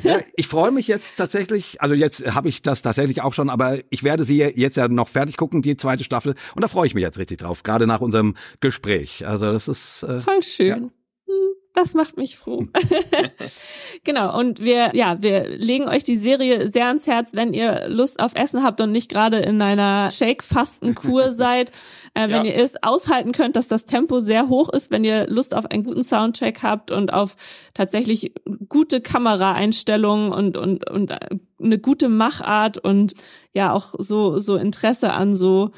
Ja, 0.03 0.20
ich 0.36 0.48
freue 0.48 0.72
mich 0.72 0.88
jetzt 0.88 1.18
tatsächlich, 1.18 1.82
also 1.82 1.94
jetzt 1.94 2.24
habe 2.34 2.48
ich 2.48 2.61
das 2.61 2.82
tatsächlich 2.82 3.22
auch 3.22 3.34
schon, 3.34 3.49
aber 3.49 3.80
ich 3.90 4.03
werde 4.03 4.24
sie 4.24 4.38
jetzt 4.38 4.78
ja 4.78 4.88
noch 4.88 5.10
fertig 5.10 5.36
gucken, 5.36 5.61
die 5.61 5.76
zweite 5.76 6.03
Staffel. 6.03 6.36
Und 6.56 6.61
da 6.61 6.68
freue 6.68 6.88
ich 6.88 6.94
mich 6.94 7.02
jetzt 7.02 7.18
richtig 7.18 7.40
drauf, 7.40 7.64
gerade 7.64 7.86
nach 7.86 7.99
unserem 7.99 8.36
Gespräch. 8.61 9.28
Also 9.28 9.52
das 9.52 9.68
ist. 9.68 10.03
Äh, 10.03 10.20
Voll 10.22 10.44
schön. 10.44 10.91
Hm. 11.30 11.53
Das 11.76 11.93
macht 11.93 12.18
mich 12.18 12.38
froh. 12.38 12.65
genau. 14.03 14.38
Und 14.38 14.60
wir, 14.60 14.95
ja, 14.95 15.22
wir 15.22 15.47
legen 15.47 15.88
euch 15.88 16.03
die 16.03 16.18
Serie 16.18 16.72
sehr 16.72 16.88
ans 16.88 17.06
Herz, 17.06 17.31
wenn 17.34 17.53
ihr 17.53 17.88
Lust 17.88 18.22
auf 18.22 18.34
Essen 18.34 18.64
habt 18.64 18.81
und 18.81 18.91
nicht 18.91 19.10
gerade 19.10 19.38
in 19.38 19.61
einer 19.61 20.10
Shake-Fastenkur 20.10 21.31
seid. 21.31 21.72
Äh, 22.15 22.30
wenn 22.30 22.45
ja. 22.45 22.51
ihr 22.51 22.56
es 22.56 22.81
aushalten 22.81 23.31
könnt, 23.31 23.56
dass 23.56 23.68
das 23.68 23.85
Tempo 23.85 24.19
sehr 24.19 24.49
hoch 24.49 24.69
ist, 24.69 24.89
wenn 24.89 25.03
ihr 25.03 25.27
Lust 25.27 25.56
auf 25.56 25.68
einen 25.68 25.84
guten 25.84 26.03
Soundtrack 26.03 26.64
habt 26.64 26.89
und 26.89 27.14
auf 27.14 27.35
tatsächlich 27.76 28.34
gute 28.68 28.99
Kameraeinstellungen 28.99 30.34
und, 30.34 30.57
und, 30.57 30.89
und 30.89 31.14
eine 31.61 31.77
gute 31.77 32.10
Machart 32.10 32.80
und 32.80 33.14
ja 33.53 33.73
auch 33.73 33.93
so, 33.99 34.39
so 34.39 34.56
Interesse 34.56 35.14
an 35.14 35.35
so 35.35 35.72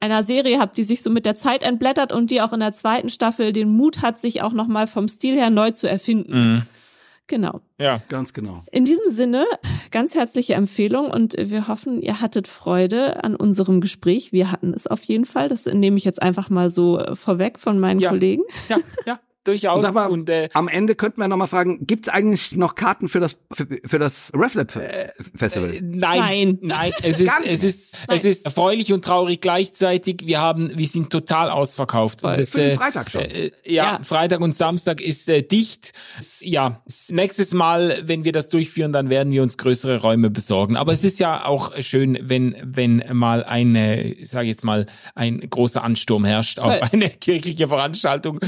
einer 0.00 0.22
Serie 0.22 0.58
habt, 0.58 0.76
die 0.76 0.82
sich 0.82 1.02
so 1.02 1.10
mit 1.10 1.26
der 1.26 1.36
Zeit 1.36 1.62
entblättert 1.62 2.12
und 2.12 2.30
die 2.30 2.40
auch 2.40 2.52
in 2.52 2.60
der 2.60 2.72
zweiten 2.72 3.10
Staffel 3.10 3.52
den 3.52 3.68
Mut 3.68 4.02
hat, 4.02 4.20
sich 4.20 4.42
auch 4.42 4.52
nochmal 4.52 4.86
vom 4.86 5.08
Stil 5.08 5.34
her 5.34 5.50
neu 5.50 5.70
zu 5.70 5.88
erfinden. 5.88 6.32
Mhm. 6.32 6.62
Genau. 7.26 7.62
Ja, 7.78 8.02
ganz 8.10 8.34
genau. 8.34 8.62
In 8.70 8.84
diesem 8.84 9.08
Sinne, 9.08 9.46
ganz 9.90 10.14
herzliche 10.14 10.54
Empfehlung 10.54 11.10
und 11.10 11.34
wir 11.38 11.68
hoffen, 11.68 12.02
ihr 12.02 12.20
hattet 12.20 12.48
Freude 12.48 13.24
an 13.24 13.34
unserem 13.34 13.80
Gespräch. 13.80 14.32
Wir 14.32 14.52
hatten 14.52 14.74
es 14.74 14.86
auf 14.86 15.02
jeden 15.04 15.24
Fall. 15.24 15.48
Das 15.48 15.64
nehme 15.64 15.96
ich 15.96 16.04
jetzt 16.04 16.20
einfach 16.20 16.50
mal 16.50 16.68
so 16.68 17.02
vorweg 17.14 17.58
von 17.58 17.80
meinen 17.80 18.00
ja. 18.00 18.10
Kollegen. 18.10 18.42
Ja, 18.68 18.76
ja 19.06 19.20
durchaus. 19.44 19.76
Und, 19.76 19.82
sag 19.82 19.94
mal, 19.94 20.06
und 20.06 20.28
äh, 20.30 20.48
am 20.52 20.68
Ende 20.68 20.94
könnten 20.94 21.20
wir 21.20 21.28
noch 21.28 21.36
mal 21.36 21.46
fragen, 21.46 21.86
gibt's 21.86 22.08
eigentlich 22.08 22.52
noch 22.52 22.74
Karten 22.74 23.08
für 23.08 23.20
das 23.20 23.36
für, 23.52 23.66
für 23.84 23.98
das 23.98 24.32
RefLab 24.34 24.76
äh, 24.76 25.10
Festival? 25.34 25.74
Äh, 25.74 25.80
nein, 25.82 26.20
nein, 26.20 26.58
nein. 26.62 26.92
Es 27.02 27.20
ist 27.20 27.30
es 27.44 27.64
ist 27.64 27.96
nein. 28.08 28.16
es 28.16 28.24
ist 28.24 28.44
erfreulich 28.44 28.92
und 28.92 29.04
traurig 29.04 29.40
gleichzeitig. 29.40 30.22
Wir 30.24 30.40
haben 30.40 30.76
wir 30.76 30.88
sind 30.88 31.10
total 31.10 31.50
ausverkauft. 31.50 32.22
Und 32.22 32.38
das, 32.38 32.50
für 32.50 32.62
äh, 32.62 32.76
Freitag 32.76 33.10
schon. 33.10 33.22
Äh, 33.22 33.50
ja, 33.64 33.84
ja, 33.84 34.00
Freitag 34.02 34.40
und 34.40 34.54
Samstag 34.56 35.00
ist 35.00 35.28
äh, 35.28 35.42
dicht. 35.42 35.92
Ja, 36.40 36.82
nächstes 37.10 37.52
Mal, 37.52 38.02
wenn 38.04 38.24
wir 38.24 38.32
das 38.32 38.48
durchführen, 38.48 38.92
dann 38.92 39.10
werden 39.10 39.32
wir 39.32 39.42
uns 39.42 39.58
größere 39.58 40.00
Räume 40.00 40.30
besorgen. 40.30 40.76
Aber 40.76 40.92
es 40.92 41.04
ist 41.04 41.18
ja 41.20 41.44
auch 41.44 41.72
schön, 41.80 42.18
wenn 42.22 42.56
wenn 42.64 43.04
mal 43.12 43.44
eine, 43.44 44.16
sage 44.22 44.48
jetzt 44.48 44.64
mal, 44.64 44.86
ein 45.14 45.40
großer 45.48 45.82
Ansturm 45.82 46.24
herrscht 46.24 46.58
auf 46.58 46.92
eine 46.92 47.10
kirchliche 47.20 47.68
Veranstaltung. 47.68 48.40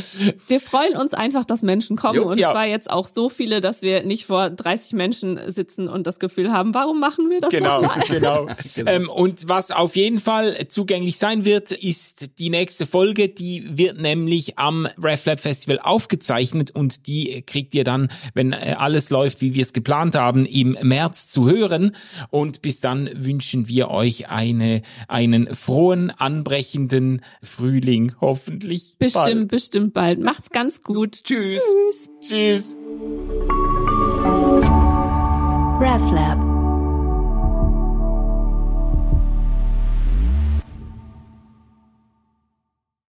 Wir 0.47 0.61
freuen 0.61 0.86
freuen 0.87 1.01
uns 1.01 1.15
einfach, 1.15 1.45
dass 1.45 1.63
Menschen 1.63 1.97
kommen. 1.97 2.17
Jo, 2.17 2.31
und 2.31 2.39
ja. 2.39 2.53
zwar 2.53 2.67
jetzt 2.67 2.91
auch 2.91 3.09
so 3.09 3.29
viele, 3.29 3.61
dass 3.61 3.83
wir 3.83 4.03
nicht 4.05 4.27
vor 4.27 4.51
30 4.51 4.93
Menschen 4.93 5.39
sitzen 5.49 5.89
und 5.89 6.07
das 6.07 6.19
Gefühl 6.19 6.53
haben, 6.53 6.75
warum 6.75 7.01
machen 7.01 7.31
wir 7.31 7.41
das 7.41 7.51
Genau, 7.51 7.83
nochmal? 7.83 8.05
genau. 8.09 8.47
genau. 8.75 8.91
Ähm, 8.91 9.09
und 9.09 9.49
was 9.49 9.71
auf 9.71 9.97
jeden 9.97 10.21
Fall 10.21 10.69
zugänglich 10.69 11.19
sein 11.19 11.45
wird, 11.45 11.73
ist 11.73 12.39
die 12.39 12.51
nächste 12.51 12.87
Folge. 12.87 13.29
Die 13.29 13.77
wird 13.77 14.01
nämlich 14.01 14.59
am 14.59 14.89
RefLab 15.03 15.41
Festival 15.41 15.79
aufgezeichnet 15.81 16.71
und 16.71 17.07
die 17.07 17.43
kriegt 17.47 17.75
ihr 17.75 17.85
dann, 17.85 18.11
wenn 18.35 18.53
äh, 18.53 18.77
alles 18.79 19.11
läuft, 19.11 19.41
wie 19.41 19.55
wir 19.55 19.63
es 19.63 19.73
geplant 19.73 20.17
haben, 20.17 20.47
im 20.47 20.77
März 20.83 21.31
zu 21.31 21.49
hören. 21.49 21.93
Und 22.31 22.63
bis 22.63 22.81
dann 22.81 23.11
wünschen 23.15 23.69
wir 23.69 23.91
euch 23.91 24.29
eine, 24.29 24.83
einen 25.09 25.55
frohen, 25.55 26.11
anbrechenden 26.11 27.23
Frühling, 27.43 28.15
hoffentlich. 28.21 28.95
Bestimmt, 28.99 29.25
bald. 29.25 29.49
bestimmt 29.49 29.95
bald. 29.95 30.21
Macht's 30.21 30.51
ganz 30.51 30.76
Macht's 30.77 30.83
gut. 30.83 31.25
Tschüss. 31.25 31.63
Tschüss. 31.63 32.11
Tschüss. 32.21 32.77
RefLab 35.81 36.46